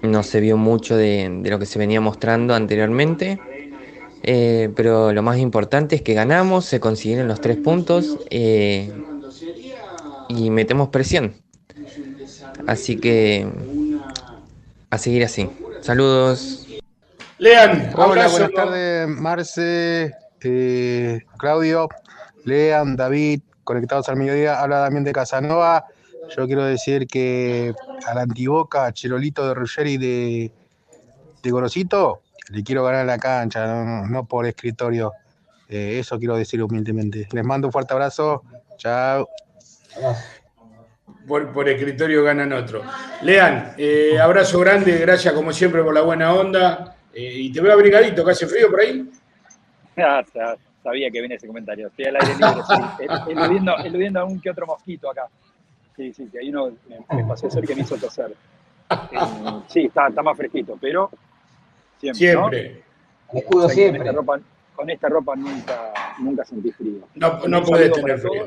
no 0.02 0.22
se 0.22 0.40
vio 0.40 0.56
mucho 0.56 0.96
de, 0.96 1.40
lo 1.44 1.58
que 1.58 1.66
se 1.66 1.78
venía 1.78 2.00
mostrando 2.00 2.54
anteriormente. 2.54 3.40
Eh, 4.22 4.70
pero 4.74 5.12
lo 5.12 5.22
más 5.22 5.38
importante 5.38 5.96
es 5.96 6.02
que 6.02 6.14
ganamos, 6.14 6.64
se 6.64 6.80
consiguieron 6.80 7.28
los 7.28 7.40
tres 7.40 7.58
puntos 7.58 8.18
eh, 8.30 8.90
y 10.28 10.50
metemos 10.50 10.88
presión. 10.88 11.34
Así 12.66 12.96
que 12.96 13.46
a 14.88 14.98
seguir 14.98 15.24
así. 15.24 15.50
Saludos. 15.80 16.66
Lean, 17.38 17.90
hola, 17.96 18.28
buenas 18.28 18.52
tardes, 18.52 19.08
Marce, 19.08 20.14
eh, 20.42 21.20
Claudio, 21.36 21.88
Lean, 22.44 22.96
David, 22.96 23.40
conectados 23.64 24.08
al 24.08 24.16
mediodía. 24.16 24.60
Habla 24.60 24.84
también 24.84 25.04
de 25.04 25.12
Casanova. 25.12 25.86
Yo 26.36 26.46
quiero 26.46 26.64
decir 26.64 27.06
que 27.06 27.74
al 28.06 28.18
antiboca, 28.18 28.92
Cherolito 28.92 29.46
de 29.48 29.54
Ruggeri 29.54 29.98
de, 29.98 30.52
de 31.42 31.50
Gorosito, 31.50 32.22
le 32.50 32.62
quiero 32.62 32.84
ganar 32.84 33.06
la 33.06 33.18
cancha, 33.18 34.04
no, 34.06 34.24
por 34.26 34.46
escritorio. 34.46 35.12
Eh, 35.68 35.98
eso 35.98 36.18
quiero 36.18 36.36
decir 36.36 36.62
humildemente. 36.62 37.26
Les 37.32 37.44
mando 37.44 37.68
un 37.68 37.72
fuerte 37.72 37.94
abrazo. 37.94 38.42
Chao. 38.76 39.28
Por, 41.26 41.68
escritorio 41.68 42.22
ganan 42.22 42.52
otro. 42.52 42.82
Lean, 43.22 43.74
eh, 43.78 44.18
abrazo 44.20 44.60
grande, 44.60 44.98
gracias 44.98 45.32
como 45.32 45.52
siempre 45.52 45.82
por 45.82 45.94
la 45.94 46.02
buena 46.02 46.34
onda. 46.34 46.96
Eh, 47.14 47.32
y 47.34 47.52
te 47.52 47.60
veo 47.60 47.72
abrigadito, 47.72 48.24
que 48.24 48.30
hace 48.32 48.46
frío 48.46 48.70
por 48.70 48.80
ahí. 48.80 49.10
Ah, 49.96 50.24
sabía 50.84 51.10
que 51.10 51.18
viene 51.20 51.34
ese 51.34 51.46
comentario. 51.46 51.88
Estoy 51.88 52.04
al 52.04 52.16
aire 52.16 52.34
libre, 52.34 53.74
eludiendo, 53.84 54.20
a 54.20 54.24
un 54.24 54.38
que 54.40 54.50
otro 54.50 54.66
mosquito 54.66 55.10
acá. 55.10 55.26
Sí, 55.96 56.12
sí, 56.12 56.28
que 56.30 56.38
ahí 56.40 56.50
uno 56.50 56.72
me, 56.88 57.24
pasó 57.24 57.46
a 57.46 57.48
hacer 57.48 57.64
que 57.64 57.74
me 57.74 57.82
hizo 57.82 57.96
toser. 57.96 58.32
Eh, 58.90 59.18
sí, 59.66 59.86
está, 59.86 60.08
está, 60.08 60.22
más 60.22 60.36
fresquito, 60.36 60.76
pero 60.80 61.10
siempre. 61.98 62.18
Siempre. 62.18 62.84
¿no? 63.32 63.38
escudo 63.38 63.68
siempre. 63.68 64.00
Con 64.00 64.08
esta, 64.08 64.20
ropa, 64.20 64.40
con 64.74 64.90
esta 64.90 65.08
ropa 65.08 65.36
nunca, 65.36 65.92
nunca 66.18 66.44
sentí 66.44 66.70
frío. 66.72 67.08
No, 67.14 67.38
no 67.48 67.62
podés 67.62 67.90
tener 67.92 68.18
frío. 68.18 68.46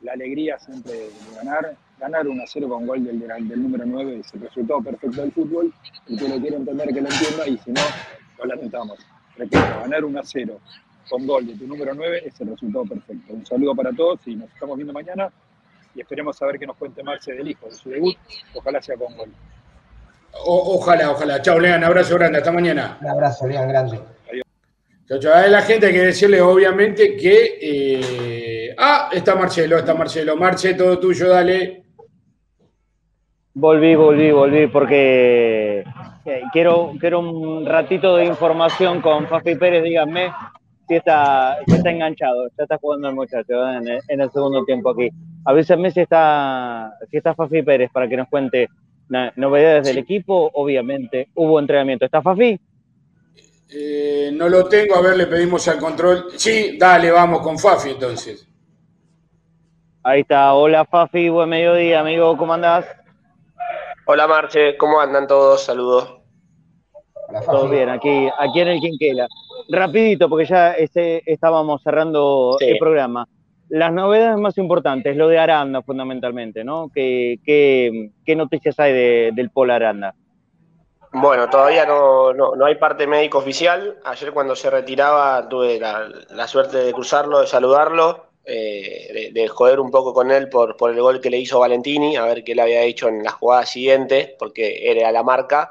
La 0.00 0.12
alegría 0.12 0.58
siempre 0.58 0.92
de 0.92 1.10
ganar. 1.36 1.76
Ganar 1.98 2.28
1 2.28 2.42
a 2.44 2.46
0 2.46 2.68
con 2.68 2.86
gol 2.86 3.04
del, 3.04 3.18
del, 3.18 3.60
número 3.60 3.84
9 3.84 4.20
es 4.20 4.32
el 4.32 4.42
resultado 4.42 4.80
perfecto 4.80 5.20
del 5.20 5.32
fútbol. 5.32 5.74
El 6.08 6.16
que 6.16 6.28
lo 6.28 6.40
quiere 6.40 6.56
entender 6.56 6.94
que 6.94 7.00
lo 7.00 7.08
entienda 7.08 7.48
y 7.48 7.58
si 7.58 7.72
no, 7.72 7.80
lo 8.38 8.44
lamentamos. 8.44 8.98
Repito, 9.36 9.58
ganar 9.80 10.04
1 10.04 10.20
a 10.20 10.22
0 10.22 10.60
con 11.08 11.26
gol 11.26 11.46
de 11.46 11.54
tu 11.54 11.66
número 11.66 11.94
9 11.94 12.22
es 12.26 12.40
el 12.40 12.48
resultado 12.48 12.84
perfecto. 12.84 13.32
Un 13.32 13.46
saludo 13.46 13.74
para 13.74 13.92
todos 13.92 14.20
y 14.26 14.36
nos 14.36 14.48
estamos 14.50 14.76
viendo 14.76 14.92
mañana 14.92 15.30
y 15.94 16.00
esperemos 16.00 16.36
saber 16.36 16.58
que 16.58 16.66
nos 16.66 16.76
cuente 16.76 17.02
Marce 17.02 17.32
del 17.32 17.48
hijo, 17.48 17.66
de 17.66 17.72
su 17.72 17.90
debut. 17.90 18.16
Ojalá 18.54 18.80
sea 18.82 18.96
con 18.96 19.16
gol. 19.16 19.30
ojalá, 20.32 21.10
ojalá. 21.10 21.42
Chao, 21.42 21.58
Lean. 21.58 21.82
Abrazo 21.82 22.14
grande. 22.16 22.38
Hasta 22.38 22.52
mañana. 22.52 22.98
Un 23.00 23.08
abrazo, 23.08 23.46
Lean, 23.46 23.68
grande. 23.68 23.98
Adiós. 24.30 24.44
Chao, 25.08 25.18
chao. 25.18 25.34
A 25.34 25.46
la 25.46 25.62
gente 25.62 25.86
hay 25.86 25.92
que 25.92 26.06
decirle, 26.06 26.40
obviamente, 26.40 27.16
que 27.16 27.58
eh, 27.60 28.48
Ah, 28.80 29.08
está 29.12 29.34
Marcelo, 29.34 29.76
está 29.76 29.92
Marcelo. 29.92 30.36
Marce, 30.36 30.74
todo 30.74 31.00
tuyo, 31.00 31.28
dale. 31.28 31.82
Volví, 33.54 33.96
volví, 33.96 34.30
volví, 34.30 34.68
porque 34.68 35.82
eh, 36.24 36.42
quiero, 36.52 36.92
quiero 37.00 37.18
un 37.18 37.66
ratito 37.66 38.14
de 38.14 38.26
información 38.26 39.00
con 39.00 39.26
Fafi 39.26 39.56
Pérez, 39.56 39.82
díganme 39.82 40.30
si 40.88 40.94
está, 40.96 41.58
está 41.66 41.90
enganchado, 41.90 42.48
ya 42.56 42.64
está 42.64 42.78
jugando 42.78 43.08
el 43.08 43.14
muchacho 43.14 43.52
¿eh? 43.52 44.00
en 44.08 44.20
el, 44.20 44.30
segundo 44.30 44.64
tiempo 44.64 44.90
aquí. 44.90 45.10
Avísenme 45.44 45.90
si 45.90 46.00
está, 46.00 46.94
si 47.10 47.18
está 47.18 47.34
Fafi 47.34 47.62
Pérez 47.62 47.90
para 47.92 48.08
que 48.08 48.16
nos 48.16 48.28
cuente 48.28 48.68
novedades 49.36 49.86
del 49.86 49.98
equipo. 49.98 50.50
Obviamente 50.54 51.28
hubo 51.34 51.60
entrenamiento. 51.60 52.06
¿Está 52.06 52.22
Fafi? 52.22 52.58
Eh, 53.70 54.30
no 54.32 54.48
lo 54.48 54.66
tengo, 54.66 54.94
a 54.94 55.02
ver, 55.02 55.16
le 55.16 55.26
pedimos 55.26 55.68
al 55.68 55.78
control. 55.78 56.28
Sí, 56.36 56.78
dale, 56.78 57.10
vamos 57.10 57.42
con 57.42 57.58
Fafi 57.58 57.90
entonces. 57.90 58.48
Ahí 60.02 60.22
está, 60.22 60.54
hola 60.54 60.86
Fafi, 60.86 61.28
buen 61.28 61.50
mediodía, 61.50 62.00
amigo, 62.00 62.34
¿cómo 62.38 62.54
andás? 62.54 62.86
Hola 64.06 64.26
Marche, 64.26 64.78
¿cómo 64.78 65.00
andan 65.00 65.26
todos? 65.26 65.64
Saludos. 65.64 66.17
Todo 67.46 67.68
bien, 67.68 67.88
aquí, 67.88 68.28
aquí 68.38 68.60
en 68.60 68.68
el 68.68 68.80
Quinquela. 68.80 69.26
Rapidito, 69.68 70.28
porque 70.28 70.46
ya 70.46 70.72
este, 70.72 71.22
estábamos 71.30 71.82
cerrando 71.82 72.56
el 72.60 72.78
programa. 72.78 73.28
Las 73.68 73.92
novedades 73.92 74.38
más 74.38 74.56
importantes, 74.56 75.14
lo 75.16 75.28
de 75.28 75.38
Aranda 75.38 75.82
fundamentalmente, 75.82 76.64
¿no? 76.64 76.90
¿Qué, 76.94 77.38
qué, 77.44 78.36
noticias 78.36 78.78
hay 78.80 78.92
del 79.32 79.50
Polo 79.50 79.74
Aranda? 79.74 80.14
Bueno, 81.12 81.48
todavía 81.50 81.84
no, 81.84 82.32
no, 82.32 82.64
hay 82.64 82.76
parte 82.76 83.06
médico 83.06 83.38
oficial. 83.38 83.96
Ayer 84.04 84.32
cuando 84.32 84.56
se 84.56 84.70
retiraba 84.70 85.48
tuve 85.48 85.78
la, 85.78 86.08
la 86.30 86.46
suerte 86.46 86.78
de 86.78 86.92
cruzarlo, 86.92 87.40
de 87.40 87.46
saludarlo 87.46 88.28
eh, 88.50 89.30
de, 89.34 89.48
joder 89.48 89.78
un 89.78 89.90
poco 89.90 90.14
con 90.14 90.30
él 90.30 90.48
por, 90.48 90.74
por 90.74 90.90
el 90.90 91.02
gol 91.02 91.20
que 91.20 91.28
le 91.28 91.36
hizo 91.36 91.58
Valentini, 91.58 92.16
a 92.16 92.24
ver 92.24 92.42
qué 92.42 92.54
le 92.54 92.62
había 92.62 92.80
hecho 92.80 93.06
en 93.06 93.22
la 93.22 93.30
jugada 93.30 93.66
siguiente, 93.66 94.36
porque 94.38 94.90
era 94.90 95.12
la 95.12 95.22
marca. 95.22 95.70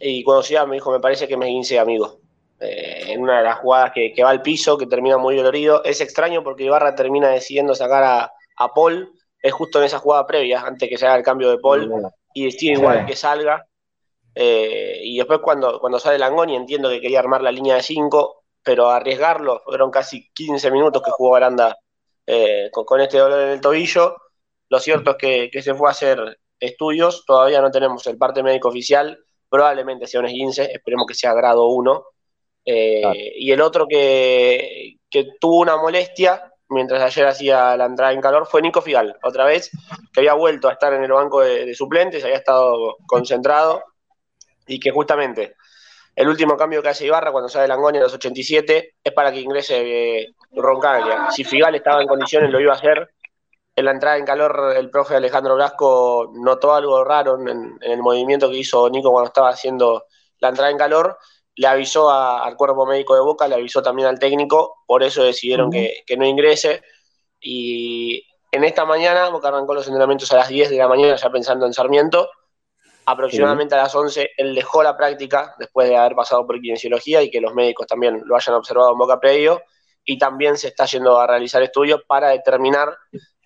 Y 0.00 0.22
cuando 0.22 0.44
iba 0.48 0.66
me 0.66 0.76
dijo, 0.76 0.90
me 0.90 1.00
parece 1.00 1.28
que 1.28 1.36
me 1.36 1.46
guince 1.46 1.78
amigo. 1.78 2.20
Eh, 2.60 3.12
en 3.12 3.22
una 3.22 3.38
de 3.38 3.44
las 3.44 3.58
jugadas 3.58 3.92
que, 3.92 4.14
va 4.22 4.30
al 4.30 4.42
piso, 4.42 4.78
que 4.78 4.86
termina 4.86 5.18
muy 5.18 5.36
dolorido. 5.36 5.82
Es 5.84 6.00
extraño 6.00 6.42
porque 6.42 6.64
Ibarra 6.64 6.94
termina 6.94 7.28
decidiendo 7.28 7.74
sacar 7.74 8.04
a, 8.56 8.74
Paul, 8.74 9.12
es 9.40 9.52
justo 9.52 9.78
en 9.78 9.84
esa 9.84 9.98
jugada 9.98 10.26
previa, 10.26 10.62
antes 10.62 10.88
que 10.88 10.96
se 10.96 11.06
haga 11.06 11.16
el 11.16 11.22
cambio 11.22 11.50
de 11.50 11.58
Paul, 11.58 11.90
y 12.32 12.46
decide 12.46 12.72
igual 12.72 13.06
que 13.06 13.16
salga. 13.16 13.66
Eh, 14.34 15.00
y 15.02 15.16
después 15.16 15.40
cuando, 15.40 15.78
cuando 15.78 15.98
sale 15.98 16.18
Langoni 16.18 16.56
entiendo 16.56 16.88
que 16.88 17.00
quería 17.00 17.20
armar 17.20 17.42
la 17.42 17.52
línea 17.52 17.76
de 17.76 17.82
5, 17.82 18.44
pero 18.64 18.90
arriesgarlo, 18.90 19.62
fueron 19.64 19.90
casi 19.90 20.30
15 20.32 20.70
minutos 20.70 21.02
que 21.02 21.10
jugó 21.10 21.36
Aranda 21.36 21.76
eh, 22.26 22.70
con, 22.72 23.00
este 23.00 23.18
dolor 23.18 23.40
en 23.40 23.50
el 23.50 23.60
tobillo. 23.60 24.16
Lo 24.70 24.80
cierto 24.80 25.12
es 25.12 25.50
que, 25.50 25.62
se 25.62 25.74
fue 25.74 25.88
a 25.88 25.92
hacer 25.92 26.38
estudios, 26.58 27.24
todavía 27.26 27.60
no 27.60 27.70
tenemos 27.70 28.06
el 28.06 28.16
parte 28.16 28.42
médico 28.42 28.68
oficial, 28.68 29.18
probablemente 29.48 30.06
sea 30.06 30.20
un 30.20 30.26
esguince, 30.26 30.70
esperemos 30.72 31.06
que 31.06 31.14
sea 31.14 31.34
grado 31.34 31.66
1. 31.66 32.04
Eh, 32.66 33.32
y 33.36 33.52
el 33.52 33.60
otro 33.60 33.86
que, 33.86 34.96
tuvo 35.38 35.60
una 35.60 35.76
molestia 35.76 36.50
mientras 36.68 37.02
ayer 37.02 37.26
hacía 37.26 37.76
la 37.76 37.84
entrada 37.84 38.12
en 38.12 38.20
calor 38.20 38.46
fue 38.46 38.62
Nico 38.62 38.82
Figal, 38.82 39.16
otra 39.22 39.44
vez, 39.44 39.70
que 40.12 40.20
había 40.20 40.34
vuelto 40.34 40.68
a 40.68 40.72
estar 40.72 40.92
en 40.92 41.04
el 41.04 41.12
banco 41.12 41.42
de, 41.42 41.66
de 41.66 41.74
suplentes, 41.74 42.24
había 42.24 42.36
estado 42.36 42.96
concentrado 43.06 43.84
y 44.66 44.80
que 44.80 44.90
justamente 44.90 45.54
el 46.16 46.28
último 46.28 46.56
cambio 46.56 46.80
que 46.82 46.88
hace 46.88 47.06
Ibarra 47.06 47.32
cuando 47.32 47.48
sale 47.48 47.66
Langoni 47.66 47.98
a 47.98 48.02
los 48.02 48.14
87 48.14 48.94
es 49.02 49.12
para 49.12 49.32
que 49.32 49.40
ingrese 49.40 50.20
eh, 50.20 50.34
Roncaglia. 50.52 51.30
Si 51.30 51.42
Figal 51.42 51.74
estaba 51.74 52.02
en 52.02 52.08
condiciones, 52.08 52.50
lo 52.50 52.60
iba 52.60 52.72
a 52.72 52.76
hacer. 52.76 53.10
En 53.76 53.84
la 53.84 53.90
entrada 53.90 54.16
en 54.16 54.24
calor, 54.24 54.74
el 54.76 54.90
profe 54.90 55.16
Alejandro 55.16 55.56
Blasco 55.56 56.30
notó 56.34 56.74
algo 56.74 57.02
raro 57.02 57.38
en, 57.40 57.78
el 57.80 58.02
movimiento 58.02 58.48
que 58.48 58.58
hizo 58.58 58.88
Nico 58.88 59.10
cuando 59.10 59.28
estaba 59.28 59.50
haciendo 59.50 60.06
la 60.38 60.50
entrada 60.50 60.70
en 60.70 60.78
calor. 60.78 61.18
Le 61.56 61.66
avisó 61.66 62.10
al 62.10 62.56
cuerpo 62.56 62.86
médico 62.86 63.14
de 63.14 63.20
Boca, 63.20 63.48
le 63.48 63.56
avisó 63.56 63.82
también 63.82 64.08
al 64.08 64.18
técnico, 64.18 64.82
por 64.86 65.02
eso 65.02 65.22
decidieron 65.22 65.70
que, 65.70 66.02
que 66.06 66.16
no 66.16 66.26
ingrese. 66.26 66.82
Y 67.40 68.24
en 68.50 68.64
esta 68.64 68.84
mañana, 68.84 69.28
Boca 69.28 69.48
arrancó 69.48 69.74
los 69.74 69.86
entrenamientos 69.86 70.30
a 70.32 70.36
las 70.36 70.48
10 70.48 70.70
de 70.70 70.78
la 70.78 70.88
mañana, 70.88 71.16
ya 71.16 71.30
pensando 71.30 71.66
en 71.66 71.72
Sarmiento 71.72 72.28
aproximadamente 73.06 73.74
a 73.74 73.78
las 73.78 73.94
11 73.94 74.30
él 74.36 74.54
dejó 74.54 74.82
la 74.82 74.96
práctica 74.96 75.54
después 75.58 75.88
de 75.88 75.96
haber 75.96 76.14
pasado 76.14 76.46
por 76.46 76.60
kinesiología 76.60 77.22
y 77.22 77.30
que 77.30 77.40
los 77.40 77.54
médicos 77.54 77.86
también 77.86 78.22
lo 78.24 78.36
hayan 78.36 78.54
observado 78.54 78.92
en 78.92 78.98
boca 78.98 79.20
previo 79.20 79.62
y 80.04 80.18
también 80.18 80.56
se 80.56 80.68
está 80.68 80.86
yendo 80.86 81.18
a 81.18 81.26
realizar 81.26 81.62
estudios 81.62 82.02
para 82.06 82.28
determinar 82.28 82.96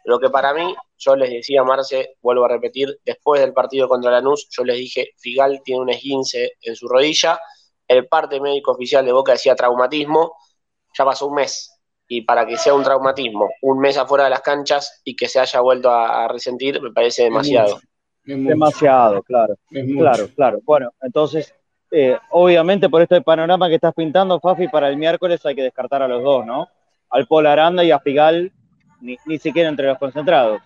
lo 0.09 0.19
que 0.19 0.31
para 0.31 0.55
mí, 0.55 0.75
yo 0.97 1.17
les 1.17 1.29
decía, 1.29 1.63
Marce, 1.63 2.17
vuelvo 2.23 2.47
a 2.47 2.49
repetir, 2.49 2.99
después 3.05 3.43
del 3.43 3.53
partido 3.53 3.87
contra 3.87 4.11
Lanús, 4.11 4.49
yo 4.51 4.65
les 4.65 4.79
dije, 4.79 5.11
Figal 5.19 5.61
tiene 5.63 5.83
un 5.83 5.91
esguince 5.91 6.53
en 6.63 6.75
su 6.75 6.89
rodilla, 6.89 7.39
el 7.87 8.09
parte 8.09 8.41
médico 8.41 8.73
oficial 8.73 9.05
de 9.05 9.13
Boca 9.13 9.33
decía 9.33 9.55
traumatismo, 9.55 10.33
ya 10.97 11.05
pasó 11.05 11.27
un 11.27 11.35
mes, 11.35 11.79
y 12.09 12.23
para 12.23 12.47
que 12.47 12.57
sea 12.57 12.73
un 12.73 12.83
traumatismo, 12.83 13.51
un 13.61 13.81
mes 13.81 13.99
afuera 13.99 14.25
de 14.25 14.31
las 14.31 14.41
canchas 14.41 15.03
y 15.05 15.15
que 15.15 15.29
se 15.29 15.41
haya 15.41 15.61
vuelto 15.61 15.91
a 15.91 16.27
resentir, 16.27 16.81
me 16.81 16.91
parece 16.91 17.25
demasiado. 17.25 17.79
Demasiado, 18.25 19.23
claro. 19.23 19.57
Claro, 19.69 20.29
claro. 20.35 20.61
Bueno, 20.65 20.91
entonces, 21.03 21.55
eh, 21.91 22.19
obviamente 22.31 22.89
por 22.89 23.03
este 23.03 23.21
panorama 23.21 23.69
que 23.69 23.75
estás 23.75 23.93
pintando, 23.93 24.41
Fafi, 24.41 24.69
para 24.69 24.89
el 24.89 24.97
miércoles 24.97 25.45
hay 25.45 25.55
que 25.55 25.65
descartar 25.65 26.03
a 26.03 26.09
los 26.09 26.23
dos, 26.23 26.47
¿no? 26.47 26.67
Al 27.11 27.27
Pol 27.27 27.47
Aranda 27.47 27.85
y 27.85 27.91
a 27.91 28.01
Figal, 28.01 28.53
ni, 29.01 29.39
siquiera 29.39 29.69
entre 29.69 29.87
los 29.87 29.99
concentrados. 29.99 30.61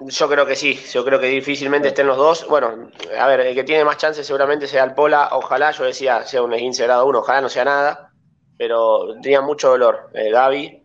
Yo 0.00 0.28
creo 0.28 0.44
que 0.44 0.56
sí, 0.56 0.78
yo 0.92 1.04
creo 1.04 1.18
que 1.18 1.26
difícilmente 1.26 1.88
estén 1.88 2.06
los 2.06 2.18
dos. 2.18 2.46
Bueno, 2.48 2.90
a 3.18 3.26
ver, 3.26 3.40
el 3.40 3.54
que 3.54 3.64
tiene 3.64 3.84
más 3.84 3.96
chances 3.96 4.26
seguramente 4.26 4.66
sea 4.66 4.84
el 4.84 4.92
Pola, 4.92 5.30
ojalá, 5.32 5.70
yo 5.70 5.84
decía, 5.84 6.22
sea 6.24 6.42
un 6.42 6.52
15 6.52 6.84
grado 6.84 7.06
1, 7.06 7.18
ojalá 7.18 7.40
no 7.40 7.48
sea 7.48 7.64
nada, 7.64 8.10
pero 8.58 9.14
tenía 9.22 9.40
mucho 9.40 9.70
dolor 9.70 10.10
eh, 10.12 10.30
Gaby. 10.30 10.82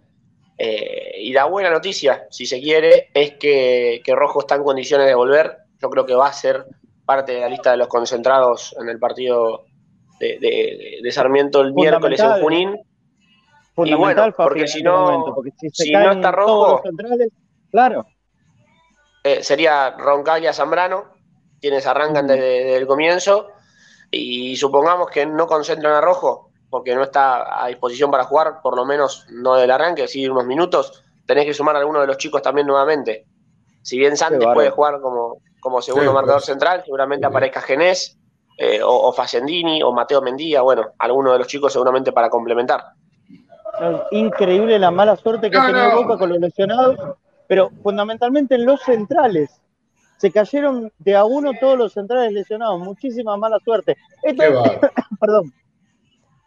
Eh, 0.58 1.16
y 1.18 1.34
la 1.34 1.46
buena 1.46 1.70
noticia, 1.70 2.28
si 2.30 2.46
se 2.46 2.62
quiere, 2.62 3.10
es 3.14 3.34
que, 3.34 4.02
que 4.04 4.16
Rojo 4.16 4.42
está 4.42 4.56
en 4.56 4.64
condiciones 4.64 5.08
de 5.08 5.16
volver 5.16 5.62
yo 5.82 5.90
creo 5.90 6.06
que 6.06 6.16
va 6.16 6.28
a 6.28 6.34
ser 6.34 6.66
parte 7.06 7.34
de 7.34 7.42
la 7.42 7.50
lista 7.50 7.72
de 7.72 7.78
los 7.78 7.88
concentrados 7.88 8.76
en 8.80 8.88
el 8.88 9.00
partido 9.00 9.66
de, 10.20 11.10
Sarmiento 11.12 11.62
el 11.62 11.74
miércoles 11.74 12.20
en 12.20 12.42
Junín. 12.42 12.80
Y 13.86 13.94
bueno, 13.94 14.34
porque 14.36 14.68
si 14.68 14.82
no, 14.82 15.34
si, 15.74 15.92
no 15.92 16.12
está 16.12 16.32
rojo, 16.32 16.82
claro. 17.70 18.06
Eh, 19.24 19.44
sería 19.44 19.92
Roncaglia 19.92 20.52
Zambrano, 20.52 21.14
quienes 21.60 21.86
arrancan 21.86 22.28
desde, 22.28 22.76
el 22.76 22.88
comienzo, 22.88 23.50
y 24.10 24.56
supongamos 24.56 25.10
que 25.10 25.26
no 25.26 25.48
concentran 25.48 25.94
a 25.94 26.02
rojo, 26.02 26.50
porque 26.70 26.96
no 26.96 27.04
está 27.04 27.64
a 27.64 27.68
disposición 27.68 28.10
para 28.10 28.24
jugar, 28.24 28.62
por 28.64 28.76
lo 28.76 28.86
menos 28.86 29.28
no 29.30 29.56
del 29.56 29.70
arranque, 29.70 30.08
sí 30.08 30.28
unos 30.28 30.46
minutos, 30.46 31.04
tenés 31.26 31.46
que 31.46 31.54
sumar 31.54 31.76
a 31.76 31.80
alguno 31.80 32.02
de 32.02 32.08
los 32.08 32.18
chicos 32.18 32.42
también 32.42 32.66
nuevamente. 32.66 33.26
Si 33.84 33.98
bien 33.98 34.18
Santos 34.18 34.54
puede 34.54 34.72
jugar 34.72 35.02
como, 35.02 35.38
como 35.60 35.82
segundo 35.82 36.14
marcador 36.14 36.42
central, 36.42 36.82
seguramente 36.84 37.26
aparezca 37.26 37.62
Genés, 37.62 38.18
eh, 38.58 38.82
o, 38.82 39.10
o 39.10 39.14
Facendini, 39.14 39.82
o 39.82 39.92
Mateo 39.92 40.22
Mendía, 40.22 40.62
bueno, 40.62 40.92
alguno 41.00 41.32
de 41.32 41.40
los 41.40 41.48
chicos 41.48 41.72
seguramente 41.74 42.12
para 42.12 42.30
complementar. 42.30 42.84
Increíble 44.12 44.80
la 44.80 44.92
mala 44.92 45.16
suerte 45.16 45.50
que 45.50 45.58
ha 45.58 45.68
tenido 45.68 45.96
Boca 45.96 46.18
con 46.18 46.30
los 46.30 46.40
lesionados, 46.40 46.98
pero 47.48 47.72
fundamentalmente 47.84 48.56
en 48.56 48.66
los 48.66 48.82
centrales. 48.82 49.62
Se 50.18 50.32
cayeron 50.32 50.92
de 51.00 51.16
a 51.16 51.26
uno 51.26 51.52
todos 51.60 51.78
los 51.78 51.94
centrales 51.94 52.32
lesionados, 52.32 52.80
muchísima 52.80 53.36
mala 53.38 53.60
suerte. 53.64 53.98
Esto, 54.22 54.44
perdón, 55.20 55.52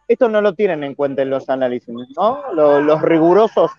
esto 0.07 0.29
no 0.29 0.41
lo 0.41 0.53
tienen 0.53 0.83
en 0.83 0.95
cuenta 0.95 1.21
en 1.21 1.29
los 1.29 1.49
análisis, 1.49 1.93
¿no? 2.15 2.43
Los, 2.53 2.83
los 2.83 3.01
rigurosos 3.01 3.71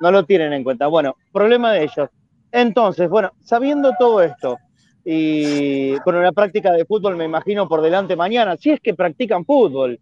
no 0.00 0.10
lo 0.10 0.24
tienen 0.24 0.52
en 0.52 0.64
cuenta. 0.64 0.86
Bueno, 0.86 1.16
problema 1.32 1.72
de 1.72 1.84
ellos. 1.84 2.08
Entonces, 2.50 3.08
bueno, 3.08 3.32
sabiendo 3.42 3.92
todo 3.98 4.22
esto, 4.22 4.58
y 5.04 5.98
con 6.00 6.14
una 6.14 6.32
práctica 6.32 6.72
de 6.72 6.84
fútbol 6.84 7.16
me 7.16 7.24
imagino 7.24 7.68
por 7.68 7.82
delante 7.82 8.16
mañana, 8.16 8.56
si 8.56 8.70
es 8.70 8.80
que 8.80 8.94
practican 8.94 9.44
fútbol. 9.44 9.98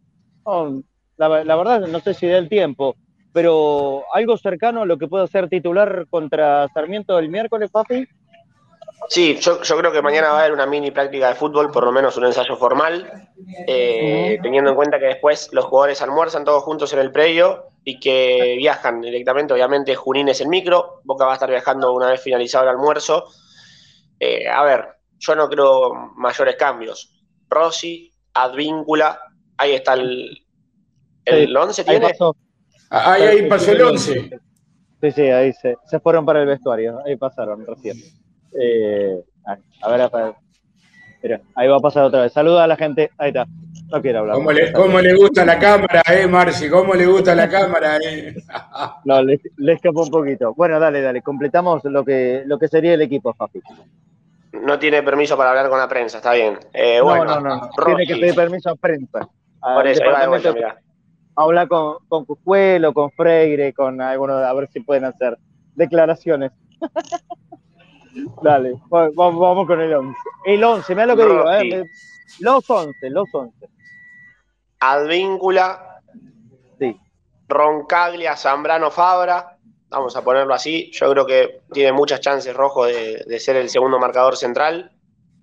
La, 1.28 1.56
verdad 1.56 1.80
no 1.86 2.00
sé 2.00 2.14
si 2.14 2.26
da 2.26 2.38
el 2.38 2.48
tiempo, 2.48 2.96
pero 3.32 4.04
algo 4.14 4.36
cercano 4.38 4.82
a 4.82 4.86
lo 4.86 4.98
que 4.98 5.08
pueda 5.08 5.26
ser 5.26 5.48
titular 5.48 6.06
contra 6.08 6.68
Sarmiento 6.68 7.18
el 7.18 7.28
miércoles, 7.28 7.70
Papi. 7.70 8.06
Sí, 9.08 9.38
yo, 9.40 9.58
creo 9.60 9.92
que 9.92 10.02
mañana 10.02 10.28
va 10.28 10.36
a 10.36 10.40
haber 10.40 10.52
una 10.52 10.66
mini 10.66 10.90
práctica 10.90 11.28
de 11.28 11.34
fútbol, 11.34 11.70
por 11.70 11.84
lo 11.84 11.92
menos 11.92 12.16
un 12.16 12.26
ensayo 12.26 12.56
formal, 12.56 13.28
eh, 13.66 14.38
teniendo 14.42 14.70
en 14.70 14.76
cuenta 14.76 14.98
que 14.98 15.06
después 15.06 15.48
los 15.52 15.64
jugadores 15.64 16.00
almuerzan 16.02 16.44
todos 16.44 16.62
juntos 16.62 16.92
en 16.92 17.00
el 17.00 17.10
predio 17.10 17.70
y 17.82 17.98
que 17.98 18.54
viajan 18.58 19.00
directamente, 19.00 19.52
obviamente 19.52 19.96
Junín 19.96 20.28
es 20.28 20.40
el 20.40 20.48
micro, 20.48 21.00
Boca 21.04 21.24
va 21.24 21.32
a 21.32 21.34
estar 21.34 21.50
viajando 21.50 21.92
una 21.92 22.08
vez 22.08 22.20
finalizado 22.22 22.64
el 22.64 22.70
almuerzo, 22.70 23.24
eh, 24.20 24.46
a 24.48 24.62
ver, 24.62 24.84
yo 25.18 25.34
no 25.34 25.48
creo 25.48 25.92
mayores 26.16 26.56
cambios. 26.56 27.12
Rossi, 27.48 28.14
Advíncula, 28.34 29.20
ahí 29.56 29.72
está 29.72 29.94
el, 29.94 30.44
el 31.24 31.56
11, 31.56 31.84
¿tiene? 31.84 32.12
Ahí, 32.90 33.22
ahí 33.22 33.48
pasó 33.48 33.72
el 33.72 33.82
11. 33.82 34.30
Sí, 35.00 35.10
sí, 35.12 35.22
ahí 35.22 35.52
se, 35.52 35.76
se 35.86 36.00
fueron 36.00 36.26
para 36.26 36.42
el 36.42 36.46
vestuario, 36.46 37.00
ahí 37.06 37.16
pasaron 37.16 37.64
recién. 37.66 37.96
Eh, 38.58 39.22
a 39.82 39.90
ver, 39.90 40.00
a 40.02 40.08
ver. 40.08 40.34
Mira, 41.22 41.40
ahí 41.54 41.68
va 41.68 41.76
a 41.76 41.80
pasar 41.80 42.04
otra 42.04 42.22
vez. 42.22 42.32
Saluda 42.32 42.64
a 42.64 42.66
la 42.66 42.76
gente, 42.76 43.10
ahí 43.18 43.28
está. 43.28 43.46
No 43.90 44.00
quiero 44.00 44.20
hablar. 44.20 44.36
¿Cómo 44.36 44.52
le, 44.52 44.72
cómo 44.72 45.00
le 45.00 45.14
gusta 45.14 45.44
la 45.44 45.58
cámara, 45.58 46.02
eh, 46.08 46.26
Marci? 46.26 46.70
¿Cómo 46.70 46.94
le 46.94 47.06
gusta 47.06 47.34
la 47.34 47.48
cámara, 47.48 47.98
eh? 47.98 48.34
no, 49.04 49.22
le, 49.22 49.40
le, 49.56 49.72
escapó 49.72 50.02
un 50.02 50.10
poquito. 50.10 50.54
Bueno, 50.54 50.80
dale, 50.80 51.02
dale. 51.02 51.20
Completamos 51.22 51.84
lo 51.84 52.04
que, 52.04 52.42
lo 52.46 52.58
que 52.58 52.68
sería 52.68 52.94
el 52.94 53.02
equipo, 53.02 53.34
Fafi. 53.34 53.60
No 54.52 54.78
tiene 54.78 55.02
permiso 55.02 55.36
para 55.36 55.50
hablar 55.50 55.68
con 55.68 55.78
la 55.78 55.88
prensa, 55.88 56.18
está 56.18 56.32
bien. 56.32 56.58
Eh, 56.72 57.00
bueno, 57.00 57.24
no, 57.24 57.40
no, 57.40 57.56
no. 57.56 57.70
Tiene 57.84 58.06
que 58.06 58.16
pedir 58.16 58.34
permiso 58.34 58.70
a 58.70 58.76
prensa. 58.76 59.28
Por 59.60 59.86
eso, 59.86 60.02
ahí 60.02 60.12
va 60.12 60.20
de 60.20 60.26
vuelta, 60.28 60.52
mira. 60.52 60.80
Habla 61.40 61.66
con, 61.66 61.96
con 62.06 62.26
Cujuelo, 62.26 62.92
con 62.92 63.10
Freire, 63.12 63.72
con 63.72 63.98
algunos, 64.02 64.42
a 64.42 64.52
ver 64.52 64.68
si 64.70 64.80
pueden 64.80 65.06
hacer 65.06 65.38
declaraciones. 65.74 66.52
Dale, 68.42 68.74
vamos, 68.90 69.66
con 69.66 69.80
el 69.80 69.94
11. 69.94 70.18
El 70.44 70.62
11, 70.62 70.94
mira 70.94 71.06
lo 71.06 71.16
que 71.16 71.24
digo, 71.24 71.50
¿eh? 71.50 71.84
Los 72.40 72.68
11, 72.68 73.10
los 73.10 73.26
11. 73.32 73.68
Advíncula. 74.80 76.02
Sí. 76.78 77.00
Roncaglia, 77.48 78.36
Zambrano, 78.36 78.90
Fabra. 78.90 79.56
Vamos 79.88 80.14
a 80.16 80.22
ponerlo 80.22 80.52
así. 80.52 80.90
Yo 80.92 81.10
creo 81.10 81.24
que 81.24 81.62
tiene 81.72 81.92
muchas 81.92 82.20
chances 82.20 82.54
Rojo 82.54 82.84
de, 82.84 83.40
ser 83.40 83.56
el 83.56 83.70
segundo 83.70 83.98
marcador 83.98 84.36
central. 84.36 84.92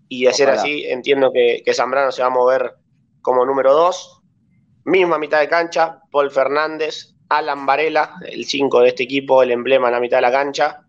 Y 0.10 0.26
de 0.26 0.34
ser 0.34 0.52
así, 0.52 0.86
entiendo 0.86 1.32
que, 1.34 1.64
que 1.66 1.74
Zambrano 1.74 2.12
se 2.12 2.22
va 2.22 2.28
a 2.28 2.32
mover 2.32 2.76
como 3.24 3.44
número 3.46 3.74
2. 3.74 4.17
Misma 4.88 5.20
mitad 5.20 5.42
de 5.42 5.50
cancha, 5.50 6.00
Paul 6.10 6.32
Fernández, 6.32 7.14
Alan 7.28 7.66
Varela, 7.66 8.16
el 8.26 8.46
5 8.46 8.80
de 8.80 8.88
este 8.88 9.04
equipo, 9.04 9.44
el 9.44 9.52
emblema 9.52 9.88
en 9.88 9.94
la 9.96 10.00
mitad 10.00 10.18
de 10.18 10.22
la 10.22 10.32
cancha. 10.32 10.80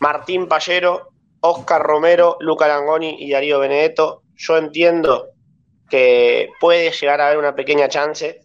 Martín 0.00 0.48
Pallero, 0.48 1.12
Oscar 1.40 1.82
Romero, 1.82 2.36
Luca 2.40 2.68
Langoni 2.68 3.16
y 3.20 3.30
Darío 3.30 3.58
Benedetto. 3.58 4.24
Yo 4.36 4.58
entiendo 4.58 5.28
que 5.88 6.50
puede 6.60 6.90
llegar 6.90 7.22
a 7.22 7.28
haber 7.28 7.38
una 7.38 7.54
pequeña 7.54 7.88
chance 7.88 8.40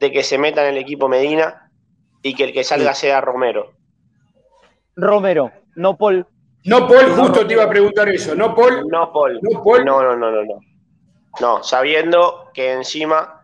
de 0.00 0.10
que 0.10 0.22
se 0.22 0.38
meta 0.38 0.66
en 0.66 0.76
el 0.76 0.80
equipo 0.80 1.10
Medina 1.10 1.70
y 2.22 2.34
que 2.34 2.44
el 2.44 2.54
que 2.54 2.64
salga 2.64 2.94
sea 2.94 3.20
Romero. 3.20 3.72
Romero, 4.94 5.52
no 5.74 5.94
Paul. 5.98 6.26
No 6.64 6.88
Paul, 6.88 7.12
justo 7.12 7.46
te 7.46 7.52
iba 7.52 7.64
a 7.64 7.68
preguntar 7.68 8.08
eso, 8.08 8.34
¿no 8.34 8.54
Paul? 8.54 8.88
No 8.88 9.12
Paul. 9.12 9.40
No 9.42 9.62
Paul. 9.62 9.84
No, 9.84 10.02
no, 10.02 10.16
no, 10.16 10.30
no, 10.30 10.42
no. 10.42 10.60
No, 11.38 11.62
sabiendo 11.62 12.50
que 12.54 12.72
encima 12.72 13.35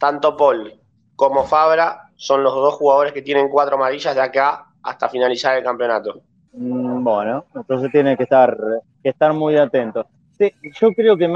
tanto 0.00 0.34
Paul 0.36 0.72
como 1.14 1.44
Fabra 1.44 2.10
son 2.16 2.42
los 2.42 2.54
dos 2.54 2.74
jugadores 2.74 3.12
que 3.12 3.20
tienen 3.20 3.50
cuatro 3.50 3.76
amarillas 3.76 4.14
de 4.14 4.22
acá 4.22 4.66
hasta 4.82 5.10
finalizar 5.10 5.56
el 5.58 5.62
campeonato. 5.62 6.22
Mm, 6.54 7.04
bueno, 7.04 7.44
entonces 7.54 7.92
tiene 7.92 8.16
que 8.16 8.22
estar, 8.22 8.56
que 9.02 9.10
estar 9.10 9.32
muy 9.34 9.56
atento. 9.56 10.06
Sí, 10.38 10.52
yo 10.80 10.92
creo 10.92 11.18
que 11.18 11.28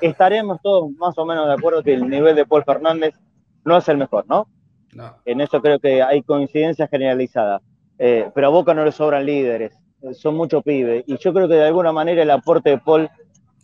estaremos 0.00 0.60
todos 0.62 0.92
más 0.92 1.18
o 1.18 1.26
menos 1.26 1.48
de 1.48 1.54
acuerdo 1.54 1.82
que 1.82 1.92
el 1.92 2.08
nivel 2.08 2.36
de 2.36 2.46
Paul 2.46 2.62
Fernández 2.62 3.14
no 3.64 3.76
es 3.76 3.88
el 3.88 3.98
mejor, 3.98 4.24
¿no? 4.28 4.46
No. 4.94 5.16
En 5.24 5.40
eso 5.40 5.60
creo 5.60 5.80
que 5.80 6.00
hay 6.00 6.22
coincidencia 6.22 6.86
generalizada. 6.86 7.60
Eh, 7.98 8.30
pero 8.32 8.46
a 8.46 8.50
Boca 8.50 8.72
no 8.72 8.84
le 8.84 8.92
sobran 8.92 9.26
líderes, 9.26 9.76
son 10.12 10.36
muchos 10.36 10.62
pibes. 10.62 11.02
Y 11.08 11.18
yo 11.18 11.32
creo 11.32 11.48
que 11.48 11.54
de 11.54 11.66
alguna 11.66 11.90
manera 11.90 12.22
el 12.22 12.30
aporte 12.30 12.70
de 12.70 12.78
Paul 12.78 13.10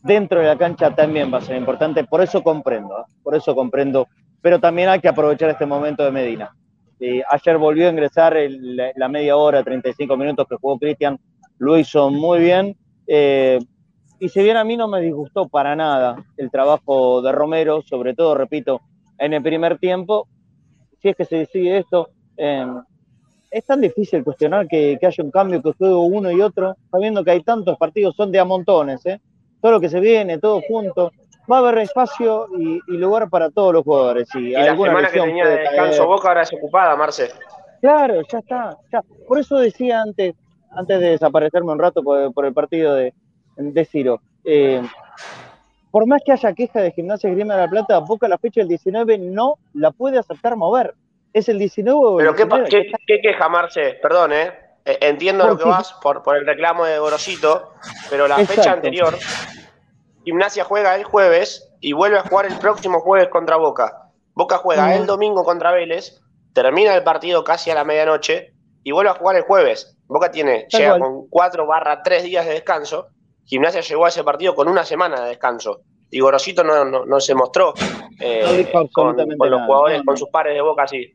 dentro 0.09 0.41
de 0.41 0.47
la 0.47 0.57
cancha 0.57 0.95
también 0.95 1.33
va 1.33 1.39
a 1.39 1.43
ser 1.43 1.57
importante. 1.57 2.03
Por 2.03 2.23
eso 2.23 2.43
comprendo, 2.43 2.99
¿eh? 2.99 3.13
por 3.23 3.37
eso 3.37 3.55
comprendo. 3.55 4.09
Pero 4.41 4.59
también 4.59 4.89
hay 4.89 5.01
que 5.01 5.09
aprovechar 5.09 5.51
este 5.51 5.67
momento 5.67 6.05
de 6.05 6.11
Medina. 6.11 6.51
Eh, 6.99 7.23
ayer 7.31 7.59
volvió 7.59 7.87
a 7.87 7.91
ingresar 7.91 8.37
la 8.97 9.09
media 9.09 9.37
hora, 9.37 9.63
35 9.63 10.17
minutos 10.17 10.47
que 10.49 10.57
jugó 10.57 10.79
Cristian, 10.79 11.19
lo 11.59 11.79
hizo 11.79 12.11
muy 12.11 12.41
bien. 12.41 12.77
Eh, 13.07 13.59
y 14.19 14.29
si 14.29 14.43
bien 14.43 14.57
a 14.57 14.65
mí 14.65 14.77
no 14.77 14.89
me 14.89 15.01
disgustó 15.01 15.49
para 15.49 15.77
nada 15.77 16.17
el 16.37 16.51
trabajo 16.51 17.23
de 17.23 17.31
Romero, 17.31 17.83
sobre 17.83 18.15
todo, 18.15 18.35
repito, 18.35 18.81
en 19.19 19.35
el 19.35 19.43
primer 19.43 19.79
tiempo, 19.79 20.27
si 21.01 21.11
es 21.11 21.17
que 21.17 21.25
se 21.25 21.37
decide 21.37 21.79
esto, 21.79 22.09
eh, 22.37 22.67
es 23.51 23.65
tan 23.65 23.81
difícil 23.81 24.25
cuestionar 24.25 24.67
que, 24.67 24.99
haya 25.01 25.25
un 25.25 25.31
cambio, 25.31 25.63
que 25.63 25.73
juegue 25.73 25.95
uno 25.95 26.31
y 26.31 26.41
otro, 26.41 26.77
sabiendo 26.91 27.23
que 27.25 27.31
hay 27.33 27.43
tantos 27.43 27.77
partidos, 27.79 28.17
son 28.17 28.33
de 28.33 28.39
a 28.39 28.45
montones, 28.45 29.03
todo 29.61 29.73
lo 29.73 29.81
que 29.81 29.89
se 29.89 30.01
viene, 30.01 30.39
todo 30.39 30.61
junto 30.69 31.13
va 31.51 31.57
a 31.57 31.59
haber 31.61 31.79
espacio 31.79 32.49
y, 32.59 32.81
lugar 32.89 33.29
para 33.31 33.51
todos 33.51 33.73
los 33.73 33.85
jugadores. 33.85 34.29
y 34.35 34.51
la 34.51 34.77
semana 34.77 35.09
que 35.09 35.21
tenía 35.21 35.47
de 35.47 35.59
descanso 35.59 36.07
Boca 36.07 36.29
ahora 36.29 36.43
es 36.43 36.53
ocupada, 36.53 36.95
Marce. 36.97 37.31
Claro, 37.81 38.23
ya 38.31 38.39
está. 38.39 38.77
Ya. 38.93 39.03
Por 39.27 39.39
eso 39.39 39.59
decía 39.59 40.03
antes, 40.03 40.35
antes 40.71 41.01
de 41.01 41.11
desaparecerme 41.11 41.73
un 41.73 41.79
rato 41.79 42.03
por, 42.03 42.45
el 42.45 42.53
partido 42.53 42.95
de, 42.95 43.15
de 43.57 43.85
Ciro, 43.85 44.21
eh, 44.45 44.83
por 45.91 46.07
más 46.07 46.23
que 46.25 46.33
haya 46.33 46.53
queja 46.53 46.81
de 46.81 46.93
Gimnasia 46.93 47.31
Grima 47.31 47.55
de 47.55 47.63
la 47.63 47.71
Plata, 47.71 47.99
Boca 48.01 48.29
la 48.29 48.39
fecha 48.39 48.61
del 48.61 48.69
19 48.69 49.19
no 49.19 49.55
la 49.75 49.91
puede 49.91 50.19
aceptar 50.19 50.57
mover. 50.57 50.95
Es 51.33 51.49
el 51.49 51.59
19 51.59 51.99
o 51.99 52.21
el 52.21 52.35
Pero 52.35 52.65
¿qué, 52.65 52.91
qué, 53.07 53.21
queja, 53.21 53.49
Marce? 53.49 53.99
Perdón, 54.03 54.33
¿eh? 54.33 54.53
Eh 54.89 54.99
entiendo 55.03 55.47
lo 55.47 55.57
que 55.57 55.65
vas 55.65 55.93
por, 56.03 56.23
por 56.23 56.37
el 56.37 56.47
reclamo 56.47 56.85
de 56.85 56.99
Gorosito, 56.99 57.75
pero 58.11 58.27
la 58.27 58.39
fecha 58.39 58.73
anterior 58.73 59.17
Gimnasia 60.29 60.63
juega 60.63 60.95
el 60.95 61.05
jueves 61.05 61.73
y 61.81 61.95
vuelve 61.95 62.19
a 62.19 62.23
jugar 62.23 62.45
el 62.45 62.59
próximo 62.59 63.01
jueves 63.01 63.29
contra 63.29 63.57
Boca. 63.57 64.11
Boca 64.35 64.59
juega 64.59 64.95
el 64.95 65.07
domingo 65.07 65.43
contra 65.43 65.73
Vélez, 65.73 66.21
termina 66.53 66.95
el 66.95 67.03
partido 67.03 67.43
casi 67.45 67.71
a 67.71 67.75
la 67.75 67.83
medianoche 67.83 68.53
y 68.85 68.93
vuelve 68.93 69.11
a 69.11 69.15
jugar 69.15 69.37
el 69.37 69.43
jueves. 69.45 69.97
Boca 70.07 70.31
tiene, 70.31 70.67
llega 70.69 70.99
con 70.99 71.29
4 71.31 71.67
barra 71.67 72.03
3 72.03 72.25
días 72.25 72.45
de 72.45 72.53
descanso. 72.53 73.07
Gimnasia 73.47 73.81
llegó 73.81 74.05
a 74.05 74.09
ese 74.09 74.23
partido 74.23 74.55
con 74.55 74.69
una 74.69 74.85
semana 74.85 75.23
de 75.23 75.29
descanso. 75.31 75.81
Y 76.11 76.21
Gorosito 76.21 76.63
no, 76.63 76.85
no, 76.85 77.21
se 77.21 77.35
mostró 77.35 77.73
eh, 78.21 78.71
con, 78.93 79.17
los 79.17 79.63
jugadores, 79.63 80.03
con 80.05 80.19
sus 80.19 80.29
pares 80.29 80.55
de 80.55 80.61
Boca 80.61 80.83
así. 80.83 81.11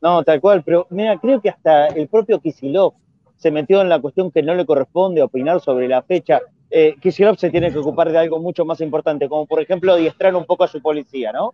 No, 0.00 0.22
tal 0.22 0.40
cual, 0.40 0.62
pero 0.62 0.86
mira, 0.90 1.18
creo 1.18 1.40
que 1.40 1.50
hasta 1.50 1.88
el 1.88 2.08
propio 2.08 2.40
Kisilov 2.40 2.94
se 3.36 3.50
metió 3.50 3.80
en 3.80 3.88
la 3.88 4.00
cuestión 4.00 4.30
que 4.30 4.42
no 4.42 4.54
le 4.54 4.66
corresponde 4.66 5.22
opinar 5.22 5.60
sobre 5.60 5.88
la 5.88 6.02
fecha 6.02 6.40
eh, 6.70 6.96
Kisilov 7.00 7.38
se 7.38 7.50
tiene 7.50 7.70
que 7.72 7.78
ocupar 7.78 8.10
de 8.10 8.18
algo 8.18 8.40
mucho 8.40 8.64
más 8.64 8.80
importante, 8.80 9.28
como 9.28 9.46
por 9.46 9.60
ejemplo 9.60 9.92
adiestrar 9.92 10.34
un 10.34 10.44
poco 10.44 10.64
a 10.64 10.68
su 10.68 10.82
policía, 10.82 11.32
¿no? 11.32 11.52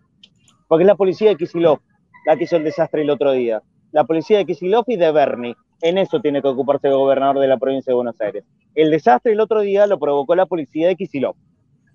Porque 0.69 0.85
es 0.85 0.87
la 0.87 0.95
policía 0.95 1.31
de 1.31 1.37
Kisilov 1.37 1.81
la 2.25 2.37
que 2.37 2.45
hizo 2.45 2.57
el 2.57 2.65
desastre 2.65 3.03
el 3.03 3.11
otro 3.11 3.33
día. 3.33 3.63
La 3.91 4.05
policía 4.05 4.39
de 4.39 4.47
Kisilov 4.47 4.85
y 4.87 4.97
de 4.97 5.11
Bernie. 5.13 5.55
En 5.83 5.99
eso 5.99 6.21
tiene 6.21 6.41
que 6.41 6.49
ocuparse 6.49 6.89
el 6.89 6.95
gobernador 6.95 7.41
de 7.41 7.49
la 7.49 7.59
provincia 7.59 7.91
de 7.91 7.97
Buenos 7.97 8.19
Aires. 8.21 8.45
El 8.75 8.91
desastre 8.91 9.33
el 9.33 9.41
otro 9.41 9.61
día 9.61 9.87
lo 9.87 9.99
provocó 9.99 10.35
la 10.35 10.47
policía 10.47 10.89
de 10.89 10.97
Kisilov. 10.97 11.35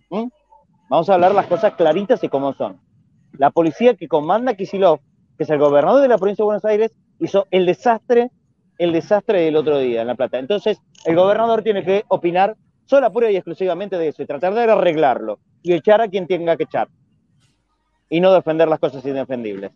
¿Mm? 0.10 0.28
Vamos 0.90 1.10
a 1.10 1.16
hablar 1.16 1.34
las 1.34 1.48
cosas 1.48 1.74
claritas 1.74 2.24
y 2.24 2.30
como 2.30 2.54
son. 2.54 2.80
La 3.34 3.50
policía 3.50 3.96
que 3.96 4.08
comanda 4.08 4.54
Kisilov, 4.54 5.00
que 5.38 5.44
es 5.44 5.50
el 5.50 5.60
gobernador 5.60 6.02
de 6.02 6.08
la 6.08 6.18
provincia 6.18 6.44
de 6.44 6.48
Buenos 6.48 6.66
Aires, 6.66 6.92
hizo 7.20 7.48
el 7.52 7.66
desastre, 7.66 8.32
el 8.78 8.92
desastre 8.92 9.42
del 9.42 9.56
otro 9.56 9.80
día 9.80 10.02
en 10.02 10.08
La 10.08 10.16
Plata. 10.16 10.40
Entonces, 10.40 10.80
el 11.06 11.16
gobernador 11.16 11.64
tiene 11.64 11.84
que 11.84 12.04
opinar 12.08 12.56
Solo 12.88 13.12
pura 13.12 13.30
y 13.30 13.36
exclusivamente 13.36 13.98
de 13.98 14.08
eso, 14.08 14.24
y 14.24 14.26
tratar 14.26 14.54
de 14.54 14.64
arreglarlo 14.64 15.40
y 15.62 15.74
echar 15.74 16.00
a 16.00 16.08
quien 16.08 16.26
tenga 16.26 16.56
que 16.56 16.64
echar. 16.64 16.88
Y 18.10 18.22
no 18.22 18.32
defender 18.32 18.70
las 18.70 18.80
cosas 18.80 19.06
indefendibles. 19.06 19.72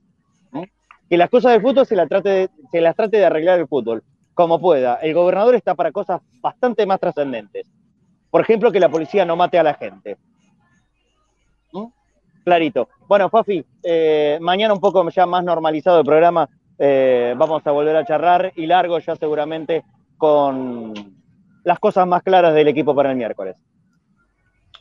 Que 1.09 1.17
las 1.17 1.29
cosas 1.29 1.51
del 1.51 1.61
fútbol 1.61 1.85
se, 1.85 1.95
de, 1.95 2.49
se 2.71 2.79
las 2.79 2.95
trate 2.95 3.17
de 3.17 3.25
arreglar 3.25 3.59
el 3.59 3.67
fútbol, 3.67 4.01
como 4.33 4.61
pueda. 4.61 4.95
El 4.95 5.13
gobernador 5.13 5.55
está 5.55 5.75
para 5.75 5.91
cosas 5.91 6.21
bastante 6.39 6.85
más 6.85 7.01
trascendentes. 7.01 7.69
Por 8.29 8.39
ejemplo, 8.39 8.71
que 8.71 8.79
la 8.79 8.87
policía 8.87 9.25
no 9.25 9.35
mate 9.35 9.59
a 9.59 9.63
la 9.63 9.73
gente. 9.73 10.15
Clarito. 12.43 12.89
Bueno, 13.07 13.29
Fafi, 13.29 13.63
eh, 13.83 14.37
mañana 14.41 14.73
un 14.73 14.79
poco 14.79 15.07
ya 15.09 15.25
más 15.25 15.43
normalizado 15.43 15.99
el 15.99 16.05
programa, 16.05 16.49
eh, 16.77 17.33
vamos 17.37 17.61
a 17.65 17.71
volver 17.71 17.95
a 17.95 18.05
charlar 18.05 18.53
y 18.55 18.65
largo 18.65 18.97
ya 18.99 19.15
seguramente 19.15 19.83
con 20.17 20.93
las 21.63 21.79
cosas 21.79 22.07
más 22.07 22.23
claras 22.23 22.53
del 22.53 22.67
equipo 22.67 22.95
para 22.95 23.11
el 23.11 23.17
miércoles. 23.17 23.55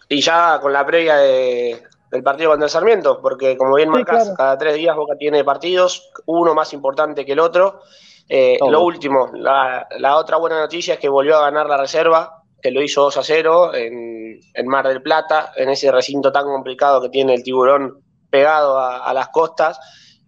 Y 0.09 0.20
ya 0.20 0.59
con 0.61 0.73
la 0.73 0.85
previa 0.85 1.16
del 1.16 2.23
partido 2.23 2.51
contra 2.51 2.66
el 2.66 2.70
Sarmiento, 2.70 3.20
porque 3.20 3.57
como 3.57 3.77
bien 3.77 3.91
marcas, 3.91 4.32
cada 4.37 4.59
tres 4.59 4.74
días 4.74 4.97
Boca 4.97 5.16
tiene 5.16 5.45
partidos, 5.45 6.11
uno 6.27 6.55
más 6.55 6.73
importante 6.73 7.24
que 7.24 7.32
el 7.32 7.41
otro. 7.41 7.81
Eh, 8.28 8.59
lo 8.61 8.82
último, 8.82 9.31
la, 9.35 9.87
otra 10.16 10.37
buena 10.37 10.59
noticia 10.59 10.95
es 10.95 11.01
que 11.01 11.09
volvió 11.09 11.37
a 11.37 11.43
ganar 11.43 11.66
la 11.66 11.77
reserva, 11.77 12.40
que 12.62 12.70
lo 12.70 12.82
hizo 12.82 13.03
2 13.03 13.16
a 13.16 13.23
0 13.23 13.74
en, 13.74 14.66
Mar 14.66 14.87
del 14.87 15.03
Plata, 15.03 15.53
en 15.57 15.70
ese 15.70 15.91
recinto 15.91 16.32
tan 16.32 16.45
complicado 16.45 17.01
que 17.01 17.09
tiene 17.09 17.35
el 17.35 17.43
tiburón 17.43 18.03
pegado 18.31 18.78
a, 18.78 19.12
las 19.12 19.28
costas. 19.28 19.78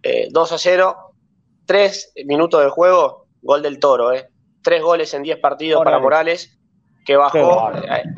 2 0.01 0.03
eh, 0.03 0.55
a 0.55 0.57
0, 0.57 0.97
tres 1.65 2.13
minutos 2.25 2.63
de 2.63 2.69
juego, 2.69 3.27
gol 3.41 3.61
del 3.61 3.79
toro, 3.79 4.11
¿eh? 4.11 4.29
tres 4.61 4.81
goles 4.81 5.13
en 5.13 5.23
diez 5.23 5.37
partidos 5.37 5.83
para 5.83 5.99
Morales, 5.99 6.57
que 7.05 7.15
bajó. 7.15 7.69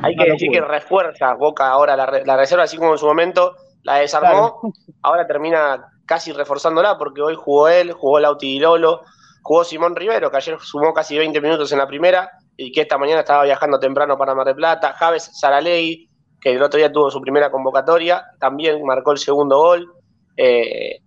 Hay 0.04 0.16
que 0.16 0.32
decir 0.32 0.52
que 0.52 0.62
refuerza 0.62 1.34
Boca 1.34 1.68
ahora 1.68 1.96
la, 1.96 2.38
reserva, 2.38 2.64
así 2.64 2.78
como 2.78 2.94
en 2.94 2.98
su 2.98 3.06
momento 3.06 3.56
la 3.84 3.98
desarmó. 3.98 4.62
Ahora 5.02 5.28
termina 5.28 5.88
casi 6.06 6.32
reforzándola 6.32 6.98
porque 6.98 7.22
hoy 7.22 7.36
jugó 7.36 7.68
él, 7.68 7.92
jugó 7.92 8.20
Lauti 8.20 8.60
Lolo, 8.60 9.02
jugó 9.42 9.64
Simón 9.64 9.96
Rivero, 9.96 10.30
que 10.32 10.38
ayer 10.38 10.60
sumó 10.60 10.94
casi 10.94 11.18
20 11.18 11.42
minutos 11.42 11.72
en 11.72 11.80
la 11.80 11.88
primera 11.88 12.32
y 12.58 12.72
que 12.72 12.82
esta 12.82 12.98
mañana 12.98 13.22
estaba 13.22 13.44
viajando 13.44 13.80
temprano 13.80 14.18
para 14.18 14.36
Mar 14.36 14.46
del 14.46 14.56
Plata. 14.56 14.94
Javes 14.94 15.32
Saralegui, 15.34 16.10
que 16.40 16.52
el 16.52 16.62
otro 16.62 16.78
día 16.78 16.92
tuvo 16.92 17.10
su 17.12 17.22
primera 17.22 17.52
convocatoria, 17.52 18.26
también 18.40 18.84
marcó 18.84 19.12
el 19.12 19.18
segundo 19.18 19.58
gol. 19.58 19.94
Eh, 20.38 21.00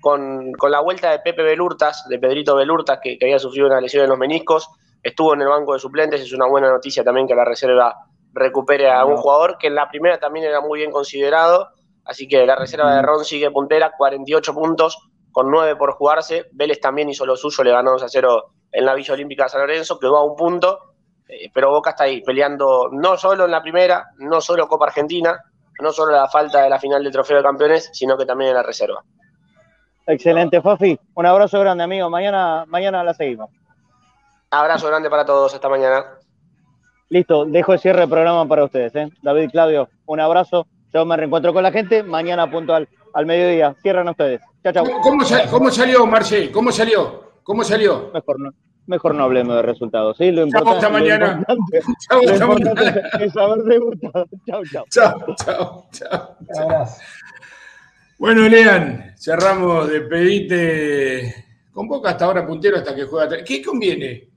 con, 0.00 0.52
la 0.70 0.80
vuelta 0.80 1.10
de 1.10 1.18
Pepe 1.18 1.42
Belurtas, 1.42 2.06
de 2.08 2.18
Pedrito 2.18 2.54
Belurtas, 2.54 3.00
que, 3.02 3.18
había 3.20 3.38
sufrido 3.38 3.66
una 3.66 3.80
lesión 3.80 4.04
en 4.04 4.10
los 4.10 4.18
meniscos, 4.18 4.70
estuvo 5.02 5.34
en 5.34 5.42
el 5.42 5.48
banco 5.48 5.72
de 5.72 5.80
suplentes. 5.80 6.20
Es 6.20 6.32
una 6.32 6.46
buena 6.46 6.70
noticia 6.70 7.02
también 7.02 7.26
que 7.26 7.34
la 7.34 7.44
reserva 7.44 7.94
recupere 8.32 8.90
a 8.90 9.04
un 9.04 9.16
jugador 9.16 9.56
que 9.58 9.66
en 9.66 9.74
la 9.74 9.88
primera 9.88 10.18
también 10.18 10.46
era 10.46 10.60
muy 10.60 10.78
bien 10.78 10.92
considerado. 10.92 11.70
Así 12.04 12.28
que 12.28 12.46
la 12.46 12.54
reserva 12.54 12.94
de 12.94 13.02
Ron 13.02 13.24
sigue 13.24 13.50
puntera, 13.50 13.92
48 13.98 14.54
puntos, 14.54 14.96
con 15.32 15.50
9 15.50 15.74
por 15.74 15.94
jugarse. 15.94 16.46
Vélez 16.52 16.80
también 16.80 17.08
hizo 17.08 17.26
lo 17.26 17.36
suyo, 17.36 17.64
le 17.64 17.72
ganó 17.72 17.92
2 17.92 18.04
a 18.04 18.08
0 18.08 18.44
en 18.76 18.84
la 18.84 18.94
Villa 18.94 19.14
Olímpica 19.14 19.44
de 19.44 19.48
San 19.48 19.60
Lorenzo, 19.60 19.98
quedó 19.98 20.16
a 20.18 20.24
un 20.24 20.36
punto, 20.36 20.94
eh, 21.28 21.50
pero 21.52 21.70
Boca 21.70 21.90
está 21.90 22.04
ahí, 22.04 22.22
peleando 22.22 22.88
no 22.92 23.16
solo 23.16 23.46
en 23.46 23.50
la 23.50 23.62
primera, 23.62 24.10
no 24.18 24.40
solo 24.40 24.68
Copa 24.68 24.86
Argentina, 24.86 25.40
no 25.80 25.92
solo 25.92 26.12
la 26.12 26.28
falta 26.28 26.62
de 26.62 26.70
la 26.70 26.78
final 26.78 27.02
del 27.02 27.12
Trofeo 27.12 27.38
de 27.38 27.42
Campeones, 27.42 27.90
sino 27.92 28.16
que 28.16 28.26
también 28.26 28.50
en 28.50 28.56
la 28.56 28.62
reserva. 28.62 29.02
Excelente, 30.06 30.60
Fafi. 30.60 30.98
Un 31.14 31.26
abrazo 31.26 31.58
grande, 31.60 31.84
amigo. 31.84 32.08
Mañana, 32.08 32.64
mañana 32.68 33.02
la 33.02 33.12
seguimos. 33.14 33.50
Abrazo 34.50 34.86
grande 34.86 35.10
para 35.10 35.24
todos. 35.24 35.52
Hasta 35.52 35.68
mañana. 35.68 36.04
Listo, 37.08 37.44
dejo 37.44 37.72
el 37.72 37.80
cierre 37.80 38.00
del 38.00 38.08
programa 38.08 38.46
para 38.46 38.64
ustedes. 38.64 38.94
¿eh? 38.94 39.08
David 39.22 39.42
y 39.42 39.48
Claudio, 39.48 39.88
un 40.06 40.20
abrazo. 40.20 40.66
Yo 40.94 41.04
me 41.04 41.16
reencuentro 41.16 41.52
con 41.52 41.62
la 41.62 41.72
gente. 41.72 42.02
Mañana 42.02 42.50
puntual 42.50 42.88
al 43.12 43.26
mediodía. 43.26 43.74
Cierran 43.82 44.08
ustedes. 44.08 44.40
Chao, 44.62 44.72
chao. 44.72 44.84
¿Cómo, 45.50 45.70
salió, 45.70 46.06
Marcel? 46.06 46.50
¿Cómo 46.52 46.70
salió? 46.70 47.24
¿Cómo 47.42 47.64
salió? 47.64 48.10
Mejor 48.14 48.40
no. 48.40 48.50
Mejor 48.86 49.14
no 49.14 49.24
hablemos 49.24 49.56
de 49.56 49.62
resultados, 49.62 50.16
¿sí? 50.16 50.30
Lo 50.30 50.42
importante, 50.42 50.76
hasta 50.76 50.88
mañana. 50.90 51.44
Chao, 52.08 52.20
hasta 52.28 52.46
mañana. 52.46 53.00
Es 53.20 53.36
haber 53.36 53.64
debutado. 53.64 54.26
Chao, 54.46 54.62
chao. 54.64 54.84
Chao, 54.90 55.88
chao, 55.92 56.38
chao. 56.54 56.86
Bueno, 58.18 58.48
Lean, 58.48 59.14
cerramos 59.18 59.88
de 59.88 60.00
pedite. 60.02 61.44
Convoca 61.72 62.10
hasta 62.10 62.24
ahora 62.24 62.46
puntero 62.46 62.76
hasta 62.76 62.94
que 62.94 63.04
juega. 63.04 63.44
¿Qué 63.44 63.62
conviene? 63.62 64.30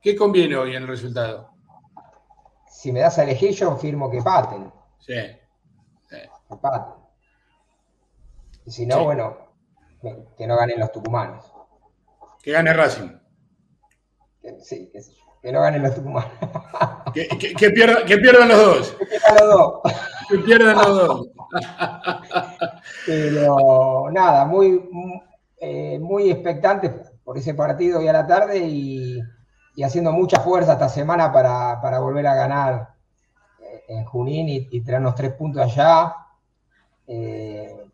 ¿Qué 0.00 0.16
conviene 0.16 0.56
hoy 0.56 0.74
en 0.74 0.82
el 0.82 0.88
resultado? 0.88 1.50
Si 2.68 2.92
me 2.92 3.00
das 3.00 3.18
a 3.18 3.24
elegir, 3.24 3.52
yo 3.52 3.76
firmo 3.76 4.10
que 4.10 4.22
paten. 4.22 4.72
Sí. 4.98 5.14
Que 6.10 6.56
paten. 6.60 6.94
Y 8.66 8.70
si 8.70 8.86
no, 8.86 9.04
bueno, 9.04 9.36
que 10.36 10.46
no 10.46 10.56
ganen 10.56 10.80
los 10.80 10.90
tucumanos. 10.90 11.44
Que 12.42 12.52
gane 12.52 12.72
Racing. 12.72 13.23
Sí, 14.60 14.90
que 15.44 15.52
no 15.52 15.60
ganen 15.60 15.82
los 15.82 15.94
tucumanos. 15.94 16.30
que, 17.12 17.28
que, 17.28 17.70
pierdan 17.70 18.48
los 18.48 18.58
dos. 18.58 18.96
Que 18.98 19.06
pierdan 19.06 19.38
los 19.38 19.54
dos. 19.54 19.80
que 20.28 20.38
pierdan 20.38 20.76
los 20.76 21.06
dos. 21.06 21.28
Pero 23.06 24.10
nada, 24.10 24.46
muy, 24.46 24.88
eh, 25.60 25.98
muy 25.98 26.30
expectante 26.30 26.90
por 27.22 27.36
ese 27.36 27.52
partido 27.52 27.98
hoy 27.98 28.08
a 28.08 28.12
la 28.14 28.26
tarde 28.26 28.58
y, 28.58 29.20
haciendo 29.84 30.12
mucha 30.12 30.40
fuerza 30.40 30.74
esta 30.74 30.88
semana 30.88 31.30
para, 31.30 31.98
volver 31.98 32.26
a 32.26 32.34
ganar 32.34 32.94
eh, 33.60 33.82
en 33.88 34.04
Junín 34.06 34.48
y, 34.48 34.68
y 34.70 34.80
traernos 34.80 35.14
tres 35.14 35.32
puntos 35.32 35.62
allá. 35.62 36.14
Eh, 37.06 37.84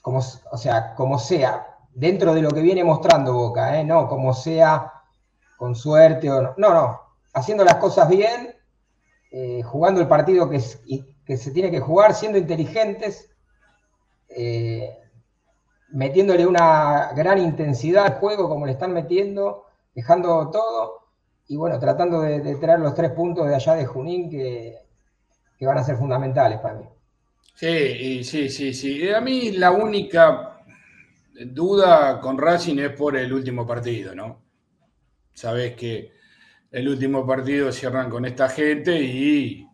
como, 0.00 0.20
o 0.20 0.56
sea, 0.56 0.94
como 0.94 1.18
sea, 1.18 1.66
dentro 1.94 2.32
de 2.32 2.40
lo 2.40 2.50
que 2.50 2.62
viene 2.62 2.82
mostrando 2.82 3.34
Boca, 3.34 3.82
no 3.84 4.08
como 4.08 4.32
sea 4.32 4.93
con 5.64 5.74
suerte 5.74 6.30
o 6.30 6.42
no. 6.42 6.54
No, 6.58 6.74
no, 6.74 7.00
haciendo 7.32 7.64
las 7.64 7.76
cosas 7.76 8.06
bien, 8.10 8.54
jugando 9.64 10.02
el 10.02 10.08
partido 10.08 10.50
que, 10.50 10.60
que 11.24 11.36
se 11.38 11.50
tiene 11.52 11.70
que 11.70 11.80
jugar, 11.80 12.14
siendo 12.14 12.36
inteligentes 12.36 13.30
eh, 14.28 14.90
metiéndole 15.90 16.44
una 16.46 17.12
gran 17.16 17.38
intensidad 17.38 18.04
al 18.04 18.14
juego 18.14 18.46
como 18.46 18.66
le 18.66 18.72
están 18.72 18.92
metiendo, 18.92 19.64
dejando 19.94 20.50
todo 20.50 21.04
y 21.46 21.56
bueno, 21.56 21.78
tratando 21.78 22.20
de, 22.20 22.56
traer 22.56 22.80
los 22.80 22.94
tres 22.94 23.12
puntos 23.12 23.46
de 23.46 23.54
allá 23.54 23.74
de 23.74 23.86
Junín 23.86 24.28
que, 24.28 24.76
van 25.60 25.78
a 25.78 25.84
ser 25.84 25.96
fundamentales 25.96 26.58
para 26.58 26.74
mí. 26.74 26.84
Sí, 27.54 28.22
sí, 28.22 28.50
sí, 28.50 28.74
sí. 28.74 29.08
A 29.08 29.22
mí 29.22 29.52
la 29.52 29.70
única 29.70 30.60
duda 31.46 32.20
con 32.20 32.36
Racing 32.36 32.78
es 32.80 32.90
por 32.90 33.16
el 33.16 33.32
último 33.32 33.66
partido, 33.66 34.14
¿no? 34.14 34.42
Sabes 35.34 35.74
que 35.76 36.12
el 36.70 36.88
último 36.88 37.26
partido 37.26 37.70
cierran 37.70 38.08
con 38.08 38.24
esta 38.24 38.48
gente 38.48 38.98
y 39.00 39.68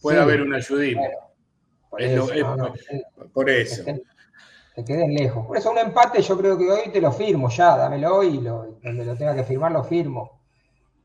puede 0.00 0.20
haber 0.20 0.42
un 0.42 0.54
ayudín. 0.54 0.98
Por 1.90 2.02
eso. 3.50 3.84
Te, 4.74 4.84
quedes 4.84 5.08
lejos. 5.08 5.46
Por 5.46 5.56
eso 5.56 5.70
un 5.70 5.78
empate 5.78 6.20
yo 6.20 6.36
creo 6.36 6.58
que 6.58 6.70
hoy 6.70 6.90
te 6.90 7.00
lo 7.00 7.12
firmo 7.12 7.48
ya, 7.48 7.76
dámelo 7.76 8.22
y 8.22 8.40
lo, 8.40 8.78
donde 8.82 9.04
lo 9.04 9.16
tenga 9.16 9.34
que 9.34 9.44
firmar 9.44 9.72
lo 9.72 9.84
firmo. 9.84 10.40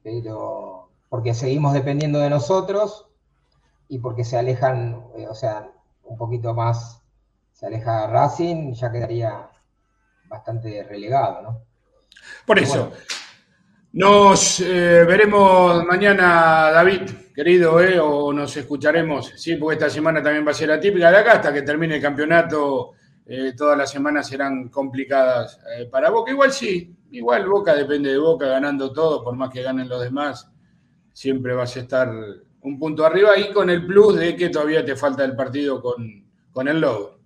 Pero 0.04 0.90
porque 1.08 1.34
seguimos 1.34 1.74
dependiendo 1.74 2.20
de 2.20 2.30
nosotros 2.30 3.08
y 3.88 4.00
porque 4.00 4.24
se 4.24 4.38
alejan, 4.38 5.06
eh, 5.16 5.28
o 5.28 5.36
sea, 5.36 5.72
un 6.04 6.18
poquito 6.18 6.54
más 6.54 7.02
se 7.54 7.66
aleja 7.66 8.08
Racing, 8.08 8.74
ya 8.74 8.92
quedaría 8.92 9.50
bastante 10.28 10.84
relegado, 10.84 11.42
¿no? 11.42 11.69
Por 12.46 12.60
eso. 12.60 12.92
Nos 13.92 14.60
eh, 14.60 15.04
veremos 15.08 15.84
mañana, 15.84 16.70
David, 16.72 17.10
querido, 17.34 17.82
eh, 17.82 18.00
o 18.00 18.32
nos 18.32 18.56
escucharemos, 18.56 19.34
sí, 19.36 19.56
porque 19.56 19.76
esta 19.76 19.90
semana 19.90 20.22
también 20.22 20.46
va 20.46 20.52
a 20.52 20.54
ser 20.54 20.70
la 20.70 20.80
típica 20.80 21.10
de 21.10 21.18
acá, 21.18 21.34
hasta 21.34 21.52
que 21.52 21.64
termine 21.64 21.96
el 21.96 22.02
campeonato, 22.02 22.92
eh, 23.26 23.54
todas 23.58 23.76
las 23.76 23.90
semanas 23.90 24.28
serán 24.28 24.70
complicadas 24.70 25.60
para 25.92 26.12
Boca. 26.12 26.32
Igual 26.32 26.52
sí, 26.52 26.96
igual 27.12 27.50
Boca 27.50 27.74
depende 27.74 28.12
de 28.12 28.20
Boca, 28.20 28.46
ganando 28.46 28.94
todo, 28.94 29.24
por 29.24 29.36
más 29.36 29.50
que 29.50 29.64
ganen 29.64 29.90
los 29.90 30.02
demás, 30.02 30.52
siempre 31.12 31.56
vas 31.56 31.76
a 31.76 31.80
estar 31.80 32.12
un 32.62 32.78
punto 32.78 33.06
arriba 33.06 33.40
y 33.40 33.52
con 33.52 33.72
el 33.72 33.88
plus 33.88 34.18
de 34.18 34.36
que 34.36 34.50
todavía 34.50 34.86
te 34.86 34.96
falta 34.96 35.24
el 35.24 35.36
partido 35.36 35.82
con, 35.82 36.30
con 36.52 36.68
el 36.68 36.80
Lobo. 36.80 37.20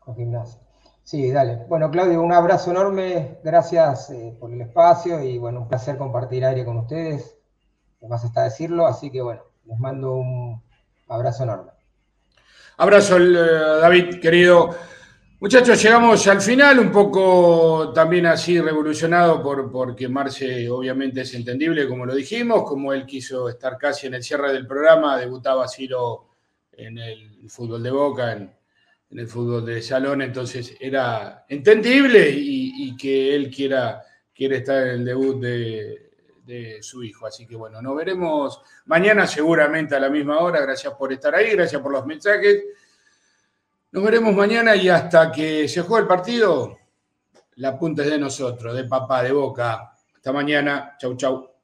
Con 0.00 0.16
gimnasio. 0.16 0.69
Sí, 1.10 1.28
dale. 1.32 1.64
Bueno, 1.68 1.90
Claudio, 1.90 2.22
un 2.22 2.32
abrazo 2.32 2.70
enorme. 2.70 3.38
Gracias 3.42 4.10
eh, 4.10 4.32
por 4.38 4.52
el 4.52 4.60
espacio 4.60 5.20
y 5.24 5.38
bueno, 5.38 5.62
un 5.62 5.68
placer 5.68 5.98
compartir 5.98 6.44
aire 6.44 6.64
con 6.64 6.76
ustedes. 6.76 7.36
Más 8.08 8.22
está 8.22 8.44
decirlo, 8.44 8.86
así 8.86 9.10
que 9.10 9.20
bueno, 9.20 9.42
les 9.64 9.76
mando 9.80 10.12
un 10.12 10.62
abrazo 11.08 11.42
enorme. 11.42 11.72
Abrazo, 12.76 13.16
eh, 13.18 13.80
David, 13.80 14.20
querido. 14.20 14.70
Muchachos, 15.40 15.82
llegamos 15.82 16.24
al 16.28 16.40
final, 16.40 16.78
un 16.78 16.92
poco 16.92 17.92
también 17.92 18.26
así 18.26 18.60
revolucionado 18.60 19.42
por, 19.42 19.68
porque 19.72 20.06
Marce 20.06 20.70
obviamente 20.70 21.22
es 21.22 21.34
entendible, 21.34 21.88
como 21.88 22.06
lo 22.06 22.14
dijimos, 22.14 22.62
como 22.62 22.92
él 22.92 23.04
quiso 23.04 23.48
estar 23.48 23.76
casi 23.78 24.06
en 24.06 24.14
el 24.14 24.22
cierre 24.22 24.52
del 24.52 24.64
programa, 24.64 25.18
debutaba 25.18 25.66
Ciro 25.66 26.28
en 26.70 26.98
el 26.98 27.50
fútbol 27.50 27.82
de 27.82 27.90
Boca, 27.90 28.30
en, 28.30 28.59
en 29.10 29.18
el 29.18 29.26
fútbol 29.26 29.66
de 29.66 29.82
salón, 29.82 30.22
entonces 30.22 30.76
era 30.78 31.44
entendible 31.48 32.30
y, 32.32 32.96
que 32.96 33.34
él 33.34 33.50
quiera, 33.50 34.02
quiere 34.34 34.58
estar 34.58 34.86
en 34.86 34.88
el 34.88 35.04
debut 35.04 35.40
de, 35.40 36.06
su 36.80 37.04
hijo. 37.04 37.26
Así 37.26 37.46
que 37.46 37.54
bueno, 37.54 37.80
nos 37.80 37.94
veremos 37.94 38.60
mañana 38.86 39.24
seguramente 39.24 39.94
a 39.94 40.00
la 40.00 40.10
misma 40.10 40.40
hora. 40.40 40.60
Gracias 40.60 40.92
por 40.94 41.12
estar 41.12 41.32
ahí, 41.32 41.52
gracias 41.52 41.80
por 41.80 41.92
los 41.92 42.04
mensajes. 42.04 42.64
Nos 43.92 44.02
veremos 44.02 44.34
mañana 44.34 44.74
y 44.74 44.88
hasta 44.88 45.30
que 45.30 45.68
se 45.68 45.82
juegue 45.82 46.02
el 46.02 46.08
partido, 46.08 46.76
la 47.56 47.78
punta 47.78 48.02
es 48.02 48.10
de 48.10 48.18
nosotros, 48.18 48.74
de 48.74 48.84
papá, 48.84 49.22
de 49.22 49.30
boca. 49.30 49.92
Hasta 50.16 50.32
mañana. 50.32 50.96
Chau, 50.98 51.16
chau. 51.16 51.59